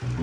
Hello 0.00 0.14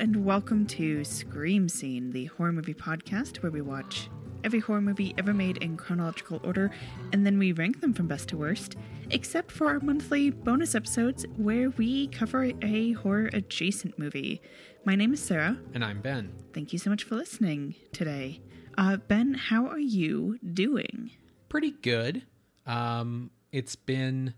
and 0.00 0.24
welcome 0.24 0.66
to 0.66 1.04
Scream 1.04 1.68
Scene, 1.68 2.10
the 2.10 2.24
horror 2.24 2.50
movie 2.50 2.74
podcast 2.74 3.36
where 3.36 3.52
we 3.52 3.60
watch 3.60 4.10
every 4.42 4.58
horror 4.58 4.80
movie 4.80 5.14
ever 5.16 5.32
made 5.32 5.58
in 5.58 5.76
chronological 5.76 6.40
order 6.42 6.72
and 7.12 7.24
then 7.24 7.38
we 7.38 7.52
rank 7.52 7.80
them 7.80 7.94
from 7.94 8.08
best 8.08 8.30
to 8.30 8.36
worst, 8.36 8.74
except 9.12 9.52
for 9.52 9.68
our 9.68 9.80
monthly 9.80 10.30
bonus 10.30 10.74
episodes 10.74 11.26
where 11.36 11.70
we 11.70 12.06
cover 12.08 12.50
a 12.62 12.92
horror 12.92 13.28
adjacent 13.32 13.98
movie. 13.98 14.40
My 14.84 14.94
name 14.94 15.12
is 15.12 15.22
Sarah. 15.22 15.58
And 15.74 15.84
I'm 15.84 16.00
Ben. 16.00 16.32
Thank 16.54 16.72
you 16.72 16.78
so 16.78 16.90
much 16.90 17.04
for 17.04 17.14
listening 17.16 17.74
today. 17.92 18.40
Uh, 18.78 18.96
ben, 18.96 19.34
how 19.34 19.66
are 19.66 19.78
you 19.78 20.38
doing? 20.54 21.10
Pretty 21.50 21.72
good. 21.72 22.22
Um, 22.66 23.30
it's 23.52 23.76
been 23.76 24.34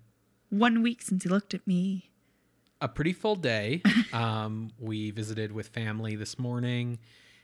One 0.51 0.83
week 0.83 1.03
since 1.03 1.25
you 1.25 1.31
looked 1.31 1.55
at 1.55 1.67
me. 1.67 2.11
a 2.81 2.89
pretty 2.89 3.13
full 3.13 3.37
day. 3.37 3.81
um, 4.13 4.71
we 4.79 5.13
visited 5.13 5.53
with 5.53 5.69
family 5.69 6.17
this 6.17 6.37
morning 6.39 6.99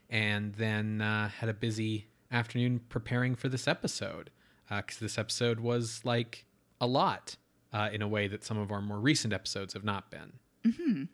and 0.08 0.52
then 0.56 1.00
uh, 1.00 1.28
had 1.28 1.48
a 1.48 1.54
busy 1.54 2.08
afternoon 2.32 2.80
preparing 2.88 3.36
for 3.36 3.48
this 3.48 3.68
episode 3.68 4.30
because 4.68 4.98
this 4.98 5.16
episode 5.18 5.60
was 5.60 6.00
like 6.04 6.44
a 6.80 6.86
lot 6.86 7.36
uh, 7.72 7.90
in 7.92 8.02
a 8.02 8.08
way 8.08 8.26
that 8.28 8.44
some 8.44 8.58
of 8.58 8.70
our 8.72 8.80
more 8.80 8.98
recent 8.98 9.32
episodes 9.32 9.74
have 9.74 9.84
not 9.84 10.10
been. 10.10 11.08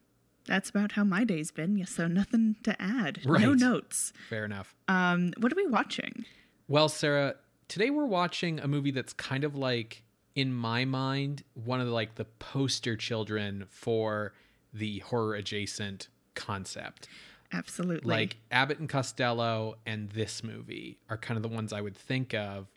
That's 0.46 0.70
about 0.70 0.92
how 0.92 1.02
my 1.04 1.24
day's 1.24 1.50
been, 1.50 1.84
so 1.86 2.06
nothing 2.06 2.56
to 2.62 2.80
add. 2.80 3.20
No 3.24 3.52
notes. 3.52 4.12
Fair 4.28 4.44
enough. 4.44 4.74
Um, 4.86 5.32
what 5.38 5.52
are 5.52 5.56
we 5.56 5.66
watching? 5.66 6.24
Well, 6.68 6.88
Sarah, 6.88 7.34
today 7.68 7.90
we're 7.90 8.06
watching 8.06 8.60
a 8.60 8.68
movie 8.68 8.92
that's 8.92 9.12
kind 9.12 9.42
of 9.42 9.56
like, 9.56 10.04
in 10.36 10.52
my 10.54 10.84
mind, 10.84 11.42
one 11.54 11.80
of 11.80 11.86
the 11.86 11.92
like 11.92 12.14
the 12.14 12.26
poster 12.26 12.96
children 12.96 13.66
for 13.68 14.34
the 14.72 15.00
horror 15.00 15.34
adjacent 15.34 16.08
concept. 16.34 17.08
Absolutely. 17.52 18.08
Like 18.08 18.36
Abbott 18.50 18.78
and 18.78 18.88
Costello 18.88 19.76
and 19.86 20.10
this 20.10 20.44
movie 20.44 20.98
are 21.08 21.16
kind 21.16 21.36
of 21.36 21.42
the 21.42 21.48
ones 21.48 21.72
I 21.72 21.80
would 21.80 21.96
think 21.96 22.34
of. 22.34 22.68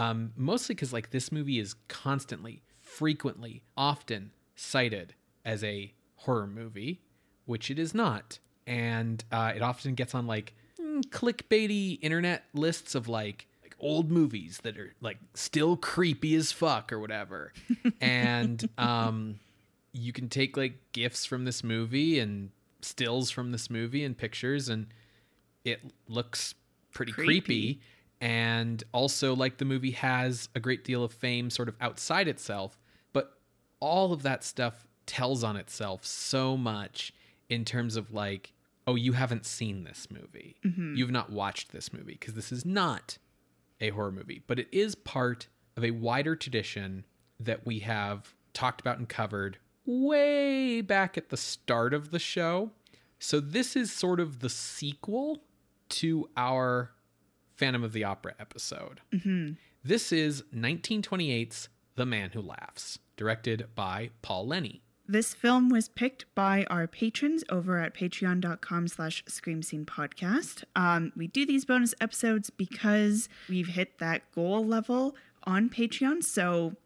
Um, 0.00 0.32
mostly 0.36 0.74
because 0.74 0.92
like 0.92 1.10
this 1.10 1.30
movie 1.30 1.58
is 1.58 1.74
constantly, 1.88 2.62
frequently, 2.80 3.62
often 3.76 4.32
cited 4.54 5.14
as 5.44 5.62
a 5.62 5.92
horror 6.16 6.46
movie, 6.46 7.02
which 7.44 7.70
it 7.70 7.78
is 7.78 7.94
not, 7.94 8.38
and 8.66 9.22
uh, 9.30 9.52
it 9.54 9.62
often 9.62 9.94
gets 9.94 10.14
on 10.14 10.26
like 10.26 10.54
mm, 10.80 11.02
clickbaity 11.06 11.98
internet 12.00 12.44
lists 12.54 12.94
of 12.94 13.08
like 13.08 13.46
like 13.62 13.76
old 13.78 14.10
movies 14.10 14.60
that 14.62 14.78
are 14.78 14.94
like 15.02 15.18
still 15.34 15.76
creepy 15.76 16.34
as 16.34 16.50
fuck 16.50 16.92
or 16.92 16.98
whatever, 16.98 17.52
and 18.00 18.68
um, 18.78 19.38
you 19.92 20.12
can 20.12 20.28
take 20.28 20.56
like 20.56 20.78
gifs 20.92 21.26
from 21.26 21.44
this 21.44 21.62
movie 21.62 22.18
and 22.18 22.50
stills 22.80 23.30
from 23.30 23.52
this 23.52 23.68
movie 23.68 24.02
and 24.02 24.16
pictures 24.16 24.70
and 24.70 24.86
it 25.64 25.80
looks 26.08 26.54
pretty 26.92 27.12
creepy. 27.12 27.28
Creepy. 27.40 27.80
And 28.20 28.84
also 28.92 29.34
like 29.34 29.58
the 29.58 29.64
movie 29.64 29.92
has 29.92 30.48
a 30.54 30.60
great 30.60 30.84
deal 30.84 31.02
of 31.02 31.12
fame 31.12 31.50
sort 31.50 31.68
of 31.68 31.76
outside 31.80 32.28
itself 32.28 32.78
but 33.12 33.38
all 33.80 34.12
of 34.12 34.22
that 34.22 34.44
stuff 34.44 34.86
tells 35.06 35.42
on 35.42 35.56
itself 35.56 36.04
so 36.04 36.56
much 36.56 37.12
in 37.48 37.64
terms 37.64 37.96
of 37.96 38.12
like 38.12 38.52
oh 38.86 38.94
you 38.94 39.12
haven't 39.12 39.46
seen 39.46 39.84
this 39.84 40.08
movie. 40.10 40.56
Mm-hmm. 40.64 40.94
You've 40.96 41.10
not 41.10 41.30
watched 41.30 41.70
this 41.70 41.92
movie 41.92 42.16
because 42.18 42.34
this 42.34 42.50
is 42.50 42.64
not 42.64 43.18
a 43.80 43.90
horror 43.90 44.12
movie 44.12 44.42
but 44.46 44.58
it 44.58 44.68
is 44.72 44.94
part 44.94 45.48
of 45.76 45.84
a 45.84 45.90
wider 45.90 46.36
tradition 46.36 47.04
that 47.38 47.64
we 47.64 47.80
have 47.80 48.34
talked 48.52 48.80
about 48.80 48.98
and 48.98 49.08
covered 49.08 49.58
way 49.86 50.80
back 50.80 51.16
at 51.16 51.30
the 51.30 51.36
start 51.36 51.94
of 51.94 52.10
the 52.10 52.18
show. 52.18 52.70
So 53.18 53.40
this 53.40 53.76
is 53.76 53.90
sort 53.90 54.20
of 54.20 54.40
the 54.40 54.48
sequel 54.48 55.42
to 55.90 56.28
our 56.36 56.92
Phantom 57.60 57.84
of 57.84 57.92
the 57.92 58.04
Opera 58.04 58.34
episode. 58.40 59.02
This 59.84 60.12
is 60.12 60.42
1928's 60.54 61.68
The 61.94 62.06
Man 62.06 62.30
Who 62.30 62.40
Laughs, 62.40 62.98
directed 63.18 63.66
by 63.74 64.08
Paul 64.22 64.46
Leni. 64.46 64.80
This 65.06 65.34
film 65.34 65.68
was 65.68 65.86
picked 65.86 66.24
by 66.34 66.64
our 66.70 66.86
patrons 66.86 67.44
over 67.50 67.78
at 67.78 67.94
patreon.com 67.94 68.88
slash 68.88 69.22
scream 69.28 69.62
scene 69.62 69.84
podcast. 69.84 70.64
Um, 70.74 71.12
we 71.14 71.26
do 71.26 71.44
these 71.44 71.66
bonus 71.66 71.94
episodes 72.00 72.48
because 72.48 73.28
we've 73.46 73.68
hit 73.68 73.98
that 73.98 74.22
goal 74.34 74.64
level 74.64 75.14
on 75.44 75.68
Patreon. 75.68 76.24
So 76.24 76.76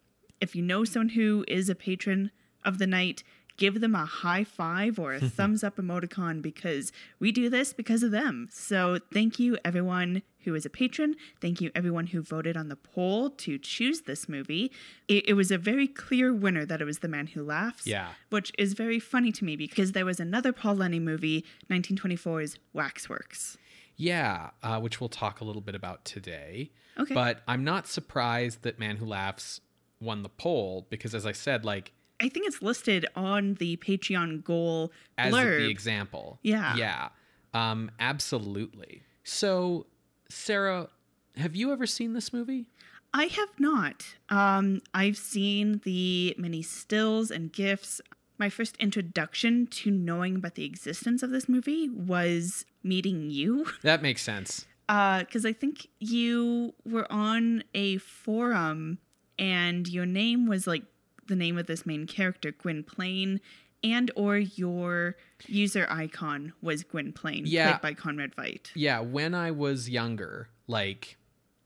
if 0.40 0.56
you 0.56 0.62
know 0.62 0.84
someone 0.84 1.10
who 1.10 1.44
is 1.46 1.68
a 1.68 1.76
patron 1.76 2.32
of 2.64 2.78
the 2.78 2.88
night, 2.88 3.22
give 3.56 3.80
them 3.80 3.94
a 3.94 4.04
high 4.04 4.44
five 4.44 4.98
or 4.98 5.14
a 5.14 5.20
thumbs 5.28 5.62
up 5.64 5.76
emoticon 5.76 6.42
because 6.42 6.92
we 7.20 7.30
do 7.32 7.48
this 7.48 7.72
because 7.72 8.02
of 8.02 8.10
them. 8.10 8.48
So 8.52 8.98
thank 9.12 9.38
you 9.38 9.56
everyone 9.64 10.22
who 10.44 10.54
is 10.54 10.66
a 10.66 10.70
patron. 10.70 11.14
Thank 11.40 11.60
you 11.60 11.70
everyone 11.74 12.08
who 12.08 12.20
voted 12.20 12.56
on 12.56 12.68
the 12.68 12.76
poll 12.76 13.30
to 13.30 13.56
choose 13.58 14.02
this 14.02 14.28
movie. 14.28 14.70
It, 15.08 15.28
it 15.30 15.32
was 15.34 15.50
a 15.50 15.56
very 15.58 15.86
clear 15.88 16.34
winner 16.34 16.66
that 16.66 16.82
it 16.82 16.84
was 16.84 16.98
The 16.98 17.08
Man 17.08 17.28
Who 17.28 17.42
Laughs 17.42 17.86
Yeah. 17.86 18.08
which 18.30 18.52
is 18.58 18.74
very 18.74 18.98
funny 19.00 19.32
to 19.32 19.44
me 19.44 19.56
because 19.56 19.92
there 19.92 20.04
was 20.04 20.20
another 20.20 20.52
Paul 20.52 20.74
Leni 20.76 21.00
movie, 21.00 21.44
1924's 21.70 22.58
Waxworks. 22.72 23.56
Yeah, 23.96 24.50
uh, 24.62 24.80
which 24.80 25.00
we'll 25.00 25.08
talk 25.08 25.40
a 25.40 25.44
little 25.44 25.62
bit 25.62 25.74
about 25.76 26.04
today. 26.04 26.70
Okay. 26.98 27.14
But 27.14 27.42
I'm 27.46 27.62
not 27.64 27.86
surprised 27.86 28.62
that 28.62 28.78
Man 28.78 28.96
Who 28.96 29.06
Laughs 29.06 29.60
won 30.00 30.22
the 30.22 30.28
poll 30.28 30.86
because, 30.90 31.14
as 31.14 31.24
I 31.24 31.32
said, 31.32 31.64
like, 31.64 31.92
I 32.20 32.28
think 32.28 32.46
it's 32.46 32.62
listed 32.62 33.06
on 33.16 33.54
the 33.54 33.76
Patreon 33.78 34.44
goal 34.44 34.92
as 35.18 35.32
blurb. 35.34 35.58
the 35.58 35.70
example. 35.70 36.38
Yeah. 36.42 36.76
Yeah. 36.76 37.08
Um, 37.52 37.90
absolutely. 38.00 39.02
So, 39.24 39.86
Sarah, 40.28 40.88
have 41.36 41.54
you 41.56 41.72
ever 41.72 41.86
seen 41.86 42.12
this 42.12 42.32
movie? 42.32 42.66
I 43.12 43.24
have 43.26 43.60
not. 43.60 44.04
Um, 44.28 44.80
I've 44.92 45.16
seen 45.16 45.80
the 45.84 46.34
many 46.38 46.62
stills 46.62 47.30
and 47.30 47.52
gifs. 47.52 48.00
My 48.38 48.48
first 48.48 48.76
introduction 48.78 49.68
to 49.68 49.90
knowing 49.90 50.36
about 50.36 50.56
the 50.56 50.64
existence 50.64 51.22
of 51.22 51.30
this 51.30 51.48
movie 51.48 51.88
was 51.88 52.64
meeting 52.82 53.30
you. 53.30 53.66
That 53.82 54.02
makes 54.02 54.22
sense. 54.22 54.66
because 54.88 55.46
I 55.46 55.52
think 55.52 55.86
you 56.00 56.74
were 56.84 57.10
on 57.10 57.62
a 57.74 57.98
forum 57.98 58.98
and 59.38 59.86
your 59.88 60.06
name 60.06 60.46
was 60.46 60.66
like 60.66 60.82
the 61.26 61.36
name 61.36 61.58
of 61.58 61.66
this 61.66 61.84
main 61.86 62.06
character, 62.06 62.52
Gwynplaine, 62.52 63.40
and 63.82 64.10
or 64.16 64.38
your 64.38 65.16
user 65.46 65.86
icon 65.90 66.52
was 66.62 66.82
Gwynplaine, 66.84 67.44
Yeah. 67.46 67.72
played 67.76 67.82
by 67.82 67.94
Conrad 68.00 68.34
Veidt. 68.36 68.70
Yeah, 68.74 69.00
when 69.00 69.34
I 69.34 69.50
was 69.50 69.88
younger, 69.90 70.48
like 70.66 71.16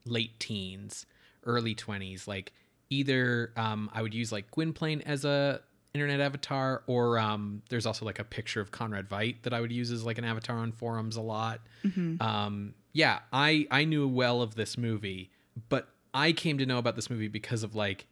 late 0.05 0.39
teens, 0.41 1.07
early 1.45 1.75
20s, 1.75 2.27
like 2.27 2.53
either 2.91 3.53
um, 3.57 3.91
I 3.93 4.03
would 4.03 4.15
use 4.15 4.33
like 4.33 4.51
Gwynplaine 4.51 5.03
as 5.03 5.25
a 5.25 5.61
internet 5.95 6.21
avatar 6.21 6.83
or 6.87 7.19
um, 7.19 7.63
there's 7.71 7.87
also 7.87 8.05
like 8.05 8.19
a 8.19 8.25
picture 8.25 8.61
of 8.61 8.71
Conrad 8.71 9.09
Veidt 9.09 9.43
that 9.43 9.53
I 9.55 9.61
would 9.61 9.73
use 9.73 9.91
as 9.91 10.05
like 10.05 10.19
an 10.19 10.25
avatar 10.25 10.57
on 10.57 10.73
forums 10.73 11.17
a 11.17 11.21
lot. 11.23 11.61
Um, 12.21 12.75
yeah, 12.93 13.21
I 13.33 13.67
I 13.71 13.85
knew 13.85 14.09
well 14.09 14.43
of 14.43 14.55
this 14.55 14.77
movie, 14.77 15.31
but 15.69 15.89
I 16.13 16.33
came 16.33 16.59
to 16.59 16.67
know 16.67 16.79
about 16.79 16.97
this 16.97 17.11
movie 17.11 17.29
because 17.29 17.63
of 17.63 17.75
like 17.75 18.07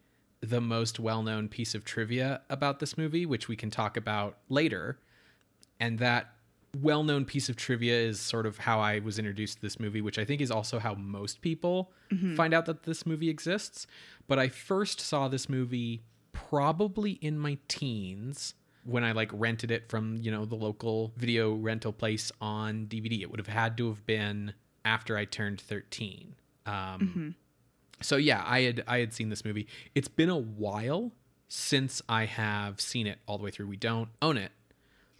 the 0.48 0.60
most 0.60 0.98
well-known 1.00 1.48
piece 1.48 1.74
of 1.74 1.84
trivia 1.84 2.42
about 2.48 2.78
this 2.80 2.96
movie, 2.96 3.26
which 3.26 3.48
we 3.48 3.56
can 3.56 3.70
talk 3.70 3.96
about 3.96 4.38
later 4.48 4.98
and 5.80 5.98
that 5.98 6.32
well-known 6.80 7.24
piece 7.24 7.48
of 7.48 7.56
trivia 7.56 7.94
is 7.94 8.20
sort 8.20 8.44
of 8.46 8.58
how 8.58 8.80
I 8.80 8.98
was 8.98 9.18
introduced 9.18 9.56
to 9.56 9.62
this 9.62 9.80
movie, 9.80 10.00
which 10.00 10.18
I 10.18 10.24
think 10.24 10.40
is 10.40 10.50
also 10.50 10.78
how 10.78 10.94
most 10.94 11.40
people 11.40 11.92
find 12.36 12.52
out 12.52 12.66
that 12.66 12.82
this 12.82 13.06
movie 13.06 13.28
exists. 13.30 13.86
But 14.26 14.38
I 14.38 14.48
first 14.48 15.00
saw 15.00 15.28
this 15.28 15.48
movie 15.48 16.02
probably 16.32 17.12
in 17.12 17.38
my 17.38 17.58
teens 17.68 18.54
when 18.84 19.04
I 19.04 19.12
like 19.12 19.30
rented 19.32 19.70
it 19.70 19.88
from, 19.88 20.18
you 20.20 20.30
know, 20.30 20.44
the 20.44 20.54
local 20.54 21.12
video 21.16 21.54
rental 21.54 21.92
place 21.92 22.30
on 22.40 22.86
DVD. 22.86 23.22
It 23.22 23.30
would 23.30 23.40
have 23.40 23.48
had 23.48 23.76
to 23.78 23.88
have 23.88 24.04
been 24.06 24.52
after 24.84 25.16
I 25.16 25.24
turned 25.24 25.60
13. 25.60 26.34
Um 26.66 27.34
so 28.00 28.16
yeah, 28.16 28.42
I 28.46 28.60
had 28.62 28.84
I 28.86 28.98
had 28.98 29.12
seen 29.12 29.28
this 29.28 29.44
movie. 29.44 29.66
It's 29.94 30.08
been 30.08 30.28
a 30.30 30.36
while 30.38 31.12
since 31.48 32.02
I 32.08 32.24
have 32.26 32.80
seen 32.80 33.06
it 33.06 33.18
all 33.26 33.38
the 33.38 33.44
way 33.44 33.50
through. 33.50 33.66
We 33.68 33.76
don't 33.76 34.08
own 34.20 34.36
it. 34.36 34.52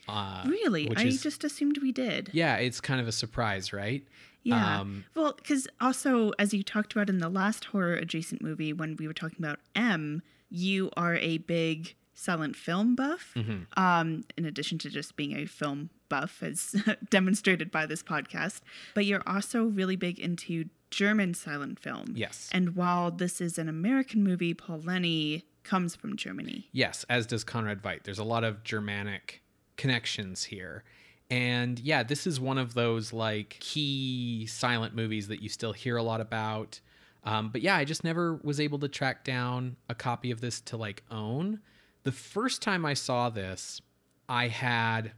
Uh, 0.08 0.44
Really? 0.46 0.90
I 0.96 1.04
is- 1.06 1.22
just 1.22 1.42
assumed 1.44 1.78
we 1.82 1.90
did. 1.92 2.30
yeah, 2.32 2.56
it's 2.56 2.80
kind 2.80 3.00
of 3.00 3.08
a 3.08 3.12
surprise, 3.12 3.72
right? 3.72 4.06
Yeah. 4.44 4.80
Um, 4.80 5.04
well, 5.16 5.32
because 5.32 5.66
also, 5.80 6.30
as 6.38 6.54
you 6.54 6.62
talked 6.62 6.92
about 6.92 7.08
in 7.08 7.18
the 7.18 7.28
last 7.28 7.64
horror 7.66 7.94
adjacent 7.94 8.40
movie, 8.40 8.72
when 8.72 8.94
we 8.96 9.08
were 9.08 9.12
talking 9.14 9.38
about 9.40 9.58
M, 9.74 10.22
you 10.48 10.90
are 10.96 11.16
a 11.16 11.38
big 11.38 11.96
silent 12.14 12.54
film 12.54 12.94
buff. 12.94 13.32
Mm-hmm. 13.34 13.82
Um, 13.82 14.22
in 14.38 14.44
addition 14.44 14.78
to 14.78 14.88
just 14.90 15.16
being 15.16 15.36
a 15.36 15.46
film 15.46 15.90
buff, 16.08 16.40
as 16.44 16.76
demonstrated 17.10 17.72
by 17.72 17.86
this 17.86 18.04
podcast, 18.04 18.60
but 18.94 19.04
you're 19.04 19.24
also 19.26 19.64
really 19.64 19.96
big 19.96 20.20
into 20.20 20.66
German 20.90 21.34
silent 21.34 21.78
film. 21.78 22.12
Yes. 22.14 22.48
And 22.52 22.76
while 22.76 23.10
this 23.10 23.40
is 23.40 23.58
an 23.58 23.68
American 23.68 24.22
movie, 24.22 24.54
Paul 24.54 24.80
Leni 24.80 25.44
comes 25.64 25.96
from 25.96 26.16
Germany. 26.16 26.68
Yes, 26.72 27.04
as 27.08 27.26
does 27.26 27.44
Conrad 27.44 27.82
Veidt. 27.82 28.04
There's 28.04 28.18
a 28.18 28.24
lot 28.24 28.44
of 28.44 28.62
Germanic 28.62 29.42
connections 29.76 30.44
here. 30.44 30.84
And 31.28 31.78
yeah, 31.80 32.02
this 32.02 32.26
is 32.26 32.38
one 32.38 32.56
of 32.56 32.74
those 32.74 33.12
like 33.12 33.56
key 33.60 34.46
silent 34.46 34.94
movies 34.94 35.28
that 35.28 35.42
you 35.42 35.48
still 35.48 35.72
hear 35.72 35.96
a 35.96 36.02
lot 36.02 36.20
about. 36.20 36.80
Um, 37.24 37.50
but 37.50 37.62
yeah, 37.62 37.76
I 37.76 37.84
just 37.84 38.04
never 38.04 38.38
was 38.44 38.60
able 38.60 38.78
to 38.78 38.88
track 38.88 39.24
down 39.24 39.76
a 39.88 39.94
copy 39.94 40.30
of 40.30 40.40
this 40.40 40.60
to 40.62 40.76
like 40.76 41.02
own. 41.10 41.60
The 42.04 42.12
first 42.12 42.62
time 42.62 42.86
I 42.86 42.94
saw 42.94 43.28
this, 43.28 43.82
I 44.28 44.46
had 44.46 45.12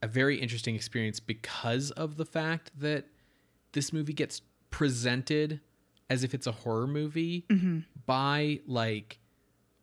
a 0.00 0.06
very 0.06 0.38
interesting 0.38 0.76
experience 0.76 1.18
because 1.18 1.90
of 1.90 2.16
the 2.16 2.24
fact 2.24 2.70
that 2.78 3.06
this 3.72 3.92
movie 3.92 4.12
gets 4.12 4.40
presented 4.70 5.60
as 6.10 6.24
if 6.24 6.34
it's 6.34 6.46
a 6.46 6.52
horror 6.52 6.86
movie 6.86 7.44
by 8.06 8.60
like 8.66 9.18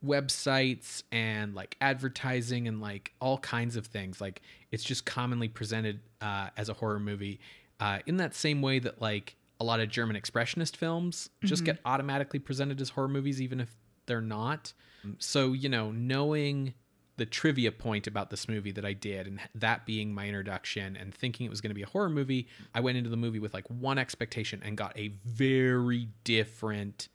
websites 0.05 1.03
and 1.11 1.55
like 1.55 1.75
advertising 1.81 2.67
and 2.67 2.81
like 2.81 3.13
all 3.19 3.37
kinds 3.37 3.75
of 3.75 3.87
things. 3.87 4.21
Like 4.21 4.41
it's 4.71 4.83
just 4.83 5.05
commonly 5.05 5.47
presented 5.47 5.99
uh, 6.21 6.49
as 6.57 6.69
a 6.69 6.73
horror 6.73 6.99
movie 6.99 7.39
uh, 7.79 7.99
in 8.05 8.17
that 8.17 8.33
same 8.35 8.61
way 8.61 8.79
that 8.79 9.01
like 9.01 9.35
a 9.59 9.63
lot 9.63 9.79
of 9.79 9.87
german 9.89 10.17
expressionist 10.17 10.75
films 10.75 11.29
just 11.45 11.63
get 11.63 11.79
automatically 11.85 12.39
presented 12.39 12.81
as 12.81 12.89
horror 12.89 13.07
movies 13.07 13.41
even 13.41 13.59
if 13.61 13.73
they're 14.05 14.21
not. 14.21 14.73
So 15.19 15.53
you 15.53 15.69
know 15.69 15.91
knowing 15.91 16.73
the 17.17 17.25
trivia 17.25 17.71
point 17.71 18.07
about 18.07 18.29
this 18.29 18.49
movie 18.49 18.71
that 18.71 18.85
I 18.85 18.93
did, 18.93 19.27
and 19.27 19.39
that 19.55 19.85
being 19.85 20.13
my 20.13 20.27
introduction, 20.27 20.95
and 20.95 21.13
thinking 21.13 21.45
it 21.45 21.49
was 21.49 21.61
going 21.61 21.69
to 21.69 21.75
be 21.75 21.83
a 21.83 21.87
horror 21.87 22.09
movie, 22.09 22.47
I 22.73 22.81
went 22.81 22.97
into 22.97 23.09
the 23.09 23.17
movie 23.17 23.39
with 23.39 23.53
like 23.53 23.67
one 23.67 23.97
expectation 23.97 24.61
and 24.63 24.75
got 24.75 24.97
a 24.97 25.13
very 25.25 26.09
different 26.23 27.07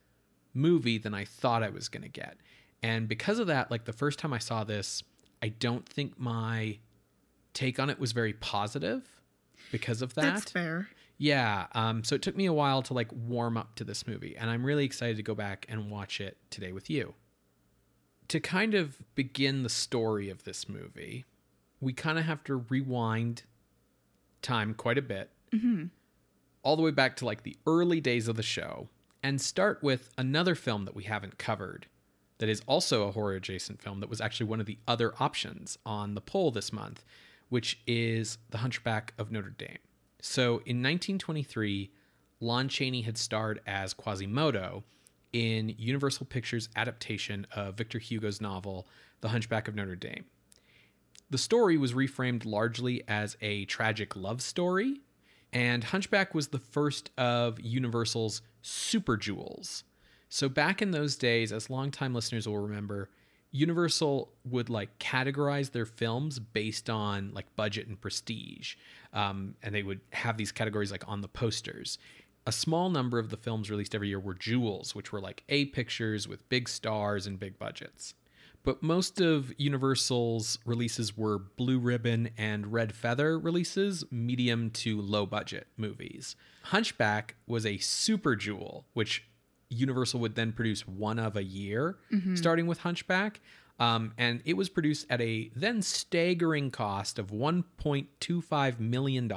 movie 0.55 0.99
than 0.99 1.14
I 1.14 1.25
thought 1.25 1.62
I 1.62 1.69
was 1.69 1.88
going 1.88 2.02
to 2.02 2.08
get. 2.08 2.37
And 2.82 3.08
because 3.08 3.38
of 3.38 3.47
that, 3.49 3.70
like 3.70 3.85
the 3.85 3.93
first 3.93 4.19
time 4.19 4.32
I 4.32 4.38
saw 4.38 4.64
this, 4.64 5.02
I 5.43 5.49
don't 5.49 5.87
think 5.88 6.19
my 6.19 6.79
take 7.53 7.79
on 7.79 7.91
it 7.91 7.99
was 7.99 8.12
very 8.12 8.32
positive 8.32 9.03
because 9.70 10.03
of 10.03 10.14
that. 10.14 10.23
That's 10.23 10.50
fair. 10.50 10.88
Yeah. 11.19 11.67
Um, 11.73 12.03
so 12.05 12.14
it 12.14 12.23
took 12.23 12.37
me 12.37 12.46
a 12.46 12.53
while 12.53 12.81
to 12.82 12.94
like 12.94 13.08
warm 13.12 13.58
up 13.58 13.75
to 13.76 13.85
this 13.85 14.06
movie, 14.06 14.37
and 14.37 14.49
I'm 14.49 14.64
really 14.64 14.87
excited 14.87 15.17
to 15.17 15.23
go 15.23 15.35
back 15.35 15.67
and 15.69 15.91
watch 15.91 16.20
it 16.20 16.38
today 16.49 16.73
with 16.73 16.88
you. 16.88 17.14
To 18.31 18.38
kind 18.38 18.75
of 18.75 18.97
begin 19.17 19.65
the 19.65 19.69
story 19.69 20.31
of 20.31 20.44
this 20.44 20.69
movie, 20.69 21.25
we 21.81 21.93
kind 21.93 22.17
of 22.17 22.27
have 22.27 22.44
to 22.44 22.65
rewind 22.69 23.43
time 24.41 24.73
quite 24.73 24.99
a 24.99 25.03
bit, 25.03 25.31
mm-hmm. 25.53 25.87
all 26.62 26.77
the 26.77 26.82
way 26.82 26.93
back 26.93 27.17
to 27.17 27.27
like 27.27 27.43
the 27.43 27.56
early 27.67 28.00
days 28.00 28.29
of 28.29 28.37
the 28.37 28.43
show, 28.44 28.88
and 29.21 29.41
start 29.41 29.82
with 29.82 30.11
another 30.17 30.55
film 30.55 30.85
that 30.85 30.94
we 30.94 31.03
haven't 31.03 31.38
covered 31.38 31.88
that 32.38 32.49
is 32.49 32.62
also 32.69 33.09
a 33.09 33.11
horror 33.11 33.35
adjacent 33.35 33.82
film 33.82 33.99
that 33.99 34.09
was 34.09 34.21
actually 34.21 34.47
one 34.47 34.61
of 34.61 34.67
the 34.67 34.79
other 34.87 35.12
options 35.19 35.77
on 35.85 36.15
the 36.15 36.21
poll 36.21 36.53
this 36.53 36.73
month, 36.73 37.05
which 37.49 37.81
is 37.85 38.38
The 38.50 38.59
Hunchback 38.59 39.12
of 39.19 39.32
Notre 39.32 39.50
Dame. 39.50 39.79
So 40.23 40.44
in 40.67 40.81
1923, 40.82 41.91
Lon 42.38 42.69
Chaney 42.69 43.03
had 43.03 43.19
starred 43.19 43.61
as 43.67 43.93
Quasimodo 43.93 44.85
in 45.32 45.75
Universal 45.79 46.27
Pictures' 46.27 46.69
adaptation 46.77 47.47
of 47.55 47.77
Victor 47.77 47.99
Hugo's 47.99 48.41
novel, 48.41 48.87
The 49.21 49.29
Hunchback 49.29 49.69
of 49.69 49.75
Notre 49.75 49.97
Dame. 49.97 50.25
The 51.31 51.38
story 51.38 51.77
was 51.79 51.93
reframed 51.93 52.44
largely 52.44 53.03
as 53.06 53.37
a 53.41 53.65
tragic 53.67 54.17
love 54.17 54.43
story, 54.43 55.00
and 55.53 55.85
Hunchback 55.85 56.35
was 56.35 56.49
the 56.49 56.59
first 56.59 57.11
of 57.17 57.61
Universal's 57.61 58.43
super 58.62 59.17
jewels. 59.17 59.85
So 60.29 60.49
back 60.49 60.81
in 60.81 60.91
those 60.91 61.17
days, 61.17 61.53
as 61.53 61.71
longtime 61.71 62.15
listeners 62.15 62.47
will 62.47 62.59
remember, 62.59 63.11
Universal 63.53 64.32
would 64.44 64.71
like 64.71 64.97
categorize 65.00 65.73
their 65.73 65.87
films 65.87 66.38
based 66.38 66.88
on 66.88 67.32
like 67.35 67.55
budget 67.56 67.88
and 67.88 68.00
prestige, 68.00 68.77
um, 69.12 69.56
and 69.62 69.75
they 69.75 69.82
would 69.82 70.00
have 70.12 70.37
these 70.37 70.53
categories 70.53 70.93
like 70.93 71.06
on 71.09 71.21
the 71.21 71.29
posters. 71.29 71.99
A 72.47 72.53
small 72.53 72.91
number 72.91 73.19
of 73.19 73.31
the 73.31 73.37
films 73.37 73.71
released 73.71 73.95
every 73.95 74.09
year 74.09 74.21
were 74.21 74.35
jewels, 74.35 74.95
which 74.95 75.13
were 75.13 75.21
like 75.21 75.45
A 75.49 75.67
pictures 75.67 76.27
with 76.27 76.49
big 76.49 76.69
stars 76.69 77.27
and 77.27 77.39
big 77.39 77.59
budgets. 77.59 78.15
But 78.63 78.83
most 78.83 79.21
of 79.21 79.55
Universal's 79.59 80.59
releases 80.67 81.17
were 81.17 81.39
Blue 81.39 81.79
Ribbon 81.79 82.31
and 82.37 82.73
Red 82.73 82.95
Feather 82.95 83.39
releases, 83.39 84.05
medium 84.11 84.71
to 84.71 85.01
low 85.01 85.25
budget 85.25 85.67
movies. 85.79 86.37
Hunchback 86.65 87.37
was 87.47 87.65
a 87.65 87.79
super 87.79 88.37
jewel, 88.37 88.85
which 88.93 89.25
Universal 89.71 90.21
would 90.21 90.35
then 90.35 90.53
produce 90.53 90.87
one 90.87 91.19
of 91.19 91.37
a 91.37 91.43
year, 91.45 91.97
starting 92.35 92.67
with 92.67 92.81
Hunchback. 92.81 93.41
Um, 93.79 94.13
and 94.19 94.43
it 94.45 94.59
was 94.59 94.69
produced 94.69 95.07
at 95.09 95.23
a 95.23 95.51
then 95.57 95.81
staggering 95.81 96.71
cost 96.71 97.19
of 97.19 97.29
$1.25 97.31 98.79
million 98.79 99.33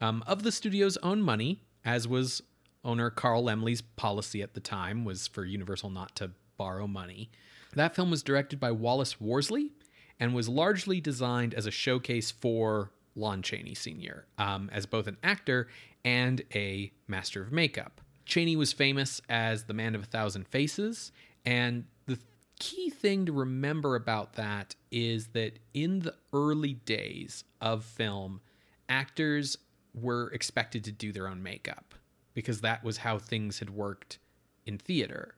um, 0.00 0.24
of 0.26 0.42
the 0.42 0.52
studio's 0.52 0.98
own 0.98 1.22
money, 1.22 1.62
as 1.84 2.06
was 2.06 2.42
owner 2.84 3.10
Carl 3.10 3.44
Laemmle's 3.44 3.82
policy 3.82 4.42
at 4.42 4.54
the 4.54 4.60
time, 4.60 5.04
was 5.04 5.26
for 5.26 5.44
Universal 5.44 5.90
not 5.90 6.14
to 6.16 6.30
borrow 6.56 6.86
money. 6.86 7.30
That 7.74 7.94
film 7.94 8.10
was 8.10 8.22
directed 8.22 8.58
by 8.58 8.72
Wallace 8.72 9.20
Worsley 9.20 9.72
and 10.18 10.34
was 10.34 10.48
largely 10.48 11.00
designed 11.00 11.54
as 11.54 11.66
a 11.66 11.70
showcase 11.70 12.30
for 12.30 12.92
Lon 13.14 13.42
Chaney 13.42 13.74
Sr., 13.74 14.26
um, 14.38 14.70
as 14.72 14.86
both 14.86 15.06
an 15.06 15.16
actor 15.22 15.68
and 16.04 16.42
a 16.54 16.92
master 17.06 17.42
of 17.42 17.52
makeup. 17.52 18.00
Chaney 18.24 18.56
was 18.56 18.72
famous 18.72 19.20
as 19.28 19.64
the 19.64 19.74
man 19.74 19.94
of 19.94 20.02
a 20.02 20.06
thousand 20.06 20.46
faces, 20.46 21.12
and 21.44 21.84
the 22.06 22.18
key 22.58 22.90
thing 22.90 23.26
to 23.26 23.32
remember 23.32 23.94
about 23.96 24.34
that 24.34 24.74
is 24.90 25.28
that 25.28 25.58
in 25.74 26.00
the 26.00 26.14
early 26.32 26.74
days 26.74 27.44
of 27.60 27.84
film, 27.84 28.40
actors 28.88 29.56
were 29.94 30.30
expected 30.32 30.84
to 30.84 30.92
do 30.92 31.12
their 31.12 31.28
own 31.28 31.42
makeup 31.42 31.94
because 32.34 32.60
that 32.60 32.84
was 32.84 32.98
how 32.98 33.18
things 33.18 33.58
had 33.58 33.70
worked 33.70 34.18
in 34.66 34.78
theater. 34.78 35.34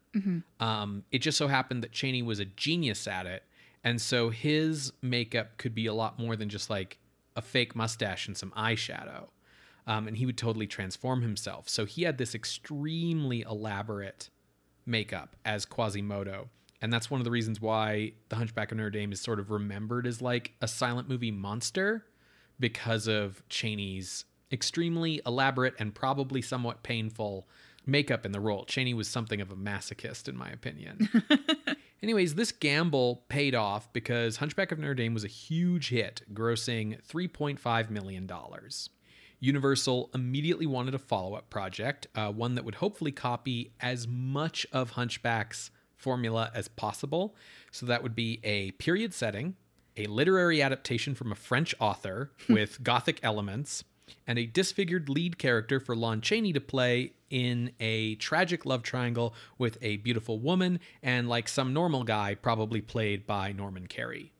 Um, 0.61 1.05
it 1.13 1.19
just 1.21 1.39
so 1.39 1.49
happened 1.49 1.83
that 1.83 1.93
Chaney 1.93 2.23
was 2.23 2.41
a 2.41 2.45
genius 2.45 3.07
at 3.07 3.27
it, 3.27 3.45
and 3.85 4.01
so 4.01 4.31
his 4.31 4.93
makeup 5.03 5.57
could 5.57 5.75
be 5.75 5.87
a 5.87 5.95
lot 5.95 6.19
more 6.19 6.37
than 6.37 6.49
just 6.49 6.69
like 6.69 6.99
a 7.37 7.43
fake 7.43 7.75
mustache 7.77 8.27
and 8.27 8.37
some 8.37 8.51
eyeshadow. 8.51 9.29
Um, 9.87 10.07
and 10.09 10.17
he 10.17 10.27
would 10.27 10.37
totally 10.37 10.67
transform 10.67 11.23
himself. 11.23 11.69
So 11.69 11.85
he 11.85 12.03
had 12.03 12.19
this 12.19 12.35
extremely 12.35 13.41
elaborate 13.43 14.29
makeup 14.85 15.37
as 15.45 15.65
Quasimodo. 15.65 16.49
And 16.83 16.93
that's 16.93 17.11
one 17.11 17.21
of 17.21 17.25
the 17.25 17.31
reasons 17.31 17.61
why 17.61 18.13
The 18.29 18.37
Hunchback 18.37 18.73
of 18.73 18.79
Notre 18.79 18.91
Dame 18.91 19.13
is 19.13 19.21
sort 19.21 19.39
of 19.41 19.51
remembered 19.51 20.07
as 20.07 20.21
like 20.21 20.53
a 20.61 20.69
silent 20.69 21.09
movie 21.09 21.31
monster 21.31 22.05
because 22.59 23.07
of 23.07 23.43
Chaney's 23.49 24.25
extremely 24.53 25.21
elaborate 25.27 25.75
and 25.79 25.95
probably 25.95 26.43
somewhat 26.43 26.83
painful 26.83 27.49
makeup 27.87 28.27
in 28.27 28.33
the 28.33 28.41
role. 28.41 28.65
Chaney 28.65 28.95
was 28.95 29.09
something 29.09 29.41
of 29.41 29.51
a 29.51 29.57
masochist, 29.57 30.29
in 30.29 30.37
my 30.37 30.51
opinion. 30.51 31.09
Anyways, 32.03 32.35
this 32.35 32.53
gamble 32.53 33.25
paid 33.29 33.55
off 33.55 33.93
because 33.93 34.37
Hunchback 34.37 34.73
of 34.73 34.79
Notre 34.79 34.95
Dame 34.95 35.13
was 35.13 35.25
a 35.25 35.29
huge 35.29 35.91
hit, 35.91 36.23
grossing 36.33 36.99
$3.5 37.07 37.91
million. 37.91 38.31
Universal 39.39 40.11
immediately 40.15 40.67
wanted 40.67 40.95
a 40.95 40.99
follow 40.99 41.35
up 41.35 41.51
project, 41.51 42.07
uh, 42.15 42.31
one 42.31 42.55
that 42.55 42.65
would 42.65 42.77
hopefully 42.77 43.13
copy 43.13 43.73
as 43.81 44.09
much 44.09 44.67
of 44.73 44.91
Hunchback's 44.91 45.71
formula 45.97 46.51
as 46.55 46.69
possible. 46.69 47.35
So 47.71 47.87
that 47.87 48.03
would 48.03 48.15
be 48.15 48.41
a 48.45 48.71
period 48.73 49.13
setting, 49.13 49.57
a 49.97 50.07
literary 50.07 50.63
adaptation 50.63 51.15
from 51.15 51.33
a 51.33 51.35
French 51.35 51.75
author 51.79 52.33
with 52.49 52.83
gothic 52.83 53.21
elements, 53.23 53.85
and 54.27 54.39
a 54.39 54.47
disfigured 54.47 55.09
lead 55.09 55.39
character 55.39 55.81
for 55.81 55.97
Lon 55.97 56.21
Chaney 56.21 56.53
to 56.53 56.61
play 56.61 57.13
in 57.31 57.73
a 57.81 58.17
tragic 58.17 58.67
love 58.67 58.83
triangle 58.83 59.35
with 59.59 59.79
a 59.81 59.99
beautiful 59.99 60.39
woman 60.39 60.81
and 61.03 61.29
like 61.29 61.49
some 61.49 61.73
normal 61.73 62.05
guy, 62.05 62.35
probably 62.35 62.81
played 62.81 63.27
by 63.27 63.53
Norman 63.53 63.87
Kerry. 63.87 64.33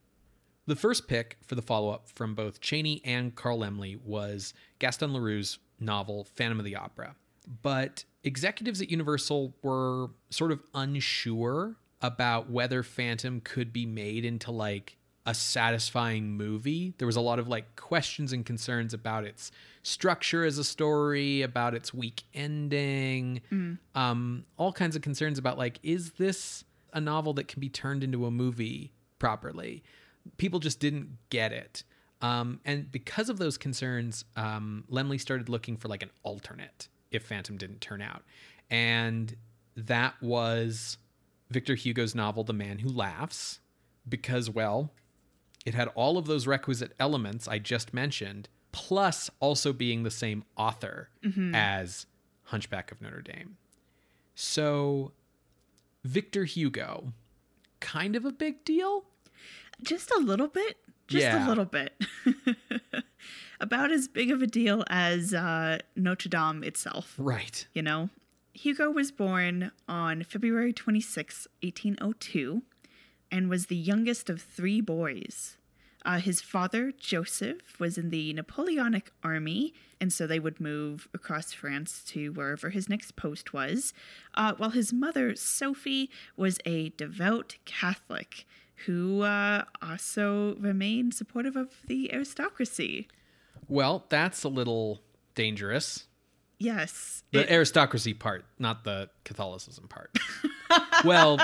The 0.67 0.75
first 0.75 1.07
pick 1.07 1.37
for 1.45 1.55
the 1.55 1.61
follow 1.61 1.89
up 1.89 2.07
from 2.07 2.35
both 2.35 2.61
Chaney 2.61 3.01
and 3.03 3.35
Carl 3.35 3.59
Laemmle 3.59 4.01
was 4.03 4.53
Gaston 4.79 5.13
Leroux's 5.13 5.57
novel 5.79 6.27
Phantom 6.35 6.59
of 6.59 6.65
the 6.65 6.75
Opera. 6.75 7.15
But 7.61 8.05
executives 8.23 8.81
at 8.81 8.91
Universal 8.91 9.55
were 9.63 10.09
sort 10.29 10.51
of 10.51 10.61
unsure 10.73 11.77
about 12.01 12.49
whether 12.49 12.83
Phantom 12.83 13.41
could 13.41 13.73
be 13.73 13.85
made 13.85 14.25
into 14.25 14.51
like 14.51 14.97
a 15.25 15.33
satisfying 15.33 16.31
movie. 16.31 16.93
There 16.97 17.05
was 17.05 17.15
a 17.15 17.21
lot 17.21 17.39
of 17.39 17.47
like 17.47 17.75
questions 17.75 18.33
and 18.33 18.45
concerns 18.45 18.93
about 18.93 19.23
its 19.23 19.51
structure 19.83 20.43
as 20.45 20.57
a 20.57 20.63
story, 20.63 21.41
about 21.43 21.75
its 21.75 21.93
weak 21.93 22.23
ending, 22.33 23.41
um, 23.95 24.45
all 24.57 24.73
kinds 24.73 24.95
of 24.95 25.01
concerns 25.01 25.37
about 25.37 25.57
like, 25.57 25.79
is 25.83 26.11
this 26.13 26.63
a 26.93 26.99
novel 26.99 27.33
that 27.33 27.47
can 27.47 27.59
be 27.59 27.69
turned 27.69 28.03
into 28.03 28.25
a 28.25 28.31
movie 28.31 28.91
properly? 29.19 29.83
People 30.37 30.59
just 30.59 30.79
didn't 30.79 31.17
get 31.29 31.51
it. 31.51 31.83
Um, 32.21 32.59
and 32.65 32.91
because 32.91 33.29
of 33.29 33.37
those 33.37 33.57
concerns, 33.57 34.25
um, 34.35 34.85
Laemmle 34.91 35.19
started 35.19 35.49
looking 35.49 35.77
for 35.77 35.87
like 35.87 36.03
an 36.03 36.11
alternate 36.23 36.87
if 37.11 37.25
Phantom 37.25 37.57
didn't 37.57 37.81
turn 37.81 38.01
out. 38.01 38.23
And 38.69 39.35
that 39.75 40.15
was 40.21 40.97
Victor 41.49 41.75
Hugo's 41.75 42.15
novel, 42.15 42.43
The 42.43 42.53
Man 42.53 42.79
Who 42.79 42.89
Laughs, 42.89 43.59
because, 44.07 44.49
well, 44.49 44.91
it 45.65 45.73
had 45.73 45.87
all 45.89 46.17
of 46.17 46.25
those 46.25 46.47
requisite 46.47 46.93
elements 46.99 47.47
I 47.47 47.59
just 47.59 47.93
mentioned, 47.93 48.49
plus 48.71 49.29
also 49.39 49.73
being 49.73 50.03
the 50.03 50.11
same 50.11 50.43
author 50.57 51.09
as 51.53 52.05
Hunchback 52.45 52.91
of 52.91 53.01
Notre 53.01 53.21
Dame. 53.21 53.57
So, 54.35 55.11
Victor 56.03 56.45
Hugo, 56.45 57.13
kind 57.79 58.15
of 58.15 58.25
a 58.25 58.31
big 58.31 58.63
deal. 58.65 59.05
Just 59.83 60.09
a 60.11 60.17
little 60.19 60.47
bit. 60.47 60.77
Just 61.07 61.23
Yeah. 61.23 61.45
a 61.45 61.47
little 61.47 61.65
bit. 61.65 61.93
About 63.59 63.91
as 63.91 64.07
big 64.07 64.31
of 64.31 64.41
a 64.41 64.47
deal 64.47 64.83
as 64.89 65.33
uh, 65.35 65.77
Notre 65.95 66.29
Dame 66.29 66.63
itself. 66.63 67.13
Right. 67.17 67.67
you 67.73 67.81
know. 67.83 68.09
Hugo 68.53 68.89
was 68.91 69.11
born 69.11 69.71
on 69.87 70.23
February 70.23 70.73
26, 70.73 71.47
1802, 71.63 72.63
and 73.31 73.49
was 73.49 73.67
the 73.67 73.75
youngest 73.75 74.29
of 74.29 74.41
three 74.41 74.81
boys. 74.81 75.57
Uh, 76.03 76.19
his 76.19 76.41
father, 76.41 76.91
Joseph, 76.91 77.79
was 77.79 77.97
in 77.97 78.09
the 78.09 78.33
Napoleonic 78.33 79.11
army, 79.23 79.73
and 79.99 80.11
so 80.11 80.25
they 80.25 80.39
would 80.39 80.59
move 80.59 81.07
across 81.13 81.53
France 81.53 82.03
to 82.07 82.31
wherever 82.31 82.69
his 82.69 82.89
next 82.89 83.15
post 83.15 83.53
was, 83.53 83.93
uh, 84.33 84.53
while 84.57 84.71
his 84.71 84.91
mother, 84.91 85.35
Sophie, 85.35 86.09
was 86.35 86.57
a 86.65 86.89
devout 86.89 87.57
Catholic 87.65 88.45
who 88.87 89.21
uh, 89.21 89.63
also 89.81 90.55
remained 90.55 91.13
supportive 91.13 91.55
of 91.55 91.69
the 91.85 92.11
aristocracy. 92.11 93.07
Well, 93.67 94.05
that's 94.09 94.43
a 94.43 94.49
little 94.49 95.01
dangerous. 95.35 96.07
Yes. 96.61 97.23
The 97.31 97.41
it- 97.41 97.51
aristocracy 97.51 98.13
part, 98.13 98.45
not 98.59 98.83
the 98.83 99.09
Catholicism 99.23 99.87
part. 99.87 100.15
well, 101.03 101.39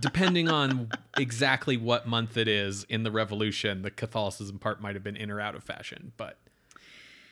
depending 0.00 0.48
on 0.48 0.88
exactly 1.18 1.76
what 1.76 2.06
month 2.06 2.36
it 2.36 2.46
is 2.48 2.84
in 2.84 3.02
the 3.02 3.10
revolution, 3.10 3.82
the 3.82 3.90
Catholicism 3.90 4.58
part 4.58 4.80
might 4.80 4.94
have 4.94 5.02
been 5.02 5.16
in 5.16 5.30
or 5.30 5.40
out 5.40 5.54
of 5.54 5.64
fashion, 5.64 6.12
but 6.16 6.38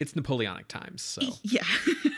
it's 0.00 0.16
Napoleonic 0.16 0.66
times, 0.66 1.02
so 1.02 1.22
Yeah. 1.42 1.62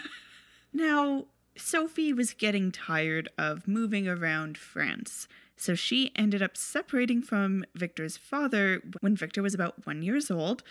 now, 0.73 1.27
Sophie 1.57 2.13
was 2.15 2.33
getting 2.33 2.73
tired 2.73 3.29
of 3.37 3.69
moving 3.69 4.09
around 4.09 4.57
France, 4.57 5.29
so 5.57 5.75
she 5.75 6.11
ended 6.17 6.41
up 6.43 6.57
separating 6.57 7.21
from 7.23 7.65
Victor's 7.75 8.17
father 8.17 8.81
when 9.01 9.15
Victor 9.15 9.43
was 9.43 9.53
about 9.53 9.85
one 9.87 10.01
years 10.03 10.31
old, 10.31 10.63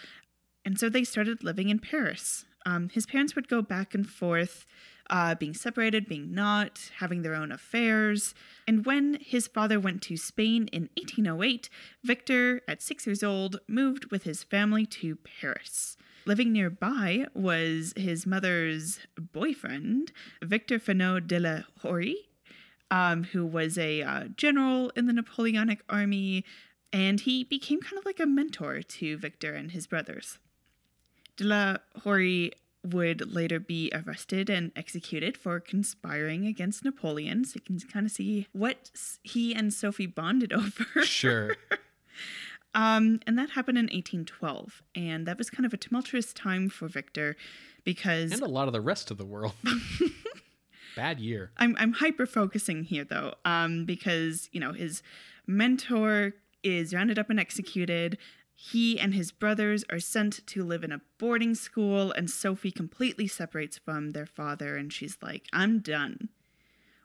and 0.66 0.80
so 0.80 0.90
they 0.90 1.04
started 1.04 1.44
living 1.44 1.70
in 1.70 1.78
Paris. 1.80 2.46
Um, 2.66 2.90
his 2.90 3.06
parents 3.06 3.36
would 3.36 3.48
go 3.48 3.62
back 3.62 3.94
and 3.94 4.08
forth, 4.08 4.66
uh, 5.10 5.36
being 5.36 5.54
separated, 5.54 6.08
being 6.08 6.34
not, 6.34 6.92
having 7.00 7.22
their 7.22 7.36
own 7.36 7.52
affairs. 7.52 8.34
And 8.68 8.86
when 8.86 9.18
his 9.20 9.48
father 9.48 9.80
went 9.80 10.02
to 10.04 10.18
Spain 10.18 10.68
in 10.72 10.90
1808, 10.98 11.70
Victor, 12.04 12.62
at 12.68 12.82
six 12.82 13.06
years 13.06 13.24
old, 13.24 13.60
moved 13.68 14.12
with 14.12 14.24
his 14.24 14.44
family 14.44 14.86
to 14.88 15.18
Paris. 15.18 15.98
Living 16.26 16.54
nearby 16.54 17.26
was 17.34 17.94
his 17.98 18.28
mother's 18.28 19.00
boyfriend, 19.18 20.12
Victor 20.44 20.78
Fanneau 20.78 21.20
de 21.20 21.40
la 21.40 21.60
Horie, 21.84 22.28
um, 22.92 23.24
who 23.24 23.46
was 23.46 23.78
a 23.78 24.04
uh, 24.04 24.24
general 24.36 24.92
in 24.96 25.08
the 25.08 25.14
Napoleonic 25.14 25.82
army, 25.90 26.46
and 26.94 27.22
he 27.22 27.44
became 27.44 27.82
kind 27.82 27.98
of 27.98 28.06
like 28.06 28.20
a 28.20 28.28
mentor 28.28 28.82
to 28.82 29.18
Victor 29.18 29.54
and 29.54 29.72
his 29.72 29.88
brothers. 29.88 30.38
De 31.42 31.48
la 31.48 31.78
Horie 32.06 32.52
would 32.84 33.34
later 33.34 33.60
be 33.60 33.92
arrested 33.94 34.48
and 34.48 34.72
executed 34.76 35.36
for 35.36 35.60
conspiring 35.60 36.46
against 36.46 36.86
Napoleon, 36.86 37.46
so 37.46 37.56
you 37.56 37.62
can 37.62 37.80
kind 37.80 38.06
of 38.06 38.12
see 38.12 38.48
what 38.52 38.92
he 39.24 39.54
and 39.54 39.74
Sophie 39.74 40.06
bonded 40.06 40.54
over. 40.62 41.04
sure. 41.04 41.56
Um, 42.74 43.20
and 43.28 43.38
that 43.38 43.50
happened 43.50 43.78
in 43.78 43.88
1812, 43.88 44.82
and 44.96 45.26
that 45.26 45.38
was 45.38 45.50
kind 45.50 45.66
of 45.66 45.74
a 45.74 45.78
tumultuous 45.78 46.32
time 46.32 46.70
for 46.70 46.88
Victor 46.88 47.36
because 47.84 48.32
And 48.32 48.42
a 48.42 48.48
lot 48.48 48.68
of 48.68 48.72
the 48.72 48.80
rest 48.80 49.12
of 49.12 49.18
the 49.18 49.26
world. 49.26 49.52
Bad 50.96 51.20
year. 51.20 51.52
I'm 51.58 51.76
I'm 51.78 51.92
hyper 51.92 52.26
focusing 52.26 52.86
here 52.86 53.04
though, 53.04 53.34
um, 53.44 53.84
because 53.84 54.48
you 54.54 54.62
know 54.62 54.72
his 54.72 55.04
mentor 55.46 56.34
is 56.64 56.94
rounded 56.94 57.20
up 57.20 57.30
and 57.30 57.42
executed. 57.42 58.18
He 58.64 59.00
and 59.00 59.16
his 59.16 59.32
brothers 59.32 59.84
are 59.90 60.00
sent 60.00 60.46
to 60.48 60.64
live 60.64 60.84
in 60.84 60.92
a 60.92 61.02
boarding 61.18 61.56
school, 61.56 62.12
and 62.12 62.30
Sophie 62.30 62.72
completely 62.72 63.26
separates 63.28 63.80
from 63.80 64.12
their 64.12 64.28
father, 64.28 64.78
and 64.78 64.94
she's 64.94 65.18
like, 65.22 65.48
"I'm 65.52 65.80
done." 65.80 66.30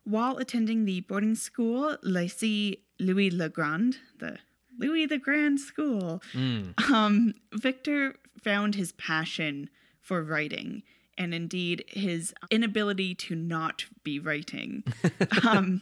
While 0.04 0.36
attending 0.36 0.84
the 0.84 1.00
boarding 1.00 1.34
school, 1.34 1.96
Lycée 2.04 2.80
Louis 3.00 3.30
le 3.30 3.48
Grand, 3.48 3.98
the 4.18 4.38
Louis 4.78 5.06
the 5.06 5.16
Grand 5.18 5.58
School, 5.58 6.22
Mm. 6.34 6.78
um, 6.90 7.32
Victor 7.54 8.16
found 8.42 8.74
his 8.74 8.92
passion 8.92 9.70
for 9.98 10.22
writing 10.22 10.82
and 11.16 11.32
indeed 11.32 11.82
his 11.88 12.34
inability 12.50 13.14
to 13.14 13.34
not 13.34 13.86
be 14.04 14.18
writing. 14.20 14.84
um, 15.42 15.80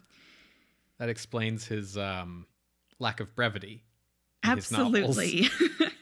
That 0.99 1.09
explains 1.09 1.66
his 1.66 1.99
um, 1.99 2.47
lack 3.00 3.19
of 3.19 3.35
brevity. 3.35 3.83
In 4.44 4.56
his 4.56 4.70
novels. 4.70 5.18
absolutely. 5.18 5.48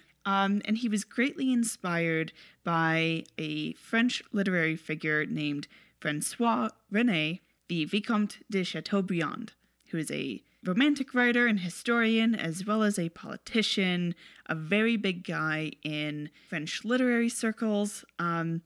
um, 0.24 0.62
and 0.64 0.78
he 0.78 0.88
was 0.88 1.04
greatly 1.04 1.52
inspired 1.52 2.32
by 2.64 3.24
a 3.38 3.72
French 3.74 4.22
literary 4.32 4.76
figure 4.76 5.24
named 5.26 5.68
Francois 6.00 6.68
René, 6.92 7.40
the 7.68 7.84
Vicomte 7.84 8.38
de 8.50 8.64
Chateaubriand, 8.64 9.52
who 9.90 9.98
is 9.98 10.10
a 10.10 10.42
romantic 10.64 11.14
writer 11.14 11.46
and 11.46 11.60
historian, 11.60 12.34
as 12.34 12.64
well 12.64 12.82
as 12.82 12.98
a 12.98 13.08
politician, 13.08 14.14
a 14.46 14.54
very 14.54 14.96
big 14.96 15.24
guy 15.24 15.72
in 15.82 16.30
French 16.48 16.84
literary 16.84 17.28
circles. 17.28 18.04
Um, 18.18 18.62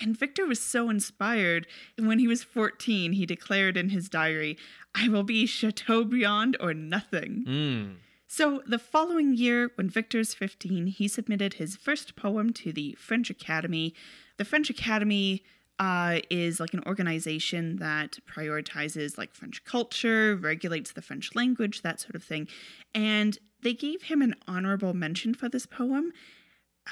and 0.00 0.16
Victor 0.16 0.46
was 0.46 0.60
so 0.60 0.88
inspired. 0.88 1.66
And 1.96 2.06
when 2.06 2.18
he 2.18 2.28
was 2.28 2.42
14, 2.42 3.12
he 3.12 3.26
declared 3.26 3.76
in 3.76 3.90
his 3.90 4.08
diary, 4.08 4.56
I 4.94 5.08
will 5.08 5.24
be 5.24 5.46
Chateaubriand 5.46 6.56
or 6.58 6.72
nothing. 6.74 7.44
Mm. 7.46 7.96
So, 8.32 8.62
the 8.64 8.78
following 8.78 9.34
year, 9.34 9.72
when 9.74 9.90
Victor's 9.90 10.34
15, 10.34 10.86
he 10.86 11.08
submitted 11.08 11.54
his 11.54 11.74
first 11.74 12.14
poem 12.14 12.52
to 12.52 12.72
the 12.72 12.94
French 12.96 13.28
Academy. 13.28 13.92
The 14.36 14.44
French 14.44 14.70
Academy 14.70 15.42
uh, 15.80 16.20
is 16.30 16.60
like 16.60 16.72
an 16.72 16.80
organization 16.86 17.78
that 17.78 18.20
prioritizes 18.32 19.18
like 19.18 19.34
French 19.34 19.64
culture, 19.64 20.36
regulates 20.36 20.92
the 20.92 21.02
French 21.02 21.34
language, 21.34 21.82
that 21.82 21.98
sort 21.98 22.14
of 22.14 22.22
thing. 22.22 22.46
And 22.94 23.36
they 23.62 23.74
gave 23.74 24.02
him 24.02 24.22
an 24.22 24.36
honorable 24.46 24.94
mention 24.94 25.34
for 25.34 25.48
this 25.48 25.66
poem, 25.66 26.12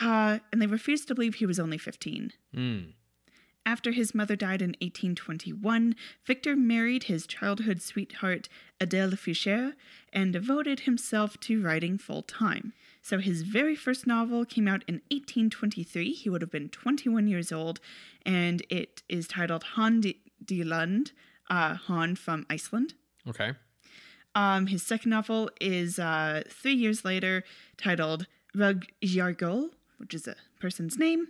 uh, 0.00 0.40
and 0.50 0.60
they 0.60 0.66
refused 0.66 1.06
to 1.06 1.14
believe 1.14 1.36
he 1.36 1.46
was 1.46 1.60
only 1.60 1.78
15. 1.78 2.32
Mm. 2.52 2.94
After 3.68 3.92
his 3.92 4.14
mother 4.14 4.34
died 4.34 4.62
in 4.62 4.70
1821, 4.80 5.94
Victor 6.24 6.56
married 6.56 7.02
his 7.02 7.26
childhood 7.26 7.82
sweetheart, 7.82 8.48
Adele 8.80 9.10
Fischer, 9.10 9.74
and 10.10 10.32
devoted 10.32 10.80
himself 10.80 11.38
to 11.40 11.60
writing 11.60 11.98
full 11.98 12.22
time. 12.22 12.72
So 13.02 13.18
his 13.18 13.42
very 13.42 13.76
first 13.76 14.06
novel 14.06 14.46
came 14.46 14.66
out 14.66 14.84
in 14.88 15.02
1823. 15.10 16.14
He 16.14 16.30
would 16.30 16.40
have 16.40 16.50
been 16.50 16.70
21 16.70 17.28
years 17.28 17.52
old, 17.52 17.78
and 18.24 18.62
it 18.70 19.02
is 19.06 19.28
titled 19.28 19.64
Han 19.74 20.00
de, 20.00 20.64
Lund, 20.64 21.12
uh, 21.50 21.74
Han 21.74 22.16
from 22.16 22.46
Iceland. 22.48 22.94
Okay. 23.28 23.52
Um, 24.34 24.68
his 24.68 24.82
second 24.82 25.10
novel 25.10 25.50
is 25.60 25.98
uh, 25.98 26.42
three 26.48 26.72
years 26.72 27.04
later, 27.04 27.44
titled 27.76 28.28
Rug 28.54 28.86
Jargol, 29.02 29.72
which 29.98 30.14
is 30.14 30.26
a 30.26 30.36
person's 30.58 30.96
name. 30.96 31.28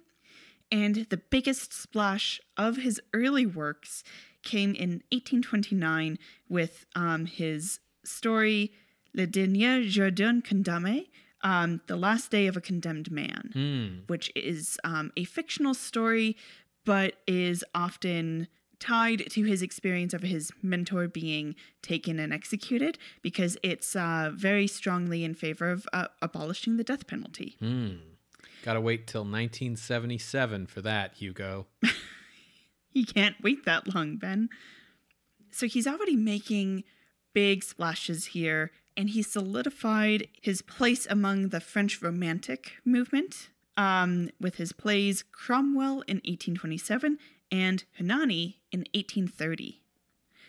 And 0.70 1.06
the 1.08 1.16
biggest 1.16 1.72
splash 1.72 2.40
of 2.56 2.76
his 2.76 3.00
early 3.14 3.46
works 3.46 4.02
came 4.42 4.74
in 4.74 5.02
1829 5.12 6.18
with 6.48 6.84
um, 6.94 7.26
his 7.26 7.80
story 8.04 8.72
Le 9.14 9.26
Dernier 9.26 9.82
Jour 9.84 10.10
d'un 10.10 10.42
Condamné, 10.42 11.06
um, 11.42 11.80
The 11.86 11.96
Last 11.96 12.30
Day 12.30 12.46
of 12.46 12.56
a 12.56 12.60
Condemned 12.60 13.10
Man 13.10 13.50
Mm. 13.54 14.08
which 14.08 14.30
is 14.36 14.78
um, 14.84 15.10
a 15.16 15.24
fictional 15.24 15.74
story, 15.74 16.36
but 16.84 17.14
is 17.26 17.64
often 17.74 18.48
tied 18.80 19.28
to 19.30 19.42
his 19.42 19.60
experience 19.62 20.14
of 20.14 20.22
his 20.22 20.52
mentor 20.62 21.08
being 21.08 21.54
taken 21.82 22.18
and 22.20 22.32
executed 22.32 22.96
because 23.22 23.56
it's 23.62 23.96
uh, 23.96 24.30
very 24.34 24.66
strongly 24.68 25.24
in 25.24 25.34
favor 25.34 25.70
of 25.70 25.86
uh, 25.92 26.06
abolishing 26.22 26.76
the 26.76 26.84
death 26.84 27.06
penalty. 27.06 27.56
Mm. 27.60 27.98
Gotta 28.64 28.80
wait 28.80 29.06
till 29.06 29.22
1977 29.22 30.66
for 30.66 30.82
that, 30.82 31.14
Hugo. 31.14 31.66
He 32.98 33.04
can't 33.04 33.36
wait 33.42 33.64
that 33.64 33.94
long, 33.94 34.16
Ben. 34.16 34.48
So 35.50 35.66
he's 35.66 35.86
already 35.86 36.16
making 36.16 36.84
big 37.32 37.62
splashes 37.62 38.26
here, 38.26 38.72
and 38.96 39.10
he 39.10 39.22
solidified 39.22 40.26
his 40.42 40.62
place 40.62 41.06
among 41.08 41.50
the 41.50 41.60
French 41.60 42.02
Romantic 42.02 42.72
movement 42.84 43.50
um, 43.76 44.30
with 44.40 44.56
his 44.56 44.72
plays 44.72 45.22
Cromwell 45.30 46.00
in 46.08 46.16
1827 46.16 47.18
and 47.52 47.84
Hernani 47.98 48.58
in 48.72 48.80
1830. 48.92 49.80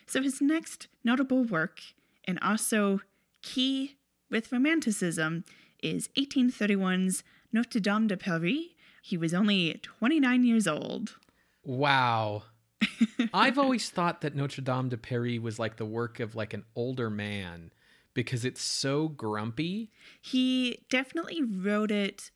So 0.07 0.23
his 0.23 0.41
next 0.41 0.87
notable 1.03 1.43
work, 1.43 1.81
and 2.25 2.39
also 2.41 3.01
key 3.43 3.97
with 4.31 4.51
Romanticism, 4.51 5.45
is 5.83 6.09
1831's 6.17 7.23
Notre 7.51 7.79
Dame 7.79 8.07
de 8.07 8.17
Paris. 8.17 8.75
He 9.01 9.17
was 9.17 9.33
only 9.33 9.79
29 9.81 10.43
years 10.43 10.67
old. 10.67 11.17
Wow. 11.63 12.43
I've 13.33 13.57
always 13.57 13.89
thought 13.89 14.21
that 14.21 14.35
Notre 14.35 14.61
Dame 14.61 14.89
de 14.89 14.97
Paris 14.97 15.39
was 15.39 15.59
like 15.59 15.77
the 15.77 15.85
work 15.85 16.19
of 16.19 16.35
like 16.35 16.53
an 16.53 16.63
older 16.75 17.09
man 17.09 17.71
because 18.13 18.45
it's 18.45 18.61
so 18.61 19.07
grumpy. 19.07 19.91
He 20.21 20.79
definitely 20.89 21.41
wrote 21.43 21.91
it 21.91 22.31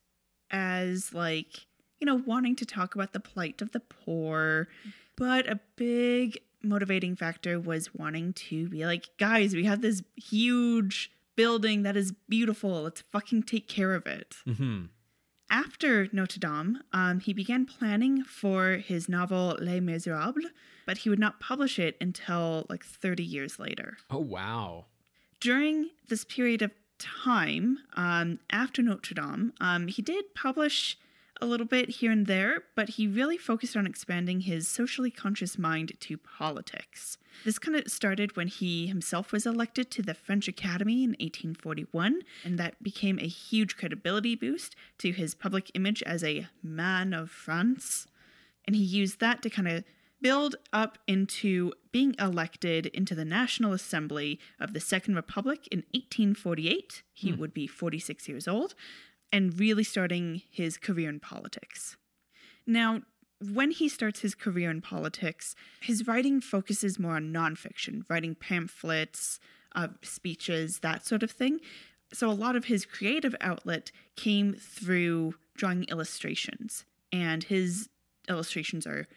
as 0.51 1.13
like, 1.13 1.67
you 1.99 2.05
know, 2.05 2.15
wanting 2.15 2.55
to 2.57 2.65
talk 2.65 2.95
about 2.95 3.13
the 3.13 3.19
plight 3.19 3.61
of 3.61 3.71
the 3.71 3.79
poor, 3.79 4.67
but 5.15 5.49
a 5.49 5.59
big 5.75 6.39
motivating 6.61 7.15
factor 7.15 7.59
was 7.59 7.93
wanting 7.93 8.33
to 8.33 8.69
be 8.69 8.85
like, 8.85 9.09
guys, 9.17 9.53
we 9.53 9.65
have 9.65 9.81
this 9.81 10.01
huge 10.15 11.11
building 11.35 11.83
that 11.83 11.97
is 11.97 12.13
beautiful. 12.29 12.83
Let's 12.83 13.01
fucking 13.11 13.43
take 13.43 13.67
care 13.67 13.93
of 13.93 14.05
it. 14.05 14.35
hmm 14.45 14.85
After 15.53 16.09
Notre 16.11 16.39
Dame, 16.39 16.79
um, 16.93 17.19
he 17.19 17.31
began 17.31 17.67
planning 17.67 18.23
for 18.23 18.77
his 18.77 19.07
novel 19.07 19.55
Les 19.61 19.79
Miserables, 19.79 20.49
but 20.87 20.97
he 20.97 21.11
would 21.11 21.19
not 21.19 21.39
publish 21.39 21.77
it 21.77 21.95
until 22.01 22.65
like 22.69 22.83
30 22.83 23.23
years 23.23 23.59
later. 23.59 23.97
Oh, 24.09 24.17
wow. 24.17 24.85
During 25.39 25.91
this 26.09 26.25
period 26.25 26.63
of 26.63 26.71
time, 26.97 27.77
um, 27.93 28.39
after 28.49 28.81
Notre 28.81 29.13
Dame, 29.13 29.53
um, 29.61 29.85
he 29.87 30.01
did 30.01 30.33
publish 30.33 30.97
a 31.43 31.45
little 31.45 31.65
bit 31.65 31.89
here 31.89 32.09
and 32.09 32.25
there, 32.25 32.63
but 32.73 32.89
he 32.89 33.05
really 33.05 33.37
focused 33.37 33.75
on 33.75 33.85
expanding 33.85 34.41
his 34.41 34.65
socially 34.65 35.11
conscious 35.11 35.59
mind 35.59 35.91
to 35.99 36.17
politics. 36.17 37.17
This 37.43 37.59
kind 37.59 37.75
of 37.75 37.91
started 37.91 38.37
when 38.37 38.47
he 38.47 38.87
himself 38.87 39.33
was 39.33 39.45
elected 39.45 39.91
to 39.91 40.01
the 40.01 40.13
French 40.13 40.47
Academy 40.47 41.03
in 41.03 41.11
1841, 41.11 42.21
and 42.45 42.57
that 42.57 42.81
became 42.81 43.19
a 43.19 43.27
huge 43.27 43.75
credibility 43.75 44.35
boost 44.35 44.75
to 44.99 45.11
his 45.11 45.35
public 45.35 45.69
image 45.73 46.01
as 46.03 46.23
a 46.23 46.47
man 46.63 47.13
of 47.13 47.29
France. 47.29 48.07
And 48.65 48.75
he 48.75 48.83
used 48.83 49.19
that 49.19 49.41
to 49.41 49.49
kind 49.49 49.67
of 49.67 49.83
build 50.21 50.55
up 50.71 50.97
into 51.05 51.73
being 51.91 52.15
elected 52.17 52.85
into 52.87 53.13
the 53.13 53.25
National 53.25 53.73
Assembly 53.73 54.39
of 54.57 54.73
the 54.73 54.79
Second 54.79 55.15
Republic 55.15 55.67
in 55.69 55.79
1848. 55.91 57.03
He 57.13 57.31
hmm. 57.31 57.39
would 57.39 57.53
be 57.53 57.67
46 57.67 58.29
years 58.29 58.47
old 58.47 58.73
and 59.33 59.59
really 59.59 59.83
starting 59.83 60.43
his 60.49 60.77
career 60.77 61.09
in 61.09 61.19
politics. 61.19 61.97
Now, 62.67 63.01
when 63.51 63.71
he 63.71 63.89
starts 63.89 64.21
his 64.21 64.35
career 64.35 64.69
in 64.69 64.79
politics, 64.79 65.55
his 65.81 66.07
writing 66.07 66.39
focuses 66.39 66.99
more 66.99 67.15
on 67.15 67.33
nonfiction, 67.33 68.03
writing 68.09 68.35
pamphlets, 68.35 69.39
uh, 69.75 69.87
speeches, 70.03 70.79
that 70.79 71.05
sort 71.05 71.23
of 71.23 71.31
thing. 71.31 71.59
So 72.13 72.29
a 72.29 72.31
lot 72.31 72.55
of 72.55 72.65
his 72.65 72.85
creative 72.85 73.35
outlet 73.41 73.91
came 74.15 74.53
through 74.53 75.33
drawing 75.57 75.85
illustrations, 75.85 76.85
and 77.11 77.43
his 77.43 77.89
illustrations 78.29 78.85
are 78.85 79.07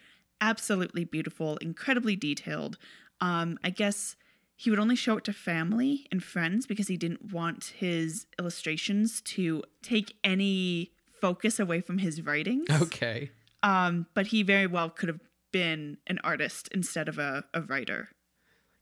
absolutely 0.41 1.05
beautiful, 1.05 1.57
incredibly 1.57 2.15
detailed. 2.15 2.77
Um, 3.21 3.59
I 3.63 3.69
guess 3.69 4.15
he 4.59 4.71
would 4.71 4.79
only 4.79 4.95
show 4.95 5.17
it 5.17 5.23
to 5.25 5.33
family 5.33 6.07
and 6.11 6.23
friends 6.23 6.65
because 6.65 6.87
he 6.87 6.97
didn't 6.97 7.31
want 7.31 7.73
his 7.77 8.25
illustrations 8.39 9.21
to 9.21 9.63
take 9.83 10.15
any 10.23 10.91
focus 11.21 11.59
away 11.59 11.79
from 11.79 11.99
his 11.99 12.23
writings. 12.23 12.67
Okay. 12.81 13.29
Um, 13.61 14.07
but 14.15 14.27
he 14.27 14.41
very 14.41 14.65
well 14.65 14.89
could 14.89 15.09
have 15.09 15.19
been 15.53 15.97
an 16.07 16.19
artist 16.23 16.69
instead 16.73 17.07
of 17.07 17.19
a, 17.19 17.43
a 17.53 17.61
writer. 17.61 18.09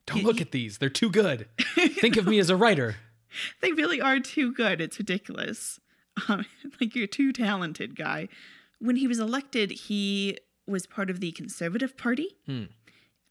Don't 0.07 0.23
look 0.23 0.39
at 0.39 0.51
these. 0.51 0.77
They're 0.77 0.89
too 0.89 1.09
good. 1.09 1.47
Think 1.75 2.15
of 2.15 2.25
me 2.25 2.39
as 2.39 2.49
a 2.49 2.55
writer. 2.55 2.95
They 3.61 3.73
really 3.73 3.99
are 3.99 4.21
too 4.21 4.53
good. 4.53 4.79
It's 4.79 4.97
ridiculous. 4.97 5.77
Um, 6.29 6.45
like 6.79 6.95
you're 6.95 7.05
too 7.05 7.33
talented, 7.33 7.93
guy. 7.93 8.29
When 8.79 8.95
he 8.95 9.09
was 9.09 9.19
elected, 9.19 9.71
he 9.71 10.37
was 10.65 10.85
part 10.85 11.09
of 11.09 11.19
the 11.19 11.33
Conservative 11.33 11.97
Party. 11.97 12.37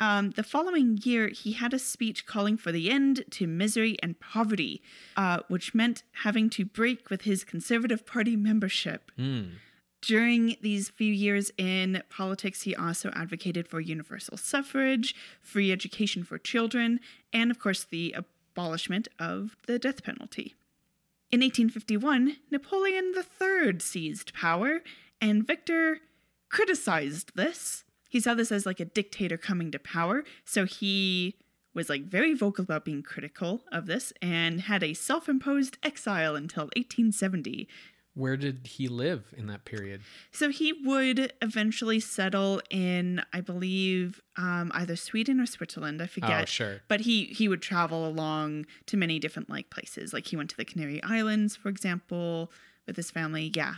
Um, 0.01 0.31
the 0.31 0.43
following 0.43 0.99
year, 1.05 1.29
he 1.29 1.53
had 1.53 1.73
a 1.73 1.79
speech 1.79 2.27
calling 2.27 2.57
for 2.57 2.73
the 2.73 2.91
end 2.91 3.25
to 3.33 3.47
misery 3.47 3.97
and 4.03 4.19
poverty, 4.19 4.83
uh, 5.17 5.41
which 5.49 5.75
meant 5.75 6.03
having 6.25 6.51
to 6.51 6.65
break 6.65 7.11
with 7.11 7.23
his 7.23 7.45
Conservative 7.45 8.05
Party 8.05 8.37
membership. 8.37 9.13
During 10.03 10.57
these 10.61 10.91
few 10.91 11.13
years 11.13 11.51
in 11.57 12.03
politics, 12.11 12.63
he 12.63 12.77
also 12.77 13.11
advocated 13.15 13.67
for 13.69 13.81
universal 13.81 14.37
suffrage, 14.37 15.15
free 15.41 15.73
education 15.73 16.25
for 16.25 16.37
children, 16.37 17.01
and 17.33 17.51
of 17.51 17.59
course, 17.59 17.85
the 17.85 18.15
abolishment 18.15 19.09
of 19.19 19.57
the 19.67 19.79
death 19.79 20.03
penalty. 20.03 20.55
In 21.31 21.41
1851, 21.41 22.37
Napoleon 22.51 23.15
III 23.17 23.81
seized 23.81 24.35
power, 24.35 24.83
and 25.21 25.47
Victor 25.47 26.01
criticized 26.51 27.33
this. 27.35 27.85
He 28.15 28.21
saw 28.21 28.35
this 28.35 28.53
as 28.53 28.65
like 28.65 28.79
a 28.79 28.85
dictator 28.85 29.37
coming 29.37 29.73
to 29.73 29.79
power, 29.81 30.23
so 30.45 30.67
he 30.67 31.35
was 31.75 31.89
like 31.89 32.05
very 32.05 32.33
vocal 32.33 32.63
about 32.63 32.85
being 32.85 33.03
critical 33.03 33.65
of 33.73 33.87
this 33.87 34.13
and 34.23 34.61
had 34.61 34.85
a 34.85 34.95
self-imposed 34.95 35.79
exile 35.83 36.37
until 36.37 36.67
1870. 36.77 37.67
Where 38.15 38.37
did 38.37 38.69
he 38.69 38.87
live 38.87 39.35
in 39.37 39.49
that 39.49 39.65
period? 39.65 40.03
So 40.31 40.51
he 40.51 40.73
would 40.85 41.33
eventually 41.43 41.99
settle 41.99 42.63
in, 42.71 43.21
I 43.33 43.41
believe, 43.41 44.23
um, 44.37 44.71
either 44.75 44.95
Sweden 44.95 45.41
or 45.41 45.47
Switzerland. 45.47 46.01
I 46.01 46.07
forget. 46.07 46.43
Oh, 46.43 46.45
sure. 46.45 46.83
But 46.87 47.01
he 47.01 47.25
he 47.25 47.49
would 47.49 47.63
travel 47.63 48.07
along 48.07 48.67
to 48.87 48.97
many 48.97 49.19
different 49.19 49.51
like 49.51 49.71
places. 49.71 50.13
Like 50.13 50.29
he 50.29 50.37
went 50.37 50.51
to 50.51 50.57
the 50.57 50.65
Canary 50.65 51.03
Islands, 51.03 51.57
for 51.57 51.69
example, 51.69 52.53
with 52.87 52.95
his 52.95 53.11
family. 53.11 53.51
Yeah. 53.53 53.75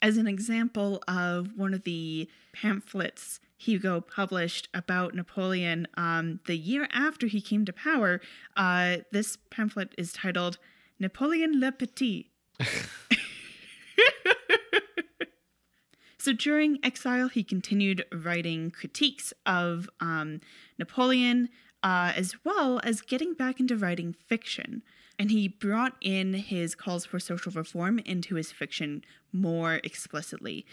As 0.00 0.18
an 0.18 0.28
example 0.28 1.02
of 1.08 1.56
one 1.56 1.74
of 1.74 1.82
the 1.82 2.28
pamphlets 2.52 3.40
Hugo 3.56 4.00
published 4.00 4.68
about 4.74 5.14
Napoleon 5.14 5.88
um, 5.94 6.40
the 6.46 6.56
year 6.56 6.88
after 6.92 7.26
he 7.26 7.40
came 7.40 7.64
to 7.64 7.72
power, 7.72 8.20
uh, 8.56 8.98
this 9.12 9.38
pamphlet 9.50 9.94
is 9.96 10.12
titled 10.12 10.58
Napoleon 10.98 11.58
le 11.60 11.72
Petit. 11.72 12.30
So 16.26 16.32
during 16.32 16.80
exile, 16.82 17.28
he 17.28 17.44
continued 17.44 18.04
writing 18.12 18.72
critiques 18.72 19.32
of 19.46 19.88
um, 20.00 20.40
Napoleon, 20.76 21.48
uh, 21.84 22.14
as 22.16 22.34
well 22.44 22.80
as 22.82 23.00
getting 23.00 23.32
back 23.32 23.60
into 23.60 23.76
writing 23.76 24.12
fiction. 24.12 24.82
And 25.20 25.30
he 25.30 25.46
brought 25.46 25.94
in 26.00 26.34
his 26.34 26.74
calls 26.74 27.06
for 27.06 27.20
social 27.20 27.52
reform 27.52 28.00
into 28.00 28.34
his 28.34 28.50
fiction 28.50 29.04
more 29.32 29.74
explicitly. 29.84 30.66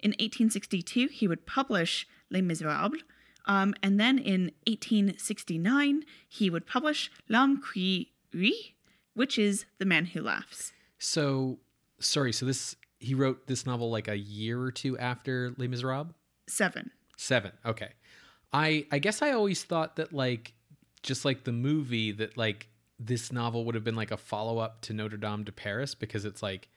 In 0.00 0.12
1862, 0.12 1.08
he 1.08 1.28
would 1.28 1.44
publish 1.44 2.06
Les 2.34 2.42
Miserables. 2.42 3.00
Um, 3.46 3.74
and 3.82 3.98
then 4.00 4.18
in 4.18 4.52
1869, 4.66 6.04
he 6.28 6.50
would 6.50 6.66
publish 6.66 7.10
L'Homme 7.28 7.60
qui 7.60 8.12
rit, 8.32 8.74
which 9.14 9.38
is 9.38 9.66
The 9.78 9.84
Man 9.84 10.06
Who 10.06 10.22
Laughs. 10.22 10.72
So, 10.98 11.58
sorry. 11.98 12.32
So 12.32 12.46
this 12.46 12.76
he 12.98 13.14
wrote 13.14 13.46
this 13.46 13.66
novel 13.66 13.90
like 13.90 14.08
a 14.08 14.16
year 14.16 14.60
or 14.60 14.70
two 14.70 14.98
after 14.98 15.54
Les 15.58 15.68
Miserables. 15.68 16.14
Seven. 16.46 16.90
Seven. 17.16 17.52
Okay. 17.64 17.90
I 18.52 18.86
I 18.90 18.98
guess 18.98 19.22
I 19.22 19.32
always 19.32 19.62
thought 19.62 19.96
that 19.96 20.12
like 20.12 20.54
just 21.02 21.24
like 21.24 21.44
the 21.44 21.52
movie 21.52 22.12
that 22.12 22.36
like 22.36 22.68
this 22.98 23.32
novel 23.32 23.64
would 23.66 23.74
have 23.74 23.84
been 23.84 23.96
like 23.96 24.10
a 24.10 24.16
follow 24.16 24.58
up 24.58 24.80
to 24.82 24.94
Notre 24.94 25.18
Dame 25.18 25.44
de 25.44 25.52
Paris 25.52 25.94
because 25.94 26.24
it's 26.24 26.42
like 26.42 26.68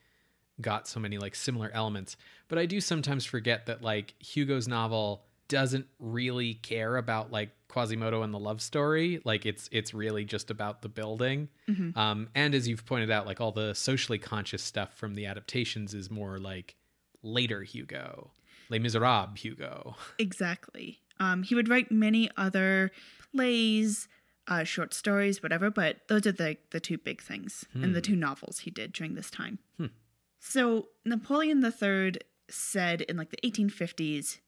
got 0.60 0.86
so 0.88 1.00
many 1.00 1.18
like 1.18 1.34
similar 1.34 1.70
elements. 1.72 2.16
But 2.48 2.58
I 2.58 2.66
do 2.66 2.80
sometimes 2.80 3.24
forget 3.24 3.66
that 3.66 3.82
like 3.82 4.14
Hugo's 4.18 4.68
novel 4.68 5.24
doesn't 5.48 5.86
really 5.98 6.54
care 6.54 6.96
about 6.96 7.32
like 7.32 7.50
Quasimodo 7.68 8.22
and 8.22 8.32
the 8.32 8.38
love 8.38 8.60
story. 8.60 9.20
Like 9.24 9.44
it's 9.46 9.68
it's 9.72 9.92
really 9.94 10.24
just 10.24 10.50
about 10.50 10.82
the 10.82 10.88
building. 10.88 11.48
Um, 11.96 12.28
and 12.34 12.54
as 12.54 12.66
you've 12.68 12.86
pointed 12.86 13.10
out, 13.10 13.26
like 13.26 13.40
all 13.40 13.52
the 13.52 13.74
socially 13.74 14.18
conscious 14.18 14.62
stuff 14.62 14.94
from 14.94 15.14
the 15.14 15.26
adaptations 15.26 15.94
is 15.94 16.10
more 16.10 16.38
like 16.38 16.76
later 17.22 17.62
Hugo, 17.62 18.30
Les 18.70 18.78
Miserables 18.78 19.38
Hugo. 19.38 19.96
Exactly. 20.18 21.00
Um, 21.20 21.42
he 21.42 21.54
would 21.54 21.68
write 21.68 21.90
many 21.90 22.30
other 22.36 22.90
plays, 23.34 24.08
uh, 24.46 24.64
short 24.64 24.94
stories, 24.94 25.42
whatever, 25.42 25.68
but 25.70 25.98
those 26.08 26.26
are 26.26 26.32
the, 26.32 26.56
the 26.70 26.80
two 26.80 26.96
big 26.96 27.20
things 27.20 27.64
and 27.74 27.94
the 27.94 28.00
two 28.00 28.16
novels 28.16 28.60
he 28.60 28.70
did 28.70 28.92
during 28.92 29.14
this 29.14 29.30
time. 29.30 29.58
So 30.40 30.88
Napoleon 31.04 31.62
III 31.64 32.14
said 32.48 33.02
in 33.02 33.16
like 33.16 33.30
the 33.30 33.38
1850s, 33.44 34.38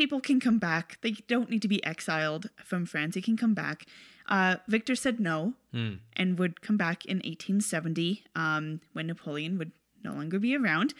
people 0.00 0.20
can 0.20 0.40
come 0.40 0.58
back. 0.58 0.96
They 1.02 1.12
don't 1.28 1.50
need 1.50 1.60
to 1.60 1.68
be 1.68 1.84
exiled 1.84 2.48
from 2.64 2.86
France. 2.86 3.14
They 3.14 3.20
can 3.20 3.36
come 3.36 3.52
back. 3.52 3.84
Uh, 4.28 4.56
Victor 4.66 4.94
said 4.94 5.20
no 5.20 5.54
Hmm. 5.72 5.94
and 6.16 6.38
would 6.38 6.62
come 6.62 6.76
back 6.78 7.04
in 7.04 7.18
1870 7.18 8.24
um, 8.34 8.80
when 8.94 9.06
Napoleon 9.08 9.58
would 9.58 9.72
no 10.02 10.12
longer 10.12 10.38
be 10.38 10.56
around. 10.56 10.94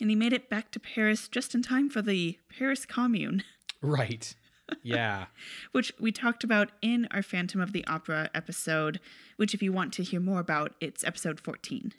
And 0.00 0.08
he 0.08 0.16
made 0.16 0.32
it 0.32 0.48
back 0.48 0.70
to 0.70 0.80
Paris 0.80 1.28
just 1.28 1.54
in 1.54 1.62
time 1.62 1.90
for 1.90 2.00
the 2.00 2.38
Paris 2.58 2.86
Commune, 2.86 3.42
Right. 3.82 4.34
Yeah. 4.82 5.26
which 5.72 5.92
we 6.00 6.10
talked 6.10 6.42
about 6.42 6.70
in 6.80 7.06
our 7.10 7.22
Phantom 7.22 7.60
of 7.60 7.72
the 7.72 7.86
Opera 7.86 8.30
episode, 8.34 9.00
which, 9.36 9.52
if 9.54 9.62
you 9.62 9.70
want 9.72 9.92
to 9.94 10.02
hear 10.02 10.20
more 10.20 10.40
about, 10.40 10.74
it's 10.80 11.04
episode 11.04 11.40
14. 11.40 11.92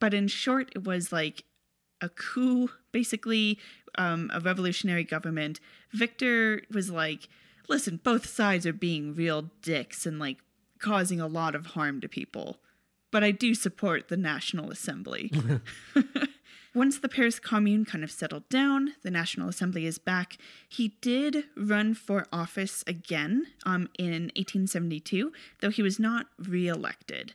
But 0.00 0.12
in 0.12 0.28
short, 0.28 0.70
it 0.76 0.84
was 0.84 1.12
like 1.12 1.44
a 2.00 2.08
coup, 2.10 2.68
basically, 2.92 3.58
um, 3.96 4.30
a 4.32 4.40
revolutionary 4.40 5.04
government. 5.04 5.60
Victor 5.92 6.62
was 6.72 6.90
like, 6.90 7.28
listen, 7.68 8.00
both 8.02 8.26
sides 8.26 8.66
are 8.66 8.72
being 8.72 9.14
real 9.14 9.50
dicks 9.62 10.06
and 10.06 10.18
like 10.18 10.38
causing 10.78 11.20
a 11.20 11.26
lot 11.26 11.54
of 11.54 11.66
harm 11.66 12.00
to 12.00 12.08
people. 12.08 12.58
But 13.10 13.22
I 13.22 13.30
do 13.30 13.54
support 13.54 14.08
the 14.08 14.16
National 14.16 14.70
Assembly. 14.70 15.30
Once 16.74 16.98
the 16.98 17.08
Paris 17.08 17.38
Commune 17.38 17.84
kind 17.84 18.02
of 18.02 18.10
settled 18.10 18.48
down, 18.48 18.94
the 19.04 19.10
National 19.10 19.48
Assembly 19.48 19.86
is 19.86 19.98
back. 19.98 20.36
He 20.68 20.96
did 21.00 21.44
run 21.56 21.94
for 21.94 22.26
office 22.32 22.82
again 22.88 23.46
um, 23.64 23.88
in 23.96 24.32
1872, 24.34 25.32
though 25.60 25.70
he 25.70 25.82
was 25.82 26.00
not 26.00 26.26
re-elected. 26.36 27.34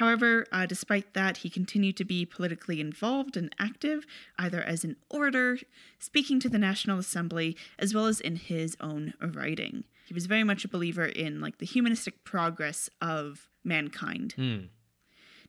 However, 0.00 0.46
uh, 0.50 0.64
despite 0.64 1.12
that, 1.12 1.36
he 1.38 1.50
continued 1.50 1.94
to 1.98 2.06
be 2.06 2.24
politically 2.24 2.80
involved 2.80 3.36
and 3.36 3.54
active, 3.58 4.06
either 4.38 4.62
as 4.62 4.82
an 4.82 4.96
orator, 5.10 5.58
speaking 5.98 6.40
to 6.40 6.48
the 6.48 6.58
National 6.58 6.98
Assembly, 6.98 7.54
as 7.78 7.92
well 7.92 8.06
as 8.06 8.18
in 8.18 8.36
his 8.36 8.78
own 8.80 9.12
writing. 9.20 9.84
He 10.06 10.14
was 10.14 10.24
very 10.24 10.42
much 10.42 10.64
a 10.64 10.68
believer 10.68 11.04
in 11.04 11.42
like 11.42 11.58
the 11.58 11.66
humanistic 11.66 12.24
progress 12.24 12.88
of 13.02 13.50
mankind. 13.62 14.32
Hmm. 14.36 14.58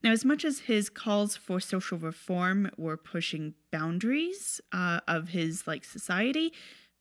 Now, 0.04 0.12
as 0.12 0.26
much 0.26 0.44
as 0.44 0.60
his 0.60 0.90
calls 0.90 1.38
for 1.38 1.62
social 1.62 1.98
reform 1.98 2.72
were 2.76 2.98
pushing 2.98 3.54
boundaries 3.72 4.60
uh, 4.74 5.00
of 5.08 5.30
his 5.30 5.66
like 5.66 5.86
society, 5.86 6.52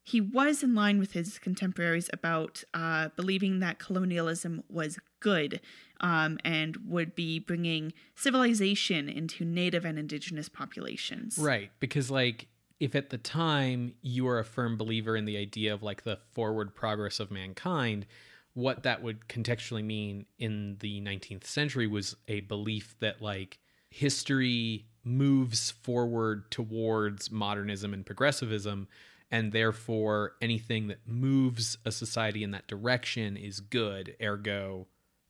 he 0.04 0.20
was 0.20 0.62
in 0.62 0.76
line 0.76 1.00
with 1.00 1.14
his 1.14 1.40
contemporaries 1.40 2.08
about 2.12 2.62
uh, 2.74 3.08
believing 3.16 3.58
that 3.58 3.80
colonialism 3.80 4.62
was 4.68 5.00
good 5.18 5.60
um, 6.00 6.38
and 6.44 6.76
would 6.86 7.14
be 7.14 7.38
bringing 7.38 7.92
civilization 8.14 9.08
into 9.08 9.44
native 9.44 9.84
and 9.84 9.98
indigenous 9.98 10.48
populations. 10.48 11.38
Right. 11.38 11.70
Because, 11.78 12.10
like, 12.10 12.48
if 12.80 12.94
at 12.94 13.10
the 13.10 13.18
time 13.18 13.94
you 14.00 14.26
are 14.26 14.38
a 14.38 14.44
firm 14.44 14.76
believer 14.76 15.14
in 15.14 15.26
the 15.26 15.36
idea 15.36 15.72
of 15.72 15.82
like 15.82 16.02
the 16.02 16.18
forward 16.32 16.74
progress 16.74 17.20
of 17.20 17.30
mankind, 17.30 18.06
what 18.54 18.82
that 18.82 19.02
would 19.02 19.28
contextually 19.28 19.84
mean 19.84 20.26
in 20.38 20.76
the 20.80 21.00
19th 21.02 21.44
century 21.44 21.86
was 21.86 22.16
a 22.26 22.40
belief 22.40 22.96
that 23.00 23.20
like 23.22 23.58
history 23.90 24.86
moves 25.04 25.70
forward 25.70 26.50
towards 26.50 27.30
modernism 27.30 27.92
and 27.94 28.04
progressivism 28.04 28.88
and 29.30 29.52
therefore 29.52 30.32
anything 30.40 30.88
that 30.88 31.06
moves 31.06 31.78
a 31.84 31.92
society 31.92 32.42
in 32.42 32.50
that 32.50 32.66
direction 32.66 33.36
is 33.36 33.60
good 33.60 34.16
ergo 34.22 34.86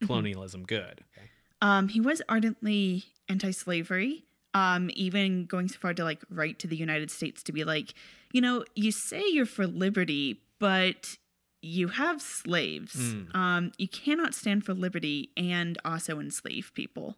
colonialism 0.06 0.64
good 0.64 1.04
okay. 1.16 1.28
Um, 1.62 1.88
he 1.88 2.00
was 2.00 2.22
ardently 2.28 3.04
anti-slavery. 3.28 4.24
Um, 4.52 4.90
even 4.94 5.46
going 5.46 5.68
so 5.68 5.78
far 5.78 5.94
to 5.94 6.02
like 6.02 6.22
write 6.28 6.58
to 6.60 6.66
the 6.66 6.76
United 6.76 7.10
States 7.10 7.42
to 7.44 7.52
be 7.52 7.62
like, 7.62 7.94
you 8.32 8.40
know, 8.40 8.64
you 8.74 8.90
say 8.90 9.22
you're 9.28 9.46
for 9.46 9.64
liberty, 9.64 10.40
but 10.58 11.18
you 11.62 11.88
have 11.88 12.20
slaves. 12.20 12.96
Mm. 12.96 13.34
Um, 13.34 13.72
you 13.78 13.86
cannot 13.86 14.34
stand 14.34 14.64
for 14.64 14.74
liberty 14.74 15.30
and 15.36 15.78
also 15.84 16.18
enslave 16.18 16.72
people. 16.74 17.16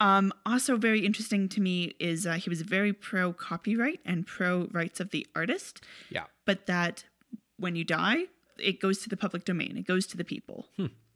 Um, 0.00 0.32
also, 0.44 0.76
very 0.76 1.06
interesting 1.06 1.48
to 1.50 1.60
me 1.60 1.94
is 2.00 2.26
uh, 2.26 2.32
he 2.32 2.50
was 2.50 2.62
very 2.62 2.92
pro 2.92 3.32
copyright 3.32 4.00
and 4.04 4.26
pro 4.26 4.68
rights 4.72 4.98
of 4.98 5.10
the 5.10 5.24
artist, 5.36 5.84
yeah 6.10 6.24
but 6.44 6.66
that 6.66 7.04
when 7.58 7.76
you 7.76 7.84
die, 7.84 8.24
it 8.58 8.80
goes 8.80 8.98
to 8.98 9.08
the 9.08 9.16
public 9.16 9.44
domain, 9.44 9.76
it 9.76 9.86
goes 9.86 10.06
to 10.08 10.16
the 10.16 10.24
people. 10.24 10.66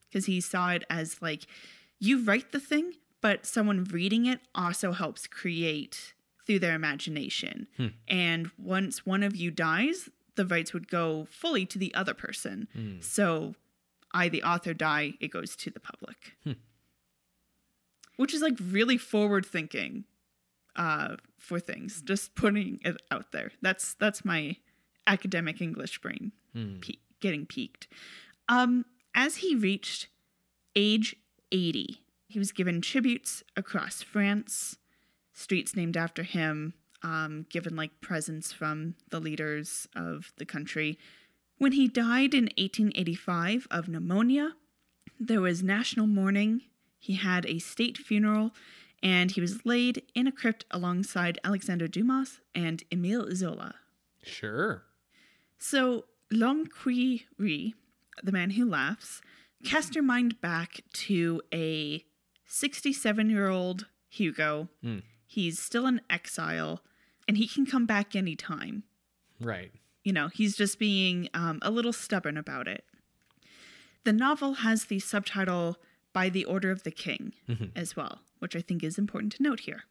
Because 0.09 0.27
he 0.27 0.41
saw 0.41 0.71
it 0.71 0.85
as 0.89 1.21
like, 1.21 1.47
you 1.99 2.23
write 2.23 2.53
the 2.53 2.61
thing, 2.61 2.93
but 3.21 3.45
someone 3.47 3.85
reading 3.85 4.27
it 4.27 4.41
also 4.55 4.93
helps 4.93 5.27
create 5.27 6.15
through 6.47 6.61
their 6.61 6.75
imagination. 6.75 7.67
And 8.09 8.51
once 8.57 9.05
one 9.05 9.23
of 9.23 9.37
you 9.37 9.51
dies, 9.51 10.09
the 10.37 10.47
rights 10.47 10.73
would 10.73 10.89
go 10.89 11.27
fully 11.31 11.67
to 11.67 11.79
the 11.79 11.93
other 11.95 12.15
person. 12.15 12.69
So 13.01 13.55
I, 14.15 14.29
the 14.29 14.43
author, 14.43 14.73
die, 14.73 15.15
it 15.21 15.29
goes 15.31 15.57
to 15.57 15.71
the 15.71 15.81
public. 15.81 16.37
Which 18.17 18.33
is 18.35 18.41
like 18.43 18.55
really 18.61 18.99
forward 18.99 19.45
thinking 19.47 20.05
uh, 20.77 21.17
for 21.37 21.61
things. 21.61 22.03
Just 22.03 22.35
putting 22.35 22.81
it 22.85 22.97
out 23.11 23.33
there. 23.33 23.53
That's 23.63 23.95
that's 23.95 24.25
my 24.25 24.57
academic 25.07 25.61
English 25.61 26.01
brain 26.01 26.33
pe- 26.81 26.95
getting 27.21 27.47
peaked. 27.47 27.89
Um, 28.49 28.85
as 29.15 29.37
he 29.37 29.55
reached 29.55 30.09
age 30.77 31.17
80, 31.51 32.03
he 32.29 32.39
was 32.39 32.53
given 32.53 32.81
tributes 32.81 33.43
across 33.57 34.03
France, 34.03 34.77
streets 35.33 35.75
named 35.75 35.97
after 35.97 36.23
him, 36.23 36.75
um, 37.03 37.47
given 37.49 37.77
like 37.77 38.01
presents 38.01 38.53
from 38.53 38.95
the 39.11 39.21
leaders 39.21 39.89
of 39.95 40.33
the 40.37 40.45
country. 40.45 40.99
When 41.59 41.73
he 41.73 41.89
died 41.89 42.35
in 42.35 42.45
1885 42.59 43.67
of 43.71 43.89
pneumonia, 43.89 44.55
there 45.19 45.41
was 45.41 45.63
national 45.63 46.07
mourning. 46.07 46.63
He 46.99 47.15
had 47.15 47.47
a 47.47 47.59
state 47.59 47.97
funeral, 47.97 48.53
and 49.03 49.31
he 49.31 49.41
was 49.41 49.65
laid 49.65 50.03
in 50.15 50.27
a 50.27 50.33
crypt 50.33 50.65
alongside 50.71 51.39
Alexander 51.45 51.89
Dumas 51.89 52.41
and 52.55 52.83
Emile 52.93 53.35
Zola. 53.35 53.77
sure 54.23 54.85
So, 55.59 56.05
L'Enquire, 56.31 57.21
the 58.23 58.33
man 58.33 58.51
who 58.51 58.69
laughs, 58.69 59.21
cast 59.65 59.95
your 59.95 60.05
mind 60.05 60.41
back 60.41 60.81
to 60.93 61.43
a 61.53 62.05
67 62.47 63.31
year 63.31 63.49
old 63.49 63.87
Hugo. 64.09 64.69
Hmm. 64.83 64.99
He's 65.27 65.59
still 65.59 65.87
in 65.87 66.01
exile, 66.09 66.81
and 67.27 67.37
he 67.37 67.47
can 67.47 67.67
come 67.67 67.85
back 67.87 68.17
anytime. 68.17 68.85
right 69.41 69.71
You 70.03 70.13
know, 70.13 70.29
he's 70.29 70.57
just 70.57 70.79
being 70.79 71.29
um, 71.35 71.59
a 71.61 71.71
little 71.71 71.93
stubborn 71.93 72.39
about 72.39 72.67
it. 72.67 72.85
The 74.05 74.13
novel 74.13 74.55
has 74.55 74.85
the 74.87 75.01
subtitle 75.01 75.77
By 76.15 76.31
the 76.31 76.47
Order 76.47 76.71
of 76.71 76.83
the 76.83 76.91
King 76.91 77.35
as 77.77 77.95
well, 77.95 78.21
which 78.39 78.57
I 78.57 78.61
think 78.61 78.83
is 78.83 78.97
important 78.97 79.33
to 79.35 79.43
note 79.43 79.61
here. 79.61 79.85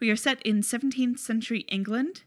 We 0.00 0.10
are 0.10 0.16
set 0.16 0.40
in 0.42 0.62
17th 0.62 1.18
century 1.18 1.60
England, 1.68 2.22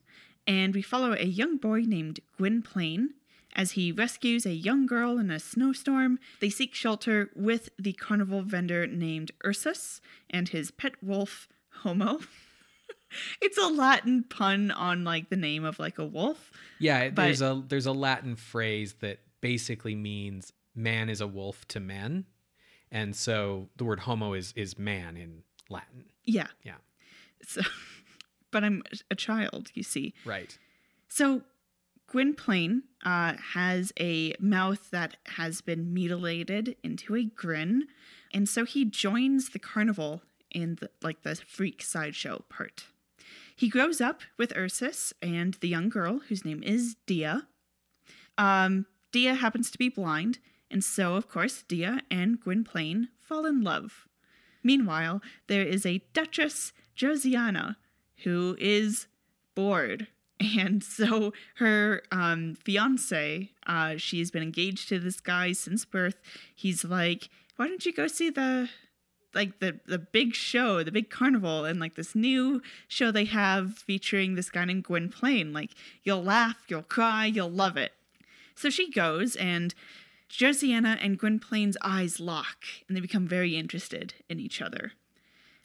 and 0.46 0.76
we 0.76 0.84
follow 0.84 1.14
a 1.14 1.26
young 1.26 1.58
boy 1.58 1.82
named 1.82 2.20
Gwynplaine. 2.38 3.16
As 3.56 3.72
he 3.72 3.92
rescues 3.92 4.46
a 4.46 4.54
young 4.54 4.86
girl 4.86 5.18
in 5.18 5.32
a 5.32 5.40
snowstorm, 5.40 6.20
they 6.40 6.50
seek 6.50 6.74
shelter 6.76 7.32
with 7.36 7.70
the 7.80 7.94
carnival 7.94 8.42
vendor 8.44 8.86
named 8.88 9.32
Ursus 9.46 10.02
and 10.30 10.50
his 10.50 10.72
pet 10.72 10.94
wolf, 11.04 11.48
Homo. 11.82 12.20
it's 13.42 13.58
a 13.58 13.68
Latin 13.68 14.24
pun 14.24 14.72
on 14.72 15.04
like 15.04 15.30
the 15.30 15.36
name 15.36 15.66
of 15.66 15.80
like 15.80 15.98
a 15.98 16.06
wolf. 16.06 16.52
Yeah, 16.80 17.10
But- 17.10 17.24
there's 17.24 17.42
a 17.42 17.64
there's 17.68 17.86
a 17.88 17.92
Latin 17.92 18.36
phrase 18.36 18.94
that 19.02 19.20
basically 19.42 19.96
means 19.96 20.54
man 20.76 21.10
is 21.10 21.22
a 21.22 21.28
wolf 21.28 21.68
to 21.70 21.80
men. 21.80 22.26
And 22.92 23.16
so 23.16 23.70
the 23.78 23.84
word 23.84 24.00
homo 24.02 24.34
is 24.34 24.54
is 24.56 24.78
man 24.78 25.18
in 25.18 25.44
Latin. 25.70 26.06
Yeah. 26.24 26.48
Yeah. 26.64 26.76
So, 27.44 27.62
but 28.52 28.64
I'm 28.64 28.84
a 29.10 29.16
child, 29.16 29.70
you 29.74 29.84
see. 29.84 30.14
Right. 30.26 30.58
So 31.08 31.42
Gwynplaine 32.10 32.84
uh, 33.06 33.34
has 33.54 33.94
a 34.00 34.34
mouth 34.40 34.90
that 34.92 35.18
has 35.38 35.62
been 35.62 35.94
mutilated 35.94 36.76
into 36.84 37.16
a 37.16 37.24
grin, 37.24 37.88
and 38.34 38.50
so 38.50 38.66
he 38.66 38.84
joins 38.84 39.50
the 39.50 39.60
carnival 39.60 40.24
in 40.52 40.78
the, 40.82 40.90
like 41.02 41.22
the 41.22 41.36
freak 41.36 41.84
sideshow 41.84 42.44
part. 42.50 42.86
He 43.56 43.70
grows 43.70 44.02
up 44.02 44.22
with 44.38 44.56
Ursus 44.56 45.14
and 45.22 45.56
the 45.56 45.68
young 45.68 45.90
girl 45.90 46.20
whose 46.28 46.44
name 46.44 46.64
is 46.64 46.96
Dea. 47.06 47.42
Um, 48.38 48.86
Dea 49.12 49.36
happens 49.36 49.70
to 49.72 49.78
be 49.78 49.90
blind, 49.90 50.40
and 50.72 50.84
so 50.84 51.16
of 51.16 51.30
course 51.30 51.64
Dea 51.68 52.00
and 52.10 52.40
Gwynplaine 52.40 53.10
fall 53.20 53.46
in 53.46 53.62
love. 53.62 54.08
Meanwhile, 54.64 55.22
there 55.48 55.62
is 55.62 55.86
a 55.86 56.02
Duchess 56.14 56.74
Josiana 56.98 57.76
who 58.24 58.56
is 58.60 59.08
bored. 59.56 60.08
And 60.40 60.82
so 60.84 61.34
her 61.56 62.02
um, 62.12 62.56
fiance, 62.56 63.52
uh, 63.68 63.98
she's 63.98 64.32
been 64.32 64.42
engaged 64.42 64.88
to 64.90 64.98
this 64.98 65.20
guy 65.20 65.52
since 65.52 65.84
birth. 65.84 66.16
He's 66.56 66.86
like, 66.86 67.30
"Why 67.58 67.68
don't 67.68 67.86
you 67.86 67.92
go 67.92 68.08
see 68.08 68.30
the 68.30 68.70
like 69.34 69.60
the 69.60 69.80
the 69.86 70.00
big 70.00 70.34
show, 70.34 70.84
the 70.84 70.92
big 70.92 71.10
carnival, 71.10 71.66
and 71.66 71.80
like 71.80 71.96
this 71.96 72.16
new 72.16 72.62
show 72.88 73.12
they 73.12 73.26
have 73.26 73.76
featuring 73.78 74.36
this 74.36 74.50
guy 74.50 74.66
named 74.66 74.86
Gwynplaine. 74.86 75.54
Like 75.54 75.72
you'll 76.04 76.24
laugh, 76.24 76.58
you'll 76.68 76.84
cry, 76.84 77.26
you'll 77.26 77.52
love 77.52 77.78
it. 77.78 77.94
So 78.56 78.70
she 78.70 78.92
goes, 78.92 79.36
and 79.36 79.74
Josiana 80.30 80.98
and 81.02 81.20
Gwynplaine's 81.20 81.78
eyes 81.82 82.20
lock, 82.20 82.66
and 82.88 82.96
they 82.96 83.02
become 83.02 83.28
very 83.28 83.56
interested 83.56 84.14
in 84.30 84.40
each 84.40 84.62
other. 84.62 84.94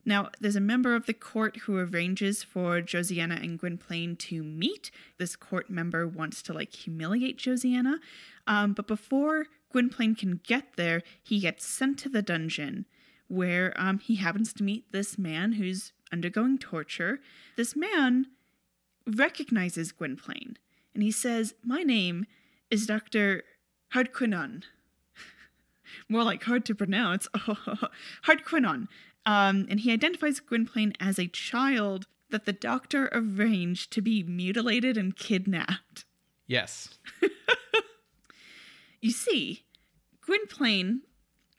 Now, 0.05 0.31
there's 0.41 0.57
a 0.57 0.61
member 0.61 0.95
of 0.95 1.07
the 1.07 1.15
court 1.15 1.59
who 1.59 1.79
arranges 1.79 2.43
for 2.43 2.83
Josiana 2.83 3.43
and 3.43 3.59
Gwynplaine 3.59 4.17
to 4.17 4.43
meet. 4.43 4.91
This 5.19 5.35
court 5.35 5.71
member 5.71 6.07
wants 6.07 6.43
to 6.43 6.53
like 6.53 6.75
humiliate 6.75 7.39
Josiana, 7.39 7.99
um, 8.47 8.75
but 8.75 8.87
before 8.87 9.47
Gwynplaine 9.73 10.15
can 10.15 10.41
get 10.45 10.77
there, 10.77 11.03
he 11.23 11.41
gets 11.41 11.67
sent 11.67 11.99
to 12.01 12.09
the 12.09 12.23
dungeon 12.23 12.87
where 13.29 13.73
um, 13.77 13.99
he 13.99 14.17
happens 14.17 14.53
to 14.53 14.63
meet 14.63 14.93
this 14.93 15.19
man 15.19 15.53
who's 15.53 15.93
undergoing 16.13 16.59
torture. 16.59 17.21
This 17.57 17.75
man 17.75 18.27
recognizes 19.07 19.93
Gwynplaine 19.93 20.57
and 20.95 21.03
he 21.03 21.11
says, 21.11 21.55
My 21.65 21.83
name 21.83 22.27
is 22.71 22.87
Dr. 22.87 23.43
Hardquanonne. 23.95 24.65
More 26.09 26.23
like 26.23 26.45
hard 26.45 26.65
to 26.67 26.75
pronounce. 26.75 27.29
Hardquanonne. 28.27 28.89
Um, 29.27 29.67
and 29.71 29.81
he 29.81 29.93
identifies 29.93 30.41
Gwynplaine 30.41 30.93
as 31.01 31.19
a 31.19 31.27
child 31.27 32.07
that 32.31 32.45
the 32.45 32.53
doctor 32.53 33.09
arranged 33.13 33.93
to 33.93 34.03
be 34.03 34.23
mutilated 34.23 34.97
and 34.97 35.17
kidnapped. 35.17 36.05
Yes. 36.47 36.99
You 39.05 39.11
see, 39.11 39.65
Gwynplaine 40.23 41.03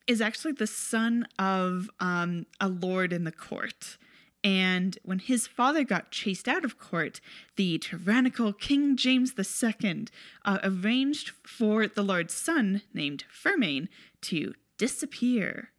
is 0.07 0.19
actually 0.19 0.53
the 0.53 0.65
son 0.65 1.27
of 1.37 1.91
um, 1.99 2.47
a 2.59 2.67
lord 2.67 3.13
in 3.13 3.23
the 3.23 3.31
court. 3.31 3.99
And 4.43 4.97
when 5.03 5.19
his 5.19 5.45
father 5.45 5.83
got 5.83 6.09
chased 6.09 6.47
out 6.47 6.65
of 6.65 6.79
court, 6.79 7.21
the 7.55 7.77
tyrannical 7.77 8.51
King 8.51 8.97
James 8.97 9.35
II 9.37 10.07
uh, 10.43 10.57
arranged 10.63 11.33
for 11.43 11.85
the 11.85 12.01
Lord's 12.01 12.33
son, 12.33 12.81
named 12.95 13.25
Fermain, 13.31 13.89
to 14.21 14.55
disappear. 14.79 15.69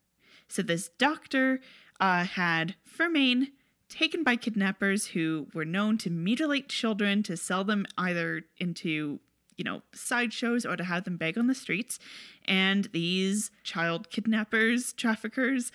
So 0.49 0.63
this 0.63 0.91
doctor 0.99 1.61
uh, 2.01 2.25
had 2.25 2.75
Fermain 2.89 3.49
taken 3.89 4.23
by 4.23 4.37
kidnappers 4.37 5.09
who 5.09 5.47
were 5.55 5.65
known 5.65 5.97
to 5.99 6.11
mutilate 6.11 6.69
children 6.69 7.23
to 7.23 7.37
sell 7.37 7.65
them 7.65 7.87
either 7.97 8.43
into 8.59 9.21
you 9.57 9.65
know, 9.65 9.83
sideshows 9.95 10.67
or 10.67 10.77
to 10.77 10.85
have 10.85 11.05
them 11.05 11.17
beg 11.17 11.39
on 11.39 11.47
the 11.47 11.55
streets. 11.55 11.99
And 12.45 12.85
these 12.93 13.51
child 13.65 14.11
kidnappers, 14.11 14.93
traffickers, 14.93 15.73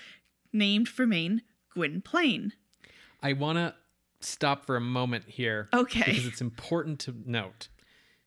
named 0.53 0.87
Fermain 0.87 1.41
Gwynplaine. 1.73 2.53
I 3.23 3.33
want 3.33 3.57
to 3.57 3.73
stop 4.19 4.65
for 4.65 4.75
a 4.75 4.81
moment 4.81 5.25
here. 5.27 5.67
Okay. 5.73 6.03
Because 6.05 6.27
it's 6.27 6.41
important 6.41 6.99
to 7.01 7.15
note. 7.25 7.69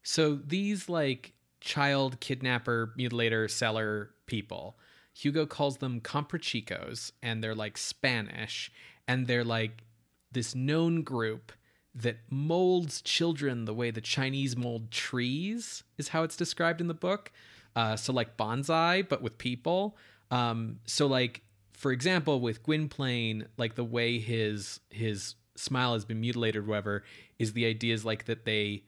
So 0.03 0.35
these 0.35 0.89
like 0.89 1.35
child 1.61 2.21
kidnapper, 2.21 2.93
mutilator, 2.99 3.51
seller 3.51 4.11
people, 4.27 4.77
Hugo 5.15 5.47
calls 5.47 5.79
them 5.79 6.01
comprachicos, 6.01 7.13
and 7.23 7.43
they're 7.43 7.55
like 7.55 7.79
Spanish, 7.79 8.71
and 9.07 9.27
they're 9.27 9.45
like 9.45 9.85
this 10.33 10.55
known 10.55 11.03
group 11.03 11.53
that 11.95 12.17
molds 12.29 13.01
children 13.01 13.65
the 13.65 13.73
way 13.73 13.93
the 13.93 14.01
Chinese 14.01 14.57
mold 14.57 14.91
trees, 14.91 15.85
is 15.97 16.09
how 16.09 16.25
it's 16.25 16.37
described 16.37 16.81
in 16.81 16.89
the 16.89 16.95
book. 16.95 17.31
Uh, 17.77 17.97
so, 17.97 18.13
like 18.13 18.37
bonsai, 18.37 19.09
but 19.09 19.23
with 19.23 19.39
people. 19.39 19.97
Um, 20.31 20.81
so, 20.85 21.07
like, 21.07 21.43
for 21.73 21.93
example, 21.93 22.41
with 22.41 22.63
Gwynplaine, 22.65 23.47
like 23.57 23.77
the 23.77 23.85
way 23.85 24.19
his 24.19 24.81
his 24.91 25.37
smile 25.57 25.93
has 25.93 26.05
been 26.05 26.21
mutilated, 26.21 26.65
or 26.65 26.67
whatever, 26.67 27.05
is 27.39 27.53
the 27.53 27.67
idea 27.67 27.95
is 27.95 28.05
like 28.05 28.25
that 28.25 28.45
they 28.45 28.83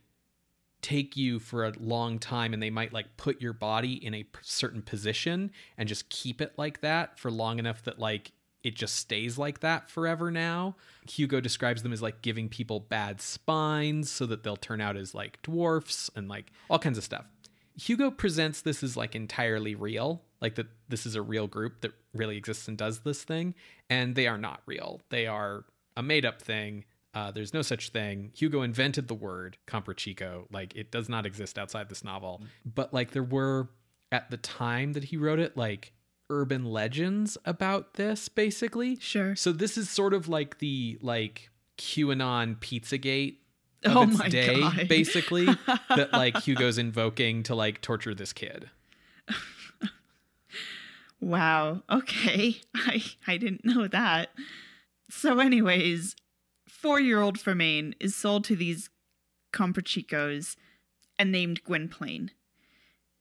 take 0.86 1.16
you 1.16 1.40
for 1.40 1.64
a 1.64 1.72
long 1.80 2.16
time 2.16 2.54
and 2.54 2.62
they 2.62 2.70
might 2.70 2.92
like 2.92 3.16
put 3.16 3.42
your 3.42 3.52
body 3.52 3.94
in 3.94 4.14
a 4.14 4.24
certain 4.40 4.82
position 4.82 5.50
and 5.76 5.88
just 5.88 6.08
keep 6.10 6.40
it 6.40 6.52
like 6.56 6.80
that 6.80 7.18
for 7.18 7.28
long 7.28 7.58
enough 7.58 7.82
that 7.82 7.98
like 7.98 8.30
it 8.62 8.76
just 8.76 8.94
stays 8.94 9.36
like 9.36 9.58
that 9.60 9.90
forever 9.90 10.30
now. 10.30 10.76
Hugo 11.08 11.40
describes 11.40 11.82
them 11.82 11.92
as 11.92 12.02
like 12.02 12.22
giving 12.22 12.48
people 12.48 12.78
bad 12.78 13.20
spines 13.20 14.08
so 14.08 14.26
that 14.26 14.44
they'll 14.44 14.54
turn 14.54 14.80
out 14.80 14.96
as 14.96 15.12
like 15.12 15.42
dwarfs 15.42 16.08
and 16.14 16.28
like 16.28 16.52
all 16.70 16.78
kinds 16.78 16.98
of 16.98 17.02
stuff. 17.02 17.24
Hugo 17.74 18.12
presents 18.12 18.60
this 18.60 18.84
as 18.84 18.96
like 18.96 19.16
entirely 19.16 19.74
real, 19.74 20.22
like 20.40 20.54
that 20.54 20.68
this 20.88 21.04
is 21.04 21.16
a 21.16 21.22
real 21.22 21.48
group 21.48 21.80
that 21.80 21.92
really 22.14 22.36
exists 22.36 22.68
and 22.68 22.78
does 22.78 23.00
this 23.00 23.24
thing, 23.24 23.56
and 23.90 24.14
they 24.14 24.28
are 24.28 24.38
not 24.38 24.62
real. 24.66 25.00
They 25.10 25.26
are 25.26 25.64
a 25.96 26.02
made 26.02 26.24
up 26.24 26.40
thing. 26.40 26.84
Uh, 27.16 27.30
there's 27.30 27.54
no 27.54 27.62
such 27.62 27.88
thing. 27.88 28.30
Hugo 28.36 28.60
invented 28.60 29.08
the 29.08 29.14
word 29.14 29.56
comprachico. 29.66 30.44
Like 30.52 30.76
it 30.76 30.90
does 30.90 31.08
not 31.08 31.24
exist 31.24 31.58
outside 31.58 31.88
this 31.88 32.04
novel. 32.04 32.42
But 32.66 32.92
like 32.92 33.12
there 33.12 33.22
were 33.22 33.70
at 34.12 34.30
the 34.30 34.36
time 34.36 34.92
that 34.92 35.04
he 35.04 35.16
wrote 35.16 35.38
it, 35.38 35.56
like 35.56 35.94
urban 36.28 36.66
legends 36.66 37.38
about 37.46 37.94
this 37.94 38.28
basically. 38.28 38.96
Sure. 39.00 39.34
So 39.34 39.50
this 39.52 39.78
is 39.78 39.88
sort 39.88 40.12
of 40.12 40.28
like 40.28 40.58
the 40.58 40.98
like 41.00 41.48
QAnon 41.78 42.56
Pizzagate 42.58 43.36
of 43.86 43.96
Oh 43.96 44.02
its 44.02 44.18
my 44.18 44.28
day, 44.28 44.60
God. 44.60 44.86
basically. 44.86 45.46
that 45.88 46.12
like 46.12 46.36
Hugo's 46.42 46.76
invoking 46.76 47.42
to 47.44 47.54
like 47.54 47.80
torture 47.80 48.14
this 48.14 48.34
kid. 48.34 48.68
Wow. 51.20 51.82
Okay. 51.90 52.56
I 52.74 53.02
I 53.26 53.36
didn't 53.38 53.64
know 53.64 53.88
that. 53.88 54.30
So 55.08 55.38
anyways, 55.38 56.14
4-year-old 56.86 57.36
Fermain 57.36 57.94
is 57.98 58.14
sold 58.14 58.44
to 58.44 58.54
these 58.54 58.90
comprachicos 59.52 60.54
and 61.18 61.32
named 61.32 61.64
Gwynplaine. 61.64 62.30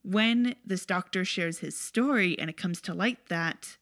When 0.04 0.56
this 0.64 0.86
doctor 0.86 1.26
shares 1.26 1.60
his 1.60 1.76
story 1.76 2.38
and 2.38 2.48
it 2.48 2.58
comes 2.58 2.80
to 2.82 2.94
light 2.94 3.28
that 3.30 3.78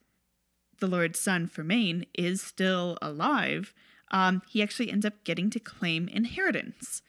the 0.80 0.88
Lord's 0.88 1.19
son 1.19 1.50
Fermain 1.50 2.06
is 2.13 2.41
still 2.41 2.98
alive, 3.02 3.74
um, 4.10 4.41
he 4.48 4.63
actually 4.63 4.89
ends 4.89 5.06
up 5.06 5.26
getting 5.26 5.50
to 5.50 5.60
claim 5.60 6.08
inheritance. 6.08 7.02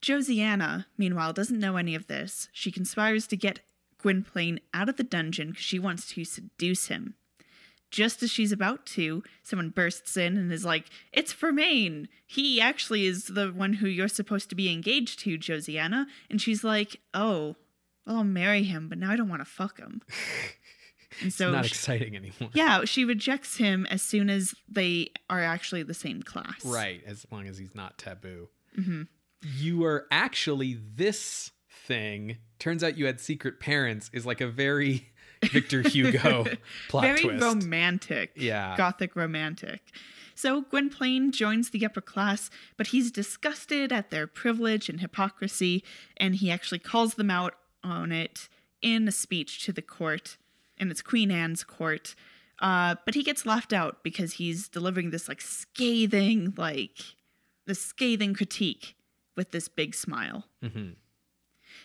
Josiana, 0.00 0.86
meanwhile, 0.96 1.34
doesn't 1.34 1.60
know 1.60 1.76
any 1.76 1.94
of 1.94 2.06
this. 2.06 2.48
She 2.52 2.72
conspires 2.72 3.26
to 3.26 3.36
get 3.36 3.60
Gwynplaine 3.98 4.60
out 4.72 4.88
of 4.88 4.96
the 4.96 5.04
dungeon 5.04 5.50
because 5.50 5.64
she 5.64 5.78
wants 5.78 6.08
to 6.14 6.24
seduce 6.24 6.86
him. 6.86 7.16
Just 7.90 8.22
as 8.22 8.30
she's 8.30 8.52
about 8.52 8.84
to, 8.86 9.22
someone 9.42 9.70
bursts 9.70 10.16
in 10.16 10.36
and 10.36 10.52
is 10.52 10.64
like, 10.64 10.86
It's 11.12 11.32
Fermain! 11.32 12.08
He 12.26 12.60
actually 12.60 13.06
is 13.06 13.26
the 13.26 13.48
one 13.48 13.74
who 13.74 13.86
you're 13.88 14.08
supposed 14.08 14.48
to 14.50 14.56
be 14.56 14.72
engaged 14.72 15.20
to, 15.20 15.38
Josiana. 15.38 16.06
And 16.28 16.40
she's 16.40 16.64
like, 16.64 17.00
Oh, 17.14 17.54
well, 18.06 18.16
I'll 18.18 18.24
marry 18.24 18.64
him, 18.64 18.88
but 18.88 18.98
now 18.98 19.10
I 19.10 19.16
don't 19.16 19.28
want 19.28 19.40
to 19.40 19.50
fuck 19.50 19.78
him. 19.78 20.02
And 21.22 21.32
so, 21.32 21.46
it's 21.48 21.54
Not 21.54 21.64
she- 21.64 21.70
exciting 21.70 22.14
anymore. 22.16 22.50
yeah, 22.52 22.84
she 22.84 23.04
rejects 23.06 23.56
him 23.56 23.86
as 23.86 24.02
soon 24.02 24.28
as 24.28 24.54
they 24.68 25.12
are 25.30 25.40
actually 25.42 25.82
the 25.82 25.94
same 25.94 26.22
class. 26.22 26.62
Right, 26.62 27.00
as 27.06 27.24
long 27.30 27.46
as 27.46 27.56
he's 27.56 27.74
not 27.74 27.96
taboo. 27.96 28.48
hmm 28.74 29.02
You 29.40 29.82
are 29.84 30.06
actually 30.10 30.78
this 30.94 31.52
thing. 31.70 32.36
Turns 32.58 32.84
out 32.84 32.98
you 32.98 33.06
had 33.06 33.18
secret 33.20 33.60
parents 33.60 34.10
is 34.12 34.26
like 34.26 34.42
a 34.42 34.46
very 34.48 35.08
Victor 35.50 35.82
Hugo 35.82 36.44
plot 36.88 37.04
Very 37.04 37.20
twist. 37.22 37.42
romantic. 37.44 38.32
Yeah. 38.36 38.76
Gothic 38.76 39.16
romantic. 39.16 39.80
So 40.34 40.62
Gwynplaine 40.62 41.32
joins 41.32 41.70
the 41.70 41.84
upper 41.86 42.02
class, 42.02 42.50
but 42.76 42.88
he's 42.88 43.10
disgusted 43.10 43.90
at 43.92 44.10
their 44.10 44.26
privilege 44.26 44.88
and 44.90 45.00
hypocrisy, 45.00 45.82
and 46.18 46.34
he 46.36 46.50
actually 46.50 46.78
calls 46.80 47.14
them 47.14 47.30
out 47.30 47.54
on 47.82 48.12
it 48.12 48.48
in 48.82 49.08
a 49.08 49.12
speech 49.12 49.64
to 49.64 49.72
the 49.72 49.80
court, 49.82 50.36
and 50.76 50.90
it's 50.90 51.00
Queen 51.00 51.30
Anne's 51.30 51.64
court. 51.64 52.14
Uh, 52.58 52.96
but 53.06 53.14
he 53.14 53.22
gets 53.22 53.46
laughed 53.46 53.72
out 53.72 54.02
because 54.02 54.34
he's 54.34 54.68
delivering 54.68 55.10
this 55.10 55.26
like 55.28 55.40
scathing, 55.40 56.52
like 56.56 56.98
this 57.66 57.80
scathing 57.80 58.34
critique 58.34 58.94
with 59.36 59.50
this 59.52 59.68
big 59.68 59.94
smile. 59.94 60.46
Mhm. 60.62 60.94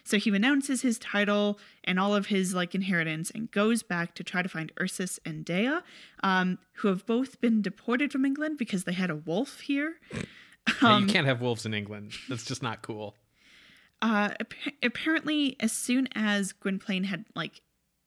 So 0.03 0.17
he 0.17 0.31
renounces 0.31 0.81
his 0.81 0.97
title 0.99 1.59
and 1.83 1.99
all 1.99 2.15
of 2.15 2.27
his 2.27 2.53
like 2.53 2.73
inheritance 2.75 3.29
and 3.31 3.49
goes 3.51 3.83
back 3.83 4.15
to 4.15 4.23
try 4.23 4.41
to 4.41 4.49
find 4.49 4.71
Ursus 4.79 5.19
and 5.25 5.45
Dea, 5.45 5.79
um, 6.23 6.57
who 6.75 6.87
have 6.87 7.05
both 7.05 7.39
been 7.41 7.61
deported 7.61 8.11
from 8.11 8.25
England 8.25 8.57
because 8.57 8.83
they 8.85 8.93
had 8.93 9.09
a 9.09 9.15
wolf 9.15 9.61
here. 9.61 9.95
Yeah, 10.13 10.21
Um, 10.81 11.07
you 11.07 11.13
can't 11.13 11.27
have 11.27 11.41
wolves 11.41 11.65
in 11.65 11.73
England. 11.73 12.13
That's 12.29 12.45
just 12.45 12.61
not 12.61 12.81
cool. 12.81 13.15
Uh, 14.01 14.29
appa- 14.39 14.71
apparently, 14.83 15.55
as 15.59 15.71
soon 15.71 16.07
as 16.15 16.53
Gwynplaine 16.53 17.03
had 17.05 17.25
like 17.35 17.61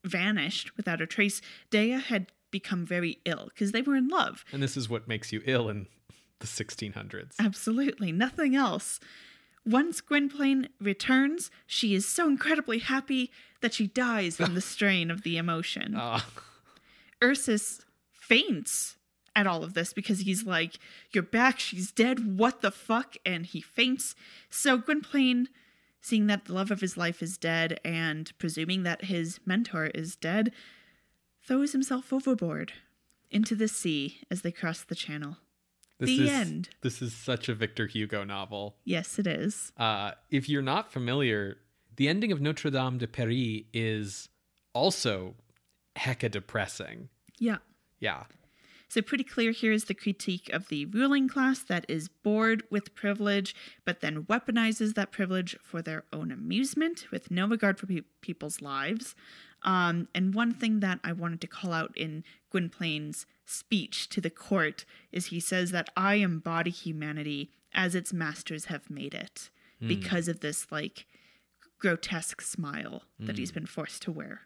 vanished 0.04 0.76
without 0.76 1.00
a 1.00 1.06
trace, 1.06 1.40
Dea 1.70 1.90
had 2.00 2.26
become 2.50 2.84
very 2.86 3.18
ill 3.24 3.48
because 3.52 3.72
they 3.72 3.82
were 3.82 3.96
in 3.96 4.08
love. 4.08 4.44
And 4.52 4.62
this 4.62 4.76
is 4.76 4.88
what 4.88 5.08
makes 5.08 5.32
you 5.32 5.42
ill 5.44 5.68
in 5.68 5.86
the 6.40 6.46
1600s. 6.46 7.32
Absolutely, 7.38 8.12
nothing 8.12 8.54
else. 8.54 9.00
Once 9.66 10.00
Gwynplaine 10.00 10.68
returns, 10.80 11.50
she 11.66 11.94
is 11.94 12.06
so 12.06 12.28
incredibly 12.28 12.78
happy 12.78 13.30
that 13.60 13.72
she 13.72 13.86
dies 13.86 14.36
from 14.36 14.54
the 14.54 14.60
strain 14.74 15.10
of 15.10 15.22
the 15.22 15.38
emotion. 15.38 15.94
Ah, 15.96 16.26
Ursus 17.22 17.82
faints 18.12 18.96
at 19.34 19.46
all 19.46 19.64
of 19.64 19.74
this 19.74 19.92
because 19.92 20.20
he's 20.20 20.44
like, 20.44 20.74
You're 21.12 21.22
back, 21.22 21.58
she's 21.58 21.90
dead, 21.90 22.38
what 22.38 22.60
the 22.60 22.70
fuck? 22.70 23.16
And 23.24 23.46
he 23.46 23.60
faints. 23.60 24.14
So 24.50 24.76
Gwynplaine, 24.76 25.48
seeing 26.00 26.26
that 26.26 26.44
the 26.44 26.52
love 26.52 26.70
of 26.70 26.80
his 26.80 26.96
life 26.96 27.22
is 27.22 27.38
dead 27.38 27.80
and 27.84 28.30
presuming 28.38 28.82
that 28.82 29.06
his 29.06 29.40
mentor 29.46 29.86
is 29.86 30.16
dead, 30.16 30.52
throws 31.42 31.72
himself 31.72 32.12
overboard 32.12 32.72
into 33.30 33.54
the 33.54 33.68
sea 33.68 34.18
as 34.30 34.42
they 34.42 34.52
cross 34.52 34.82
the 34.82 34.94
channel. 34.94 35.38
This 35.98 36.10
The 36.10 36.24
is, 36.24 36.30
end. 36.30 36.68
This 36.82 37.00
is 37.00 37.14
such 37.14 37.48
a 37.48 37.54
Victor 37.54 37.86
Hugo 37.86 38.24
novel. 38.24 38.76
Yes, 38.84 39.18
it 39.18 39.26
is. 39.26 39.72
Uh, 39.76 40.12
if 40.30 40.48
you're 40.48 40.62
not 40.62 40.92
familiar, 40.92 41.58
the 41.96 42.08
ending 42.08 42.32
of 42.32 42.40
Notre 42.40 42.70
Dame 42.70 42.98
de 42.98 43.06
Paris 43.06 43.62
is 43.72 44.28
also 44.72 45.34
hecka 45.96 46.30
depressing. 46.30 47.08
Yeah. 47.38 47.58
Yeah. 48.00 48.24
So, 48.88 49.02
pretty 49.02 49.24
clear 49.24 49.50
here 49.50 49.72
is 49.72 49.86
the 49.86 49.94
critique 49.94 50.48
of 50.52 50.68
the 50.68 50.86
ruling 50.86 51.26
class 51.26 51.60
that 51.60 51.84
is 51.88 52.08
bored 52.08 52.62
with 52.70 52.94
privilege, 52.94 53.54
but 53.84 54.00
then 54.00 54.24
weaponizes 54.24 54.94
that 54.94 55.10
privilege 55.10 55.56
for 55.60 55.82
their 55.82 56.04
own 56.12 56.30
amusement 56.30 57.06
with 57.10 57.30
no 57.30 57.48
regard 57.48 57.78
for 57.78 57.86
pe- 57.86 58.02
people's 58.20 58.60
lives. 58.60 59.16
Um, 59.62 60.08
and 60.14 60.34
one 60.34 60.52
thing 60.52 60.80
that 60.80 61.00
I 61.02 61.12
wanted 61.12 61.40
to 61.40 61.46
call 61.46 61.72
out 61.72 61.96
in 61.96 62.22
Gwynplaine's 62.50 63.26
speech 63.44 64.08
to 64.10 64.20
the 64.20 64.30
court 64.30 64.84
is 65.12 65.26
he 65.26 65.40
says 65.40 65.70
that 65.70 65.90
I 65.96 66.14
embody 66.16 66.70
humanity 66.70 67.50
as 67.72 67.94
its 67.94 68.12
masters 68.12 68.66
have 68.66 68.88
made 68.90 69.14
it 69.14 69.50
because 69.86 70.28
of 70.28 70.40
this, 70.40 70.70
like, 70.70 71.06
grotesque 71.78 72.40
smile 72.40 73.02
that 73.18 73.36
he's 73.36 73.52
been 73.52 73.66
forced 73.66 74.00
to 74.02 74.12
wear. 74.12 74.42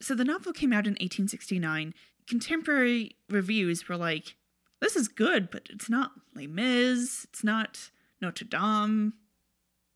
So 0.00 0.14
the 0.14 0.24
novel 0.24 0.52
came 0.52 0.72
out 0.72 0.86
in 0.86 0.92
1869. 0.92 1.94
Contemporary 2.28 3.16
reviews 3.28 3.88
were 3.88 3.96
like, 3.96 4.36
this 4.80 4.94
is 4.94 5.08
good, 5.08 5.50
but 5.50 5.68
it's 5.70 5.88
not 5.88 6.12
Les 6.34 6.46
Mis, 6.46 7.24
it's 7.24 7.42
not 7.42 7.90
Notre 8.20 8.44
Dame. 8.44 9.14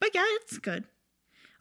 But 0.01 0.15
yeah, 0.15 0.25
it's 0.43 0.59
good. 0.59 0.85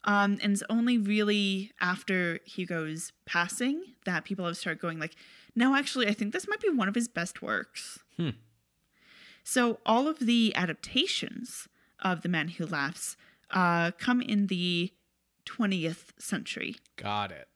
Um, 0.03 0.37
and 0.43 0.53
it's 0.53 0.63
only 0.69 0.97
really 0.97 1.71
after 1.81 2.39
Hugo's 2.45 3.11
passing 3.25 3.83
that 4.05 4.25
people 4.25 4.45
have 4.45 4.57
started 4.57 4.79
going 4.79 4.99
like, 4.99 5.15
no, 5.55 5.75
actually, 5.75 6.07
I 6.07 6.13
think 6.13 6.33
this 6.33 6.47
might 6.47 6.61
be 6.61 6.69
one 6.69 6.87
of 6.87 6.95
his 6.95 7.07
best 7.07 7.41
works. 7.41 7.99
Hmm. 8.17 8.31
So 9.43 9.79
all 9.85 10.07
of 10.07 10.19
the 10.19 10.53
adaptations 10.55 11.67
of 11.99 12.21
The 12.21 12.29
Man 12.29 12.49
Who 12.49 12.65
Laughs 12.65 13.15
uh, 13.51 13.91
come 13.91 14.21
in 14.21 14.47
the 14.47 14.91
20th 15.45 16.11
century. 16.17 16.75
Got 16.95 17.31
it. 17.31 17.47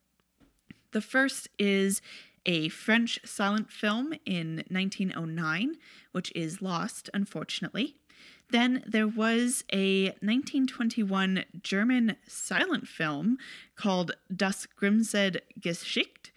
The 0.91 1.01
first 1.01 1.49
is 1.57 2.01
a 2.45 2.69
French 2.69 3.19
silent 3.25 3.71
film 3.71 4.13
in 4.25 4.63
1909, 4.69 5.75
which 6.11 6.31
is 6.35 6.61
lost, 6.61 7.09
unfortunately. 7.13 7.95
Then 8.51 8.83
there 8.87 9.07
was 9.07 9.63
a 9.71 10.05
1921 10.21 11.45
German 11.61 12.15
silent 12.27 12.87
film 12.87 13.37
called 13.75 14.13
Das 14.35 14.67
grinsende 14.79 15.41
Gesicht, 15.59 16.28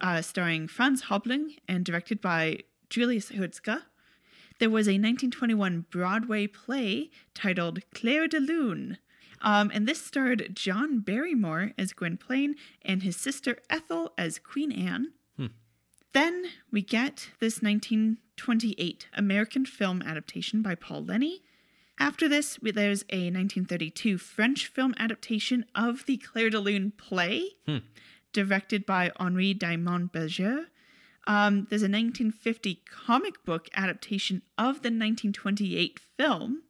uh, 0.00 0.22
starring 0.22 0.68
Franz 0.68 1.02
Hobling 1.02 1.56
and 1.66 1.84
directed 1.84 2.20
by 2.20 2.60
Julius 2.90 3.30
Herzka. 3.30 3.82
There 4.58 4.70
was 4.70 4.86
a 4.86 4.98
1921 4.98 5.86
Broadway 5.90 6.46
play 6.46 7.10
titled 7.34 7.80
Clair 7.94 8.26
de 8.26 8.40
Lune, 8.40 8.98
um, 9.40 9.70
and 9.72 9.86
this 9.86 10.04
starred 10.04 10.50
John 10.54 11.00
Barrymore 11.00 11.72
as 11.78 11.92
Gwynplaine 11.92 12.56
and 12.82 13.02
his 13.02 13.16
sister 13.16 13.58
Ethel 13.70 14.12
as 14.18 14.38
Queen 14.38 14.72
Anne. 14.72 15.12
Then 16.12 16.46
we 16.72 16.82
get 16.82 17.30
this 17.38 17.62
1928 17.62 19.06
American 19.14 19.66
film 19.66 20.02
adaptation 20.02 20.62
by 20.62 20.74
Paul 20.74 21.04
Leni. 21.04 21.42
After 22.00 22.28
this, 22.28 22.58
there's 22.62 23.02
a 23.10 23.30
1932 23.30 24.18
French 24.18 24.66
film 24.66 24.94
adaptation 24.98 25.64
of 25.74 26.06
the 26.06 26.16
Clair 26.16 26.48
de 26.50 26.60
Lune 26.60 26.92
play, 26.96 27.50
directed 28.32 28.86
by 28.86 29.12
Henri 29.18 29.54
Diamant-Berger. 29.54 30.66
Um, 31.26 31.66
there's 31.68 31.82
a 31.82 31.90
1950 31.90 32.82
comic 32.90 33.44
book 33.44 33.68
adaptation 33.74 34.42
of 34.56 34.76
the 34.76 34.88
1928 34.88 36.00
film, 36.16 36.62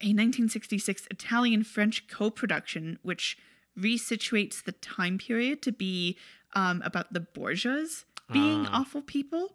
a 0.00 0.12
1966 0.12 1.06
Italian 1.10 1.64
French 1.64 2.08
co 2.08 2.30
production, 2.30 2.98
which 3.02 3.36
resituates 3.78 4.64
the 4.64 4.72
time 4.72 5.18
period 5.18 5.60
to 5.62 5.72
be 5.72 6.16
um, 6.54 6.80
about 6.84 7.12
the 7.12 7.20
Borgias 7.20 8.04
being 8.32 8.66
awful 8.66 9.02
people. 9.02 9.52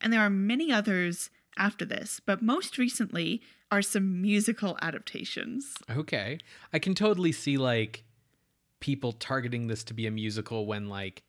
And 0.00 0.12
there 0.12 0.20
are 0.20 0.30
many 0.30 0.70
others 0.70 1.30
after 1.56 1.84
this, 1.84 2.20
but 2.24 2.42
most 2.42 2.78
recently 2.78 3.42
are 3.70 3.82
some 3.82 4.20
musical 4.20 4.76
adaptations. 4.82 5.74
Okay. 5.90 6.38
I 6.72 6.78
can 6.78 6.94
totally 6.94 7.32
see 7.32 7.56
like 7.56 8.04
people 8.82 9.12
targeting 9.12 9.68
this 9.68 9.84
to 9.84 9.94
be 9.94 10.06
a 10.06 10.10
musical 10.10 10.66
when 10.66 10.88
like 10.88 11.22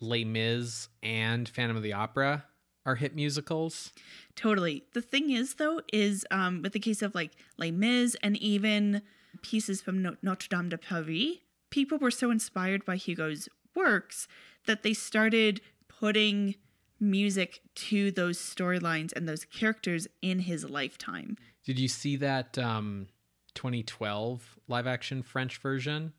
Les 0.00 0.22
Mis 0.22 0.88
and 1.02 1.48
Phantom 1.48 1.76
of 1.76 1.82
the 1.82 1.94
Opera 1.94 2.44
are 2.84 2.94
hit 2.94 3.14
musicals. 3.16 3.92
Totally. 4.36 4.84
The 4.92 5.00
thing 5.00 5.30
is, 5.30 5.54
though, 5.54 5.80
is 5.92 6.26
um, 6.30 6.60
with 6.62 6.74
the 6.74 6.78
case 6.78 7.00
of 7.02 7.14
like 7.14 7.32
Les 7.58 7.70
Mis 7.70 8.16
and 8.22 8.36
even 8.36 9.02
pieces 9.42 9.80
from 9.80 10.02
No- 10.02 10.16
Notre 10.22 10.48
Dame 10.48 10.68
de 10.68 10.78
Paris, 10.78 11.38
people 11.70 11.98
were 11.98 12.10
so 12.10 12.30
inspired 12.30 12.84
by 12.84 12.96
Hugo's 12.96 13.48
works 13.74 14.28
that 14.66 14.82
they 14.82 14.92
started 14.92 15.62
putting 15.88 16.54
music 16.98 17.62
to 17.74 18.10
those 18.10 18.38
storylines 18.38 19.10
and 19.16 19.26
those 19.26 19.46
characters 19.46 20.06
in 20.20 20.40
his 20.40 20.68
lifetime. 20.68 21.38
Did 21.64 21.78
you 21.78 21.88
see 21.88 22.16
that 22.16 22.58
um 22.58 23.06
2012 23.54 24.58
live 24.68 24.86
action 24.86 25.22
French 25.22 25.56
version? 25.58 26.12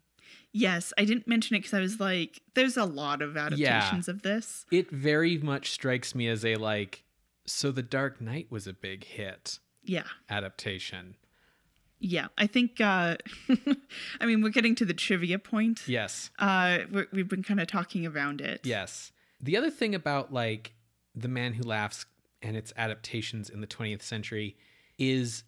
Yes, 0.54 0.92
I 0.98 1.06
didn't 1.06 1.28
mention 1.28 1.56
it 1.56 1.60
because 1.60 1.74
I 1.74 1.80
was 1.80 2.00
like, 2.00 2.42
there's 2.56 2.76
a 2.78 2.84
lot 2.86 3.22
of 3.22 3.38
adaptations 3.38 4.08
of 4.08 4.22
this. 4.22 4.66
It 4.72 4.92
very 4.92 5.38
much 5.38 5.72
strikes 5.72 6.14
me 6.14 6.28
as 6.28 6.44
a 6.46 6.56
like 6.56 7.04
so 7.46 7.72
the 7.72 7.82
Dark 7.84 8.20
Knight 8.22 8.48
was 8.52 8.68
a 8.68 8.74
big 8.74 9.04
hit 9.04 9.60
Yeah. 9.84 10.04
adaptation. 10.30 11.16
Yeah. 12.00 12.28
I 12.38 12.48
think, 12.48 12.80
uh, 12.82 13.18
I 14.20 14.26
mean, 14.26 14.42
we're 14.42 14.50
getting 14.50 14.76
to 14.76 14.86
the 14.86 14.94
trivia 14.94 15.38
point. 15.40 15.82
Yes. 15.88 16.32
Uh, 16.40 16.80
we're, 16.92 17.08
we've 17.14 17.28
been 17.28 17.44
kind 17.44 17.60
of 17.60 17.68
talking 17.68 18.06
around 18.08 18.42
it. 18.42 18.62
Yes. 18.64 19.12
The 19.40 19.56
other 19.58 19.70
thing 19.70 19.94
about 19.96 20.34
like 20.34 20.74
The 21.16 21.28
Man 21.28 21.54
Who 21.54 21.64
Laughs 21.64 22.06
and 22.42 22.56
its 22.58 22.74
adaptations 22.76 23.50
in 23.50 23.62
the 23.62 23.68
20th 23.68 24.02
century 24.02 24.58
is 24.98 25.44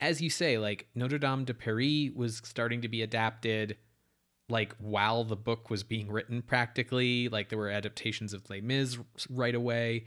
as 0.00 0.20
you 0.20 0.28
say 0.30 0.58
like 0.58 0.88
Notre 0.94 1.18
Dame 1.18 1.44
de 1.44 1.54
Paris 1.54 2.10
was 2.14 2.40
starting 2.44 2.82
to 2.82 2.88
be 2.88 3.02
adapted 3.02 3.76
like 4.48 4.74
while 4.78 5.24
the 5.24 5.36
book 5.36 5.70
was 5.70 5.82
being 5.82 6.10
written 6.10 6.42
practically 6.42 7.28
like 7.28 7.48
there 7.48 7.58
were 7.58 7.70
adaptations 7.70 8.32
of 8.32 8.48
Les 8.50 8.60
Mis 8.60 8.98
right 9.30 9.54
away 9.54 10.04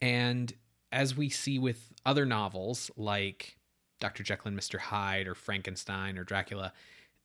and 0.00 0.52
as 0.92 1.16
we 1.16 1.28
see 1.28 1.58
with 1.58 1.92
other 2.04 2.26
novels 2.26 2.90
like 2.96 3.56
Dr. 3.98 4.22
Jekyll 4.22 4.48
and 4.48 4.58
Mr. 4.58 4.78
Hyde 4.78 5.26
or 5.26 5.34
Frankenstein 5.34 6.18
or 6.18 6.24
Dracula 6.24 6.72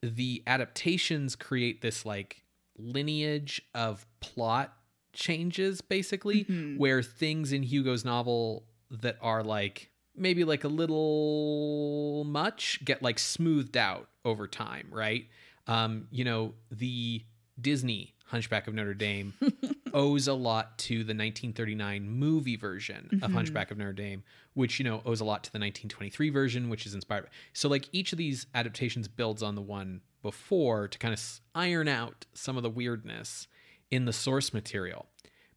the 0.01 0.43
adaptations 0.47 1.35
create 1.35 1.81
this 1.81 2.05
like 2.05 2.43
lineage 2.77 3.61
of 3.75 4.05
plot 4.19 4.73
changes 5.13 5.81
basically 5.81 6.45
mm-hmm. 6.45 6.77
where 6.77 7.03
things 7.03 7.51
in 7.51 7.63
Hugo's 7.63 8.05
novel 8.05 8.65
that 8.89 9.17
are 9.21 9.43
like 9.43 9.91
maybe 10.15 10.43
like 10.43 10.63
a 10.63 10.67
little 10.69 12.23
much 12.25 12.83
get 12.83 13.01
like 13.01 13.19
smoothed 13.19 13.77
out 13.77 14.09
over 14.25 14.47
time, 14.47 14.87
right? 14.91 15.27
Um, 15.67 16.07
you 16.11 16.23
know, 16.23 16.53
the 16.71 17.23
Disney 17.59 18.15
Hunchback 18.25 18.67
of 18.67 18.73
Notre 18.73 18.93
Dame 18.93 19.33
owes 19.93 20.27
a 20.27 20.33
lot 20.33 20.77
to 20.79 20.95
the 20.95 21.13
1939 21.13 22.09
movie 22.09 22.55
version 22.55 23.19
of 23.21 23.33
Hunchback 23.33 23.71
of 23.71 23.77
Notre 23.77 23.93
Dame, 23.93 24.23
which 24.53 24.79
you 24.79 24.85
know 24.85 25.01
owes 25.05 25.19
a 25.19 25.25
lot 25.25 25.43
to 25.43 25.51
the 25.51 25.59
1923 25.59 26.29
version, 26.29 26.69
which 26.69 26.85
is 26.85 26.93
inspired. 26.93 27.23
By. 27.25 27.29
So 27.53 27.67
like 27.67 27.89
each 27.91 28.13
of 28.13 28.17
these 28.17 28.47
adaptations 28.55 29.07
builds 29.07 29.43
on 29.43 29.55
the 29.55 29.61
one 29.61 30.01
before 30.21 30.87
to 30.87 30.97
kind 30.97 31.13
of 31.13 31.41
iron 31.53 31.87
out 31.87 32.25
some 32.33 32.57
of 32.57 32.63
the 32.63 32.69
weirdness 32.69 33.47
in 33.89 34.05
the 34.05 34.13
source 34.13 34.53
material. 34.53 35.07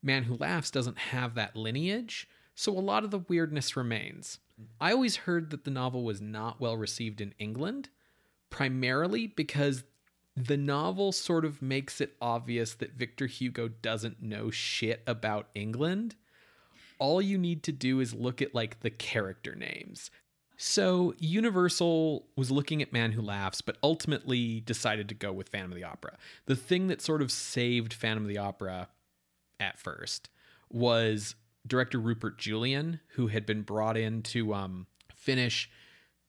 Man 0.03 0.25
Who 0.25 0.37
Laughs 0.37 0.71
doesn't 0.71 0.99
have 0.99 1.35
that 1.37 1.57
lineage, 1.57 2.29
so 2.55 2.73
a 2.73 2.81
lot 2.81 3.05
of 3.05 3.11
the 3.11 3.19
weirdness 3.21 3.77
remains. 3.77 4.39
I 4.81 4.93
always 4.93 5.17
heard 5.17 5.51
that 5.51 5.65
the 5.65 5.71
novel 5.71 6.05
was 6.05 6.21
not 6.21 6.61
well 6.61 6.77
received 6.77 7.21
in 7.21 7.35
England, 7.39 7.89
primarily 8.51 9.29
because 9.29 9.85
the 10.37 10.57
novel 10.57 11.13
sort 11.13 11.45
of 11.45 11.63
makes 11.63 12.01
it 12.01 12.17
obvious 12.21 12.75
that 12.75 12.95
Victor 12.95 13.27
Hugo 13.27 13.69
doesn't 13.69 14.23
know 14.23 14.51
shit 14.51 15.03
about 15.07 15.49
England. 15.55 16.17
All 16.99 17.23
you 17.23 17.39
need 17.39 17.63
to 17.65 17.73
do 17.73 18.01
is 18.01 18.15
look 18.15 18.43
at 18.43 18.55
like 18.55 18.81
the 18.81 18.91
character 18.91 19.55
names. 19.55 20.11
So 20.57 21.15
Universal 21.19 22.27
was 22.37 22.51
looking 22.51 22.81
at 22.81 22.93
Man 22.93 23.13
Who 23.13 23.23
Laughs, 23.23 23.61
but 23.61 23.77
ultimately 23.83 24.61
decided 24.61 25.09
to 25.09 25.15
go 25.15 25.33
with 25.33 25.49
Phantom 25.49 25.73
of 25.73 25.77
the 25.77 25.85
Opera. 25.85 26.17
The 26.47 26.57
thing 26.57 26.87
that 26.89 27.03
sort 27.03 27.23
of 27.23 27.33
saved 27.33 27.93
Phantom 27.93 28.25
of 28.25 28.29
the 28.29 28.39
Opera 28.39 28.89
at 29.59 29.79
first 29.79 30.31
was 30.71 31.35
director 31.67 31.99
Rupert 31.99 32.39
Julian, 32.39 33.01
who 33.15 33.29
had 33.29 33.47
been 33.47 33.63
brought 33.63 33.97
in 33.97 34.23
to 34.23 34.55
um, 34.55 34.87
finish 35.15 35.71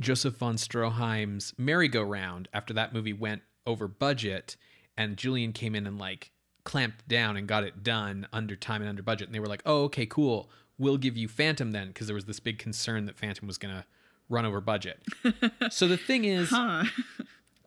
Joseph 0.01 0.37
von 0.37 0.55
Stroheim's 0.55 1.53
Merry-Go-Round 1.57 2.47
after 2.53 2.73
that 2.73 2.93
movie 2.93 3.13
went 3.13 3.41
over 3.65 3.87
budget, 3.87 4.55
and 4.97 5.17
Julian 5.17 5.53
came 5.53 5.75
in 5.75 5.85
and 5.87 5.97
like 5.97 6.31
clamped 6.63 7.07
down 7.07 7.37
and 7.37 7.47
got 7.47 7.63
it 7.63 7.83
done 7.83 8.27
under 8.33 8.55
time 8.55 8.81
and 8.81 8.89
under 8.89 9.03
budget. 9.03 9.27
And 9.27 9.35
they 9.35 9.39
were 9.39 9.47
like, 9.47 9.61
"Oh, 9.65 9.83
okay, 9.83 10.05
cool. 10.05 10.49
We'll 10.77 10.97
give 10.97 11.15
you 11.17 11.27
Phantom 11.27 11.71
then," 11.71 11.87
because 11.89 12.07
there 12.07 12.15
was 12.15 12.25
this 12.25 12.39
big 12.39 12.57
concern 12.59 13.05
that 13.05 13.17
Phantom 13.17 13.47
was 13.47 13.57
gonna 13.57 13.85
run 14.29 14.45
over 14.45 14.59
budget. 14.61 15.01
so 15.69 15.87
the 15.87 15.97
thing 15.97 16.25
is, 16.25 16.49
Huh. 16.49 16.85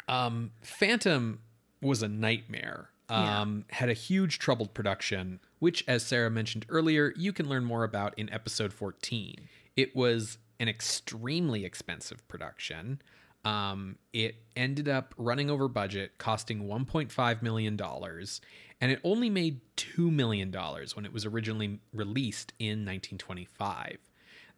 um, 0.08 0.50
Phantom 0.62 1.40
was 1.80 2.02
a 2.02 2.08
nightmare. 2.08 2.90
Yeah. 3.10 3.40
Um, 3.40 3.64
Had 3.70 3.88
a 3.88 3.94
huge 3.94 4.38
troubled 4.38 4.74
production, 4.74 5.40
which, 5.60 5.82
as 5.88 6.04
Sarah 6.04 6.30
mentioned 6.30 6.66
earlier, 6.68 7.14
you 7.16 7.32
can 7.32 7.48
learn 7.48 7.64
more 7.64 7.84
about 7.84 8.18
in 8.18 8.30
episode 8.32 8.72
14. 8.72 9.48
It 9.76 9.96
was 9.96 10.36
an 10.60 10.68
extremely 10.68 11.64
expensive 11.64 12.26
production. 12.28 13.00
Um, 13.48 13.96
it 14.12 14.34
ended 14.56 14.90
up 14.90 15.14
running 15.16 15.48
over 15.48 15.68
budget, 15.68 16.18
costing 16.18 16.68
$1.5 16.68 17.42
million, 17.42 17.80
and 17.80 18.92
it 18.92 19.00
only 19.02 19.30
made 19.30 19.62
$2 19.78 20.12
million 20.12 20.52
when 20.52 21.06
it 21.06 21.14
was 21.14 21.24
originally 21.24 21.80
released 21.94 22.52
in 22.58 22.84
1925. 22.84 23.96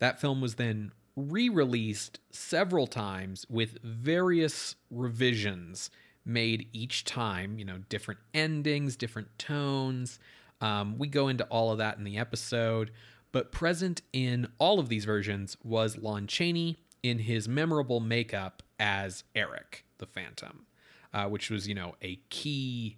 That 0.00 0.20
film 0.20 0.40
was 0.40 0.56
then 0.56 0.90
re 1.14 1.48
released 1.48 2.18
several 2.32 2.88
times 2.88 3.46
with 3.48 3.78
various 3.84 4.74
revisions 4.90 5.90
made 6.24 6.66
each 6.72 7.04
time, 7.04 7.60
you 7.60 7.64
know, 7.64 7.78
different 7.88 8.18
endings, 8.34 8.96
different 8.96 9.28
tones. 9.38 10.18
Um, 10.60 10.98
we 10.98 11.06
go 11.06 11.28
into 11.28 11.44
all 11.44 11.70
of 11.70 11.78
that 11.78 11.96
in 11.96 12.02
the 12.02 12.18
episode, 12.18 12.90
but 13.30 13.52
present 13.52 14.02
in 14.12 14.48
all 14.58 14.80
of 14.80 14.88
these 14.88 15.04
versions 15.04 15.56
was 15.62 15.96
Lon 15.96 16.26
Chaney 16.26 16.78
in 17.04 17.20
his 17.20 17.48
memorable 17.48 18.00
makeup 18.00 18.64
as 18.80 19.22
Eric 19.36 19.84
the 19.98 20.06
Phantom, 20.06 20.66
uh, 21.14 21.26
which 21.26 21.50
was, 21.50 21.68
you 21.68 21.74
know, 21.74 21.94
a 22.02 22.18
key 22.30 22.96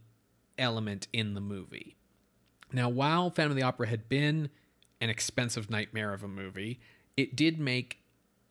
element 0.56 1.08
in 1.12 1.34
the 1.34 1.40
movie. 1.40 1.96
Now, 2.72 2.88
while 2.88 3.28
Phantom 3.28 3.50
of 3.52 3.56
the 3.56 3.64
Opera 3.64 3.88
had 3.88 4.08
been 4.08 4.48
an 5.00 5.10
expensive 5.10 5.68
nightmare 5.68 6.14
of 6.14 6.22
a 6.22 6.28
movie, 6.28 6.80
it 7.16 7.36
did 7.36 7.58
make 7.58 7.98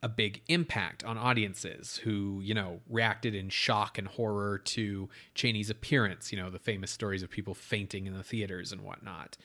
a 0.03 0.09
big 0.09 0.41
impact 0.47 1.03
on 1.03 1.17
audiences 1.17 1.97
who, 2.03 2.41
you 2.43 2.53
know, 2.53 2.81
reacted 2.89 3.33
in 3.33 3.49
shock 3.49 3.97
and 3.97 4.07
horror 4.07 4.57
to 4.57 5.09
Chaney's 5.33 5.69
appearance, 5.69 6.31
you 6.31 6.37
know, 6.37 6.49
the 6.49 6.59
famous 6.59 6.91
stories 6.91 7.23
of 7.23 7.29
people 7.29 7.53
fainting 7.53 8.07
in 8.07 8.13
the 8.13 8.23
theaters 8.23 8.71
and 8.71 8.81
whatnot. 8.81 9.37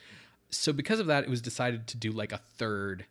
So, 0.49 0.73
because 0.73 0.99
of 0.99 1.07
that, 1.07 1.23
it 1.23 1.29
was 1.29 1.41
decided 1.41 1.87
to 1.87 1.97
do 1.97 2.11
like 2.11 2.31
a 2.31 2.37
third 2.37 3.05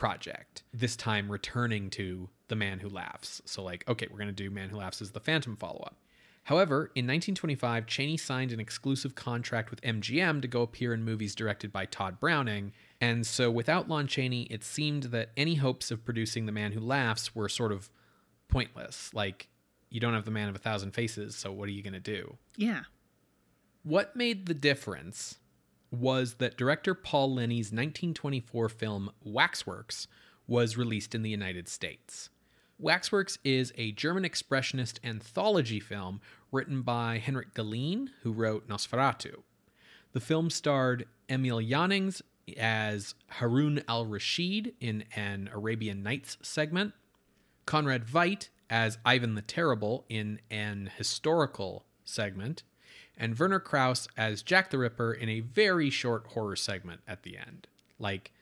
project, 0.00 0.64
this 0.72 0.96
time 0.96 1.30
returning 1.30 1.90
to 1.90 2.28
The 2.48 2.56
Man 2.56 2.80
Who 2.80 2.88
Laughs. 2.88 3.40
So, 3.44 3.62
like, 3.62 3.88
okay, 3.88 4.08
we're 4.10 4.18
going 4.18 4.28
to 4.28 4.32
do 4.32 4.50
Man 4.50 4.70
Who 4.70 4.78
Laughs 4.78 5.00
as 5.00 5.12
the 5.12 5.20
Phantom 5.20 5.56
follow 5.56 5.82
up. 5.86 5.96
However, 6.44 6.90
in 6.96 7.04
1925, 7.04 7.86
Chaney 7.86 8.16
signed 8.16 8.50
an 8.50 8.58
exclusive 8.58 9.14
contract 9.14 9.70
with 9.70 9.82
MGM 9.82 10.40
to 10.40 10.48
go 10.48 10.62
appear 10.62 10.94
in 10.94 11.04
movies 11.04 11.34
directed 11.34 11.70
by 11.70 11.84
Tod 11.84 12.18
Browning. 12.18 12.72
And 13.00 13.26
so, 13.26 13.50
without 13.50 13.88
Lon 13.88 14.06
Chaney, 14.06 14.44
it 14.44 14.64
seemed 14.64 15.04
that 15.04 15.30
any 15.36 15.56
hopes 15.56 15.90
of 15.90 16.04
producing 16.04 16.46
The 16.46 16.52
Man 16.52 16.72
Who 16.72 16.80
Laughs 16.80 17.36
were 17.36 17.48
sort 17.48 17.70
of 17.70 17.90
pointless. 18.48 19.12
Like, 19.12 19.48
you 19.90 20.00
don't 20.00 20.14
have 20.14 20.24
the 20.24 20.30
man 20.30 20.48
of 20.48 20.56
a 20.56 20.58
thousand 20.58 20.92
faces, 20.92 21.36
so 21.36 21.52
what 21.52 21.68
are 21.68 21.72
you 21.72 21.82
going 21.82 21.92
to 21.92 22.00
do? 22.00 22.38
Yeah. 22.56 22.82
What 23.82 24.16
made 24.16 24.46
the 24.46 24.54
difference 24.54 25.36
was 25.90 26.34
that 26.34 26.56
director 26.56 26.94
Paul 26.94 27.34
Leni's 27.34 27.66
1924 27.66 28.68
film 28.68 29.10
Waxworks 29.22 30.06
was 30.46 30.76
released 30.76 31.14
in 31.14 31.22
the 31.22 31.30
United 31.30 31.68
States. 31.68 32.30
Waxworks 32.78 33.38
is 33.44 33.72
a 33.76 33.92
German 33.92 34.24
expressionist 34.24 34.98
anthology 35.04 35.80
film 35.80 36.20
written 36.50 36.82
by 36.82 37.18
Henrik 37.18 37.54
Galeen, 37.54 38.08
who 38.22 38.32
wrote 38.32 38.68
Nosferatu. 38.68 39.42
The 40.12 40.20
film 40.20 40.50
starred 40.50 41.06
Emil 41.28 41.60
Jannings 41.60 42.22
as 42.58 43.14
Harun 43.28 43.82
al 43.86 44.06
Rashid 44.06 44.74
in 44.80 45.04
an 45.14 45.50
Arabian 45.52 46.02
Nights 46.02 46.38
segment, 46.42 46.94
Conrad 47.66 48.06
Veidt 48.06 48.48
as 48.68 48.98
Ivan 49.04 49.34
the 49.34 49.42
Terrible 49.42 50.04
in 50.08 50.40
an 50.50 50.90
historical 50.96 51.84
segment, 52.04 52.62
and 53.20 53.38
Werner 53.38 53.60
Krauss 53.60 54.08
as 54.16 54.42
Jack 54.42 54.70
the 54.70 54.78
Ripper 54.78 55.12
in 55.12 55.28
a 55.28 55.40
very 55.40 55.90
short 55.90 56.26
horror 56.28 56.56
segment 56.56 57.02
at 57.06 57.22
the 57.22 57.36
end. 57.36 57.68
Like, 57.98 58.32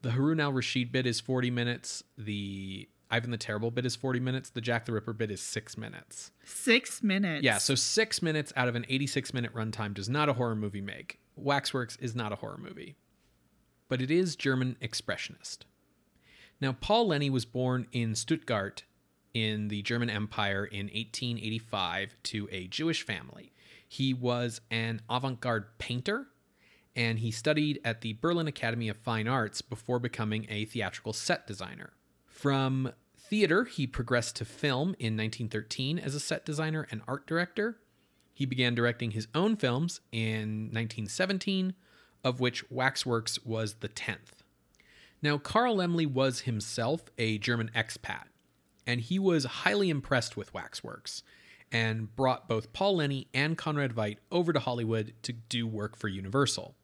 the 0.00 0.12
Harun 0.12 0.40
al 0.40 0.52
Rashid 0.52 0.90
bit 0.90 1.06
is 1.06 1.20
40 1.20 1.50
minutes, 1.50 2.02
the 2.16 2.88
Ivan 3.10 3.30
the 3.30 3.36
Terrible 3.36 3.70
bit 3.70 3.84
is 3.84 3.94
40 3.94 4.18
minutes, 4.18 4.48
the 4.48 4.62
Jack 4.62 4.86
the 4.86 4.92
Ripper 4.92 5.12
bit 5.12 5.30
is 5.30 5.42
six 5.42 5.76
minutes. 5.76 6.32
Six 6.44 7.02
minutes. 7.02 7.44
Yeah, 7.44 7.58
so 7.58 7.74
six 7.74 8.22
minutes 8.22 8.52
out 8.56 8.68
of 8.68 8.74
an 8.74 8.86
86 8.88 9.34
minute 9.34 9.54
runtime 9.54 9.92
does 9.92 10.08
not 10.08 10.30
a 10.30 10.32
horror 10.32 10.56
movie 10.56 10.80
make. 10.80 11.20
Waxworks 11.36 11.96
is 11.96 12.16
not 12.16 12.32
a 12.32 12.36
horror 12.36 12.58
movie, 12.58 12.96
but 13.88 14.00
it 14.00 14.10
is 14.10 14.34
German 14.34 14.76
expressionist. 14.80 15.58
Now, 16.58 16.72
Paul 16.72 17.08
Leni 17.08 17.28
was 17.28 17.44
born 17.44 17.86
in 17.92 18.14
Stuttgart 18.14 18.84
in 19.34 19.68
the 19.68 19.82
German 19.82 20.08
Empire 20.08 20.64
in 20.64 20.86
1885 20.86 22.14
to 22.22 22.48
a 22.50 22.66
Jewish 22.68 23.02
family. 23.02 23.52
He 23.88 24.12
was 24.14 24.60
an 24.70 25.00
avant 25.08 25.40
garde 25.40 25.66
painter 25.78 26.28
and 26.96 27.18
he 27.18 27.30
studied 27.30 27.78
at 27.84 28.00
the 28.00 28.14
Berlin 28.14 28.48
Academy 28.48 28.88
of 28.88 28.96
Fine 28.96 29.28
Arts 29.28 29.60
before 29.60 29.98
becoming 29.98 30.46
a 30.48 30.64
theatrical 30.64 31.12
set 31.12 31.46
designer. 31.46 31.92
From 32.26 32.90
theater, 33.18 33.64
he 33.64 33.86
progressed 33.86 34.36
to 34.36 34.44
film 34.46 34.96
in 34.98 35.14
1913 35.16 35.98
as 35.98 36.14
a 36.14 36.20
set 36.20 36.46
designer 36.46 36.86
and 36.90 37.02
art 37.06 37.26
director. 37.26 37.78
He 38.32 38.46
began 38.46 38.74
directing 38.74 39.10
his 39.10 39.28
own 39.34 39.56
films 39.56 40.00
in 40.10 40.70
1917, 40.72 41.74
of 42.24 42.40
which 42.40 42.68
Waxworks 42.70 43.44
was 43.44 43.74
the 43.74 43.88
10th. 43.88 44.42
Now, 45.20 45.38
Carl 45.38 45.76
Laemmle 45.76 46.06
was 46.06 46.40
himself 46.40 47.04
a 47.18 47.38
German 47.38 47.70
expat, 47.74 48.24
and 48.86 49.00
he 49.00 49.18
was 49.18 49.44
highly 49.44 49.90
impressed 49.90 50.36
with 50.36 50.54
Waxworks 50.54 51.22
and 51.72 52.14
brought 52.14 52.48
both 52.48 52.72
Paul 52.72 52.96
Leni 52.96 53.28
and 53.34 53.58
Conrad 53.58 53.94
Veidt 53.94 54.18
over 54.30 54.52
to 54.52 54.60
Hollywood 54.60 55.14
to 55.22 55.32
do 55.32 55.66
work 55.66 55.96
for 55.96 56.08
Universal. 56.08 56.74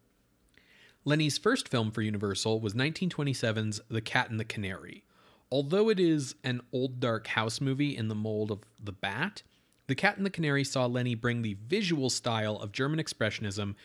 Leni's 1.05 1.37
first 1.37 1.67
film 1.67 1.91
for 1.91 2.01
Universal 2.01 2.61
was 2.61 2.73
1927's 2.73 3.81
The 3.89 4.01
Cat 4.01 4.29
and 4.29 4.39
the 4.39 4.45
Canary. 4.45 5.03
Although 5.51 5.89
it 5.89 5.99
is 5.99 6.35
an 6.43 6.61
old 6.71 6.99
dark 6.99 7.27
house 7.27 7.61
movie 7.61 7.95
in 7.95 8.07
the 8.07 8.15
mold 8.15 8.51
of 8.51 8.61
The 8.81 8.93
Bat, 8.93 9.43
The 9.87 9.95
Cat 9.95 10.17
and 10.17 10.25
the 10.25 10.31
Canary 10.31 10.63
saw 10.63 10.85
Leni 10.85 11.15
bring 11.15 11.41
the 11.41 11.57
visual 11.67 12.09
style 12.09 12.57
of 12.57 12.71
German 12.71 12.99
Expressionism 12.99 13.75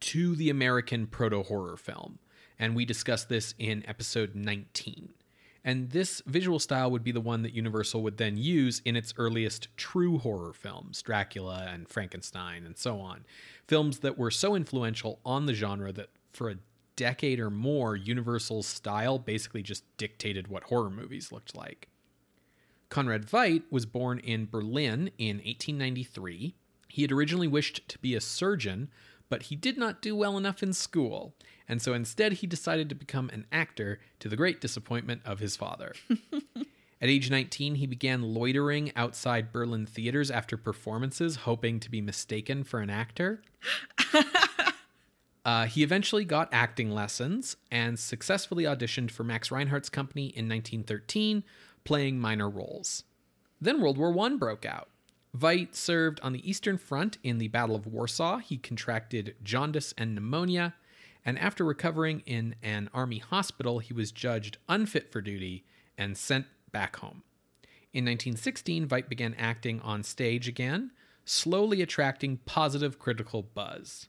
to 0.00 0.34
the 0.36 0.50
American 0.50 1.06
proto 1.06 1.42
horror 1.42 1.76
film, 1.76 2.18
and 2.58 2.74
we 2.74 2.84
discussed 2.84 3.28
this 3.28 3.54
in 3.58 3.84
episode 3.86 4.34
19. 4.34 5.10
And 5.64 5.90
this 5.90 6.22
visual 6.26 6.58
style 6.58 6.90
would 6.90 7.02
be 7.02 7.12
the 7.12 7.22
one 7.22 7.42
that 7.42 7.54
Universal 7.54 8.02
would 8.02 8.18
then 8.18 8.36
use 8.36 8.82
in 8.84 8.96
its 8.96 9.14
earliest 9.16 9.68
true 9.78 10.18
horror 10.18 10.52
films, 10.52 11.00
Dracula 11.00 11.66
and 11.68 11.88
Frankenstein 11.88 12.66
and 12.66 12.76
so 12.76 13.00
on. 13.00 13.24
Films 13.66 14.00
that 14.00 14.18
were 14.18 14.30
so 14.30 14.54
influential 14.54 15.20
on 15.24 15.46
the 15.46 15.54
genre 15.54 15.90
that 15.92 16.10
for 16.32 16.50
a 16.50 16.58
decade 16.96 17.40
or 17.40 17.50
more, 17.50 17.96
Universal's 17.96 18.66
style 18.66 19.18
basically 19.18 19.62
just 19.62 19.84
dictated 19.96 20.48
what 20.48 20.64
horror 20.64 20.90
movies 20.90 21.32
looked 21.32 21.56
like. 21.56 21.88
Conrad 22.90 23.26
Veidt 23.26 23.62
was 23.70 23.86
born 23.86 24.18
in 24.18 24.46
Berlin 24.46 25.10
in 25.18 25.38
1893. 25.38 26.54
He 26.88 27.02
had 27.02 27.10
originally 27.10 27.48
wished 27.48 27.88
to 27.88 27.98
be 27.98 28.14
a 28.14 28.20
surgeon, 28.20 28.90
but 29.34 29.42
he 29.42 29.56
did 29.56 29.76
not 29.76 30.00
do 30.00 30.14
well 30.14 30.38
enough 30.38 30.62
in 30.62 30.72
school, 30.72 31.34
and 31.66 31.82
so 31.82 31.92
instead 31.92 32.34
he 32.34 32.46
decided 32.46 32.88
to 32.88 32.94
become 32.94 33.28
an 33.30 33.44
actor 33.50 33.98
to 34.20 34.28
the 34.28 34.36
great 34.36 34.60
disappointment 34.60 35.22
of 35.24 35.40
his 35.40 35.56
father. 35.56 35.92
At 37.02 37.08
age 37.08 37.32
19, 37.32 37.74
he 37.74 37.86
began 37.88 38.22
loitering 38.22 38.92
outside 38.94 39.50
Berlin 39.50 39.86
theaters 39.86 40.30
after 40.30 40.56
performances, 40.56 41.34
hoping 41.34 41.80
to 41.80 41.90
be 41.90 42.00
mistaken 42.00 42.62
for 42.62 42.78
an 42.78 42.90
actor. 42.90 43.42
Uh, 45.46 45.66
he 45.66 45.82
eventually 45.82 46.24
got 46.24 46.48
acting 46.52 46.90
lessons 46.90 47.58
and 47.70 47.98
successfully 47.98 48.64
auditioned 48.64 49.10
for 49.10 49.24
Max 49.24 49.50
Reinhardt's 49.50 49.90
company 49.90 50.28
in 50.28 50.48
1913, 50.48 51.44
playing 51.84 52.18
minor 52.18 52.48
roles. 52.48 53.04
Then 53.60 53.82
World 53.82 53.98
War 53.98 54.18
I 54.24 54.30
broke 54.36 54.64
out. 54.64 54.88
Veidt 55.36 55.74
served 55.74 56.20
on 56.20 56.32
the 56.32 56.48
Eastern 56.48 56.78
Front 56.78 57.18
in 57.24 57.38
the 57.38 57.48
Battle 57.48 57.74
of 57.74 57.86
Warsaw. 57.86 58.38
He 58.38 58.56
contracted 58.56 59.34
jaundice 59.42 59.92
and 59.98 60.14
pneumonia, 60.14 60.74
and 61.24 61.38
after 61.38 61.64
recovering 61.64 62.22
in 62.24 62.54
an 62.62 62.88
army 62.94 63.18
hospital, 63.18 63.80
he 63.80 63.92
was 63.92 64.12
judged 64.12 64.58
unfit 64.68 65.10
for 65.10 65.20
duty 65.20 65.64
and 65.98 66.16
sent 66.16 66.46
back 66.70 66.96
home. 66.96 67.22
In 67.92 68.04
1916, 68.04 68.86
Veidt 68.86 69.08
began 69.08 69.34
acting 69.34 69.80
on 69.80 70.02
stage 70.02 70.46
again, 70.46 70.92
slowly 71.24 71.82
attracting 71.82 72.38
positive 72.44 72.98
critical 72.98 73.42
buzz. 73.42 74.08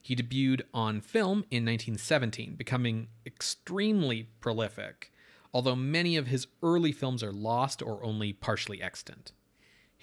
He 0.00 0.16
debuted 0.16 0.62
on 0.72 1.00
film 1.00 1.44
in 1.50 1.64
1917, 1.64 2.56
becoming 2.56 3.08
extremely 3.24 4.28
prolific, 4.40 5.12
although 5.52 5.76
many 5.76 6.16
of 6.16 6.26
his 6.26 6.46
early 6.62 6.92
films 6.92 7.22
are 7.22 7.32
lost 7.32 7.80
or 7.80 8.04
only 8.04 8.32
partially 8.32 8.82
extant. 8.82 9.32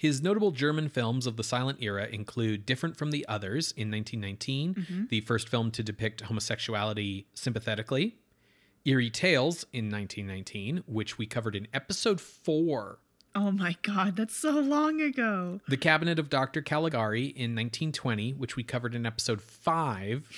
His 0.02 0.20
notable 0.20 0.50
German 0.50 0.88
films 0.88 1.28
of 1.28 1.36
the 1.36 1.44
silent 1.44 1.78
era 1.80 2.08
include 2.10 2.66
Different 2.66 2.96
from 2.96 3.12
the 3.12 3.24
Others 3.28 3.70
in 3.76 3.88
1919, 3.88 4.74
mm-hmm. 4.74 5.04
the 5.10 5.20
first 5.20 5.48
film 5.48 5.70
to 5.70 5.84
depict 5.84 6.22
homosexuality 6.22 7.28
sympathetically, 7.34 8.16
Eerie 8.84 9.10
Tales 9.10 9.64
in 9.72 9.88
1919, 9.88 10.82
which 10.88 11.18
we 11.18 11.26
covered 11.26 11.54
in 11.54 11.68
episode 11.72 12.20
4, 12.20 12.98
Oh 13.36 13.52
my 13.52 13.76
god, 13.82 14.16
that's 14.16 14.34
so 14.34 14.50
long 14.50 15.00
ago. 15.00 15.60
The 15.68 15.76
Cabinet 15.76 16.18
of 16.18 16.28
Dr. 16.28 16.62
Caligari 16.62 17.26
in 17.26 17.54
1920, 17.54 18.32
which 18.32 18.56
we 18.56 18.64
covered 18.64 18.96
in 18.96 19.06
episode 19.06 19.40
5, 19.40 20.28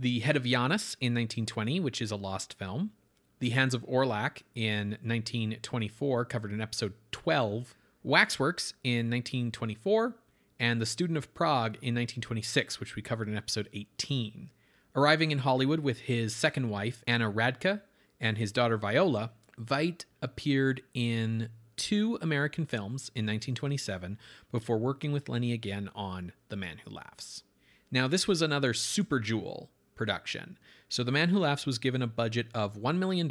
The 0.00 0.18
Head 0.18 0.34
of 0.34 0.42
Janus 0.42 0.96
in 1.00 1.14
1920, 1.14 1.78
which 1.78 2.02
is 2.02 2.10
a 2.10 2.16
lost 2.16 2.54
film, 2.54 2.90
The 3.38 3.50
Hands 3.50 3.72
of 3.72 3.86
Orlac 3.86 4.42
in 4.56 4.98
1924, 5.02 6.24
covered 6.24 6.50
in 6.50 6.60
episode 6.60 6.94
12, 7.12 7.76
Waxworks 8.06 8.72
in 8.84 9.10
1924, 9.10 10.14
and 10.60 10.80
The 10.80 10.86
Student 10.86 11.16
of 11.16 11.34
Prague 11.34 11.72
in 11.82 11.92
1926, 11.92 12.78
which 12.78 12.94
we 12.94 13.02
covered 13.02 13.26
in 13.26 13.36
episode 13.36 13.68
18. 13.72 14.50
Arriving 14.94 15.32
in 15.32 15.38
Hollywood 15.38 15.80
with 15.80 15.98
his 15.98 16.32
second 16.32 16.70
wife, 16.70 17.02
Anna 17.08 17.28
Radka, 17.28 17.82
and 18.20 18.38
his 18.38 18.52
daughter 18.52 18.76
Viola, 18.76 19.32
Veidt 19.60 20.04
appeared 20.22 20.82
in 20.94 21.48
two 21.76 22.16
American 22.22 22.64
films 22.64 23.10
in 23.16 23.26
1927 23.26 24.18
before 24.52 24.78
working 24.78 25.10
with 25.10 25.28
Leni 25.28 25.52
again 25.52 25.90
on 25.92 26.30
The 26.48 26.56
Man 26.56 26.78
Who 26.84 26.94
Laughs. 26.94 27.42
Now, 27.90 28.06
this 28.06 28.28
was 28.28 28.40
another 28.40 28.72
Super 28.72 29.18
Jewel 29.18 29.68
production. 29.96 30.58
So, 30.88 31.02
The 31.02 31.10
Man 31.10 31.30
Who 31.30 31.40
Laughs 31.40 31.66
was 31.66 31.78
given 31.78 32.02
a 32.02 32.06
budget 32.06 32.46
of 32.54 32.76
$1 32.76 32.98
million, 32.98 33.28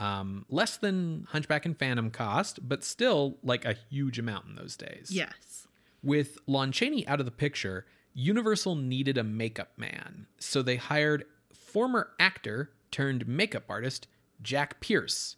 um, 0.00 0.46
less 0.48 0.78
than 0.78 1.26
Hunchback 1.30 1.66
and 1.66 1.78
Phantom 1.78 2.10
cost, 2.10 2.66
but 2.66 2.82
still 2.82 3.36
like 3.44 3.64
a 3.64 3.76
huge 3.90 4.18
amount 4.18 4.46
in 4.46 4.56
those 4.56 4.76
days. 4.76 5.10
Yes. 5.12 5.68
With 6.02 6.38
Lon 6.46 6.72
Chaney 6.72 7.06
out 7.06 7.20
of 7.20 7.26
the 7.26 7.32
picture, 7.32 7.84
Universal 8.14 8.74
needed 8.76 9.18
a 9.18 9.22
makeup 9.22 9.72
man, 9.76 10.26
so 10.38 10.62
they 10.62 10.76
hired 10.76 11.26
former 11.52 12.10
actor 12.18 12.70
turned 12.90 13.28
makeup 13.28 13.64
artist 13.68 14.08
Jack 14.42 14.80
Pierce 14.80 15.36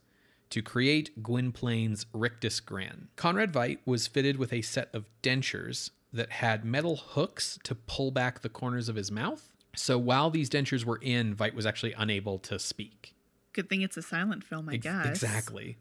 to 0.49 0.63
create 0.63 1.23
Gwynplaine's 1.23 2.07
rictus 2.13 2.61
grin. 2.61 3.09
Conrad 3.17 3.53
Veidt 3.53 3.79
was 3.85 4.07
fitted 4.07 4.37
with 4.37 4.53
a 4.53 4.63
set 4.63 4.95
of 4.95 5.07
dentures 5.23 5.91
that 6.13 6.31
had 6.31 6.65
metal 6.65 6.97
hooks 6.97 7.59
to 7.65 7.75
pull 7.75 8.11
back 8.11 8.41
the 8.41 8.49
corners 8.49 8.89
of 8.89 8.97
his 8.97 9.11
mouth. 9.11 9.53
So 9.75 9.99
while 9.99 10.31
these 10.31 10.51
dentures 10.51 10.85
were 10.85 10.99
in, 11.03 11.35
Veidt 11.35 11.55
was 11.55 11.67
actually 11.67 11.95
unable 11.95 12.39
to 12.41 12.59
speak. 12.59 13.15
Good 13.53 13.69
thing 13.69 13.83
it's 13.83 13.97
a 13.97 14.03
silent 14.03 14.45
film, 14.45 14.69
I 14.69 14.75
Ex- 14.75 14.85
guess. 14.85 15.07
Exactly. 15.07 15.77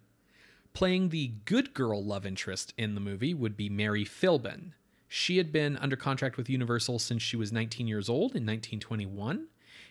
Playing 0.73 1.09
the 1.09 1.33
good 1.45 1.73
girl 1.73 2.03
love 2.03 2.25
interest 2.25 2.73
in 2.77 2.95
the 2.95 3.01
movie 3.01 3.33
would 3.33 3.57
be 3.57 3.69
Mary 3.69 4.05
Philbin. 4.05 4.71
She 5.07 5.37
had 5.37 5.51
been 5.51 5.75
under 5.77 5.97
contract 5.97 6.37
with 6.37 6.49
Universal 6.49 6.99
since 6.99 7.21
she 7.21 7.35
was 7.35 7.51
19 7.51 7.87
years 7.87 8.07
old 8.07 8.31
in 8.31 8.45
1921. 8.45 9.47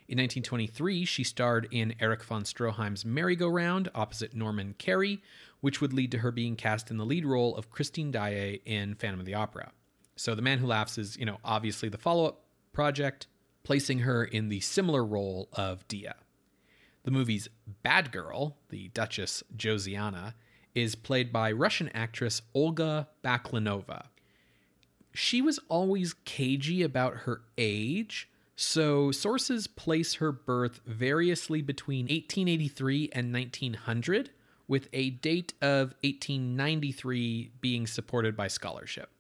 In 0.09 0.19
1923, 0.19 1.05
she 1.05 1.23
starred 1.23 1.69
in 1.71 1.95
Erich 2.01 2.25
von 2.25 2.43
Stroheim's 2.43 3.05
Merry-Go-Round 3.05 3.91
opposite 3.95 4.35
Norman 4.35 4.75
Kerry, 4.79 5.23
which 5.61 5.81
would 5.81 5.93
lead 5.93 6.11
to 6.13 6.19
her 6.19 6.31
being 6.33 6.57
cast 6.57 6.91
in 6.91 6.97
the 6.97 7.05
lead 7.05 7.25
role 7.27 7.55
of 7.57 7.71
Christine 7.71 8.11
Daae 8.11 8.61
in 8.65 8.95
Phantom 8.95 9.21
of 9.21 9.27
the 9.27 9.35
Opera. 9.35 9.73
So 10.17 10.35
The 10.35 10.43
Man 10.43 10.59
Who 10.59 10.67
Laughs 10.67 10.99
is, 10.99 11.17
you 11.17 11.27
know, 11.27 11.39
obviously 11.45 11.89
the 11.91 11.99
follow-up 11.99 12.43
project, 12.73 13.27
placing 13.63 14.01
her 14.01 14.25
in 14.25 14.49
the 14.49 14.61
similar 14.61 15.05
role 15.05 15.49
of 15.53 15.87
Dea. 15.87 16.09
The 17.05 17.11
movie's 17.11 17.49
bad 17.83 18.13
girl, 18.13 18.57
the 18.69 18.89
Duchess 18.89 19.43
Josiana, 19.57 20.35
is 20.75 20.95
played 20.95 21.33
by 21.33 21.51
Russian 21.51 21.89
actress 21.95 22.43
Olga 22.55 23.09
Baklanova. 23.25 24.07
She 25.13 25.43
was 25.43 25.59
always 25.69 26.15
cagey 26.25 26.83
about 26.83 27.19
her 27.19 27.43
age, 27.59 28.29
so 28.55 29.11
sources 29.11 29.67
place 29.67 30.15
her 30.15 30.31
birth 30.31 30.81
variously 30.87 31.63
between 31.63 32.05
1883 32.05 33.11
and 33.13 33.33
1900, 33.33 34.31
with 34.69 34.89
a 34.93 35.11
date 35.11 35.55
of 35.61 35.95
1893 36.05 37.53
being 37.61 37.87
supported 37.87 38.37
by 38.37 38.47
scholarship. 38.47 39.11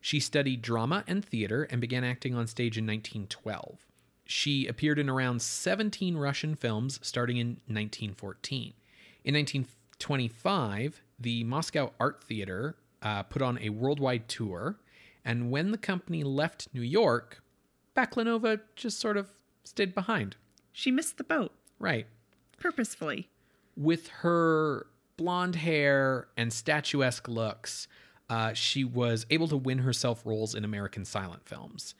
She 0.00 0.20
studied 0.20 0.62
drama 0.62 1.02
and 1.08 1.24
theater 1.24 1.64
and 1.64 1.80
began 1.80 2.04
acting 2.04 2.34
on 2.34 2.46
stage 2.46 2.78
in 2.78 2.86
1912. 2.86 3.87
She 4.30 4.66
appeared 4.66 4.98
in 4.98 5.08
around 5.08 5.40
17 5.40 6.14
Russian 6.18 6.54
films 6.54 7.00
starting 7.02 7.38
in 7.38 7.46
1914. 7.66 8.74
In 9.24 9.34
1925, 9.34 11.00
the 11.18 11.44
Moscow 11.44 11.92
Art 11.98 12.22
Theater 12.22 12.76
uh, 13.00 13.22
put 13.22 13.40
on 13.40 13.58
a 13.58 13.70
worldwide 13.70 14.28
tour, 14.28 14.76
and 15.24 15.50
when 15.50 15.70
the 15.70 15.78
company 15.78 16.22
left 16.24 16.68
New 16.74 16.82
York, 16.82 17.42
Baklanova 17.96 18.60
just 18.76 19.00
sort 19.00 19.16
of 19.16 19.28
stayed 19.64 19.94
behind. 19.94 20.36
She 20.72 20.90
missed 20.90 21.16
the 21.16 21.24
boat 21.24 21.52
Right. 21.78 22.06
purposefully. 22.58 23.30
With 23.78 24.08
her 24.08 24.88
blonde 25.16 25.56
hair 25.56 26.28
and 26.36 26.52
statuesque 26.52 27.28
looks, 27.28 27.88
uh, 28.28 28.52
she 28.52 28.84
was 28.84 29.24
able 29.30 29.48
to 29.48 29.56
win 29.56 29.78
herself 29.78 30.26
roles 30.26 30.54
in 30.54 30.64
American 30.66 31.06
silent 31.06 31.46
films, 31.48 31.94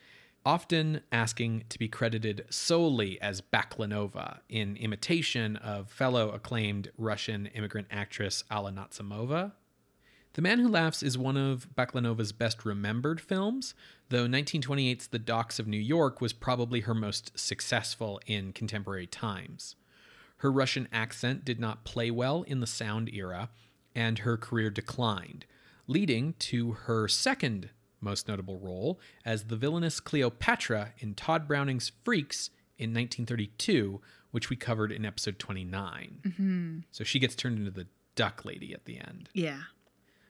often 0.48 1.02
asking 1.12 1.62
to 1.68 1.78
be 1.78 1.86
credited 1.86 2.42
solely 2.48 3.20
as 3.20 3.42
Baklanova 3.42 4.38
in 4.48 4.78
imitation 4.78 5.56
of 5.56 5.90
fellow 5.90 6.30
acclaimed 6.30 6.90
Russian 6.96 7.44
immigrant 7.48 7.86
actress 7.90 8.44
Alla 8.50 8.72
Nazimova. 8.72 9.52
The 10.32 10.40
Man 10.40 10.60
Who 10.60 10.68
Laughs 10.68 11.02
is 11.02 11.18
one 11.18 11.36
of 11.36 11.68
Baklanova's 11.76 12.32
best 12.32 12.64
remembered 12.64 13.20
films, 13.20 13.74
though 14.08 14.26
1928's 14.26 15.08
The 15.08 15.18
Docks 15.18 15.58
of 15.58 15.68
New 15.68 15.76
York 15.76 16.22
was 16.22 16.32
probably 16.32 16.80
her 16.80 16.94
most 16.94 17.38
successful 17.38 18.18
in 18.26 18.54
contemporary 18.54 19.06
times. 19.06 19.76
Her 20.38 20.50
Russian 20.50 20.88
accent 20.90 21.44
did 21.44 21.60
not 21.60 21.84
play 21.84 22.10
well 22.10 22.42
in 22.44 22.60
the 22.60 22.66
sound 22.66 23.10
era, 23.12 23.50
and 23.94 24.20
her 24.20 24.38
career 24.38 24.70
declined, 24.70 25.44
leading 25.86 26.32
to 26.38 26.72
her 26.72 27.06
second 27.06 27.68
most 28.00 28.28
notable 28.28 28.58
role 28.58 29.00
as 29.24 29.44
the 29.44 29.56
villainous 29.56 30.00
Cleopatra 30.00 30.92
in 30.98 31.14
Tod 31.14 31.48
Browning's 31.48 31.92
Freaks 32.04 32.50
in 32.78 32.90
1932, 32.90 34.00
which 34.30 34.50
we 34.50 34.56
covered 34.56 34.92
in 34.92 35.04
episode 35.04 35.38
29. 35.38 36.18
Mm-hmm. 36.22 36.78
So 36.90 37.04
she 37.04 37.18
gets 37.18 37.34
turned 37.34 37.58
into 37.58 37.70
the 37.70 37.86
duck 38.14 38.44
lady 38.44 38.72
at 38.72 38.84
the 38.84 38.98
end. 38.98 39.28
Yeah. 39.32 39.60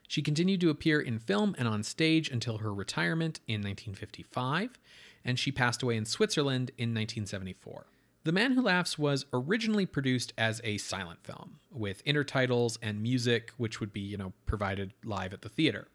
She 0.06 0.22
continued 0.22 0.60
to 0.62 0.70
appear 0.70 1.00
in 1.00 1.18
film 1.18 1.54
and 1.58 1.68
on 1.68 1.82
stage 1.82 2.30
until 2.30 2.58
her 2.58 2.72
retirement 2.72 3.40
in 3.46 3.60
1955, 3.60 4.78
and 5.24 5.38
she 5.38 5.52
passed 5.52 5.82
away 5.82 5.96
in 5.96 6.06
Switzerland 6.06 6.70
in 6.78 6.90
1974. 6.90 7.86
The 8.24 8.32
Man 8.32 8.52
Who 8.52 8.62
Laughs 8.62 8.98
was 8.98 9.26
originally 9.32 9.86
produced 9.86 10.32
as 10.36 10.60
a 10.64 10.78
silent 10.78 11.24
film, 11.24 11.60
with 11.70 12.04
intertitles 12.04 12.78
and 12.82 13.02
music, 13.02 13.52
which 13.58 13.80
would 13.80 13.92
be, 13.92 14.00
you 14.00 14.16
know, 14.16 14.32
provided 14.46 14.92
live 15.04 15.32
at 15.32 15.42
the 15.42 15.48
theater. 15.48 15.88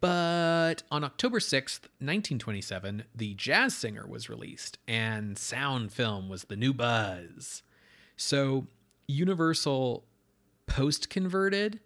But 0.00 0.84
on 0.90 1.02
October 1.02 1.38
6th, 1.38 1.88
1927, 1.98 3.04
The 3.14 3.34
Jazz 3.34 3.74
Singer 3.74 4.06
was 4.06 4.28
released, 4.28 4.78
and 4.86 5.36
sound 5.36 5.92
film 5.92 6.28
was 6.28 6.44
the 6.44 6.56
new 6.56 6.72
buzz. 6.72 7.62
So 8.16 8.68
Universal 9.08 10.04
post 10.66 11.10
converted 11.10 11.80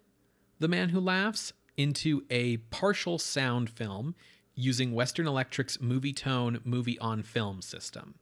The 0.59 0.67
Man 0.67 0.89
Who 0.89 0.99
Laughs 0.99 1.53
into 1.75 2.23
a 2.29 2.57
partial 2.57 3.19
sound 3.19 3.69
film 3.69 4.15
using 4.55 4.93
Western 4.93 5.27
Electric's 5.27 5.77
Movietone 5.77 6.65
movie 6.65 6.97
on 6.99 7.23
film 7.23 7.61
system. 7.61 8.15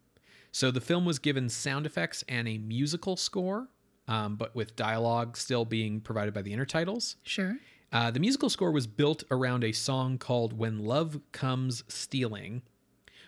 So 0.51 0.71
the 0.71 0.81
film 0.81 1.05
was 1.05 1.19
given 1.19 1.49
sound 1.49 1.85
effects 1.85 2.23
and 2.27 2.47
a 2.47 2.57
musical 2.57 3.17
score, 3.17 3.67
um, 4.07 4.35
but 4.35 4.55
with 4.55 4.75
dialogue 4.75 5.37
still 5.37 5.65
being 5.65 5.99
provided 5.99 6.33
by 6.33 6.41
the 6.41 6.55
intertitles. 6.55 7.15
Sure. 7.23 7.57
Uh, 7.91 8.11
the 8.11 8.19
musical 8.19 8.49
score 8.49 8.71
was 8.71 8.87
built 8.87 9.23
around 9.31 9.63
a 9.63 9.71
song 9.71 10.17
called 10.17 10.57
When 10.57 10.79
Love 10.79 11.19
Comes 11.31 11.83
Stealing, 11.87 12.61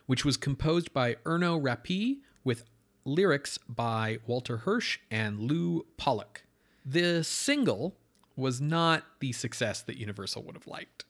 which 0.06 0.26
was 0.26 0.38
composed 0.38 0.94
by 0.94 1.16
Erno 1.26 1.62
Rapee 1.62 2.22
with 2.44 2.66
lyrics 3.06 3.58
by 3.70 4.20
Walter 4.28 4.58
Hirsch 4.58 5.00
and 5.10 5.40
Lew 5.40 5.86
Pollack. 5.98 6.44
The 6.86 7.24
single 7.24 7.96
was 8.36 8.62
not 8.62 9.04
the 9.20 9.32
success 9.32 9.82
that 9.82 9.98
Universal 9.98 10.44
would 10.44 10.56
have 10.56 10.68
liked. 10.68 11.06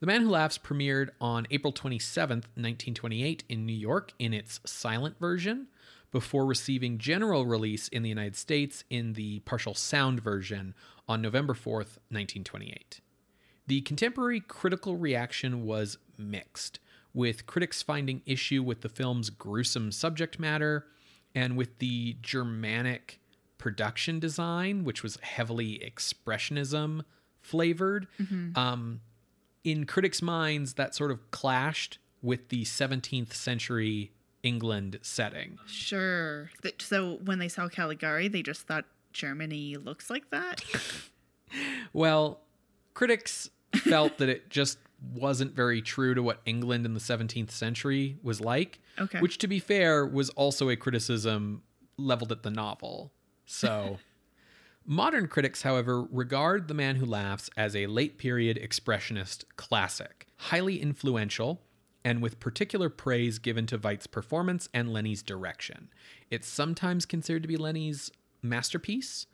The 0.00 0.06
Man 0.06 0.22
Who 0.22 0.30
Laughs 0.30 0.56
premiered 0.56 1.10
on 1.20 1.46
April 1.50 1.72
27th, 1.72 2.48
1928, 2.56 3.44
in 3.50 3.66
New 3.66 3.74
York 3.74 4.14
in 4.18 4.32
its 4.32 4.60
silent 4.64 5.18
version, 5.18 5.66
before 6.10 6.46
receiving 6.46 6.96
general 6.96 7.44
release 7.44 7.88
in 7.88 8.02
the 8.02 8.08
United 8.08 8.36
States 8.36 8.82
in 8.88 9.12
the 9.12 9.40
partial 9.40 9.74
sound 9.74 10.22
version 10.22 10.74
on 11.10 11.20
November 11.20 11.54
4th, 11.54 11.98
1928. 12.08 13.00
The 13.66 13.80
contemporary 13.80 14.38
critical 14.38 14.96
reaction 14.96 15.66
was 15.66 15.98
mixed, 16.16 16.78
with 17.12 17.46
critics 17.46 17.82
finding 17.82 18.22
issue 18.26 18.62
with 18.62 18.82
the 18.82 18.88
film's 18.88 19.28
gruesome 19.28 19.90
subject 19.90 20.38
matter 20.38 20.86
and 21.34 21.56
with 21.56 21.80
the 21.80 22.16
Germanic 22.22 23.18
production 23.58 24.20
design, 24.20 24.84
which 24.84 25.02
was 25.02 25.18
heavily 25.20 25.82
expressionism 25.84 27.02
flavored. 27.40 28.06
Um, 28.54 29.00
in 29.64 29.86
critics' 29.86 30.22
minds, 30.22 30.74
that 30.74 30.94
sort 30.94 31.10
of 31.10 31.30
clashed 31.32 31.98
with 32.22 32.50
the 32.50 32.62
17th 32.64 33.32
century 33.32 34.12
England 34.44 35.00
setting. 35.02 35.58
Sure. 35.66 36.50
So 36.78 37.18
when 37.24 37.40
they 37.40 37.48
saw 37.48 37.68
Caligari, 37.68 38.28
they 38.28 38.42
just 38.42 38.68
thought 38.68 38.84
Germany 39.12 39.76
looks 39.76 40.10
like 40.10 40.30
that. 40.30 40.62
Well, 41.92 42.40
critics 42.94 43.50
felt 43.74 44.18
that 44.18 44.28
it 44.28 44.50
just 44.50 44.78
wasn't 45.14 45.54
very 45.54 45.80
true 45.82 46.14
to 46.14 46.22
what 46.22 46.40
England 46.44 46.86
in 46.86 46.94
the 46.94 47.00
17th 47.00 47.50
century 47.50 48.18
was 48.22 48.40
like. 48.40 48.80
Okay. 48.98 49.20
Which, 49.20 49.38
to 49.38 49.48
be 49.48 49.58
fair, 49.58 50.06
was 50.06 50.30
also 50.30 50.68
a 50.68 50.76
criticism 50.76 51.62
leveled 51.96 52.32
at 52.32 52.42
the 52.42 52.50
novel. 52.50 53.12
So, 53.46 53.98
modern 54.86 55.28
critics, 55.28 55.62
however, 55.62 56.02
regard 56.02 56.68
The 56.68 56.74
Man 56.74 56.96
Who 56.96 57.06
Laughs 57.06 57.50
as 57.56 57.74
a 57.74 57.86
late 57.86 58.18
period 58.18 58.58
expressionist 58.58 59.44
classic, 59.56 60.26
highly 60.36 60.80
influential, 60.80 61.62
and 62.04 62.22
with 62.22 62.40
particular 62.40 62.88
praise 62.88 63.38
given 63.38 63.66
to 63.66 63.78
Veidt's 63.78 64.06
performance 64.06 64.68
and 64.72 64.92
Leni's 64.92 65.22
direction. 65.22 65.88
It's 66.30 66.48
sometimes 66.48 67.04
considered 67.04 67.42
to 67.42 67.48
be 67.48 67.56
Leni's 67.56 68.10
masterpiece. 68.42 69.26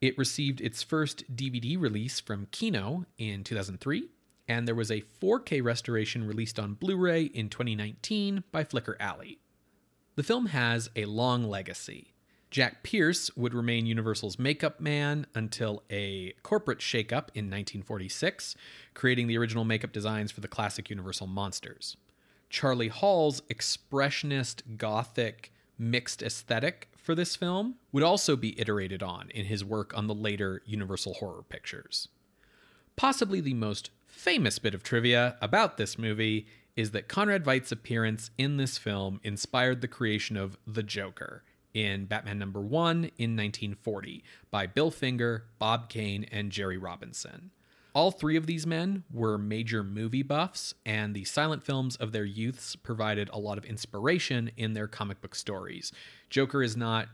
It 0.00 0.18
received 0.18 0.60
its 0.60 0.82
first 0.82 1.34
DVD 1.34 1.80
release 1.80 2.20
from 2.20 2.48
Kino 2.50 3.06
in 3.16 3.44
2003, 3.44 4.08
and 4.48 4.68
there 4.68 4.74
was 4.74 4.90
a 4.90 5.04
4K 5.20 5.62
restoration 5.62 6.26
released 6.26 6.58
on 6.58 6.74
Blu 6.74 6.96
ray 6.96 7.24
in 7.24 7.48
2019 7.48 8.44
by 8.52 8.64
Flicker 8.64 8.96
Alley. 9.00 9.38
The 10.16 10.22
film 10.22 10.46
has 10.46 10.90
a 10.94 11.06
long 11.06 11.44
legacy. 11.44 12.14
Jack 12.50 12.84
Pierce 12.84 13.36
would 13.36 13.52
remain 13.52 13.84
Universal's 13.84 14.38
makeup 14.38 14.80
man 14.80 15.26
until 15.34 15.82
a 15.90 16.34
corporate 16.44 16.78
shakeup 16.78 17.30
in 17.34 17.50
1946, 17.50 18.54
creating 18.94 19.26
the 19.26 19.36
original 19.36 19.64
makeup 19.64 19.90
designs 19.90 20.30
for 20.30 20.40
the 20.40 20.46
classic 20.46 20.88
Universal 20.88 21.26
monsters. 21.26 21.96
Charlie 22.50 22.88
Hall's 22.88 23.40
expressionist, 23.52 24.76
gothic, 24.76 25.52
mixed 25.76 26.22
aesthetic 26.22 26.88
for 27.04 27.14
this 27.14 27.36
film 27.36 27.74
would 27.92 28.02
also 28.02 28.34
be 28.34 28.58
iterated 28.58 29.02
on 29.02 29.28
in 29.30 29.44
his 29.44 29.62
work 29.62 29.96
on 29.96 30.06
the 30.06 30.14
later 30.14 30.62
Universal 30.64 31.14
horror 31.14 31.42
pictures. 31.42 32.08
Possibly 32.96 33.42
the 33.42 33.52
most 33.52 33.90
famous 34.06 34.58
bit 34.58 34.74
of 34.74 34.82
trivia 34.82 35.36
about 35.42 35.76
this 35.76 35.98
movie 35.98 36.46
is 36.76 36.92
that 36.92 37.06
Conrad 37.06 37.44
Veidt's 37.44 37.70
appearance 37.70 38.30
in 38.38 38.56
this 38.56 38.78
film 38.78 39.20
inspired 39.22 39.82
the 39.82 39.86
creation 39.86 40.38
of 40.38 40.56
the 40.66 40.82
Joker 40.82 41.44
in 41.74 42.06
Batman 42.06 42.38
number 42.38 42.60
1 42.60 42.96
in 43.18 43.36
1940 43.36 44.24
by 44.50 44.66
Bill 44.66 44.90
Finger, 44.90 45.44
Bob 45.58 45.90
Kane, 45.90 46.24
and 46.32 46.50
Jerry 46.50 46.78
Robinson. 46.78 47.50
All 47.94 48.10
three 48.10 48.36
of 48.36 48.46
these 48.46 48.66
men 48.66 49.04
were 49.12 49.38
major 49.38 49.84
movie 49.84 50.24
buffs, 50.24 50.74
and 50.84 51.14
the 51.14 51.24
silent 51.24 51.62
films 51.62 51.94
of 51.96 52.10
their 52.10 52.24
youths 52.24 52.74
provided 52.74 53.30
a 53.32 53.38
lot 53.38 53.56
of 53.56 53.64
inspiration 53.64 54.50
in 54.56 54.72
their 54.72 54.88
comic 54.88 55.20
book 55.20 55.36
stories. 55.36 55.92
Joker 56.28 56.62
is 56.62 56.76
not 56.76 57.08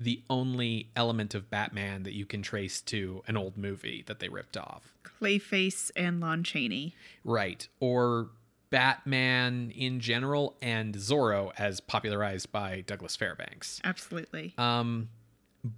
the 0.00 0.22
only 0.30 0.90
element 0.96 1.34
of 1.34 1.50
Batman 1.50 2.02
that 2.04 2.14
you 2.14 2.24
can 2.24 2.42
trace 2.42 2.80
to 2.80 3.22
an 3.26 3.36
old 3.36 3.56
movie 3.58 4.02
that 4.06 4.20
they 4.20 4.28
ripped 4.28 4.56
off. 4.56 4.94
Clayface 5.04 5.90
and 5.94 6.20
Lon 6.20 6.42
Chaney. 6.42 6.96
Right. 7.24 7.68
Or 7.78 8.30
Batman 8.70 9.70
in 9.76 10.00
general 10.00 10.56
and 10.62 10.94
Zorro 10.94 11.52
as 11.58 11.80
popularized 11.80 12.50
by 12.50 12.82
Douglas 12.86 13.16
Fairbanks. 13.16 13.80
Absolutely. 13.84 14.54
Um, 14.56 15.10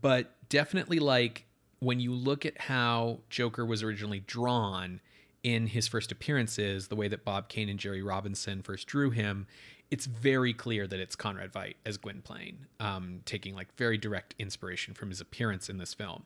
but 0.00 0.30
definitely 0.48 1.00
like 1.00 1.44
when 1.80 2.00
you 2.00 2.12
look 2.12 2.46
at 2.46 2.60
how 2.60 3.20
Joker 3.30 3.64
was 3.64 3.82
originally 3.82 4.20
drawn 4.20 5.00
in 5.42 5.66
his 5.66 5.86
first 5.86 6.10
appearances, 6.10 6.88
the 6.88 6.96
way 6.96 7.08
that 7.08 7.24
Bob 7.24 7.48
Kane 7.48 7.68
and 7.68 7.78
Jerry 7.78 8.02
Robinson 8.02 8.62
first 8.62 8.86
drew 8.86 9.10
him, 9.10 9.46
it's 9.90 10.06
very 10.06 10.54
clear 10.54 10.86
that 10.86 10.98
it's 10.98 11.14
Conrad 11.14 11.52
Veidt 11.52 11.74
as 11.84 11.98
Gwynplaine, 11.98 12.66
um, 12.80 13.20
taking 13.26 13.54
like 13.54 13.68
very 13.76 13.98
direct 13.98 14.34
inspiration 14.38 14.94
from 14.94 15.10
his 15.10 15.20
appearance 15.20 15.68
in 15.68 15.78
this 15.78 15.92
film. 15.92 16.24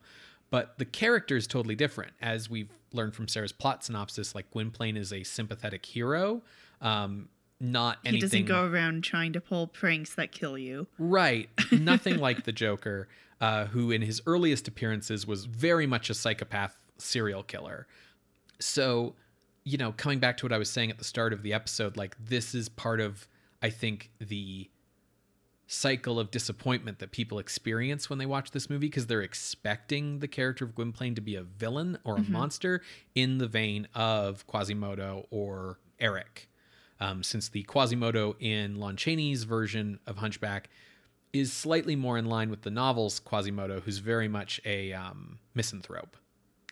But 0.50 0.78
the 0.78 0.84
character 0.84 1.36
is 1.36 1.46
totally 1.46 1.74
different. 1.74 2.12
As 2.22 2.48
we've 2.48 2.70
learned 2.92 3.14
from 3.14 3.28
Sarah's 3.28 3.52
plot 3.52 3.84
synopsis, 3.84 4.34
like 4.34 4.50
Gwynplaine 4.50 4.96
is 4.96 5.12
a 5.12 5.22
sympathetic 5.24 5.84
hero, 5.84 6.42
um, 6.80 7.28
not 7.60 7.98
anything. 8.04 8.14
he 8.14 8.20
doesn't 8.20 8.44
go 8.46 8.66
around 8.66 9.02
trying 9.02 9.32
to 9.32 9.40
pull 9.40 9.66
pranks 9.66 10.14
that 10.14 10.32
kill 10.32 10.56
you. 10.56 10.86
Right. 10.98 11.48
Nothing 11.72 12.18
like 12.18 12.44
the 12.44 12.52
Joker, 12.52 13.08
uh, 13.40 13.66
who 13.66 13.90
in 13.90 14.02
his 14.02 14.20
earliest 14.26 14.68
appearances 14.68 15.26
was 15.26 15.44
very 15.44 15.86
much 15.86 16.10
a 16.10 16.14
psychopath 16.14 16.78
serial 16.98 17.42
killer. 17.42 17.86
So, 18.60 19.14
you 19.64 19.78
know, 19.78 19.92
coming 19.92 20.18
back 20.18 20.36
to 20.38 20.44
what 20.44 20.52
I 20.52 20.58
was 20.58 20.70
saying 20.70 20.90
at 20.90 20.98
the 20.98 21.04
start 21.04 21.32
of 21.32 21.42
the 21.42 21.52
episode, 21.52 21.96
like 21.96 22.16
this 22.18 22.54
is 22.54 22.68
part 22.68 23.00
of, 23.00 23.26
I 23.62 23.70
think, 23.70 24.10
the 24.20 24.70
cycle 25.70 26.18
of 26.18 26.30
disappointment 26.30 26.98
that 26.98 27.10
people 27.12 27.38
experience 27.38 28.08
when 28.08 28.18
they 28.18 28.24
watch 28.24 28.52
this 28.52 28.70
movie 28.70 28.86
because 28.86 29.06
they're 29.06 29.20
expecting 29.20 30.20
the 30.20 30.28
character 30.28 30.64
of 30.64 30.74
Gwynplaine 30.74 31.14
to 31.14 31.20
be 31.20 31.34
a 31.36 31.42
villain 31.42 31.98
or 32.04 32.16
a 32.16 32.22
monster 32.22 32.80
in 33.14 33.36
the 33.36 33.46
vein 33.46 33.86
of 33.94 34.46
Quasimodo 34.46 35.26
or 35.30 35.78
Eric. 36.00 36.48
Um, 37.00 37.22
since 37.22 37.48
the 37.48 37.62
Quasimodo 37.64 38.34
in 38.40 38.76
Lon 38.76 38.96
Chaney's 38.96 39.44
version 39.44 40.00
of 40.06 40.16
Hunchback 40.16 40.68
is 41.32 41.52
slightly 41.52 41.94
more 41.94 42.18
in 42.18 42.26
line 42.26 42.50
with 42.50 42.62
the 42.62 42.70
novel's 42.70 43.20
Quasimodo, 43.20 43.80
who's 43.80 43.98
very 43.98 44.28
much 44.28 44.60
a 44.64 44.92
um, 44.92 45.38
misanthrope. 45.54 46.16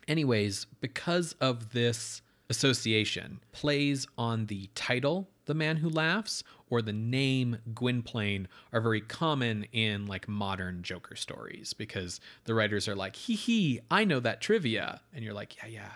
Anyways, 0.09 0.67
because 0.81 1.35
of 1.41 1.73
this 1.73 2.23
association, 2.49 3.41
plays 3.53 4.07
on 4.17 4.47
the 4.47 4.69
title 4.75 5.29
The 5.47 5.55
Man 5.55 5.77
Who 5.77 5.89
Laughs 5.89 6.45
or 6.69 6.81
the 6.81 6.93
name 6.93 7.59
Gwynplaine 7.75 8.49
are 8.73 8.81
very 8.81 9.01
common 9.01 9.65
in 9.73 10.07
like 10.07 10.29
modern 10.29 10.83
Joker 10.83 11.17
stories 11.17 11.73
because 11.73 12.21
the 12.45 12.55
writers 12.55 12.89
are 12.89 12.97
like, 12.97 13.17
hee 13.17 13.35
hee, 13.35 13.81
I 13.91 14.05
know 14.05 14.21
that 14.21 14.41
trivia. 14.41 15.01
And 15.13 15.25
you're 15.25 15.35
like, 15.35 15.57
yeah, 15.57 15.69
yeah, 15.69 15.93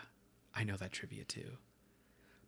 I 0.54 0.64
know 0.64 0.76
that 0.76 0.92
trivia 0.92 1.24
too. 1.24 1.56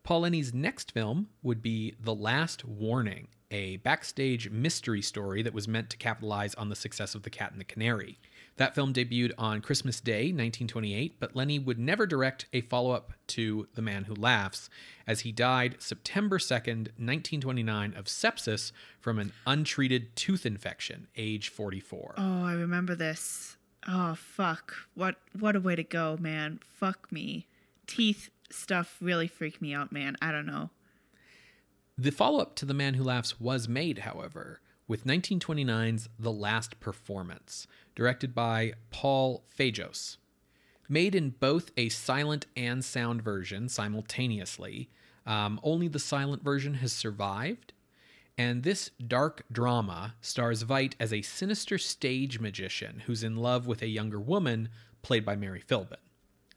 Paul 0.04 0.22
Leni's 0.22 0.52
next 0.52 0.90
film 0.90 1.28
would 1.42 1.62
be 1.62 1.94
The 2.00 2.14
Last 2.14 2.64
Warning, 2.64 3.28
a 3.52 3.76
backstage 3.78 4.50
mystery 4.50 5.00
story 5.00 5.42
that 5.42 5.54
was 5.54 5.68
meant 5.68 5.90
to 5.90 5.96
capitalize 5.96 6.56
on 6.56 6.68
the 6.68 6.74
success 6.74 7.14
of 7.14 7.22
The 7.22 7.30
Cat 7.30 7.52
and 7.52 7.60
the 7.60 7.64
Canary. 7.64 8.18
That 8.56 8.74
film 8.74 8.92
debuted 8.92 9.30
on 9.38 9.60
Christmas 9.60 10.00
Day, 10.00 10.24
1928, 10.24 11.20
but 11.20 11.36
Leni 11.36 11.60
would 11.60 11.78
never 11.78 12.04
direct 12.04 12.46
a 12.52 12.62
follow 12.62 12.90
up 12.90 13.12
to 13.28 13.68
The 13.74 13.82
Man 13.82 14.04
Who 14.04 14.14
Laughs, 14.14 14.68
as 15.06 15.20
he 15.20 15.30
died 15.30 15.76
September 15.78 16.38
2nd, 16.38 16.88
1929, 16.98 17.94
of 17.94 18.06
sepsis 18.06 18.72
from 19.00 19.20
an 19.20 19.32
untreated 19.46 20.16
tooth 20.16 20.44
infection, 20.44 21.06
age 21.16 21.48
44. 21.48 22.14
Oh, 22.18 22.44
I 22.44 22.54
remember 22.54 22.96
this. 22.96 23.56
Oh 23.86 24.14
fuck. 24.16 24.74
What 24.94 25.16
what 25.38 25.56
a 25.56 25.60
way 25.60 25.74
to 25.74 25.82
go, 25.82 26.16
man. 26.20 26.60
Fuck 26.62 27.10
me. 27.10 27.46
Teeth 27.86 28.30
stuff 28.54 28.96
really 29.00 29.26
freaked 29.26 29.60
me 29.62 29.74
out, 29.74 29.92
man. 29.92 30.16
I 30.20 30.32
don't 30.32 30.46
know. 30.46 30.70
The 31.98 32.10
follow 32.10 32.40
up 32.40 32.54
to 32.56 32.64
The 32.64 32.74
Man 32.74 32.94
Who 32.94 33.04
Laughs 33.04 33.40
was 33.40 33.68
made, 33.68 33.98
however, 33.98 34.60
with 34.88 35.04
1929's 35.04 36.08
The 36.18 36.32
Last 36.32 36.80
Performance, 36.80 37.66
directed 37.94 38.34
by 38.34 38.72
Paul 38.90 39.44
Fejos. 39.58 40.16
Made 40.88 41.14
in 41.14 41.30
both 41.30 41.70
a 41.76 41.88
silent 41.88 42.46
and 42.56 42.84
sound 42.84 43.22
version 43.22 43.68
simultaneously, 43.68 44.90
um, 45.26 45.60
only 45.62 45.88
the 45.88 45.98
silent 45.98 46.42
version 46.42 46.74
has 46.74 46.92
survived. 46.92 47.72
And 48.36 48.62
this 48.62 48.90
dark 49.06 49.44
drama 49.52 50.14
stars 50.20 50.64
Veidt 50.64 50.94
as 50.98 51.12
a 51.12 51.22
sinister 51.22 51.78
stage 51.78 52.40
magician 52.40 53.02
who's 53.06 53.22
in 53.22 53.36
love 53.36 53.66
with 53.66 53.82
a 53.82 53.86
younger 53.86 54.20
woman 54.20 54.70
played 55.02 55.24
by 55.24 55.36
Mary 55.36 55.62
Philbin. 55.66 55.96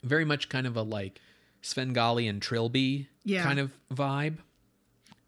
Very 0.02 0.24
much 0.24 0.48
kind 0.48 0.66
of 0.66 0.76
a 0.76 0.82
like 0.82 1.20
Svengali 1.66 2.28
and 2.28 2.40
Trilby 2.40 3.08
Yeah. 3.24 3.42
kind 3.42 3.58
of 3.58 3.76
vibe. 3.92 4.38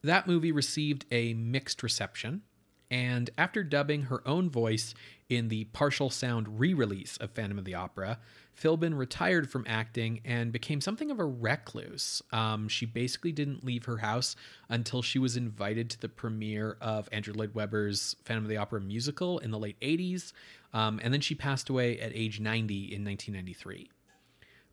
That 0.02 0.26
movie 0.28 0.52
received 0.52 1.04
a 1.10 1.34
mixed 1.34 1.82
reception, 1.82 2.42
and 2.90 3.28
after 3.36 3.64
dubbing 3.64 4.02
her 4.02 4.26
own 4.26 4.48
voice 4.48 4.94
in 5.28 5.48
the 5.48 5.64
partial 5.64 6.08
sound 6.08 6.60
re 6.60 6.72
release 6.72 7.16
of 7.18 7.32
Phantom 7.32 7.58
of 7.58 7.64
the 7.64 7.74
Opera, 7.74 8.18
Philbin 8.56 8.96
retired 8.96 9.50
from 9.50 9.64
acting 9.68 10.20
and 10.24 10.52
became 10.52 10.80
something 10.80 11.10
of 11.10 11.18
a 11.20 11.24
recluse. 11.24 12.22
Um, 12.32 12.68
she 12.68 12.86
basically 12.86 13.30
didn't 13.32 13.62
leave 13.64 13.84
her 13.84 13.98
house 13.98 14.36
until 14.68 15.02
she 15.02 15.18
was 15.18 15.36
invited 15.36 15.90
to 15.90 16.00
the 16.00 16.08
premiere 16.08 16.76
of 16.80 17.08
Andrew 17.12 17.34
Lloyd 17.34 17.54
Webber's 17.54 18.16
Phantom 18.24 18.44
of 18.44 18.48
the 18.48 18.56
Opera 18.56 18.80
musical 18.80 19.38
in 19.38 19.50
the 19.50 19.58
late 19.58 19.78
80s, 19.80 20.32
um, 20.72 21.00
and 21.02 21.12
then 21.12 21.20
she 21.20 21.34
passed 21.34 21.68
away 21.68 21.98
at 22.00 22.12
age 22.14 22.40
90 22.40 22.74
in 22.94 23.04
1993. 23.04 23.90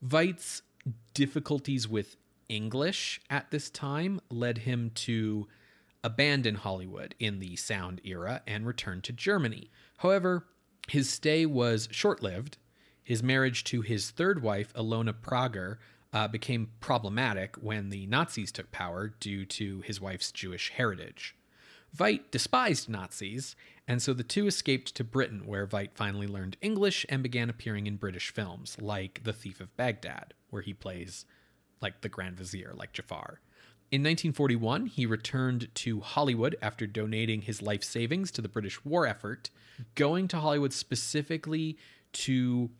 Veidt's 0.03 0.61
difficulties 1.13 1.87
with 1.87 2.17
English 2.49 3.21
at 3.29 3.51
this 3.51 3.69
time 3.69 4.19
led 4.29 4.59
him 4.59 4.91
to 4.93 5.47
abandon 6.03 6.55
Hollywood 6.55 7.15
in 7.19 7.39
the 7.39 7.55
sound 7.55 7.99
era 8.03 8.41
and 8.45 8.67
return 8.67 9.01
to 9.01 9.13
Germany. 9.13 9.71
However, 9.97 10.45
his 10.87 11.09
stay 11.09 11.45
was 11.45 11.89
short 11.91 12.21
lived. 12.21 12.57
His 13.03 13.23
marriage 13.23 13.63
to 13.65 13.81
his 13.81 14.11
third 14.11 14.41
wife, 14.41 14.73
Ilona 14.73 15.13
Prager, 15.13 15.77
uh, 16.13 16.27
became 16.27 16.71
problematic 16.79 17.55
when 17.57 17.89
the 17.89 18.05
Nazis 18.07 18.51
took 18.51 18.71
power 18.71 19.09
due 19.19 19.45
to 19.45 19.81
his 19.81 19.99
wife's 19.99 20.31
Jewish 20.31 20.69
heritage. 20.69 21.35
Veidt 21.95 22.29
despised 22.29 22.89
Nazis, 22.89 23.55
and 23.87 24.01
so 24.01 24.13
the 24.13 24.23
two 24.23 24.47
escaped 24.47 24.95
to 24.95 25.03
Britain, 25.03 25.43
where 25.45 25.65
Veidt 25.65 25.93
finally 25.93 26.27
learned 26.27 26.57
English 26.61 27.05
and 27.07 27.23
began 27.23 27.49
appearing 27.49 27.87
in 27.87 27.95
British 27.95 28.33
films, 28.33 28.75
like 28.81 29.21
The 29.23 29.31
Thief 29.31 29.61
of 29.61 29.75
Baghdad, 29.77 30.33
where 30.49 30.61
he 30.61 30.73
plays 30.73 31.25
like 31.81 32.01
the 32.01 32.09
Grand 32.09 32.37
Vizier, 32.37 32.73
like 32.75 32.91
Jafar. 32.91 33.39
In 33.91 34.01
1941, 34.01 34.87
he 34.87 35.05
returned 35.05 35.73
to 35.75 36.01
Hollywood 36.01 36.57
after 36.61 36.87
donating 36.87 37.43
his 37.43 37.61
life 37.61 37.83
savings 37.83 38.31
to 38.31 38.41
the 38.41 38.49
British 38.49 38.83
war 38.83 39.05
effort, 39.05 39.49
going 39.93 40.27
to 40.29 40.37
Hollywood 40.37 40.73
specifically 40.73 41.77
to 42.13 42.71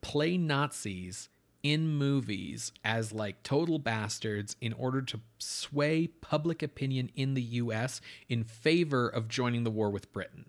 play 0.00 0.38
Nazis 0.38 1.28
in 1.64 1.88
movies 1.88 2.70
as 2.84 3.10
like 3.10 3.42
total 3.42 3.78
bastards 3.78 4.54
in 4.60 4.74
order 4.74 5.00
to 5.00 5.18
sway 5.38 6.06
public 6.06 6.62
opinion 6.62 7.10
in 7.16 7.32
the 7.32 7.42
US 7.42 8.02
in 8.28 8.44
favor 8.44 9.08
of 9.08 9.28
joining 9.28 9.64
the 9.64 9.70
war 9.70 9.90
with 9.90 10.12
Britain, 10.12 10.44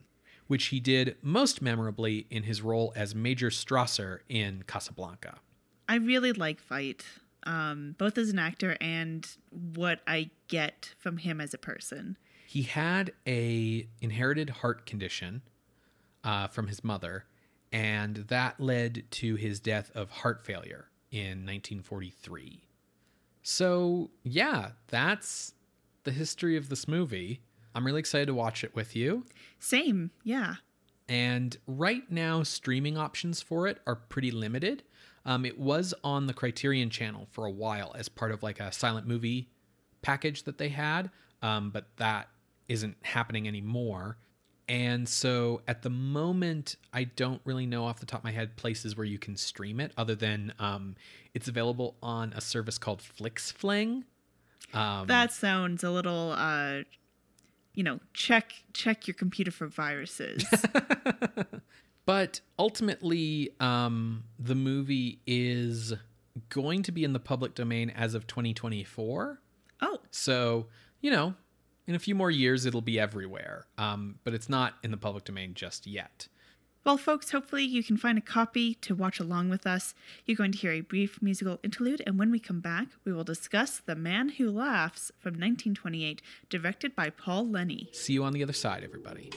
which 0.48 0.66
he 0.66 0.80
did 0.82 1.16
most 1.22 1.62
memorably 1.62 2.28
in 2.30 2.44
his 2.44 2.62
role 2.62 2.92
as 2.98 3.16
Major 3.16 3.50
Strasser 3.50 4.20
in 4.28 4.66
Casablanca. 4.68 5.40
I 5.88 5.96
really 5.96 6.34
like 6.34 6.62
Veidt, 6.62 7.04
um, 7.44 7.96
both 7.98 8.18
as 8.18 8.30
an 8.30 8.40
actor 8.40 8.76
and 8.82 9.26
what 9.50 10.02
I 10.06 10.32
get 10.50 10.94
from 11.00 11.18
him 11.18 11.40
as 11.40 11.54
a 11.54 11.58
person. 11.58 12.18
He 12.46 12.64
had 12.64 13.14
a 13.26 13.88
inherited 14.02 14.50
heart 14.50 14.86
condition 14.86 15.44
uh, 16.26 16.48
from 16.48 16.68
his 16.68 16.84
mother, 16.84 17.24
and 17.72 18.18
that 18.18 18.60
led 18.60 19.06
to 19.12 19.36
his 19.36 19.62
death 19.62 19.92
of 19.96 20.10
heart 20.10 20.46
failure 20.46 20.90
in 21.16 21.46
1943. 21.46 22.62
So, 23.42 24.12
yeah, 24.24 24.72
that's 24.88 25.54
the 26.04 26.12
history 26.12 26.58
of 26.58 26.68
this 26.68 26.90
movie. 26.90 27.40
I'm 27.74 27.86
really 27.86 28.02
excited 28.02 28.26
to 28.26 28.34
watch 28.34 28.66
it 28.66 28.76
with 28.76 28.98
you. 28.98 29.26
Same, 29.58 30.12
yeah. 30.26 30.56
And 31.08 31.56
right 31.68 32.04
now, 32.12 32.44
streaming 32.44 32.98
options 32.98 33.42
for 33.42 33.66
it 33.68 33.80
are 33.88 33.96
pretty 33.96 34.32
limited. 34.32 34.84
Um, 35.26 35.46
it 35.46 35.58
was 35.58 35.94
on 36.04 36.28
the 36.28 36.34
Criterion 36.34 36.90
channel 36.90 37.28
for 37.32 37.46
a 37.46 37.52
while 37.52 37.96
as 37.98 38.10
part 38.10 38.32
of 38.32 38.44
like 38.44 38.60
a 38.60 38.74
silent 38.74 39.08
movie 39.08 39.50
package 40.02 40.44
that 40.44 40.58
they 40.58 40.70
had, 40.70 41.10
um, 41.42 41.70
but 41.70 41.88
that 41.96 42.28
isn't 42.68 42.98
happening 43.04 43.48
anymore. 43.48 44.18
And 44.68 45.08
so 45.08 45.62
at 45.68 45.84
the 45.84 45.90
moment, 45.90 46.76
I 46.92 47.04
don't 47.04 47.42
really 47.46 47.66
know 47.68 47.86
off 47.86 48.00
the 48.00 48.06
top 48.06 48.22
of 48.22 48.24
my 48.24 48.32
head 48.32 48.56
places 48.56 48.98
where 48.98 49.06
you 49.06 49.20
can 49.20 49.38
stream 49.38 49.80
it, 49.80 49.92
other 49.96 50.16
than 50.16 50.54
um, 50.60 50.96
it's 51.34 51.48
available 51.48 51.96
on 52.02 52.34
a 52.34 52.42
service 52.42 52.78
called 52.78 53.02
FlixFling. 53.02 54.04
Um, 54.74 55.08
That 55.08 55.32
sounds 55.32 55.84
a 55.84 55.92
little, 55.92 56.32
uh, 56.32 56.80
you 57.76 57.84
know, 57.84 58.00
check 58.14 58.54
check 58.74 59.08
your 59.08 59.14
computer 59.14 59.52
for 59.52 59.68
viruses. 59.68 60.44
but 62.06 62.42
ultimately, 62.58 63.52
um, 63.60 64.24
the 64.40 64.56
movie 64.56 65.20
is 65.28 65.94
going 66.50 66.84
to 66.84 66.92
be 66.92 67.04
in 67.04 67.14
the 67.14 67.20
public 67.20 67.54
domain 67.54 67.90
as 67.92 68.16
of 68.16 68.28
2024. 68.28 69.40
oh, 69.82 69.98
So, 70.12 70.68
you 71.02 71.12
know, 71.12 71.36
in 71.88 71.96
a 71.96 72.00
few 72.00 72.16
more 72.16 72.32
years, 72.32 72.66
it'll 72.66 72.82
be 72.82 73.00
everywhere. 73.00 73.66
Um, 73.78 74.20
but 74.24 74.34
it's 74.34 74.50
not 74.50 74.76
in 74.84 74.92
the 74.92 74.98
public 74.98 75.26
domain 75.26 75.54
just 75.54 75.86
yet. 75.86 76.28
Well, 76.86 76.98
folks, 76.98 77.32
hopefully 77.32 77.64
you 77.64 77.84
can 77.84 77.98
find 77.98 78.16
a 78.16 78.22
copy 78.22 78.76
to 78.76 78.94
watch 78.94 79.20
along 79.20 79.50
with 79.50 79.66
us. 79.66 79.96
You're 80.26 80.38
going 80.38 80.52
to 80.52 80.58
hear 80.60 80.72
a 80.72 80.82
brief 80.82 81.20
musical 81.20 81.60
interlude, 81.64 82.04
and 82.06 82.20
when 82.20 82.30
we 82.30 82.40
come 82.40 82.60
back, 82.60 82.90
we 83.04 83.12
will 83.12 83.24
discuss 83.24 83.80
The 83.80 83.96
Man 83.96 84.30
Who 84.30 84.52
Laughs 84.52 85.12
from 85.18 85.32
1928, 85.32 86.22
directed 86.48 86.96
by 86.96 87.10
Paul 87.10 87.50
Leni. 87.50 87.90
See 87.92 88.14
you 88.14 88.24
on 88.24 88.34
the 88.34 88.44
other 88.44 88.54
side, 88.54 88.84
everybody. 88.84 89.32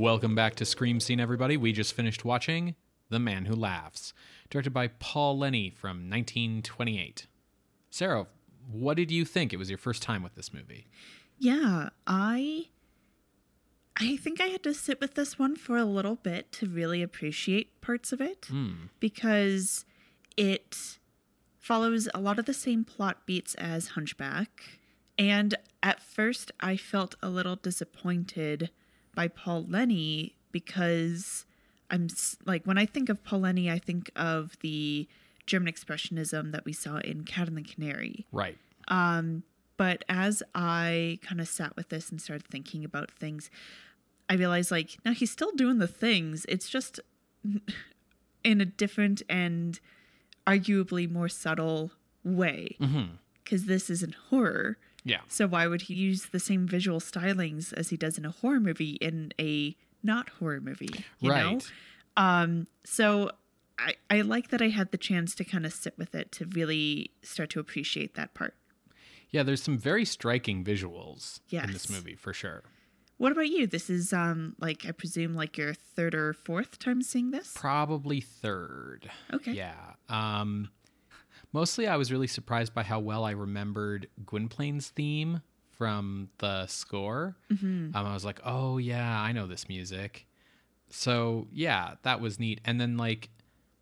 Welcome 0.00 0.34
back 0.34 0.54
to 0.54 0.64
Scream 0.64 0.98
Scene, 0.98 1.20
everybody. 1.20 1.58
We 1.58 1.74
just 1.74 1.92
finished 1.92 2.24
watching 2.24 2.74
The 3.10 3.18
Man 3.18 3.44
Who 3.44 3.54
Laughs, 3.54 4.14
directed 4.48 4.72
by 4.72 4.88
Paul 4.88 5.36
Leni 5.36 5.68
from 5.68 6.08
1928. 6.08 7.26
Sarah, 7.90 8.26
what 8.72 8.96
did 8.96 9.10
you 9.10 9.26
think? 9.26 9.52
It 9.52 9.58
was 9.58 9.68
your 9.68 9.76
first 9.76 10.00
time 10.00 10.22
with 10.22 10.36
this 10.36 10.54
movie. 10.54 10.86
Yeah, 11.38 11.90
I 12.06 12.68
I 13.94 14.16
think 14.16 14.40
I 14.40 14.46
had 14.46 14.62
to 14.62 14.72
sit 14.72 15.02
with 15.02 15.16
this 15.16 15.38
one 15.38 15.54
for 15.54 15.76
a 15.76 15.84
little 15.84 16.16
bit 16.16 16.50
to 16.52 16.66
really 16.66 17.02
appreciate 17.02 17.82
parts 17.82 18.10
of 18.10 18.22
it 18.22 18.46
hmm. 18.48 18.86
because 19.00 19.84
it 20.34 20.96
follows 21.58 22.08
a 22.14 22.20
lot 22.20 22.38
of 22.38 22.46
the 22.46 22.54
same 22.54 22.84
plot 22.84 23.26
beats 23.26 23.54
as 23.56 23.88
Hunchback. 23.88 24.78
And 25.18 25.56
at 25.82 26.02
first 26.02 26.52
I 26.58 26.78
felt 26.78 27.16
a 27.22 27.28
little 27.28 27.56
disappointed 27.56 28.70
by 29.20 29.28
Paul 29.28 29.66
Leni 29.68 30.34
because 30.50 31.44
I'm 31.90 32.08
like 32.46 32.64
when 32.64 32.78
I 32.78 32.86
think 32.86 33.10
of 33.10 33.22
Paul 33.22 33.40
Leni 33.40 33.70
I 33.70 33.78
think 33.78 34.10
of 34.16 34.56
the 34.60 35.06
German 35.44 35.70
expressionism 35.70 36.52
that 36.52 36.64
we 36.64 36.72
saw 36.72 36.96
in 36.98 37.24
Cat 37.24 37.46
and 37.48 37.58
the 37.58 37.62
Canary. 37.62 38.24
Right. 38.32 38.56
Um, 38.88 39.42
But 39.76 40.04
as 40.08 40.42
I 40.54 41.18
kind 41.20 41.38
of 41.38 41.48
sat 41.48 41.76
with 41.76 41.90
this 41.90 42.08
and 42.10 42.18
started 42.18 42.46
thinking 42.46 42.82
about 42.82 43.10
things, 43.10 43.50
I 44.30 44.34
realized 44.36 44.70
like, 44.70 44.96
now 45.04 45.12
he's 45.12 45.30
still 45.30 45.52
doing 45.52 45.76
the 45.78 45.86
things. 45.88 46.46
It's 46.48 46.70
just 46.70 46.98
in 48.44 48.60
a 48.62 48.64
different 48.64 49.20
and 49.28 49.78
arguably 50.46 51.10
more 51.10 51.28
subtle 51.28 51.90
way. 52.24 52.76
Because 53.44 53.66
this 53.66 53.90
isn't 53.90 54.14
horror. 54.30 54.78
Yeah. 55.04 55.20
So 55.28 55.46
why 55.46 55.66
would 55.66 55.82
he 55.82 55.94
use 55.94 56.26
the 56.26 56.40
same 56.40 56.66
visual 56.66 57.00
stylings 57.00 57.72
as 57.72 57.90
he 57.90 57.96
does 57.96 58.18
in 58.18 58.24
a 58.24 58.30
horror 58.30 58.60
movie 58.60 58.92
in 59.00 59.32
a 59.40 59.76
not 60.02 60.28
horror 60.28 60.60
movie? 60.60 61.04
You 61.20 61.30
know? 61.30 61.34
right. 61.34 61.72
Um, 62.16 62.66
so 62.84 63.30
I, 63.78 63.94
I 64.10 64.20
like 64.22 64.48
that 64.48 64.60
I 64.60 64.68
had 64.68 64.90
the 64.90 64.98
chance 64.98 65.34
to 65.36 65.44
kind 65.44 65.64
of 65.64 65.72
sit 65.72 65.96
with 65.96 66.14
it 66.14 66.32
to 66.32 66.46
really 66.46 67.12
start 67.22 67.50
to 67.50 67.60
appreciate 67.60 68.14
that 68.14 68.34
part. 68.34 68.54
Yeah, 69.30 69.42
there's 69.42 69.62
some 69.62 69.78
very 69.78 70.04
striking 70.04 70.64
visuals 70.64 71.40
in 71.50 71.72
this 71.72 71.88
movie 71.88 72.16
for 72.16 72.32
sure. 72.32 72.64
What 73.16 73.32
about 73.32 73.48
you? 73.48 73.66
This 73.66 73.90
is 73.90 74.12
um 74.12 74.56
like 74.60 74.86
I 74.86 74.92
presume 74.92 75.34
like 75.34 75.58
your 75.58 75.74
third 75.74 76.14
or 76.14 76.32
fourth 76.32 76.78
time 76.78 77.02
seeing 77.02 77.30
this? 77.30 77.52
Probably 77.54 78.20
third. 78.20 79.10
Okay. 79.32 79.52
Yeah. 79.52 79.74
Um 80.08 80.70
mostly 81.52 81.86
I 81.86 81.96
was 81.96 82.12
really 82.12 82.26
surprised 82.26 82.74
by 82.74 82.82
how 82.82 83.00
well 83.00 83.24
I 83.24 83.32
remembered 83.32 84.08
Gwynplaine's 84.24 84.88
theme 84.88 85.42
from 85.76 86.28
the 86.38 86.66
score. 86.66 87.36
Um, 87.50 87.92
I 87.94 88.12
was 88.12 88.24
like, 88.24 88.40
"Oh 88.44 88.78
yeah, 88.78 89.20
I 89.20 89.32
know 89.32 89.46
this 89.46 89.68
music." 89.68 90.26
So, 90.90 91.46
yeah, 91.52 91.94
that 92.02 92.20
was 92.20 92.38
neat. 92.38 92.60
And 92.64 92.80
then 92.80 92.96
like 92.96 93.30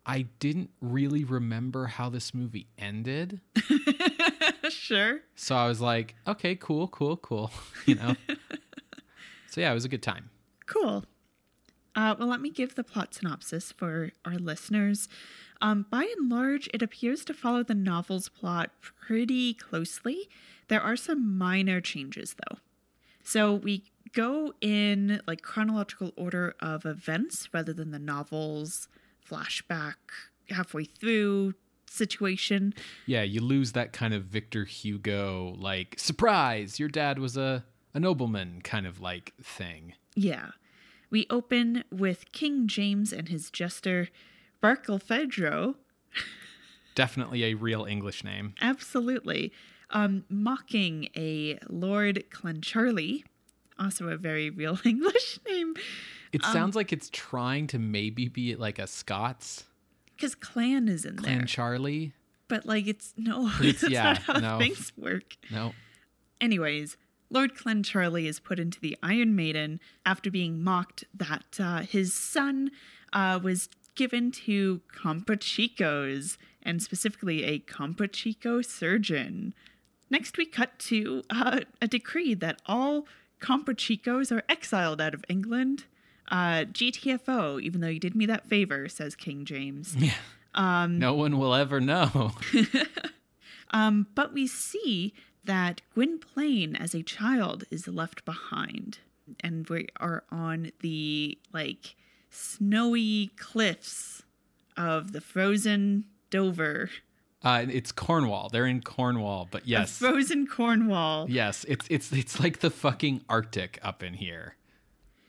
I 0.05 0.27
didn't 0.39 0.71
really 0.81 1.23
remember 1.23 1.85
how 1.87 2.09
this 2.09 2.33
movie 2.33 2.67
ended. 2.77 3.41
sure. 4.69 5.19
So 5.35 5.55
I 5.55 5.67
was 5.67 5.81
like, 5.81 6.15
"Okay, 6.27 6.55
cool, 6.55 6.87
cool, 6.87 7.17
cool." 7.17 7.51
You 7.85 7.95
know. 7.95 8.15
so 9.47 9.61
yeah, 9.61 9.71
it 9.71 9.73
was 9.73 9.85
a 9.85 9.89
good 9.89 10.03
time. 10.03 10.29
Cool. 10.65 11.05
Uh, 11.95 12.15
well, 12.17 12.27
let 12.27 12.39
me 12.39 12.49
give 12.49 12.75
the 12.75 12.83
plot 12.83 13.13
synopsis 13.13 13.71
for 13.71 14.11
our 14.23 14.35
listeners. 14.35 15.09
Um, 15.61 15.85
by 15.89 16.03
and 16.17 16.29
large, 16.29 16.69
it 16.73 16.81
appears 16.81 17.25
to 17.25 17.33
follow 17.33 17.63
the 17.63 17.75
novel's 17.75 18.29
plot 18.29 18.71
pretty 18.81 19.53
closely. 19.53 20.29
There 20.67 20.81
are 20.81 20.95
some 20.95 21.37
minor 21.37 21.81
changes, 21.81 22.35
though. 22.35 22.57
So 23.23 23.53
we 23.55 23.83
go 24.13 24.53
in 24.61 25.21
like 25.27 25.41
chronological 25.41 26.13
order 26.15 26.55
of 26.59 26.85
events 26.85 27.49
rather 27.53 27.73
than 27.73 27.91
the 27.91 27.99
novel's 27.99 28.87
flashback 29.29 29.95
halfway 30.49 30.85
through 30.85 31.53
situation. 31.87 32.73
Yeah, 33.05 33.23
you 33.23 33.41
lose 33.41 33.73
that 33.73 33.93
kind 33.93 34.13
of 34.13 34.23
Victor 34.23 34.65
Hugo 34.65 35.55
like 35.57 35.95
surprise, 35.97 36.79
your 36.79 36.89
dad 36.89 37.19
was 37.19 37.37
a 37.37 37.65
a 37.93 37.99
nobleman 37.99 38.61
kind 38.63 38.85
of 38.85 39.01
like 39.01 39.33
thing. 39.41 39.93
Yeah. 40.15 40.51
We 41.09 41.25
open 41.29 41.83
with 41.91 42.31
King 42.31 42.67
James 42.67 43.11
and 43.11 43.29
his 43.29 43.49
jester, 43.49 44.09
Barkilphedro, 44.61 45.75
Definitely 46.95 47.43
a 47.45 47.53
real 47.53 47.85
English 47.85 48.23
name. 48.23 48.55
absolutely, 48.61 49.53
um, 49.91 50.25
mocking 50.29 51.07
a 51.15 51.57
Lord 51.69 52.25
Clancharlie, 52.29 53.23
also 53.77 54.09
a 54.09 54.17
very 54.17 54.49
real 54.49 54.77
English 54.85 55.39
name, 55.47 55.75
It 56.33 56.43
sounds 56.43 56.75
like 56.75 56.91
it's 56.91 57.09
trying 57.11 57.67
to 57.67 57.79
maybe 57.79 58.27
be 58.27 58.55
like 58.55 58.79
a 58.79 58.87
Scots 58.87 59.63
because 60.15 60.35
clan 60.35 60.89
is 60.89 61.05
in 61.05 61.15
Clan 61.15 61.37
there. 61.39 61.45
Charlie. 61.47 62.11
But 62.49 62.65
like, 62.65 62.87
it's 62.87 63.13
no, 63.15 63.47
it's- 63.61 63.81
that's 63.81 63.93
yeah, 63.93 64.03
not 64.13 64.21
how 64.23 64.33
no. 64.39 64.57
things 64.59 64.91
work. 64.97 65.37
No. 65.49 65.73
Anyways, 66.41 66.97
Lord 67.29 67.55
Clancharlie 67.55 68.25
is 68.25 68.39
put 68.39 68.59
into 68.59 68.79
the 68.81 68.97
Iron 69.01 69.35
Maiden 69.35 69.79
after 70.05 70.29
being 70.31 70.61
mocked 70.63 71.05
that 71.13 71.45
uh, 71.59 71.79
his 71.81 72.13
son 72.13 72.71
uh, 73.13 73.39
was 73.41 73.69
given 73.95 74.31
to 74.31 74.81
Comprachicos, 74.95 76.37
and 76.63 76.81
specifically 76.81 77.43
a 77.43 77.59
Comprachico 77.59 78.63
surgeon. 78.63 79.53
Next, 80.09 80.37
we 80.37 80.45
cut 80.45 80.77
to 80.79 81.23
uh, 81.29 81.61
a 81.81 81.87
decree 81.87 82.33
that 82.35 82.61
all 82.65 83.05
Comprachicos 83.41 84.31
are 84.31 84.43
exiled 84.49 84.99
out 84.99 85.13
of 85.13 85.23
England. 85.29 85.85
Uh, 86.29 86.65
GTFO, 86.65 87.61
even 87.61 87.81
though 87.81 87.87
you 87.87 87.99
did 87.99 88.15
me 88.15 88.25
that 88.25 88.47
favor, 88.47 88.87
says 88.87 89.15
King 89.15 89.45
James. 89.45 89.95
Yeah. 89.97 90.13
Um, 90.53 90.99
no 90.99 91.13
one 91.13 91.37
will 91.37 91.53
ever 91.53 91.79
know. 91.79 92.33
Um, 93.71 94.07
but 94.15 94.33
we 94.33 94.47
see 94.47 95.13
that 95.45 95.81
Gwynplaine, 95.95 96.75
as 96.75 96.93
a 96.93 97.03
child, 97.03 97.65
is 97.69 97.87
left 97.87 98.25
behind, 98.25 98.99
and 99.41 99.67
we 99.69 99.87
are 99.99 100.23
on 100.31 100.71
the 100.81 101.37
like 101.53 101.95
snowy 102.29 103.31
cliffs 103.37 104.23
of 104.77 105.11
the 105.11 105.21
frozen 105.21 106.05
Dover, 106.29 106.89
Uh, 107.41 107.65
it's 107.69 107.91
Cornwall. 107.91 108.49
They're 108.49 108.65
in 108.67 108.81
Cornwall, 108.81 109.47
but 109.49 109.65
yes, 109.67 109.97
frozen 109.97 110.45
Cornwall. 110.45 111.29
yes, 111.29 111.65
it's 111.67 111.87
it's 111.89 112.11
it's 112.11 112.39
like 112.39 112.59
the 112.59 112.69
fucking 112.69 113.21
Arctic 113.29 113.79
up 113.81 114.03
in 114.03 114.13
here. 114.15 114.55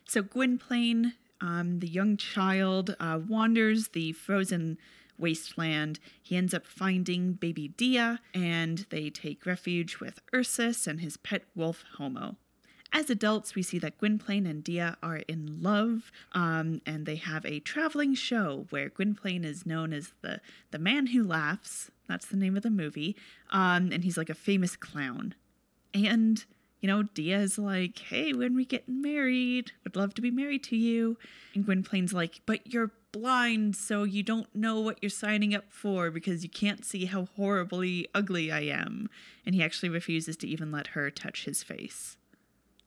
So 0.06 0.22
Gwynplaine, 0.22 1.14
um, 1.40 1.78
the 1.78 1.88
young 1.88 2.16
child, 2.16 2.96
uh, 2.98 3.20
wanders 3.28 3.88
the 3.88 4.12
frozen 4.12 4.76
wasteland. 5.18 6.00
He 6.20 6.36
ends 6.36 6.52
up 6.52 6.66
finding 6.66 7.34
baby 7.34 7.68
Dea, 7.68 8.16
and 8.34 8.86
they 8.90 9.08
take 9.10 9.46
refuge 9.46 10.00
with 10.00 10.20
Ursus 10.34 10.86
and 10.88 11.00
his 11.00 11.16
pet 11.16 11.44
wolf 11.54 11.84
Homo. 11.96 12.36
As 12.92 13.08
adults, 13.08 13.54
we 13.54 13.62
see 13.62 13.78
that 13.78 13.98
Gwynplaine 13.98 14.46
and 14.46 14.64
Dea 14.64 14.94
are 15.02 15.18
in 15.28 15.62
love, 15.62 16.10
um, 16.32 16.80
and 16.84 17.06
they 17.06 17.16
have 17.16 17.46
a 17.46 17.60
traveling 17.60 18.14
show 18.14 18.66
where 18.70 18.88
Gwynplaine 18.88 19.44
is 19.44 19.64
known 19.64 19.92
as 19.92 20.12
the 20.22 20.40
the 20.72 20.78
man 20.78 21.08
who 21.08 21.22
laughs. 21.22 21.90
That's 22.08 22.26
the 22.26 22.36
name 22.36 22.56
of 22.56 22.64
the 22.64 22.70
movie, 22.70 23.14
um, 23.50 23.92
and 23.92 24.02
he's 24.02 24.16
like 24.16 24.30
a 24.30 24.34
famous 24.34 24.74
clown. 24.74 25.34
And, 25.94 26.44
you 26.80 26.88
know, 26.88 27.04
Dea 27.04 27.34
is 27.34 27.58
like, 27.58 27.98
hey, 27.98 28.32
when 28.32 28.56
we 28.56 28.64
get 28.64 28.88
married, 28.88 29.72
would 29.84 29.96
love 29.96 30.14
to 30.14 30.22
be 30.22 30.30
married 30.30 30.64
to 30.64 30.76
you. 30.76 31.16
And 31.54 31.64
Gwynplaine's 31.64 32.12
like, 32.12 32.40
but 32.46 32.72
you're 32.72 32.92
blind, 33.12 33.76
so 33.76 34.02
you 34.02 34.22
don't 34.24 34.52
know 34.54 34.80
what 34.80 34.98
you're 35.00 35.10
signing 35.10 35.54
up 35.54 35.64
for 35.68 36.10
because 36.10 36.42
you 36.42 36.50
can't 36.50 36.84
see 36.84 37.04
how 37.04 37.26
horribly 37.36 38.08
ugly 38.14 38.50
I 38.50 38.60
am. 38.60 39.08
And 39.46 39.54
he 39.54 39.62
actually 39.62 39.88
refuses 39.88 40.36
to 40.38 40.48
even 40.48 40.72
let 40.72 40.88
her 40.88 41.10
touch 41.10 41.44
his 41.44 41.62
face. 41.62 42.16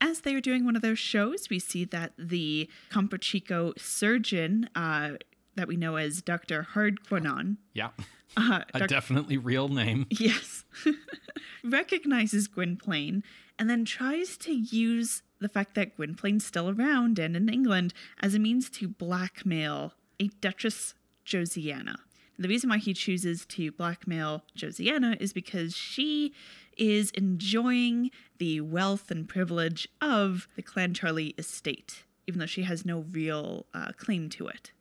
As 0.06 0.20
they 0.22 0.36
are 0.36 0.42
doing 0.42 0.66
one 0.66 0.76
of 0.76 0.82
those 0.82 1.00
shows, 1.00 1.50
we 1.50 1.60
see 1.60 1.86
that 1.86 2.12
the 2.18 2.70
Comprachico 2.92 3.72
surgeon, 3.80 4.70
uh, 4.76 5.12
that 5.56 5.68
we 5.70 5.78
know 5.78 5.96
as 5.96 6.22
Dr. 6.22 6.68
Hardquannone, 6.74 7.56
Yeah, 7.74 7.90
uh, 8.36 8.62
a 8.74 8.80
Doc- 8.80 8.90
definitely 8.90 9.38
real 9.38 9.70
name. 9.70 10.06
Yes. 10.10 10.66
Recognizes 11.64 12.48
Gwynplaine 12.50 13.24
and 13.58 13.70
then 13.70 13.86
tries 13.86 14.36
to 14.40 14.52
use 14.54 15.24
the 15.40 15.48
fact 15.48 15.76
that 15.76 15.96
Gwynplaine's 15.96 16.46
still 16.46 16.70
around 16.70 17.18
and 17.20 17.36
in 17.38 17.48
England 17.48 17.94
as 18.22 18.36
a 18.36 18.40
means 18.40 18.70
to 18.72 18.88
blackmail 18.90 19.94
a 20.20 20.28
Duchess 20.42 20.94
Josiana. 21.26 21.96
The 22.38 22.48
reason 22.50 22.70
why 22.70 22.78
he 22.80 22.94
chooses 22.94 23.46
to 23.46 23.72
blackmail 23.72 24.44
Josiana 24.58 25.16
is 25.22 25.32
because 25.34 25.76
she 25.78 26.34
is 26.78 27.12
enjoying 27.12 28.12
the 28.38 28.62
wealth 28.62 29.12
and 29.12 29.28
privilege 29.28 29.88
of 30.02 30.48
the 30.56 30.64
Clancharlie 30.64 31.38
estate, 31.40 32.04
even 32.28 32.40
though 32.40 32.46
she 32.46 32.64
has 32.64 32.86
no 32.86 33.06
real 33.12 33.66
uh, 33.74 33.92
claim 33.98 34.30
to 34.30 34.48
it. 34.48 34.72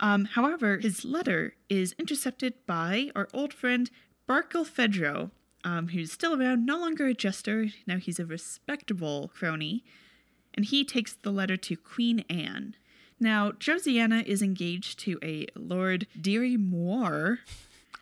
Um, 0.00 0.24
however, 0.26 0.78
his 0.78 1.04
letter 1.04 1.54
is 1.68 1.94
intercepted 1.98 2.54
by 2.66 3.10
our 3.14 3.28
old 3.32 3.52
friend 3.52 3.90
Barkilphedro, 4.28 5.30
um, 5.62 5.88
who's 5.88 6.12
still 6.12 6.40
around, 6.40 6.66
no 6.66 6.78
longer 6.78 7.06
a 7.06 7.14
jester. 7.14 7.68
Now 7.86 7.98
he's 7.98 8.18
a 8.18 8.26
respectable 8.26 9.30
crony. 9.34 9.84
And 10.54 10.66
he 10.66 10.84
takes 10.84 11.14
the 11.14 11.32
letter 11.32 11.56
to 11.56 11.76
Queen 11.76 12.24
Anne. 12.30 12.76
Now, 13.18 13.52
Josiana 13.52 14.24
is 14.24 14.42
engaged 14.42 14.98
to 15.00 15.18
a 15.22 15.46
Lord 15.56 16.06
Dirry-Moir 16.20 17.40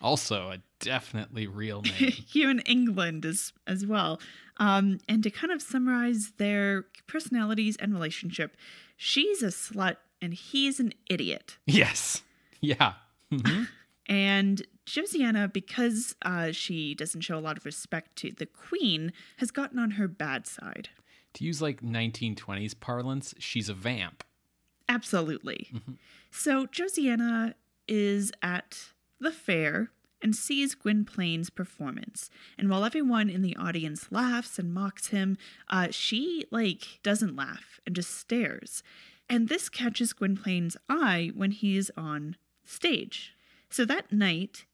Also, 0.01 0.51
a 0.51 0.57
definitely 0.83 1.47
real 1.47 1.81
name. 1.99 2.11
here 2.11 2.49
in 2.49 2.59
England 2.61 3.25
as, 3.25 3.53
as 3.67 3.85
well. 3.85 4.19
Um, 4.57 4.99
and 5.09 5.23
to 5.23 5.29
kind 5.31 5.51
of 5.51 5.61
summarize 5.61 6.33
their 6.37 6.85
personalities 7.07 7.75
and 7.77 7.93
relationship, 7.93 8.55
she's 8.97 9.41
a 9.41 9.47
slut 9.47 9.97
and 10.21 10.33
he's 10.33 10.79
an 10.79 10.93
idiot. 11.09 11.57
yes. 11.65 12.21
Yeah. 12.61 12.93
Mhm. 13.31 13.67
And 14.09 14.63
Josiana, 14.85 15.51
because 15.51 16.13
uh, 16.23 16.51
she 16.51 16.93
doesn't 16.93 17.21
show 17.21 17.37
a 17.37 17.39
lot 17.39 17.55
of 17.57 17.65
respect 17.65 18.17
to 18.17 18.31
the 18.33 18.45
queen, 18.45 19.13
has 19.37 19.49
gotten 19.49 19.79
on 19.79 19.91
her 19.91 20.09
bad 20.09 20.45
side. 20.45 20.89
to 21.35 21.45
use 21.45 21.61
like 21.61 21.81
1920s 21.81 22.77
parlance, 22.77 23.33
she's 23.39 23.69
a 23.69 23.73
vamp. 23.73 24.25
Absolutely. 24.89 25.71
So 26.31 26.65
Josiana 26.67 27.53
is 27.87 28.33
at 28.41 28.89
the 29.21 29.31
fair 29.31 29.89
and 30.23 30.35
sees 30.35 30.73
Gwynplaine's 30.73 31.49
performance. 31.49 32.29
And 32.57 32.69
while 32.69 32.85
everyone 32.85 33.29
in 33.29 33.41
the 33.41 33.55
audience 33.57 34.11
laughs 34.11 34.57
and 34.57 34.73
mocks 34.73 35.07
him, 35.07 35.37
uh, 35.69 35.89
she 35.91 36.45
like 36.49 36.99
doesn't 37.03 37.35
laugh 37.35 37.79
and 37.85 37.95
just 37.95 38.17
stares. 38.17 38.81
And 39.29 39.49
this 39.49 39.69
catches 39.69 40.13
Gwynplaine's 40.13 40.77
eye 40.89 41.31
when 41.35 41.51
he 41.51 41.77
is 41.77 41.91
on 41.97 42.37
stage. 42.63 43.35
So 43.69 43.85
that 43.85 44.11
night, 44.11 44.65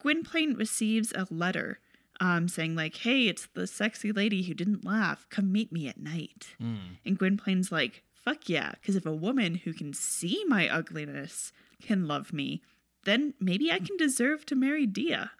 Gwynplaine 0.00 0.54
receives 0.54 1.12
a 1.12 1.26
letter 1.30 1.78
um, 2.20 2.48
saying 2.48 2.74
like, 2.74 2.96
"Hey, 2.96 3.28
it's 3.28 3.48
the 3.54 3.66
sexy 3.66 4.12
lady 4.12 4.42
who 4.42 4.52
didn't 4.54 4.84
laugh. 4.84 5.26
Come 5.30 5.50
meet 5.50 5.72
me 5.72 5.88
at 5.88 5.98
night." 5.98 6.54
And 7.04 7.18
Gwynplaine's 7.18 7.72
like, 7.72 8.02
"Fuck 8.12 8.48
yeah!" 8.48 8.72
Because 8.72 8.96
if 8.96 9.06
a 9.06 9.14
woman 9.14 9.54
who 9.56 9.72
can 9.72 9.94
see 9.94 10.44
my 10.46 10.68
ugliness 10.68 11.52
can 11.82 12.06
love 12.06 12.32
me, 12.32 12.60
then 13.04 13.34
maybe 13.40 13.70
I 13.72 13.78
can 13.78 13.96
deserve 13.96 14.44
to 14.46 14.54
marry 14.56 14.86
Dia. 14.86 15.32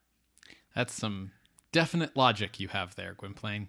That's 0.74 0.94
some 0.94 1.32
definite 1.72 2.16
logic 2.16 2.58
you 2.60 2.68
have 2.68 2.94
there, 2.96 3.14
Gwynplaine. 3.14 3.68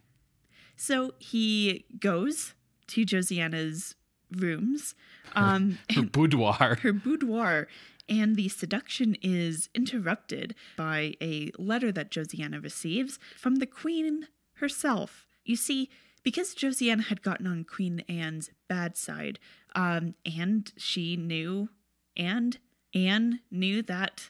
So 0.76 1.14
he 1.20 1.86
goes 2.00 2.54
to 2.88 3.06
Josiana's 3.06 3.96
rooms, 4.36 4.96
um, 5.36 5.78
Her 5.96 6.04
boudoir. 6.04 6.78
her 6.82 6.94
boudoir, 6.94 7.68
and 8.10 8.36
the 8.36 8.50
seduction 8.50 9.16
is 9.22 9.70
interrupted 9.76 10.56
by 10.76 11.14
a 11.22 11.52
letter 11.58 11.92
that 11.92 12.12
Josiana 12.12 12.62
receives 12.64 13.20
from 13.38 13.56
the 13.56 13.66
Queen 13.68 14.28
herself. 14.56 15.28
You 15.46 15.56
see, 15.56 15.89
because 16.24 16.56
Josiana 16.56 17.06
had 17.06 17.22
gotten 17.22 17.48
on 17.48 17.64
Queen 17.64 18.04
Anne's 18.10 18.50
bad 18.68 18.96
side, 18.98 19.39
um, 19.76 20.16
and 20.26 20.72
she 20.78 21.16
knew, 21.16 21.70
and 22.18 22.58
Anne 22.94 23.39
knew 23.50 23.82
that 23.84 24.30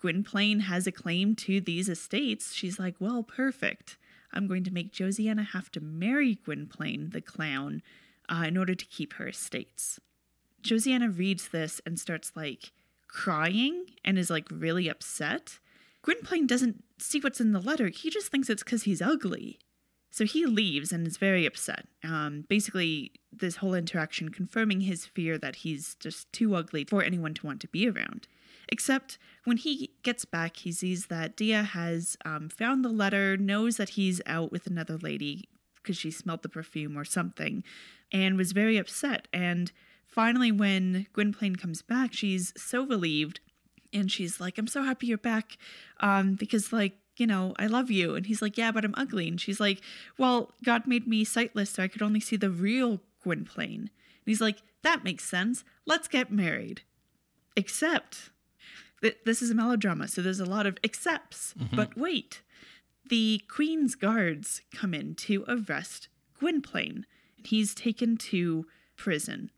Gwynplaine 0.00 0.60
has 0.60 0.86
a 0.86 0.92
claim 0.92 1.34
to 1.36 1.60
these 1.60 1.88
estates, 1.88 2.52
she's 2.52 2.78
like, 2.78 2.96
well, 3.00 3.22
perfect. 3.22 3.96
I'm 4.32 4.46
going 4.46 4.64
to 4.64 4.72
make 4.72 4.92
Josiana 4.92 5.46
have 5.48 5.70
to 5.72 5.80
marry 5.80 6.36
Gwynplaine, 6.36 7.10
the 7.10 7.20
clown, 7.20 7.82
uh, 8.28 8.44
in 8.46 8.56
order 8.56 8.74
to 8.74 8.84
keep 8.84 9.14
her 9.14 9.28
estates. 9.28 9.98
Josiana 10.62 11.16
reads 11.16 11.48
this 11.48 11.80
and 11.86 11.98
starts 11.98 12.32
like 12.34 12.72
crying 13.08 13.86
and 14.04 14.18
is 14.18 14.30
like 14.30 14.46
really 14.50 14.88
upset. 14.88 15.58
Gwynplaine 16.02 16.46
doesn't 16.46 16.84
see 16.98 17.20
what's 17.20 17.40
in 17.40 17.52
the 17.52 17.60
letter. 17.60 17.88
He 17.88 18.10
just 18.10 18.28
thinks 18.28 18.50
it's 18.50 18.62
because 18.62 18.82
he's 18.82 19.02
ugly. 19.02 19.58
So 20.16 20.24
he 20.24 20.46
leaves 20.46 20.92
and 20.92 21.06
is 21.06 21.18
very 21.18 21.44
upset. 21.44 21.88
Um, 22.02 22.46
basically, 22.48 23.12
this 23.30 23.56
whole 23.56 23.74
interaction 23.74 24.30
confirming 24.30 24.80
his 24.80 25.04
fear 25.04 25.36
that 25.36 25.56
he's 25.56 25.94
just 25.96 26.32
too 26.32 26.54
ugly 26.54 26.84
for 26.84 27.02
anyone 27.02 27.34
to 27.34 27.44
want 27.44 27.60
to 27.60 27.68
be 27.68 27.86
around. 27.86 28.26
Except 28.70 29.18
when 29.44 29.58
he 29.58 29.90
gets 30.02 30.24
back, 30.24 30.56
he 30.56 30.72
sees 30.72 31.08
that 31.08 31.36
Dea 31.36 31.50
has 31.50 32.16
um, 32.24 32.48
found 32.48 32.82
the 32.82 32.88
letter, 32.88 33.36
knows 33.36 33.76
that 33.76 33.90
he's 33.90 34.22
out 34.24 34.50
with 34.50 34.66
another 34.66 34.96
lady 34.96 35.50
because 35.74 35.98
she 35.98 36.10
smelled 36.10 36.42
the 36.42 36.48
perfume 36.48 36.96
or 36.96 37.04
something, 37.04 37.62
and 38.10 38.38
was 38.38 38.52
very 38.52 38.78
upset. 38.78 39.28
And 39.34 39.70
finally, 40.06 40.50
when 40.50 41.08
Gwynplaine 41.12 41.56
comes 41.56 41.82
back, 41.82 42.14
she's 42.14 42.54
so 42.56 42.86
relieved 42.86 43.40
and 43.92 44.10
she's 44.10 44.40
like, 44.40 44.56
I'm 44.56 44.66
so 44.66 44.82
happy 44.82 45.08
you're 45.08 45.18
back 45.18 45.58
um, 46.00 46.36
because, 46.36 46.72
like, 46.72 46.94
you 47.20 47.26
know, 47.26 47.54
I 47.58 47.66
love 47.66 47.90
you. 47.90 48.14
And 48.14 48.26
he's 48.26 48.42
like, 48.42 48.56
Yeah, 48.56 48.72
but 48.72 48.84
I'm 48.84 48.94
ugly. 48.96 49.28
And 49.28 49.40
she's 49.40 49.60
like, 49.60 49.80
Well, 50.18 50.52
God 50.64 50.86
made 50.86 51.06
me 51.06 51.24
sightless 51.24 51.70
so 51.70 51.82
I 51.82 51.88
could 51.88 52.02
only 52.02 52.20
see 52.20 52.36
the 52.36 52.50
real 52.50 53.00
Gwynplaine. 53.22 53.80
And 53.80 54.26
he's 54.26 54.40
like, 54.40 54.62
That 54.82 55.04
makes 55.04 55.24
sense. 55.24 55.64
Let's 55.84 56.08
get 56.08 56.30
married. 56.30 56.82
Except 57.56 58.30
that 59.02 59.24
this 59.24 59.42
is 59.42 59.50
a 59.50 59.54
melodrama, 59.54 60.08
so 60.08 60.22
there's 60.22 60.40
a 60.40 60.46
lot 60.46 60.66
of 60.66 60.78
excepts. 60.82 61.54
Mm-hmm. 61.58 61.76
But 61.76 61.96
wait, 61.96 62.42
the 63.08 63.42
Queen's 63.48 63.94
guards 63.94 64.62
come 64.74 64.94
in 64.94 65.14
to 65.14 65.44
arrest 65.46 66.08
Gwynplaine, 66.38 67.06
and 67.36 67.46
he's 67.46 67.74
taken 67.74 68.16
to 68.16 68.66
prison. 68.96 69.50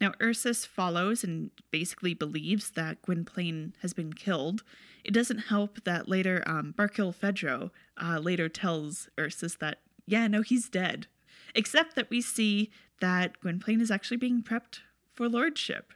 Now, 0.00 0.12
Ursus 0.20 0.64
follows 0.66 1.24
and 1.24 1.50
basically 1.70 2.12
believes 2.12 2.70
that 2.70 3.00
Gwynplaine 3.02 3.72
has 3.80 3.94
been 3.94 4.12
killed. 4.12 4.62
It 5.04 5.14
doesn't 5.14 5.38
help 5.38 5.84
that 5.84 6.08
later 6.08 6.42
um, 6.46 6.74
Barkilphedro 6.76 7.70
uh, 8.02 8.18
later 8.18 8.48
tells 8.48 9.08
Ursus 9.18 9.56
that, 9.56 9.80
yeah, 10.06 10.26
no, 10.26 10.42
he's 10.42 10.68
dead. 10.68 11.06
Except 11.54 11.96
that 11.96 12.10
we 12.10 12.20
see 12.20 12.70
that 13.00 13.40
Gwynplaine 13.40 13.80
is 13.80 13.90
actually 13.90 14.18
being 14.18 14.42
prepped 14.42 14.80
for 15.14 15.28
lordship. 15.28 15.92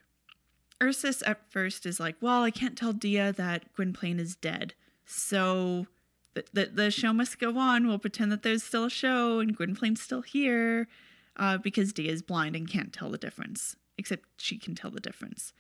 Ursus 0.83 1.23
at 1.27 1.51
first 1.51 1.85
is 1.85 2.01
like, 2.01 2.17
well, 2.21 2.43
I 2.43 2.51
can't 2.51 2.79
tell 2.79 2.95
Dea 2.95 3.31
that 3.33 3.73
Gwynplaine 3.75 4.19
is 4.19 4.35
dead. 4.35 4.73
So 5.05 5.87
the, 6.35 6.45
the, 6.53 6.67
the 6.73 6.91
show 6.91 7.13
must 7.13 7.39
go 7.39 7.59
on. 7.59 7.87
We'll 7.87 7.99
pretend 7.99 8.33
that 8.33 8.43
there's 8.43 8.63
still 8.63 8.85
a 8.85 8.91
show 8.91 9.41
and 9.41 9.57
Gwynplaine's 9.57 10.01
still 10.01 10.23
here 10.23 10.89
uh, 11.37 11.59
because 11.59 11.93
Dea 11.93 12.09
is 12.09 12.23
blind 12.23 12.57
and 12.57 12.69
can't 12.69 12.93
tell 12.93 13.11
the 13.11 13.19
difference, 13.19 13.77
except 14.01 14.25
she 14.39 14.59
can 14.59 14.75
tell 14.75 14.91
the 14.91 14.99
difference. 14.99 15.53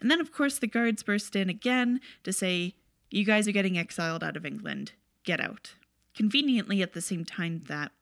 And 0.00 0.10
then, 0.10 0.20
of 0.20 0.30
course, 0.30 0.58
the 0.58 0.66
guards 0.66 1.02
burst 1.02 1.34
in 1.34 1.48
again 1.48 2.00
to 2.22 2.32
say, 2.32 2.74
You 3.10 3.24
guys 3.24 3.48
are 3.48 3.52
getting 3.52 3.78
exiled 3.78 4.22
out 4.22 4.36
of 4.36 4.46
England. 4.46 4.92
Get 5.24 5.40
out. 5.40 5.74
Conveniently, 6.14 6.82
at 6.82 6.92
the 6.92 7.00
same 7.00 7.24
time 7.24 7.64
that 7.66 7.92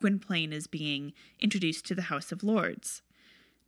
Gwynplaine 0.00 0.52
is 0.52 0.66
being 0.66 1.12
introduced 1.40 1.86
to 1.86 1.94
the 1.94 2.02
House 2.02 2.32
of 2.32 2.44
Lords. 2.44 3.02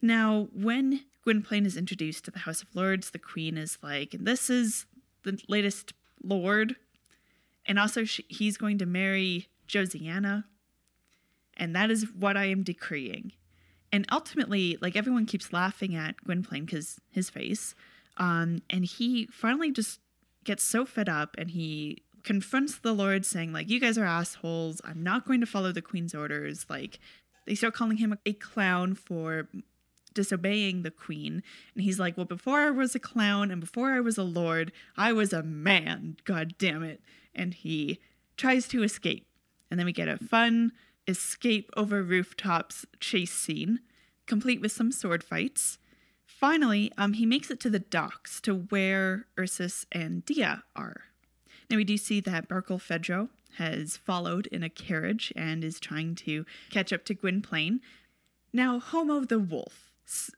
Now, 0.02 0.48
when 0.52 1.04
Gwynplaine 1.24 1.64
is 1.64 1.76
introduced 1.76 2.24
to 2.26 2.30
the 2.30 2.40
House 2.40 2.62
of 2.62 2.74
Lords, 2.74 3.10
the 3.10 3.18
Queen 3.18 3.56
is 3.56 3.78
like, 3.82 4.12
and 4.12 4.26
this 4.26 4.50
is 4.50 4.86
the 5.22 5.40
latest 5.48 5.92
Lord. 6.22 6.76
And 7.64 7.78
also, 7.78 8.04
she, 8.04 8.24
he's 8.28 8.56
going 8.56 8.78
to 8.78 8.86
marry 8.86 9.48
Josiana. 9.66 10.44
And 11.56 11.74
that 11.74 11.90
is 11.90 12.06
what 12.12 12.36
I 12.36 12.46
am 12.46 12.62
decreeing. 12.62 13.32
And 13.96 14.04
ultimately, 14.12 14.76
like 14.82 14.94
everyone 14.94 15.24
keeps 15.24 15.54
laughing 15.54 15.96
at 15.96 16.22
Gwynplaine 16.22 16.66
because 16.66 17.00
his 17.10 17.30
face. 17.30 17.74
Um, 18.18 18.60
and 18.68 18.84
he 18.84 19.26
finally 19.32 19.72
just 19.72 20.00
gets 20.44 20.62
so 20.62 20.84
fed 20.84 21.08
up 21.08 21.34
and 21.38 21.50
he 21.50 22.02
confronts 22.22 22.78
the 22.78 22.92
Lord, 22.92 23.24
saying, 23.24 23.54
like, 23.54 23.70
you 23.70 23.80
guys 23.80 23.96
are 23.96 24.04
assholes. 24.04 24.82
I'm 24.84 25.02
not 25.02 25.26
going 25.26 25.40
to 25.40 25.46
follow 25.46 25.72
the 25.72 25.80
Queen's 25.80 26.14
orders. 26.14 26.66
Like, 26.68 26.98
they 27.46 27.54
start 27.54 27.72
calling 27.72 27.96
him 27.96 28.18
a 28.26 28.34
clown 28.34 28.94
for 28.94 29.48
disobeying 30.12 30.82
the 30.82 30.90
queen. 30.90 31.42
And 31.74 31.82
he's 31.82 31.98
like, 31.98 32.18
Well, 32.18 32.26
before 32.26 32.60
I 32.60 32.70
was 32.70 32.94
a 32.94 32.98
clown 32.98 33.50
and 33.50 33.60
before 33.62 33.92
I 33.92 34.00
was 34.00 34.18
a 34.18 34.24
lord, 34.24 34.72
I 34.96 35.12
was 35.14 35.32
a 35.32 35.42
man. 35.42 36.16
God 36.24 36.54
damn 36.58 36.82
it. 36.82 37.00
And 37.34 37.54
he 37.54 38.00
tries 38.36 38.68
to 38.68 38.82
escape. 38.82 39.26
And 39.70 39.78
then 39.78 39.86
we 39.86 39.92
get 39.92 40.08
a 40.08 40.18
fun 40.18 40.72
escape 41.06 41.70
over 41.76 42.02
rooftops 42.02 42.84
chase 43.00 43.32
scene, 43.32 43.80
complete 44.26 44.60
with 44.60 44.72
some 44.72 44.92
sword 44.92 45.24
fights. 45.24 45.78
Finally, 46.26 46.92
um, 46.98 47.14
he 47.14 47.26
makes 47.26 47.50
it 47.50 47.60
to 47.60 47.70
the 47.70 47.78
docks 47.78 48.40
to 48.42 48.54
where 48.54 49.26
Ursus 49.38 49.86
and 49.92 50.24
Dea 50.24 50.56
are. 50.74 51.04
Now 51.70 51.76
we 51.76 51.84
do 51.84 51.96
see 51.96 52.20
that 52.20 52.48
Barkilphedro 52.48 53.28
has 53.56 53.96
followed 53.96 54.46
in 54.48 54.62
a 54.62 54.68
carriage 54.68 55.32
and 55.34 55.64
is 55.64 55.80
trying 55.80 56.14
to 56.16 56.44
catch 56.70 56.92
up 56.92 57.04
to 57.06 57.14
Gwynplaine. 57.14 57.80
Now, 58.52 58.78
Homo 58.78 59.24
the 59.24 59.38
wolf 59.38 59.86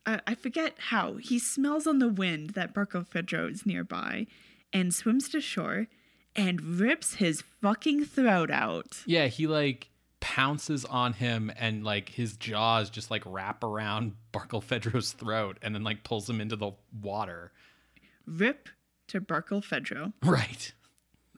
I 0.07 0.35
forget 0.35 0.75
how 0.79 1.17
he 1.17 1.39
smells 1.39 1.87
on 1.87 1.99
the 1.99 2.09
wind 2.09 2.51
that 2.51 2.75
Barkilphedro 2.75 3.51
is 3.51 3.67
nearby 3.67 4.27
and 4.73 4.95
swims 4.95 5.29
to 5.31 5.41
shore 5.41 5.89
and 6.35 6.63
rips 6.63 7.15
his 7.15 7.43
fucking 7.43 8.07
throat 8.07 8.51
out. 8.51 9.03
Yeah, 9.05 9.27
he 9.27 9.47
like 9.47 9.91
pounces 10.21 10.85
on 10.85 11.13
him 11.13 11.53
and 11.57 11.85
like 11.85 12.09
his 12.11 12.37
jaws 12.37 12.91
just 12.91 13.11
like 13.11 13.23
wrap 13.25 13.63
around 13.63 14.15
Barkilphedro's 14.33 15.13
throat 15.13 15.59
and 15.63 15.75
then 15.75 15.85
like 15.85 16.05
pulls 16.05 16.29
him 16.29 16.41
into 16.41 16.57
the 16.57 16.73
water. 17.01 17.53
Rip 18.27 18.69
to 19.09 19.21
Barkilphedro. 19.21 20.13
Right. 20.23 20.73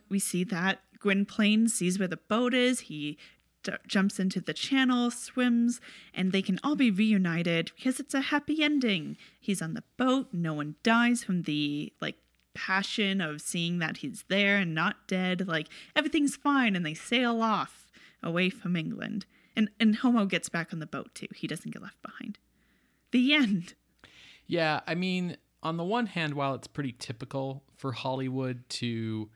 We 0.08 0.18
see 0.18 0.44
that 0.44 0.80
Gwynplaine 0.98 1.68
sees 1.68 1.98
where 1.98 2.08
the 2.08 2.16
boat 2.16 2.52
is. 2.52 2.80
He 2.80 3.16
d- 3.62 3.72
jumps 3.86 4.18
into 4.18 4.40
the 4.40 4.52
channel, 4.52 5.10
swims, 5.10 5.80
and 6.12 6.32
they 6.32 6.42
can 6.42 6.58
all 6.62 6.76
be 6.76 6.90
reunited 6.90 7.70
because 7.76 8.00
it's 8.00 8.14
a 8.14 8.20
happy 8.20 8.62
ending. 8.62 9.16
He's 9.40 9.62
on 9.62 9.74
the 9.74 9.84
boat, 9.96 10.28
no 10.32 10.54
one 10.54 10.76
dies 10.82 11.22
from 11.24 11.42
the 11.42 11.92
like 12.00 12.16
passion 12.54 13.20
of 13.20 13.40
seeing 13.40 13.78
that 13.78 13.98
he's 13.98 14.24
there 14.28 14.56
and 14.56 14.74
not 14.74 15.06
dead. 15.06 15.46
Like 15.46 15.68
everything's 15.94 16.36
fine, 16.36 16.76
and 16.76 16.84
they 16.84 16.94
sail 16.94 17.40
off 17.42 17.86
away 18.22 18.50
from 18.50 18.76
England. 18.76 19.26
And 19.56 19.70
and 19.80 19.96
Homo 19.96 20.26
gets 20.26 20.48
back 20.48 20.72
on 20.72 20.78
the 20.78 20.86
boat 20.86 21.14
too. 21.14 21.28
He 21.34 21.46
doesn't 21.46 21.72
get 21.72 21.82
left 21.82 22.00
behind. 22.02 22.38
The 23.10 23.34
end. 23.34 23.74
Yeah, 24.46 24.80
I 24.86 24.94
mean, 24.94 25.36
on 25.62 25.76
the 25.76 25.84
one 25.84 26.06
hand, 26.06 26.34
while 26.34 26.54
it's 26.54 26.66
pretty 26.66 26.92
typical 26.92 27.62
for 27.76 27.92
Hollywood 27.92 28.68
to 28.68 29.28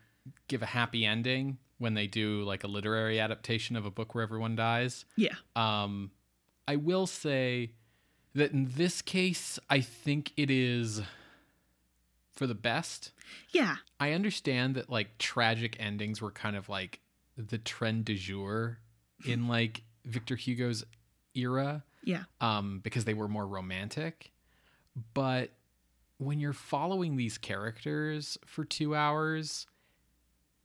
give 0.48 0.62
a 0.62 0.66
happy 0.66 1.04
ending, 1.04 1.58
when 1.78 1.94
they 1.94 2.06
do 2.06 2.42
like 2.44 2.64
a 2.64 2.66
literary 2.66 3.20
adaptation 3.20 3.76
of 3.76 3.84
a 3.84 3.90
book 3.90 4.14
where 4.14 4.22
everyone 4.22 4.56
dies. 4.56 5.04
Yeah. 5.16 5.34
Um, 5.56 6.12
I 6.66 6.76
will 6.76 7.06
say 7.06 7.72
that 8.34 8.52
in 8.52 8.70
this 8.76 9.02
case, 9.02 9.58
I 9.68 9.80
think 9.80 10.32
it 10.36 10.50
is 10.50 11.02
for 12.34 12.46
the 12.46 12.54
best. 12.54 13.12
Yeah. 13.50 13.76
I 14.00 14.12
understand 14.12 14.74
that 14.76 14.90
like 14.90 15.18
tragic 15.18 15.76
endings 15.78 16.20
were 16.20 16.30
kind 16.30 16.56
of 16.56 16.68
like 16.68 17.00
the 17.36 17.58
trend 17.58 18.04
du 18.04 18.14
jour 18.14 18.78
in 19.26 19.48
like 19.48 19.82
Victor 20.04 20.36
Hugo's 20.36 20.84
era. 21.34 21.84
Yeah. 22.04 22.24
Um, 22.40 22.80
because 22.82 23.04
they 23.04 23.14
were 23.14 23.28
more 23.28 23.46
romantic. 23.46 24.30
But 25.14 25.50
when 26.18 26.38
you're 26.38 26.52
following 26.52 27.16
these 27.16 27.38
characters 27.38 28.38
for 28.46 28.64
two 28.64 28.94
hours, 28.94 29.66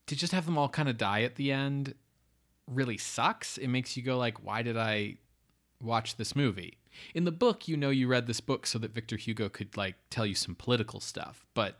to 0.07 0.15
just 0.15 0.33
have 0.33 0.45
them 0.45 0.57
all 0.57 0.69
kind 0.69 0.89
of 0.89 0.97
die 0.97 1.21
at 1.23 1.35
the 1.35 1.51
end 1.51 1.93
really 2.67 2.97
sucks. 2.97 3.57
It 3.57 3.67
makes 3.67 3.95
you 3.95 4.03
go 4.03 4.17
like, 4.17 4.43
why 4.43 4.61
did 4.61 4.77
I 4.77 5.17
watch 5.81 6.17
this 6.17 6.35
movie? 6.35 6.77
In 7.13 7.25
the 7.25 7.31
book, 7.31 7.67
you 7.67 7.77
know 7.77 7.89
you 7.89 8.07
read 8.07 8.27
this 8.27 8.41
book 8.41 8.65
so 8.65 8.79
that 8.79 8.91
Victor 8.91 9.15
Hugo 9.15 9.49
could 9.49 9.77
like 9.77 9.95
tell 10.09 10.25
you 10.25 10.35
some 10.35 10.55
political 10.55 10.99
stuff. 10.99 11.45
But 11.53 11.77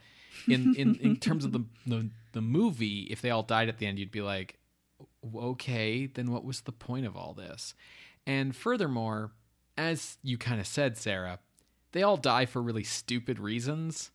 in 0.48 0.76
in, 0.76 0.96
in 0.96 1.18
terms 1.18 1.44
of 1.44 1.52
the, 1.52 1.64
the 1.88 2.10
the 2.34 2.42
movie, 2.42 3.08
if 3.10 3.22
they 3.22 3.32
all 3.32 3.44
died 3.44 3.70
at 3.70 3.80
the 3.80 3.88
end, 3.88 3.98
you'd 3.98 4.12
be 4.12 4.22
like, 4.22 4.59
okay, 5.36 6.08
then 6.08 6.32
what 6.32 6.46
was 6.46 6.62
the 6.62 6.72
point 6.72 7.06
of 7.06 7.16
all 7.16 7.34
this? 7.34 7.74
And 8.26 8.56
furthermore, 8.56 9.32
as 9.78 10.18
you 10.24 10.38
kind 10.38 10.60
of 10.60 10.68
said, 10.68 10.98
Sarah, 10.98 11.40
they 11.92 12.04
all 12.04 12.18
die 12.18 12.46
for 12.46 12.62
really 12.62 12.84
stupid 12.84 13.40
reasons 13.40 14.12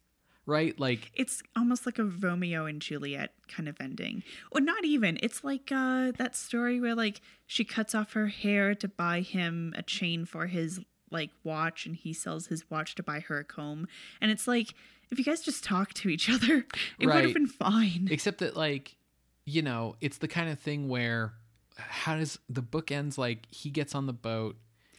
right? 0.46 0.78
Like 0.78 1.10
it's 1.14 1.42
almost 1.56 1.86
like 1.86 1.98
a 1.98 2.04
Romeo 2.04 2.66
and 2.66 2.80
Juliet 2.80 3.32
kind 3.48 3.68
of 3.68 3.76
ending. 3.80 4.22
Or 4.50 4.60
not 4.60 4.84
even. 4.84 5.18
It's 5.22 5.44
like 5.44 5.70
uh 5.72 6.12
that 6.12 6.36
story 6.36 6.80
where 6.80 6.94
like 6.94 7.20
she 7.46 7.64
cuts 7.64 7.94
off 7.94 8.12
her 8.12 8.28
hair 8.28 8.74
to 8.74 8.88
buy 8.88 9.20
him 9.20 9.72
a 9.76 9.82
chain 9.82 10.24
for 10.24 10.46
his 10.46 10.80
like 11.10 11.30
watch 11.44 11.86
and 11.86 11.96
he 11.96 12.12
sells 12.12 12.48
his 12.48 12.68
watch 12.70 12.94
to 12.96 13.02
buy 13.02 13.20
her 13.20 13.38
a 13.38 13.44
comb. 13.44 13.86
And 14.20 14.30
it's 14.30 14.46
like 14.46 14.74
if 15.10 15.18
you 15.18 15.24
guys 15.24 15.42
just 15.42 15.64
talk 15.64 15.94
to 15.94 16.08
each 16.08 16.28
other, 16.28 16.66
it 16.98 17.06
right. 17.06 17.14
would 17.14 17.24
have 17.24 17.34
been 17.34 17.46
fine. 17.46 18.08
Except 18.10 18.38
that 18.38 18.56
like 18.56 18.96
you 19.44 19.62
know, 19.62 19.96
it's 20.00 20.18
the 20.18 20.28
kind 20.28 20.48
of 20.48 20.58
thing 20.58 20.88
where 20.88 21.34
how 21.76 22.16
does 22.16 22.38
the 22.48 22.62
book 22.62 22.90
ends 22.92 23.18
like 23.18 23.46
he 23.50 23.68
gets 23.68 23.94
on 23.94 24.06
the 24.06 24.12
boat 24.12 24.56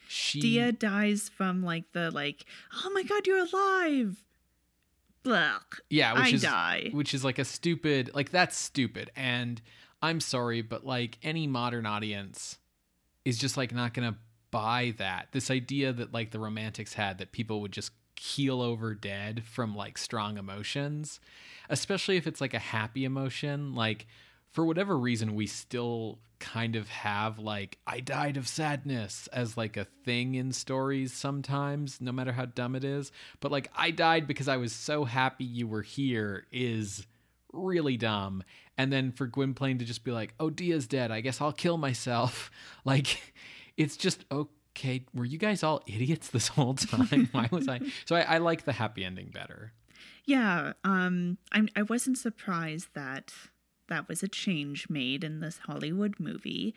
she 0.08 0.40
Dea 0.40 0.72
dies 0.72 1.30
from 1.30 1.64
like 1.64 1.92
the 1.94 2.12
like, 2.12 2.46
oh 2.84 2.90
my 2.92 3.04
god, 3.04 3.26
you're 3.26 3.46
alive 3.46 4.24
yeah, 5.90 6.14
which 6.14 6.34
I 6.34 6.36
is 6.36 6.42
die. 6.42 6.90
which 6.94 7.14
is 7.14 7.24
like 7.26 7.40
a 7.40 7.46
stupid 7.46 8.12
like 8.14 8.30
that's 8.30 8.56
stupid. 8.56 9.12
And 9.16 9.62
I'm 10.02 10.20
sorry, 10.20 10.62
but 10.62 10.86
like 10.86 11.18
any 11.24 11.48
modern 11.48 11.86
audience 11.86 12.60
is 13.24 13.38
just 13.38 13.58
like 13.58 13.74
not 13.74 13.94
gonna 13.94 14.18
buy 14.52 14.94
that. 14.98 15.30
This 15.32 15.50
idea 15.50 15.92
that 15.94 16.14
like 16.14 16.32
the 16.32 16.40
romantics 16.40 16.94
had 16.94 17.18
that 17.18 17.32
people 17.32 17.62
would 17.62 17.72
just 17.72 17.92
keel 18.16 18.62
over 18.62 18.94
dead 18.94 19.44
from 19.44 19.76
like 19.76 19.98
strong 19.98 20.38
emotions, 20.38 21.20
especially 21.70 22.18
if 22.18 22.28
it's 22.28 22.40
like 22.40 22.54
a 22.54 22.60
happy 22.60 23.04
emotion. 23.04 23.74
Like 23.74 24.08
for 24.56 24.66
whatever 24.66 24.98
reason, 24.98 25.36
we 25.36 25.48
still 25.48 26.18
kind 26.40 26.78
of 26.78 26.88
have 26.88 27.40
like 27.40 27.78
I 27.86 28.00
died 28.00 28.38
of 28.38 28.48
sadness 28.48 29.28
as 29.34 29.58
like 29.58 29.76
a 29.76 29.84
thing 30.06 30.36
in 30.36 30.54
stories 30.54 31.12
sometimes, 31.12 32.00
no 32.00 32.14
matter 32.14 32.32
how 32.32 32.46
dumb 32.46 32.74
it 32.74 32.86
is. 32.86 33.12
But 33.42 33.52
like 33.52 33.70
I 33.76 33.92
died 33.92 34.28
because 34.28 34.48
I 34.48 34.56
was 34.56 34.72
so 34.72 35.04
happy 35.04 35.44
you 35.44 35.68
were 35.68 35.82
here 35.82 36.46
is 36.54 37.06
really 37.52 37.98
dumb. 37.98 38.44
And 38.78 38.94
then 38.94 39.12
for 39.12 39.28
Gwynplaine 39.28 39.80
to 39.80 39.86
just 39.86 40.06
be 40.06 40.12
like, 40.12 40.34
"Oh, 40.40 40.50
Dea's 40.50 40.88
dead. 40.88 41.12
I 41.12 41.20
guess 41.20 41.42
I'll 41.42 41.54
kill 41.54 41.78
myself." 41.78 42.50
Like 42.86 43.34
it's 43.78 43.98
just 43.98 44.24
okay. 44.32 45.04
Were 45.14 45.26
you 45.26 45.38
guys 45.38 45.64
all 45.64 45.82
idiots 45.86 46.30
this 46.30 46.48
whole 46.48 46.76
time? 46.76 47.28
Why 47.34 47.50
was 47.52 47.68
I? 47.68 47.82
So 48.06 48.16
I, 48.16 48.22
I 48.22 48.38
like 48.38 48.64
the 48.64 48.72
happy 48.74 49.04
ending 49.04 49.32
better. 49.34 49.74
Yeah, 50.26 50.74
um, 50.84 51.40
I 51.52 51.68
I 51.76 51.82
wasn't 51.82 52.18
surprised 52.20 52.90
that 52.94 53.34
that 53.88 54.08
was 54.08 54.24
a 54.24 54.28
change 54.28 54.90
made 54.90 55.24
in 55.24 55.40
this 55.40 55.60
Hollywood 55.66 56.16
movie. 56.20 56.76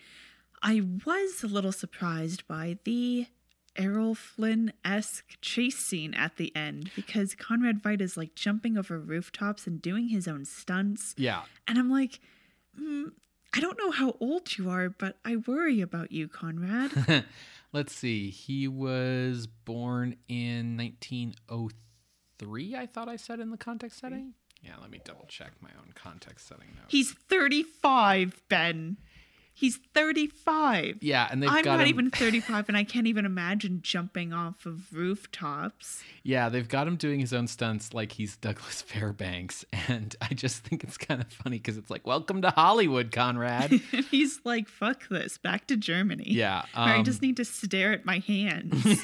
I 0.63 0.83
was 1.07 1.43
a 1.43 1.47
little 1.47 1.73
surprised 1.73 2.47
by 2.47 2.79
the 2.85 3.27
Errol 3.77 4.15
Flynn 4.15 4.73
esque 4.85 5.41
chase 5.41 5.79
scene 5.79 6.15
at 6.15 6.37
the 6.37 6.55
end 6.57 6.91
because 6.97 7.35
Conrad 7.35 7.83
Veidt 7.83 8.01
is 8.01 8.17
like 8.17 8.35
jumping 8.35 8.77
over 8.77 8.99
rooftops 8.99 9.67
and 9.67 9.81
doing 9.81 10.09
his 10.09 10.27
own 10.27 10.45
stunts. 10.45 11.15
Yeah. 11.17 11.43
And 11.69 11.79
I'm 11.79 11.91
like, 11.91 12.19
mm, 12.79 13.13
I 13.55 13.61
don't 13.61 13.79
know 13.79 13.93
how 13.93 14.17
old 14.21 14.59
you 14.59 14.69
are, 14.69 14.91
but 14.91 15.19
I 15.25 15.37
worry 15.37 15.81
about 15.81 16.11
you, 16.11 16.29
Conrad. 16.29 17.25
Let's 17.73 17.95
see. 17.95 18.31
He 18.31 18.67
was 18.67 19.47
born 19.47 20.17
in 20.29 20.77
1903, 20.77 22.77
I 22.77 22.87
thought 22.87 23.09
I 23.09 23.17
said 23.17 23.41
in 23.41 23.51
the 23.51 23.57
context 23.57 24.01
setting. 24.01 24.35
Yeah, 24.69 24.75
let 24.83 24.91
me 24.91 25.01
double 25.03 25.25
check 25.29 25.53
my 25.63 25.71
own 25.81 25.93
context 25.95 26.47
setting 26.47 26.69
notes. 26.77 26.89
He's 26.93 27.13
35, 27.13 28.43
Ben. 28.51 28.99
He's 29.59 29.79
35. 29.93 30.99
Yeah, 31.01 31.27
and 31.29 31.43
they've 31.43 31.51
I'm 31.51 31.65
got 31.65 31.79
not 31.79 31.81
him. 31.81 31.89
even 31.89 32.11
35, 32.13 32.69
and 32.69 32.77
I 32.77 32.85
can't 32.85 33.09
even 33.09 33.27
imagine 33.27 33.81
jumping 33.83 34.33
off 34.33 34.65
of 34.67 34.93
rooftops. 34.95 36.05
Yeah, 36.23 36.49
they've 36.49 36.69
got 36.69 36.87
him 36.87 36.95
doing 36.95 37.19
his 37.19 37.33
own 37.33 37.49
stunts 37.49 37.93
like 37.93 38.13
he's 38.13 38.37
Douglas 38.37 38.83
Fairbanks, 38.87 39.65
and 39.89 40.15
I 40.21 40.35
just 40.35 40.63
think 40.63 40.85
it's 40.85 40.97
kind 40.97 41.21
of 41.21 41.27
funny 41.33 41.57
because 41.57 41.77
it's 41.77 41.91
like, 41.91 42.07
"Welcome 42.07 42.41
to 42.43 42.51
Hollywood, 42.51 43.11
Conrad." 43.11 43.71
He's 44.13 44.39
like, 44.45 44.69
fuck 44.69 45.09
this, 45.09 45.39
back 45.39 45.67
to 45.67 45.77
Germany. 45.77 46.27
yeah, 46.29 46.63
Where 46.75 46.85
I 46.85 46.99
um, 46.99 47.05
just 47.05 47.21
need 47.21 47.37
to 47.39 47.45
stare 47.45 47.91
at 47.93 48.05
my 48.05 48.21
hands. 48.21 49.03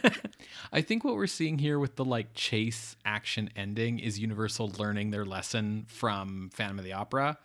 I 0.70 0.82
think 0.82 1.02
what 1.02 1.14
we're 1.14 1.26
seeing 1.26 1.58
here 1.58 1.78
with 1.78 1.96
the 1.96 2.04
like 2.04 2.34
chase 2.34 2.96
action 3.06 3.48
ending 3.56 4.00
is 4.00 4.18
Universal 4.18 4.72
learning 4.78 5.12
their 5.12 5.24
lesson 5.24 5.86
from 5.88 6.50
Phantom 6.52 6.78
of 6.78 6.84
the 6.84 6.92
Opera, 6.92 7.38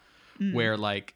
where 0.51 0.76
like 0.76 1.16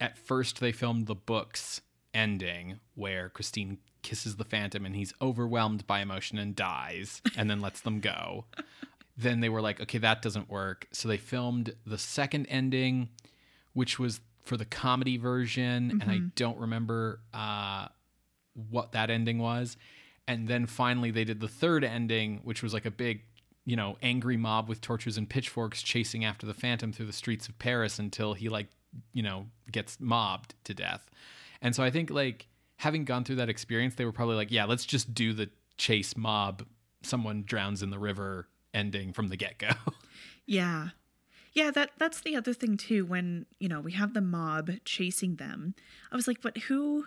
at 0.00 0.18
first 0.18 0.60
they 0.60 0.72
filmed 0.72 1.06
the 1.06 1.14
books 1.14 1.82
ending 2.14 2.80
where 2.94 3.28
Christine 3.28 3.78
kisses 4.02 4.36
the 4.36 4.44
Phantom 4.44 4.86
and 4.86 4.96
he's 4.96 5.12
overwhelmed 5.20 5.86
by 5.86 6.00
emotion 6.00 6.38
and 6.38 6.56
dies 6.56 7.20
and 7.36 7.50
then 7.50 7.60
lets 7.60 7.80
them 7.80 8.00
go. 8.00 8.46
Then 9.16 9.40
they 9.40 9.50
were 9.50 9.60
like, 9.60 9.82
okay, 9.82 9.98
that 9.98 10.22
doesn't 10.22 10.48
work. 10.48 10.86
So 10.92 11.06
they 11.06 11.18
filmed 11.18 11.74
the 11.84 11.98
second 11.98 12.46
ending, 12.46 13.10
which 13.74 13.98
was 13.98 14.20
for 14.44 14.56
the 14.56 14.64
comedy 14.64 15.18
version, 15.18 15.98
and 16.00 16.10
I 16.10 16.20
don't 16.36 16.58
remember 16.58 17.20
uh, 17.34 17.88
what 18.70 18.92
that 18.92 19.10
ending 19.10 19.38
was. 19.38 19.76
And 20.26 20.48
then 20.48 20.64
finally 20.64 21.10
they 21.10 21.24
did 21.24 21.40
the 21.40 21.48
third 21.48 21.84
ending, 21.84 22.40
which 22.44 22.62
was 22.62 22.72
like 22.72 22.86
a 22.86 22.90
big, 22.90 23.22
you 23.66 23.76
know, 23.76 23.98
angry 24.00 24.38
mob 24.38 24.70
with 24.70 24.80
torches 24.80 25.18
and 25.18 25.28
pitchforks 25.28 25.82
chasing 25.82 26.24
after 26.24 26.46
the 26.46 26.54
Phantom 26.54 26.90
through 26.90 27.06
the 27.06 27.12
streets 27.12 27.46
of 27.46 27.58
Paris 27.58 27.98
until 27.98 28.32
he 28.32 28.48
like, 28.48 28.68
you 29.12 29.22
know, 29.22 29.46
gets 29.70 29.98
mobbed 30.00 30.54
to 30.64 30.74
death. 30.74 31.10
And 31.62 31.74
so 31.74 31.82
I 31.82 31.90
think 31.90 32.10
like 32.10 32.48
having 32.76 33.04
gone 33.04 33.24
through 33.24 33.36
that 33.36 33.48
experience, 33.48 33.94
they 33.94 34.04
were 34.04 34.12
probably 34.12 34.36
like, 34.36 34.50
yeah, 34.50 34.64
let's 34.64 34.84
just 34.84 35.14
do 35.14 35.32
the 35.32 35.50
chase 35.76 36.16
mob, 36.16 36.64
someone 37.02 37.42
drowns 37.44 37.82
in 37.82 37.90
the 37.90 37.98
river 37.98 38.48
ending 38.72 39.12
from 39.12 39.28
the 39.28 39.36
get 39.36 39.58
go. 39.58 39.70
Yeah. 40.46 40.88
Yeah, 41.52 41.70
that 41.70 41.90
that's 41.96 42.20
the 42.22 42.34
other 42.34 42.52
thing 42.52 42.76
too 42.76 43.04
when, 43.04 43.46
you 43.60 43.68
know, 43.68 43.80
we 43.80 43.92
have 43.92 44.14
the 44.14 44.20
mob 44.20 44.70
chasing 44.84 45.36
them. 45.36 45.74
I 46.10 46.16
was 46.16 46.26
like, 46.26 46.40
but 46.40 46.56
who 46.58 47.06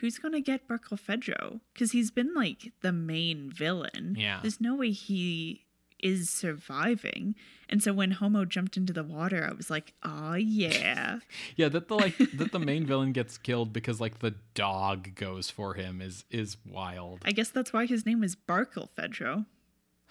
who's 0.00 0.18
going 0.18 0.32
to 0.32 0.40
get 0.40 0.68
Barkilphedro? 0.68 1.60
Cuz 1.74 1.92
he's 1.92 2.10
been 2.10 2.34
like 2.34 2.72
the 2.82 2.92
main 2.92 3.50
villain. 3.50 4.16
Yeah. 4.18 4.40
There's 4.42 4.60
no 4.60 4.74
way 4.74 4.90
he 4.90 5.63
is 6.04 6.28
surviving. 6.30 7.34
And 7.68 7.82
so 7.82 7.94
when 7.94 8.12
Homo 8.12 8.44
jumped 8.44 8.76
into 8.76 8.92
the 8.92 9.02
water, 9.02 9.48
I 9.50 9.54
was 9.54 9.70
like, 9.70 9.94
"Oh 10.04 10.34
yeah." 10.34 11.18
yeah, 11.56 11.68
that 11.70 11.88
the 11.88 11.94
like 11.96 12.16
that 12.34 12.52
the 12.52 12.58
main 12.60 12.86
villain 12.86 13.12
gets 13.12 13.38
killed 13.38 13.72
because 13.72 14.00
like 14.00 14.20
the 14.20 14.34
dog 14.52 15.14
goes 15.16 15.50
for 15.50 15.74
him 15.74 16.00
is 16.00 16.24
is 16.30 16.58
wild. 16.64 17.22
I 17.24 17.32
guess 17.32 17.48
that's 17.48 17.72
why 17.72 17.86
his 17.86 18.04
name 18.06 18.22
is 18.22 18.36
Barkilphedro. 18.36 19.46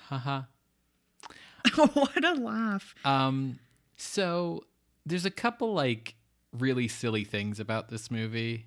Haha. 0.07 0.41
what 1.93 2.25
a 2.25 2.33
laugh. 2.33 2.93
Um, 3.05 3.59
so 3.95 4.65
there's 5.05 5.25
a 5.25 5.31
couple 5.31 5.73
like 5.73 6.15
really 6.51 6.87
silly 6.87 7.23
things 7.23 7.59
about 7.59 7.89
this 7.89 8.11
movie. 8.11 8.65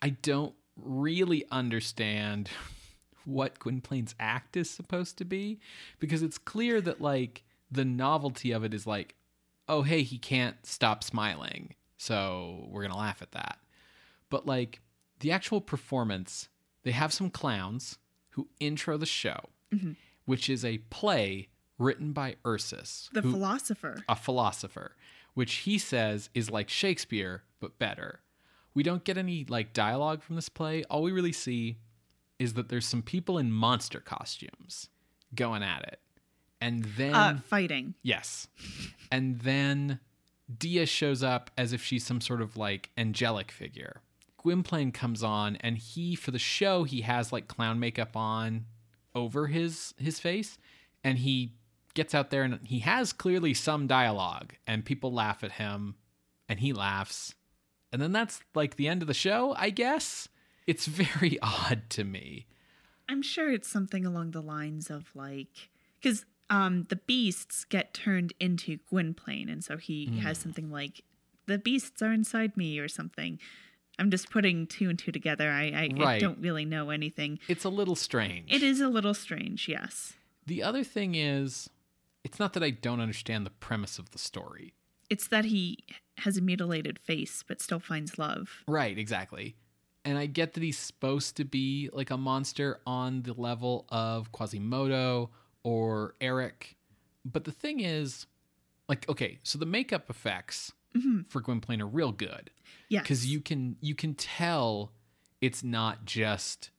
I 0.00 0.10
don't 0.10 0.54
really 0.76 1.44
understand 1.50 2.48
what 3.28 3.58
Gwynplaine's 3.58 4.14
act 4.18 4.56
is 4.56 4.70
supposed 4.70 5.18
to 5.18 5.24
be 5.24 5.60
because 5.98 6.22
it's 6.22 6.38
clear 6.38 6.80
that 6.80 7.00
like 7.00 7.44
the 7.70 7.84
novelty 7.84 8.52
of 8.52 8.64
it 8.64 8.72
is 8.72 8.86
like, 8.86 9.14
oh 9.68 9.82
hey, 9.82 10.02
he 10.02 10.18
can't 10.18 10.64
stop 10.64 11.04
smiling, 11.04 11.74
so 11.98 12.66
we're 12.70 12.82
gonna 12.82 12.96
laugh 12.96 13.20
at 13.22 13.32
that. 13.32 13.58
But 14.30 14.46
like 14.46 14.80
the 15.20 15.30
actual 15.32 15.60
performance, 15.60 16.48
they 16.84 16.92
have 16.92 17.12
some 17.12 17.28
clowns 17.30 17.98
who 18.30 18.48
intro 18.60 18.96
the 18.96 19.06
show, 19.06 19.50
mm-hmm. 19.74 19.92
which 20.24 20.48
is 20.48 20.64
a 20.64 20.78
play 20.90 21.48
written 21.78 22.12
by 22.12 22.36
Ursus, 22.46 23.08
The 23.12 23.20
who- 23.20 23.32
philosopher. 23.32 24.02
a 24.08 24.16
philosopher, 24.16 24.96
which 25.34 25.54
he 25.56 25.76
says 25.78 26.30
is 26.34 26.50
like 26.50 26.68
Shakespeare 26.70 27.42
but 27.60 27.78
better. 27.78 28.20
We 28.74 28.82
don't 28.84 29.04
get 29.04 29.18
any 29.18 29.44
like 29.48 29.72
dialogue 29.72 30.22
from 30.22 30.36
this 30.36 30.48
play. 30.48 30.84
All 30.84 31.02
we 31.02 31.10
really 31.12 31.32
see 31.32 31.78
is 32.38 32.54
that 32.54 32.68
there's 32.68 32.86
some 32.86 33.02
people 33.02 33.38
in 33.38 33.50
monster 33.52 34.00
costumes 34.00 34.88
going 35.34 35.62
at 35.62 35.82
it. 35.82 36.00
And 36.60 36.84
then 36.96 37.14
Uh 37.14 37.38
fighting. 37.46 37.94
yes. 38.02 38.48
And 39.10 39.40
then 39.40 40.00
Dea 40.56 40.86
shows 40.86 41.22
up 41.22 41.50
as 41.56 41.72
if 41.72 41.82
she's 41.82 42.04
some 42.06 42.20
sort 42.20 42.40
of 42.42 42.56
like 42.56 42.90
angelic 42.96 43.50
figure. 43.50 44.00
Gwynplaine 44.38 44.92
comes 44.92 45.22
on 45.22 45.56
and 45.56 45.76
he 45.78 46.14
for 46.14 46.30
the 46.30 46.38
show 46.38 46.84
he 46.84 47.02
has 47.02 47.32
like 47.32 47.48
clown 47.48 47.78
makeup 47.80 48.16
on 48.16 48.66
over 49.14 49.48
his 49.48 49.94
his 49.98 50.18
face 50.20 50.58
and 51.04 51.18
he 51.18 51.54
gets 51.94 52.14
out 52.14 52.30
there 52.30 52.42
and 52.44 52.60
he 52.64 52.78
has 52.80 53.12
clearly 53.12 53.52
some 53.52 53.86
dialogue 53.86 54.54
and 54.66 54.84
people 54.84 55.12
laugh 55.12 55.42
at 55.42 55.52
him 55.52 55.96
and 56.48 56.60
he 56.60 56.72
laughs. 56.72 57.34
And 57.92 58.00
then 58.00 58.12
that's 58.12 58.40
like 58.54 58.76
the 58.76 58.88
end 58.88 59.02
of 59.02 59.08
the 59.08 59.14
show, 59.14 59.54
I 59.56 59.70
guess. 59.70 60.28
It's 60.68 60.86
very 60.86 61.38
odd 61.42 61.82
to 61.90 62.04
me. 62.04 62.46
I'm 63.08 63.22
sure 63.22 63.50
it's 63.50 63.68
something 63.68 64.04
along 64.06 64.30
the 64.32 64.42
lines 64.42 64.90
of 64.90 65.10
like 65.14 65.70
because 66.00 66.24
um 66.50 66.84
the 66.84 66.96
beasts 66.96 67.64
get 67.64 67.94
turned 67.94 68.32
into 68.38 68.78
Gwynplaine, 68.90 69.48
and 69.48 69.64
so 69.64 69.76
he 69.78 70.06
Hmm. 70.06 70.18
has 70.18 70.38
something 70.38 70.70
like 70.70 71.02
the 71.46 71.58
beasts 71.58 72.02
are 72.02 72.12
inside 72.12 72.56
me 72.56 72.78
or 72.78 72.86
something. 72.88 73.38
I'm 73.98 74.10
just 74.10 74.30
putting 74.30 74.66
two 74.66 74.88
and 74.90 74.98
two 74.98 75.10
together. 75.10 75.50
I 75.50 75.88
I, 75.98 76.04
I 76.14 76.18
don't 76.18 76.38
really 76.38 76.64
know 76.64 76.90
anything. 76.90 77.38
It's 77.48 77.64
a 77.64 77.70
little 77.70 77.96
strange. 77.96 78.52
It 78.52 78.62
is 78.62 78.80
a 78.80 78.88
little 78.88 79.14
strange, 79.14 79.66
yes. 79.68 80.12
The 80.46 80.62
other 80.62 80.84
thing 80.84 81.14
is, 81.14 81.68
it's 82.24 82.38
not 82.38 82.52
that 82.52 82.62
I 82.62 82.70
don't 82.70 83.00
understand 83.00 83.44
the 83.46 83.50
premise 83.50 83.98
of 83.98 84.10
the 84.10 84.18
story. 84.18 84.74
It's 85.10 85.26
that 85.28 85.46
he 85.46 85.78
has 86.18 86.36
a 86.36 86.42
mutilated 86.42 86.98
face 86.98 87.42
but 87.48 87.60
still 87.62 87.80
finds 87.80 88.18
love. 88.18 88.62
Right, 88.68 88.96
exactly. 88.98 89.56
And 90.08 90.16
I 90.16 90.24
get 90.24 90.54
that 90.54 90.62
he's 90.62 90.78
supposed 90.78 91.36
to 91.36 91.44
be 91.44 91.90
like 91.92 92.08
a 92.08 92.16
monster 92.16 92.80
on 92.86 93.24
the 93.24 93.34
level 93.34 93.84
of 93.90 94.32
Quasimodo 94.32 95.28
or 95.62 96.14
Eric. 96.18 96.78
But 97.26 97.44
the 97.44 97.52
thing 97.52 97.80
is, 97.80 98.24
like, 98.88 99.06
okay, 99.06 99.36
so 99.42 99.58
the 99.58 99.66
makeup 99.66 100.08
effects 100.08 100.72
mm-hmm. 100.96 101.24
for 101.28 101.42
Gwynplaine 101.42 101.82
are 101.82 101.86
real 101.86 102.12
good. 102.12 102.48
Yes. 102.88 103.02
Because 103.02 103.26
you 103.26 103.42
can 103.42 103.76
you 103.82 103.94
can 103.94 104.14
tell 104.14 104.92
it's 105.42 105.62
not 105.62 106.06
just 106.06 106.70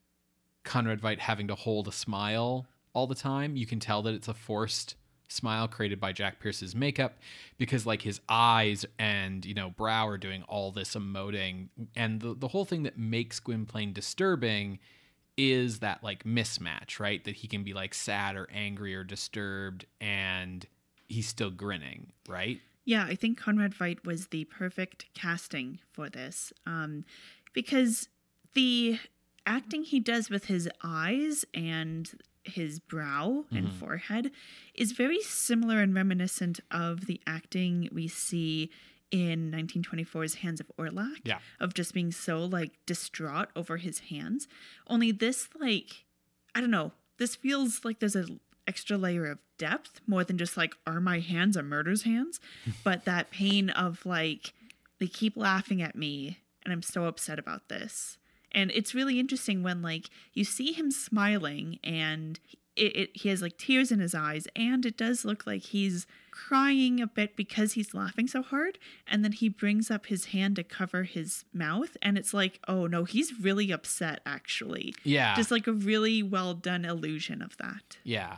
Conrad 0.64 1.00
Veidt 1.00 1.20
having 1.20 1.48
to 1.50 1.56
hold 1.56 1.88
a 1.88 1.92
smile 1.92 2.66
all 2.94 3.06
the 3.06 3.14
time. 3.14 3.56
You 3.56 3.68
can 3.68 3.80
tell 3.80 4.02
that 4.02 4.16
it's 4.16 4.28
a 4.28 4.34
forced 4.34 4.96
smile 5.30 5.68
created 5.68 6.00
by 6.00 6.12
Jack 6.12 6.40
Pierce's 6.40 6.76
makeup 6.76 7.18
because 7.58 7.86
like 7.86 8.02
his 8.02 8.20
eyes 8.28 8.86
and 8.98 9.46
you 9.46 9.54
know 9.54 9.70
brow 9.70 10.08
are 10.08 10.18
doing 10.18 10.44
all 10.44 10.72
this 10.72 10.96
emoting. 10.96 11.70
And 11.96 12.20
the, 12.20 12.34
the 12.34 12.50
whole 12.50 12.66
thing 12.66 12.84
that 12.84 12.98
makes 12.98 13.40
Gwynplaine 13.40 13.94
disturbing 13.94 14.80
is 15.38 15.80
that 15.80 16.04
like 16.04 16.24
mismatch 16.26 17.00
right? 17.00 17.24
That 17.24 17.36
he 17.36 17.48
can 17.48 17.64
be 17.64 17.74
like 17.74 17.94
sad 17.94 18.36
or 18.36 18.50
angry 18.54 18.94
or 18.96 19.04
disturbed 19.04 19.86
and 20.02 20.66
he's 21.08 21.28
still 21.28 21.52
grinning 21.52 22.12
right? 22.28 22.60
Yeah, 22.86 23.06
I 23.06 23.14
think 23.14 23.38
Conrad 23.38 23.76
Veidt 23.76 24.04
was 24.04 24.28
the 24.28 24.46
perfect 24.46 25.06
casting 25.14 25.80
for 25.92 26.10
this 26.10 26.52
um, 26.66 27.06
because 27.54 28.10
the 28.56 28.98
acting 29.46 29.84
he 29.84 30.00
does 30.00 30.30
with 30.30 30.46
his 30.46 30.68
eyes 30.84 31.46
and 31.54 32.12
his 32.50 32.80
brow 32.80 33.46
and 33.52 33.68
Mhm. 33.68 33.74
forehead 33.74 34.32
is 34.74 34.92
very 34.92 35.22
similar 35.22 35.80
and 35.82 35.94
reminiscent 35.96 36.60
of 36.72 37.06
the 37.06 37.22
acting 37.26 37.88
we 37.92 38.08
see 38.08 38.70
in 39.12 39.50
1924's 39.50 40.36
Hands 40.36 40.60
of 40.60 40.72
Orlac 40.78 41.22
Yeah. 41.24 41.40
of 41.60 41.74
just 41.74 41.94
being 41.94 42.12
so 42.12 42.44
like 42.46 42.74
distraught 42.86 43.50
over 43.56 43.78
his 43.78 44.00
hands. 44.00 44.48
Only 44.88 45.12
this 45.12 45.50
like 45.60 46.06
I 46.54 46.62
don't 46.62 46.72
know, 46.72 46.94
this 47.18 47.36
feels 47.36 47.86
like 47.86 48.00
there's 48.00 48.16
a 48.16 48.26
extra 48.68 48.98
layer 48.98 49.26
of 49.26 49.40
depth 49.58 50.00
more 50.06 50.24
than 50.24 50.38
just 50.38 50.56
like 50.58 50.76
are 50.86 51.00
my 51.02 51.20
hands 51.20 51.56
a 51.58 51.64
murder's 51.64 52.04
hands, 52.04 52.40
but 52.84 53.06
that 53.06 53.32
pain 53.32 53.70
of 53.72 54.06
like 54.06 54.54
they 55.00 55.08
keep 55.08 55.36
laughing 55.38 55.82
at 55.82 55.96
me 55.96 56.40
and 56.64 56.72
I'm 56.74 56.82
so 56.84 57.06
upset 57.06 57.40
about 57.40 57.68
this. 57.70 58.18
And 58.52 58.72
it's 58.72 58.96
really 58.96 59.20
interesting 59.20 59.64
when 59.64 59.82
like 59.82 60.10
you 60.34 60.44
see 60.44 60.72
him 60.74 60.92
smiling 60.92 61.80
and 61.84 62.40
it, 62.76 62.96
it 62.96 63.10
he 63.14 63.30
has 63.30 63.42
like 63.42 63.58
tears 63.58 63.92
in 63.92 64.00
his 64.00 64.16
eyes 64.16 64.48
and 64.56 64.86
it 64.86 64.98
does 64.98 65.26
look 65.26 65.46
like 65.46 65.62
he's 65.64 66.08
crying 66.32 67.02
a 67.02 67.08
bit 67.08 67.36
because 67.36 67.74
he's 67.74 67.94
laughing 67.94 68.26
so 68.28 68.42
hard 68.42 68.78
and 69.06 69.24
then 69.26 69.34
he 69.34 69.50
brings 69.50 69.92
up 69.92 70.06
his 70.06 70.26
hand 70.26 70.56
to 70.56 70.64
cover 70.64 71.04
his 71.04 71.44
mouth 71.54 71.98
and 72.02 72.18
it's 72.18 72.34
like 72.34 72.60
oh 72.70 72.88
no 72.88 73.04
he's 73.04 73.34
really 73.42 73.72
upset 73.72 74.22
actually 74.26 74.94
Yeah. 75.04 75.36
just 75.36 75.52
like 75.52 75.68
a 75.68 75.74
really 75.74 76.24
well 76.24 76.54
done 76.54 76.86
illusion 76.86 77.42
of 77.42 77.58
that 77.58 77.98
Yeah. 78.06 78.38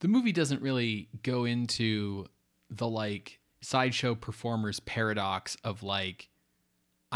The 0.00 0.08
movie 0.08 0.32
doesn't 0.32 0.62
really 0.62 1.08
go 1.24 1.44
into 1.44 2.26
the 2.70 2.86
like 2.88 3.40
sideshow 3.62 4.14
performer's 4.14 4.78
paradox 4.80 5.56
of 5.64 5.82
like, 5.82 6.28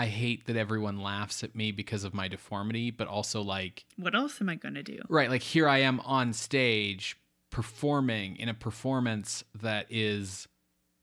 I 0.01 0.07
hate 0.07 0.47
that 0.47 0.57
everyone 0.57 1.03
laughs 1.03 1.45
at 1.45 1.55
me 1.55 1.73
because 1.73 2.05
of 2.05 2.15
my 2.15 2.27
deformity, 2.27 2.91
but 2.91 3.07
also 3.07 3.43
like, 3.43 3.85
what 3.99 4.15
else 4.15 4.41
am 4.41 4.49
i 4.49 4.55
going 4.55 4.73
to 4.73 4.83
do? 4.83 4.99
Right, 5.11 5.29
like 5.29 5.43
here 5.43 5.69
I 5.69 5.81
am 5.81 6.01
on 6.01 6.33
stage 6.33 7.19
performing 7.51 8.37
in 8.37 8.49
a 8.49 8.55
performance 8.55 9.45
that 9.61 9.85
is, 9.91 10.49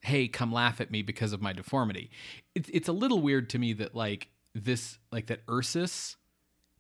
hey, 0.02 0.28
come 0.28 0.52
laugh 0.52 0.82
at 0.82 0.90
me 0.90 1.04
because 1.04 1.32
of 1.32 1.44
my 1.44 1.54
deformity. 1.54 2.10
It's, 2.56 2.72
it's 2.74 2.88
a 2.88 2.92
little 2.92 3.22
weird 3.22 3.52
to 3.52 3.60
me 3.60 3.72
that 3.74 3.94
like 3.94 4.30
this, 4.56 4.98
like 5.12 5.28
that 5.28 5.42
Ursus 5.48 6.18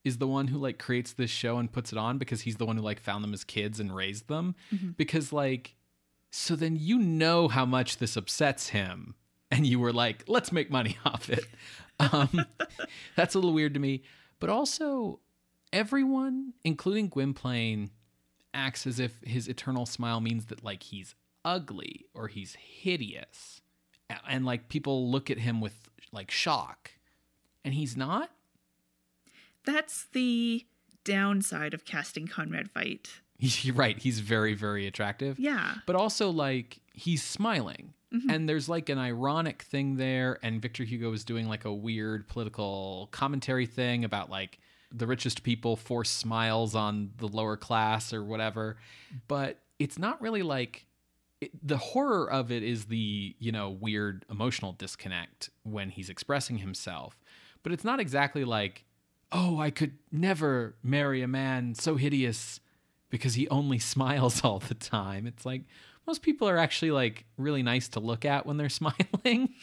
is 0.04 0.18
the 0.18 0.28
one 0.28 0.48
who 0.48 0.58
like 0.58 0.80
creates 0.80 1.14
this 1.14 1.30
show 1.30 1.60
and 1.60 1.72
puts 1.72 1.92
it 1.92 2.00
on 2.00 2.18
because 2.18 2.42
he's 2.42 2.56
the 2.56 2.66
one 2.66 2.78
who 2.78 2.82
like 2.82 3.00
found 3.00 3.24
them 3.24 3.34
as 3.36 3.44
kids 3.44 3.80
and 3.80 3.96
raised 3.96 4.28
them. 4.28 4.56
Mm-hmm. 4.74 4.94
Because 4.98 5.32
like 5.32 5.76
so 6.32 6.56
then 6.56 6.78
you 6.80 6.98
know 6.98 7.48
how 7.48 7.66
much 7.68 7.98
this 7.98 8.18
upsets 8.18 8.70
him. 8.70 9.14
And 9.52 9.66
you 9.66 9.80
were 9.80 9.94
like 9.94 10.24
let's 10.28 10.52
make 10.52 10.72
money 10.72 10.98
off 11.06 11.30
it 11.30 11.46
um 12.00 12.46
that's 13.16 13.36
a 13.36 13.38
little 13.38 13.54
weird 13.54 13.74
to 13.74 13.80
me 13.80 14.04
but 14.40 14.50
also 14.50 15.20
everyone 15.74 16.54
including 16.64 17.08
gwynplaine 17.08 17.90
acts 18.54 18.88
as 18.88 19.00
if 19.00 19.20
his 19.24 19.48
eternal 19.48 19.86
smile 19.86 20.20
means 20.20 20.46
that 20.46 20.64
like 20.64 20.84
he's 20.84 21.16
ugly 21.46 22.06
or 22.14 22.28
he's 22.28 22.56
hideous 22.56 23.62
and 24.28 24.46
like 24.46 24.70
people 24.70 25.10
look 25.12 25.30
at 25.30 25.38
him 25.40 25.60
with 25.62 25.90
like 26.12 26.32
shock 26.32 26.92
and 27.66 27.74
he's 27.74 27.96
not 27.98 28.32
that's 29.66 30.06
the 30.14 30.66
downside 31.04 31.74
of 31.74 31.86
casting 31.86 32.28
conrad 32.28 32.70
veidt 32.74 33.08
You're 33.40 33.76
right. 33.86 33.98
He's 34.00 34.20
very, 34.20 34.54
very 34.56 34.88
attractive. 34.88 35.38
yeah 35.40 35.76
But 35.86 35.96
also, 35.96 36.30
like, 36.32 36.80
he's 36.94 37.24
smiling. 37.24 37.94
Mm-hmm. 38.14 38.30
And 38.30 38.50
there's 38.50 38.70
like 38.70 38.90
an 38.90 38.98
ironic 38.98 39.64
thing 39.64 39.98
there. 39.98 40.40
And 40.42 40.62
Victor 40.62 40.84
Hugo 40.84 41.12
is 41.14 41.24
doing 41.24 41.48
like 41.48 41.66
a 41.66 41.74
weird 41.74 42.28
political 42.28 43.10
commentary 43.12 43.66
thing 43.66 44.06
about 44.06 44.30
like 44.30 44.60
the 44.92 45.08
richest 45.08 45.44
people 45.44 45.76
force 45.76 46.10
smiles 46.10 46.76
on 46.76 47.12
the 47.18 47.28
lower 47.28 47.58
class 47.58 48.14
or 48.14 48.24
whatever. 48.24 48.78
But 49.28 49.60
it's 49.80 50.00
not 50.00 50.22
really 50.22 50.44
like 50.44 50.86
it, 51.42 51.52
the 51.68 51.78
horror 51.78 52.30
of 52.30 52.52
it 52.52 52.64
is 52.64 52.86
the, 52.86 53.36
you 53.40 53.52
know, 53.52 53.70
weird 53.70 54.26
emotional 54.30 54.74
disconnect 54.74 55.50
when 55.64 55.90
he's 55.90 56.10
expressing 56.10 56.60
himself. 56.60 57.20
But 57.64 57.74
it's 57.74 57.84
not 57.84 58.00
exactly 58.00 58.46
like, 58.46 58.86
oh, 59.32 59.60
I 59.60 59.70
could 59.70 59.98
never 60.12 60.76
marry 60.82 61.22
a 61.22 61.28
man 61.28 61.76
so 61.76 61.96
hideous 61.96 62.60
because 63.10 63.36
he 63.36 63.48
only 63.50 63.80
smiles 63.80 64.44
all 64.44 64.60
the 64.60 64.74
time. 64.74 65.28
It's 65.28 65.46
like 65.46 65.64
most 66.08 66.22
people 66.22 66.48
are 66.48 66.58
actually 66.58 66.92
like 66.92 67.26
really 67.38 67.62
nice 67.62 67.90
to 67.90 68.00
look 68.00 68.24
at 68.26 68.46
when 68.46 68.58
they're 68.58 68.70
smiling. 68.82 69.54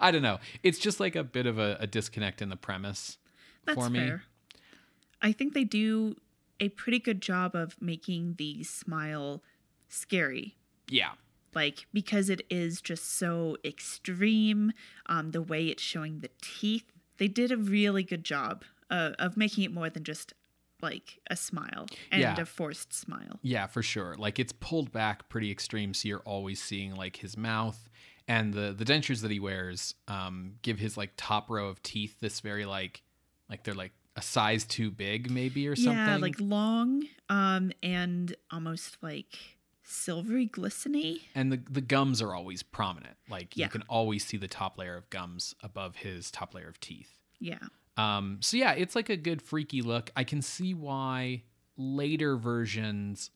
I 0.00 0.10
don't 0.10 0.22
know. 0.22 0.38
It's 0.62 0.78
just 0.78 1.00
like 1.00 1.16
a 1.16 1.24
bit 1.24 1.46
of 1.46 1.58
a, 1.58 1.76
a 1.80 1.86
disconnect 1.86 2.42
in 2.42 2.48
the 2.48 2.56
premise 2.56 3.16
That's 3.64 3.78
for 3.78 3.88
me. 3.88 4.00
fair. 4.00 4.24
I 5.22 5.32
think 5.32 5.54
they 5.54 5.64
do 5.64 6.16
a 6.58 6.68
pretty 6.70 6.98
good 6.98 7.22
job 7.22 7.54
of 7.54 7.80
making 7.80 8.34
the 8.38 8.64
smile 8.64 9.42
scary. 9.88 10.56
Yeah. 10.88 11.12
Like 11.54 11.86
because 11.92 12.28
it 12.28 12.42
is 12.50 12.80
just 12.80 13.16
so 13.16 13.56
extreme, 13.64 14.72
um, 15.06 15.30
the 15.30 15.42
way 15.42 15.66
it's 15.66 15.82
showing 15.82 16.20
the 16.20 16.30
teeth, 16.42 16.84
they 17.18 17.28
did 17.28 17.52
a 17.52 17.56
really 17.56 18.02
good 18.02 18.24
job 18.24 18.64
uh, 18.90 19.12
of 19.18 19.36
making 19.36 19.64
it 19.64 19.72
more 19.72 19.90
than 19.90 20.04
just 20.04 20.32
like 20.82 21.18
a 21.30 21.36
smile 21.36 21.86
and 22.10 22.20
Yeah. 22.20 22.40
a 22.40 22.44
forced 22.46 22.92
smile. 22.92 23.38
Yeah, 23.42 23.66
for 23.66 23.82
sure. 23.82 24.14
Like 24.18 24.38
it's 24.38 24.52
pulled 24.52 24.92
back 24.92 25.28
pretty 25.28 25.50
extreme, 25.50 25.94
so 25.94 26.08
you're 26.08 26.20
always 26.20 26.62
seeing 26.62 26.94
like 26.94 27.16
his 27.16 27.36
mouth 27.36 27.88
and 28.28 28.52
the 28.54 28.72
the 28.76 28.84
dentures 28.84 29.22
that 29.22 29.30
he 29.30 29.40
wears 29.40 29.94
um, 30.08 30.54
give 30.62 30.78
his 30.78 30.96
like 30.96 31.12
top 31.16 31.50
row 31.50 31.68
of 31.68 31.82
teeth 31.82 32.20
this 32.20 32.40
very 32.40 32.64
like 32.66 33.02
like 33.48 33.64
they're 33.64 33.74
like 33.74 33.92
a 34.16 34.22
size 34.22 34.64
too 34.64 34.90
big 34.90 35.30
maybe 35.30 35.66
or 35.68 35.76
something. 35.76 35.92
Yeah, 35.94 36.16
like 36.16 36.36
long, 36.40 37.04
um, 37.28 37.72
and 37.82 38.34
almost 38.50 38.96
like 39.02 39.36
silvery 39.82 40.46
glisteny. 40.48 41.20
and 41.34 41.50
the 41.52 41.60
the 41.68 41.80
gums 41.80 42.20
are 42.22 42.34
always 42.34 42.62
prominent. 42.62 43.16
Like 43.28 43.56
Yeah. 43.56 43.66
you 43.66 43.70
can 43.70 43.82
always 43.88 44.24
see 44.24 44.36
the 44.36 44.48
top 44.48 44.78
layer 44.78 44.96
of 44.96 45.08
gums 45.10 45.54
above 45.62 45.96
his 45.96 46.30
top 46.30 46.54
layer 46.54 46.68
of 46.68 46.78
teeth. 46.80 47.18
Yeah. 47.40 47.58
Um, 48.00 48.38
so 48.40 48.56
yeah, 48.56 48.72
it's 48.72 48.94
like 48.94 49.08
a 49.08 49.16
good 49.16 49.42
freaky 49.42 49.82
look. 49.82 50.10
I 50.16 50.24
can 50.24 50.42
see 50.42 50.74
why 50.74 51.42
later 51.76 52.36
versions 52.36 53.30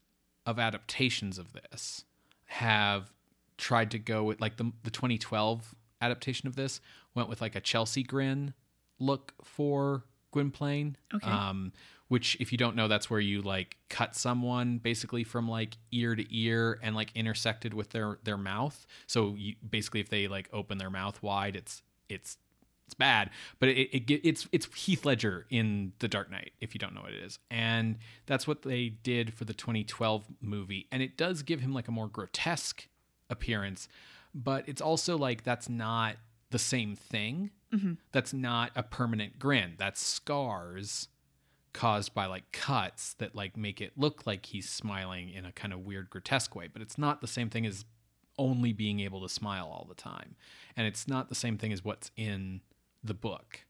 of 0.47 0.59
adaptations 0.59 1.39
of 1.39 1.53
this 1.53 2.05
have 2.47 3.13
tried 3.57 3.91
to 3.93 3.99
go 3.99 4.25
with 4.25 4.41
like 4.41 4.57
the 4.57 4.73
the 4.83 4.91
2012 4.91 5.75
adaptation 6.01 6.47
of 6.47 6.57
this 6.57 6.81
went 7.15 7.29
with 7.29 7.41
like 7.41 7.57
a 7.57 7.61
Chelsea 7.61 8.03
grin 8.03 8.55
look 8.99 9.33
for 9.43 10.05
Gwynplaine. 10.33 10.97
Okay. 11.15 11.31
Um, 11.31 11.73
which 12.09 12.37
if 12.39 12.53
you 12.53 12.59
don't 12.59 12.77
know, 12.77 12.87
that's 12.87 13.09
where 13.09 13.21
you 13.21 13.41
like 13.41 13.79
cut 13.89 14.15
someone 14.15 14.79
basically 14.79 15.25
from 15.25 15.49
like 15.49 15.77
ear 15.91 16.15
to 16.15 16.37
ear 16.37 16.79
and 16.83 16.95
like 16.95 17.11
intersected 17.15 17.73
with 17.73 17.91
their 17.91 18.19
their 18.25 18.37
mouth. 18.37 18.87
So 19.07 19.35
you 19.37 19.55
basically 19.69 20.01
if 20.01 20.11
they 20.11 20.29
like 20.29 20.49
open 20.53 20.79
their 20.79 20.91
mouth 20.91 21.23
wide, 21.23 21.57
it's 21.57 21.83
it's 22.09 22.37
it's 22.87 22.95
bad, 22.95 23.31
but 23.59 23.69
it, 23.69 23.95
it 23.95 24.21
it's 24.25 24.47
it's 24.53 24.69
Heath 24.75 25.05
Ledger 25.05 25.47
in 25.51 25.93
The 26.01 26.09
Dark 26.09 26.31
Knight 26.31 26.53
if 26.61 26.75
you 26.75 26.79
don't 26.79 26.95
know 26.95 27.03
what 27.03 27.13
it 27.13 27.23
is, 27.23 27.39
and 27.51 27.97
that's 28.27 28.47
what 28.47 28.63
they 28.63 28.89
did 28.89 29.33
for 29.33 29.45
the 29.45 29.55
2012 29.55 30.25
movie, 30.41 30.87
and 30.93 31.03
it 31.03 31.17
does 31.17 31.43
give 31.43 31.61
him 31.61 31.73
like 31.73 31.89
a 31.89 31.93
more 31.93 32.09
grotesque 32.09 32.89
appearance, 33.31 33.89
but 34.35 34.69
it's 34.69 34.83
also 34.83 35.17
like 35.17 35.45
that's 35.45 35.69
not 35.69 36.17
the 36.51 36.59
same 36.59 36.95
thing. 36.95 37.51
Mm-hmm. 37.73 37.95
That's 38.13 38.33
not 38.33 38.71
a 38.77 38.83
permanent 38.83 39.39
grin. 39.39 39.75
That's 39.79 40.01
scars 40.01 41.09
caused 41.73 42.15
by 42.15 42.27
like 42.27 42.53
cuts 42.53 43.15
that 43.15 43.35
like 43.35 43.57
make 43.57 43.81
it 43.81 43.93
look 43.97 44.27
like 44.27 44.47
he's 44.47 44.69
smiling 44.69 45.31
in 45.31 45.45
a 45.45 45.53
kind 45.53 45.73
of 45.73 45.81
weird 45.81 46.11
grotesque 46.11 46.55
way, 46.55 46.69
but 46.73 46.81
it's 46.81 46.99
not 46.99 47.21
the 47.21 47.27
same 47.27 47.51
thing 47.51 47.67
as 47.67 47.85
only 48.39 48.73
being 48.73 49.01
able 49.01 49.21
to 49.23 49.29
smile 49.29 49.67
all 49.67 49.87
the 49.89 49.95
time. 49.95 50.37
And 50.77 50.87
it's 50.87 51.09
not 51.09 51.29
the 51.29 51.35
same 51.35 51.59
thing 51.59 51.73
as 51.73 51.85
what's 51.85 52.11
in 52.17 52.61
the 53.05 53.15
book. 53.15 53.61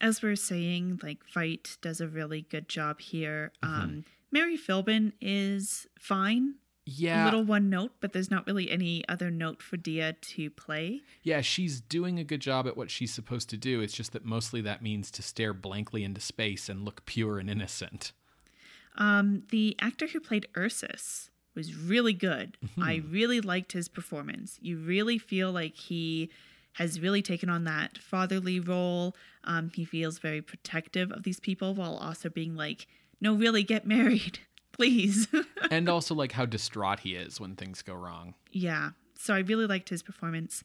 As 0.00 0.22
we're 0.22 0.36
saying, 0.36 1.00
like 1.02 1.18
Veidt 1.34 1.80
does 1.80 2.00
a 2.00 2.08
really 2.08 2.42
good 2.42 2.68
job 2.68 3.00
here. 3.00 3.52
Mm-hmm. 3.62 3.82
Um, 3.82 4.04
Mary 4.32 4.56
Philbin 4.56 5.12
is 5.20 5.86
fine. 5.98 6.54
Yeah. 6.86 7.22
A 7.22 7.26
little 7.26 7.44
one 7.44 7.68
note, 7.68 7.92
but 8.00 8.12
there's 8.12 8.30
not 8.30 8.46
really 8.46 8.70
any 8.70 9.06
other 9.08 9.30
note 9.30 9.62
for 9.62 9.76
Dea 9.76 10.12
to 10.20 10.50
play. 10.50 11.02
Yeah, 11.22 11.40
she's 11.40 11.80
doing 11.80 12.18
a 12.18 12.24
good 12.24 12.40
job 12.40 12.66
at 12.66 12.76
what 12.76 12.90
she's 12.90 13.12
supposed 13.12 13.48
to 13.50 13.56
do. 13.56 13.80
It's 13.80 13.92
just 13.92 14.12
that 14.12 14.24
mostly 14.24 14.60
that 14.62 14.82
means 14.82 15.10
to 15.12 15.22
stare 15.22 15.52
blankly 15.52 16.02
into 16.02 16.20
space 16.20 16.68
and 16.68 16.84
look 16.84 17.04
pure 17.04 17.38
and 17.38 17.50
innocent. 17.50 18.12
Um, 18.96 19.44
the 19.50 19.76
actor 19.80 20.08
who 20.08 20.20
played 20.20 20.48
Ursus 20.56 21.30
was 21.54 21.76
really 21.76 22.14
good. 22.14 22.56
Mm-hmm. 22.64 22.82
I 22.82 23.02
really 23.08 23.40
liked 23.40 23.72
his 23.72 23.88
performance. 23.88 24.58
You 24.60 24.78
really 24.78 25.18
feel 25.18 25.52
like 25.52 25.76
he 25.76 26.30
has 26.74 27.00
really 27.00 27.22
taken 27.22 27.48
on 27.48 27.64
that 27.64 27.98
fatherly 27.98 28.60
role. 28.60 29.14
Um, 29.44 29.70
he 29.74 29.84
feels 29.84 30.18
very 30.18 30.40
protective 30.42 31.10
of 31.12 31.22
these 31.24 31.40
people 31.40 31.74
while 31.74 31.96
also 31.96 32.28
being 32.28 32.54
like, 32.54 32.86
no, 33.20 33.34
really, 33.34 33.62
get 33.62 33.86
married, 33.86 34.38
please. 34.72 35.28
and 35.70 35.88
also 35.88 36.14
like 36.14 36.32
how 36.32 36.46
distraught 36.46 37.00
he 37.00 37.14
is 37.14 37.40
when 37.40 37.56
things 37.56 37.82
go 37.82 37.94
wrong. 37.94 38.34
yeah. 38.52 38.90
so 39.18 39.34
I 39.34 39.40
really 39.40 39.66
liked 39.66 39.88
his 39.88 40.02
performance. 40.02 40.64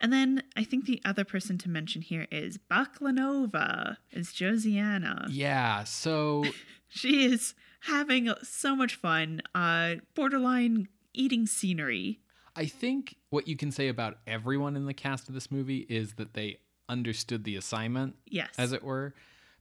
And 0.00 0.12
then 0.12 0.42
I 0.56 0.64
think 0.64 0.84
the 0.84 1.00
other 1.04 1.24
person 1.24 1.56
to 1.58 1.70
mention 1.70 2.02
here 2.02 2.26
is 2.30 2.58
Baklanova 2.70 3.96
as 4.12 4.28
Josiana. 4.28 5.28
Yeah, 5.30 5.84
so 5.84 6.44
She 6.94 7.24
is 7.24 7.54
having 7.80 8.32
so 8.42 8.76
much 8.76 8.94
fun, 8.94 9.42
uh, 9.54 9.96
borderline 10.14 10.88
eating 11.12 11.46
scenery. 11.46 12.20
I 12.56 12.66
think 12.66 13.16
what 13.30 13.48
you 13.48 13.56
can 13.56 13.70
say 13.72 13.88
about 13.88 14.18
everyone 14.26 14.76
in 14.76 14.86
the 14.86 14.94
cast 14.94 15.28
of 15.28 15.34
this 15.34 15.50
movie 15.50 15.86
is 15.88 16.14
that 16.14 16.34
they 16.34 16.58
understood 16.88 17.44
the 17.44 17.56
assignment, 17.56 18.16
Yes. 18.26 18.50
as 18.58 18.72
it 18.72 18.82
were. 18.84 19.14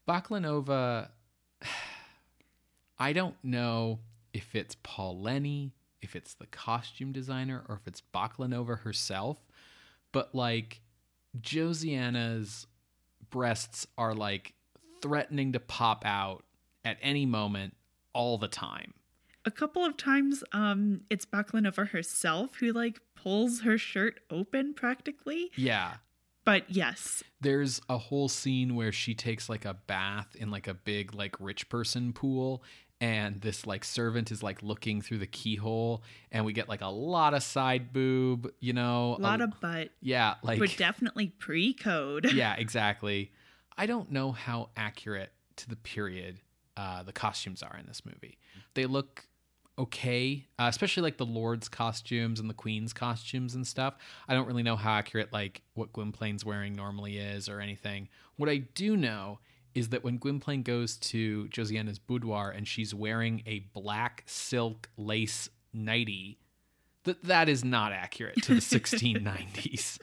Baklanova, 0.08 1.10
I 3.00 3.14
don't 3.14 3.36
know 3.44 4.00
if 4.34 4.56
it's 4.56 4.76
Paul 4.84 5.20
Leni, 5.20 5.72
if 6.02 6.16
it's 6.16 6.34
the 6.36 6.46
costume 6.48 7.12
designer, 7.12 7.64
or 7.68 7.76
if 7.76 7.88
it's 7.88 8.02
Baklanova 8.14 8.80
herself, 8.80 9.38
but 10.12 10.34
like 10.36 10.82
Josiana's 11.42 12.68
breasts 13.30 13.88
are 13.98 14.14
like 14.14 14.54
threatening 15.02 15.54
to 15.54 15.60
pop 15.60 16.04
out 16.06 16.44
at 16.86 16.98
any 17.02 17.26
moment 17.26 17.76
all 18.14 18.38
the 18.38 18.48
time. 18.48 18.94
A 19.46 19.52
couple 19.52 19.84
of 19.86 19.98
times, 19.98 20.44
um, 20.52 21.02
it's 21.10 21.26
Baklanova 21.26 21.90
herself 21.90 22.56
who 22.56 22.72
like 22.72 23.00
pulls 23.16 23.62
her 23.62 23.78
shirt 23.78 24.20
open 24.30 24.74
practically. 24.74 25.52
Yeah. 25.56 25.96
But 26.46 26.70
yes, 26.70 27.24
there's 27.40 27.80
a 27.88 27.98
whole 27.98 28.28
scene 28.28 28.76
where 28.76 28.92
she 28.92 29.16
takes 29.16 29.48
like 29.48 29.64
a 29.64 29.74
bath 29.74 30.36
in 30.36 30.52
like 30.52 30.68
a 30.68 30.74
big 30.74 31.14
like 31.14 31.36
rich 31.40 31.70
person 31.70 32.12
pool 32.12 32.64
and 33.00 33.42
this 33.42 33.66
like 33.66 33.84
servant 33.84 34.32
is 34.32 34.42
like 34.42 34.62
looking 34.64 35.02
through 35.02 35.18
the 35.18 35.28
keyhole 35.28 36.04
and 36.32 36.46
we 36.46 36.54
get 36.54 36.70
like 36.70 36.82
a 36.82 36.88
lot 36.88 37.34
of 37.34 37.44
side 37.44 37.92
boob 37.92 38.50
you 38.60 38.72
know 38.72 39.16
a 39.20 39.22
lot 39.22 39.42
of 39.42 39.52
butt. 39.60 39.90
yeah 40.02 40.36
like 40.44 40.60
We're 40.60 40.68
definitely 40.68 41.28
pre-code. 41.28 42.32
yeah 42.34 42.56
exactly 42.58 43.32
i 43.78 43.86
don't 43.86 44.12
know 44.12 44.32
how 44.32 44.70
accurate 44.78 45.32
to 45.58 45.70
the 45.70 45.76
period 45.76 46.40
uh, 46.76 47.04
the 47.04 47.14
costumes 47.14 47.62
are 47.62 47.78
in 47.78 47.86
this 47.86 48.04
movie 48.06 48.38
they 48.74 48.86
look 48.86 49.28
okay 49.78 50.46
uh, 50.60 50.68
especially 50.70 51.02
like 51.02 51.18
the 51.18 51.26
lord's 51.26 51.68
costumes 51.68 52.40
and 52.40 52.50
the 52.50 52.54
queen's 52.54 52.94
costumes 52.94 53.56
and 53.56 53.66
stuff. 53.66 53.96
I 54.28 54.34
don't 54.34 54.48
really 54.48 54.64
know 54.64 54.76
how 54.76 54.94
accurate 54.94 55.34
like 55.34 55.62
what 55.74 55.94
gwynplaine's 55.94 56.46
wearing 56.46 56.76
normally 56.76 57.18
is 57.18 57.50
or 57.50 57.60
anything. 57.60 58.10
What 58.36 58.50
i 58.50 58.58
do 58.58 58.96
know 58.98 59.40
is 59.74 59.90
that 59.90 60.04
when 60.04 60.18
gwynplaine 60.18 60.64
goes 60.64 60.98
to 60.98 61.48
josiana's 61.48 62.00
boudoir 62.00 62.52
and 62.52 62.68
she's 62.68 62.94
wearing 62.94 63.42
a 63.46 63.60
black 63.74 64.24
silk 64.28 64.90
lace 64.98 65.50
nightie 65.74 66.38
that 67.06 67.24
that 67.24 67.50
is 67.50 67.64
not 67.64 67.92
accurate 67.92 68.42
to 68.44 68.54
the 68.54 68.62
1690s 68.62 69.98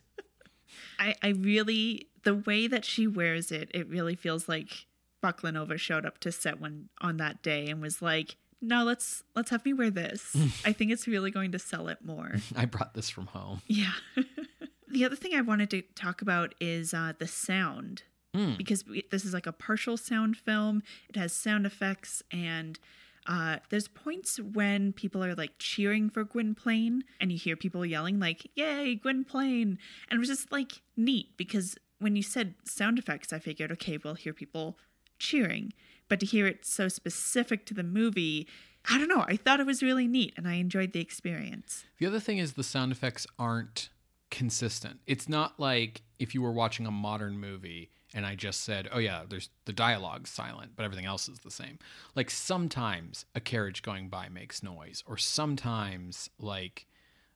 I, 0.98 1.14
I 1.22 1.28
really 1.28 2.08
the 2.24 2.34
way 2.34 2.66
that 2.66 2.84
she 2.84 3.06
wears 3.06 3.50
it, 3.50 3.70
it 3.72 3.88
really 3.88 4.14
feels 4.14 4.48
like 4.48 4.86
Baklanova 5.22 5.78
showed 5.78 6.06
up 6.06 6.18
to 6.18 6.32
set 6.32 6.60
one 6.60 6.88
on 7.00 7.16
that 7.18 7.42
day 7.42 7.68
and 7.68 7.80
was 7.80 8.02
like, 8.02 8.36
"No, 8.62 8.84
let's 8.84 9.22
let's 9.34 9.50
have 9.50 9.64
me 9.64 9.72
wear 9.72 9.90
this. 9.90 10.34
I 10.64 10.72
think 10.72 10.90
it's 10.92 11.06
really 11.06 11.30
going 11.30 11.52
to 11.52 11.58
sell 11.58 11.88
it 11.88 12.04
more." 12.04 12.34
i 12.56 12.64
brought 12.64 12.94
this 12.94 13.08
from 13.10 13.26
home 13.28 13.62
Yeah. 13.66 13.92
the 14.88 15.04
other 15.04 15.16
thing 15.16 15.34
I 15.34 15.40
wanted 15.40 15.70
to 15.70 15.82
talk 15.94 16.22
about 16.22 16.54
is 16.60 16.92
uh, 16.94 17.12
the 17.18 17.26
sound 17.28 18.02
Mm. 18.32 18.56
because 18.56 18.86
we, 18.86 19.02
this 19.10 19.24
is 19.24 19.34
like 19.34 19.48
a 19.48 19.52
partial 19.52 19.96
sound 19.96 20.36
film. 20.36 20.84
It 21.08 21.16
has 21.16 21.32
sound 21.32 21.66
effects 21.66 22.22
and. 22.30 22.78
Uh, 23.26 23.58
there's 23.68 23.86
points 23.86 24.40
when 24.40 24.94
people 24.94 25.22
are 25.22 25.34
like 25.34 25.52
cheering 25.58 26.08
for 26.08 26.24
Gwynplaine, 26.24 27.04
and 27.20 27.30
you 27.30 27.36
hear 27.38 27.54
people 27.54 27.84
yelling 27.84 28.18
like 28.18 28.50
"Yay, 28.56 28.94
Gwynplaine!" 28.94 29.78
and 30.08 30.16
it 30.16 30.18
was 30.18 30.28
just 30.28 30.50
like 30.50 30.80
neat 30.96 31.36
because 31.36 31.76
when 31.98 32.16
you 32.16 32.22
said 32.22 32.54
sound 32.64 32.98
effects, 32.98 33.30
I 33.30 33.38
figured, 33.38 33.70
okay, 33.72 33.98
we'll 34.02 34.14
hear 34.14 34.32
people 34.32 34.78
cheering, 35.18 35.74
but 36.10 36.20
to 36.20 36.26
hear 36.26 36.46
it 36.46 36.66
so 36.66 36.88
specific 36.88 37.64
to 37.66 37.72
the 37.72 37.82
movie, 37.82 38.46
I 38.90 38.98
don't 38.98 39.08
know. 39.08 39.24
I 39.26 39.36
thought 39.36 39.60
it 39.60 39.66
was 39.66 39.82
really 39.82 40.06
neat, 40.06 40.34
and 40.36 40.46
I 40.46 40.54
enjoyed 40.54 40.92
the 40.92 41.00
experience. 41.00 41.84
The 41.98 42.06
other 42.06 42.20
thing 42.20 42.36
is 42.36 42.52
the 42.52 42.62
sound 42.62 42.92
effects 42.92 43.26
aren't 43.38 43.88
consistent. 44.30 45.00
It's 45.06 45.28
not 45.28 45.58
like 45.58 46.02
if 46.18 46.34
you 46.34 46.42
were 46.42 46.52
watching 46.52 46.86
a 46.86 46.90
modern 46.90 47.38
movie 47.38 47.90
and 48.12 48.26
I 48.26 48.34
just 48.34 48.62
said, 48.62 48.88
"Oh 48.92 48.98
yeah, 48.98 49.22
there's 49.28 49.50
the 49.66 49.72
dialogue's 49.72 50.30
silent, 50.30 50.72
but 50.76 50.84
everything 50.84 51.06
else 51.06 51.28
is 51.28 51.38
the 51.40 51.50
same." 51.50 51.78
Like 52.16 52.30
sometimes 52.30 53.24
a 53.34 53.40
carriage 53.40 53.82
going 53.82 54.08
by 54.08 54.28
makes 54.28 54.62
noise 54.62 55.02
or 55.06 55.16
sometimes 55.16 56.28
like 56.38 56.86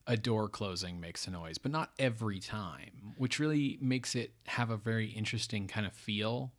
a 0.07 0.17
door 0.17 0.47
closing 0.49 0.99
makes 0.99 1.27
a 1.27 1.31
noise, 1.31 1.57
but 1.57 1.71
not 1.71 1.91
every 1.97 2.39
time, 2.39 3.13
which 3.17 3.39
really 3.39 3.77
makes 3.81 4.15
it 4.15 4.33
have 4.47 4.69
a 4.69 4.77
very 4.77 5.07
interesting 5.07 5.67
kind 5.67 5.85
of 5.85 5.93
feel 5.93 6.51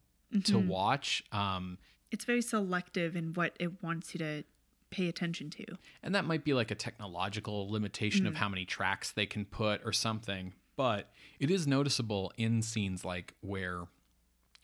to 0.45 0.59
watch. 0.59 1.23
Um 1.31 1.79
it's 2.17 2.25
very 2.25 2.41
selective 2.41 3.15
in 3.15 3.35
what 3.35 3.55
it 3.61 3.83
wants 3.83 4.15
you 4.15 4.19
to 4.21 4.43
pay 4.89 5.07
attention 5.07 5.51
to. 5.51 5.65
And 6.03 6.15
that 6.15 6.25
might 6.25 6.45
be 6.45 6.55
like 6.55 6.71
a 6.71 6.75
technological 6.75 7.71
limitation 7.71 8.27
of 8.27 8.37
how 8.37 8.49
many 8.49 8.65
tracks 8.65 9.13
they 9.13 9.27
can 9.27 9.45
put 9.45 9.83
or 9.85 9.93
something. 9.93 10.55
But 10.77 11.11
it 11.39 11.51
is 11.51 11.67
noticeable 11.67 12.33
in 12.39 12.63
scenes 12.63 13.05
like 13.05 13.35
where 13.43 13.83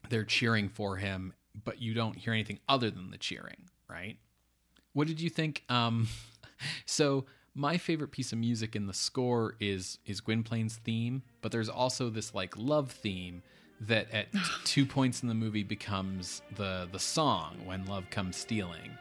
they're 0.08 0.24
cheering 0.24 0.70
for 0.70 0.96
him, 0.96 1.34
but 1.62 1.82
you 1.82 1.92
don't 1.92 2.16
hear 2.16 2.32
anything 2.32 2.58
other 2.70 2.90
than 2.90 3.10
the 3.10 3.18
cheering, 3.18 3.68
right? 3.86 4.16
What 4.94 5.06
did 5.06 5.20
you 5.20 5.28
think? 5.28 5.62
Um, 5.68 6.08
so 6.86 7.26
my 7.54 7.76
favorite 7.76 8.12
piece 8.12 8.32
of 8.32 8.38
music 8.38 8.74
in 8.74 8.86
the 8.86 8.94
score 8.94 9.56
is 9.60 9.98
is 10.06 10.22
Gwynplaine's 10.22 10.76
theme, 10.76 11.22
but 11.42 11.52
there's 11.52 11.68
also 11.68 12.08
this 12.08 12.34
like 12.34 12.56
love 12.56 12.92
theme 12.92 13.42
that 13.86 14.10
at 14.12 14.28
two 14.64 14.86
points 14.86 15.22
in 15.22 15.28
the 15.28 15.34
movie 15.34 15.62
becomes 15.62 16.42
the 16.56 16.88
the 16.92 16.98
song 16.98 17.56
when 17.64 17.84
love 17.86 18.08
comes 18.10 18.36
stealing. 18.36 18.96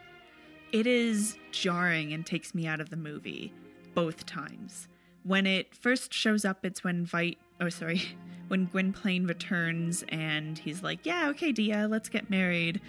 It 0.72 0.86
is 0.86 1.36
jarring 1.50 2.12
and 2.12 2.24
takes 2.24 2.54
me 2.54 2.66
out 2.66 2.80
of 2.80 2.90
the 2.90 2.96
movie 2.96 3.52
both 3.94 4.24
times. 4.26 4.88
When 5.24 5.46
it 5.46 5.74
first 5.74 6.12
shows 6.12 6.44
up, 6.44 6.64
it's 6.64 6.82
when 6.82 7.06
Veidt, 7.06 7.36
oh 7.60 7.68
sorry, 7.68 8.02
when 8.48 8.66
Gwynplaine 8.66 9.26
returns 9.26 10.04
and 10.08 10.58
he's 10.58 10.82
like, 10.82 11.06
"Yeah, 11.06 11.28
okay, 11.30 11.52
Dea, 11.52 11.86
let's 11.86 12.08
get 12.08 12.30
married." 12.30 12.80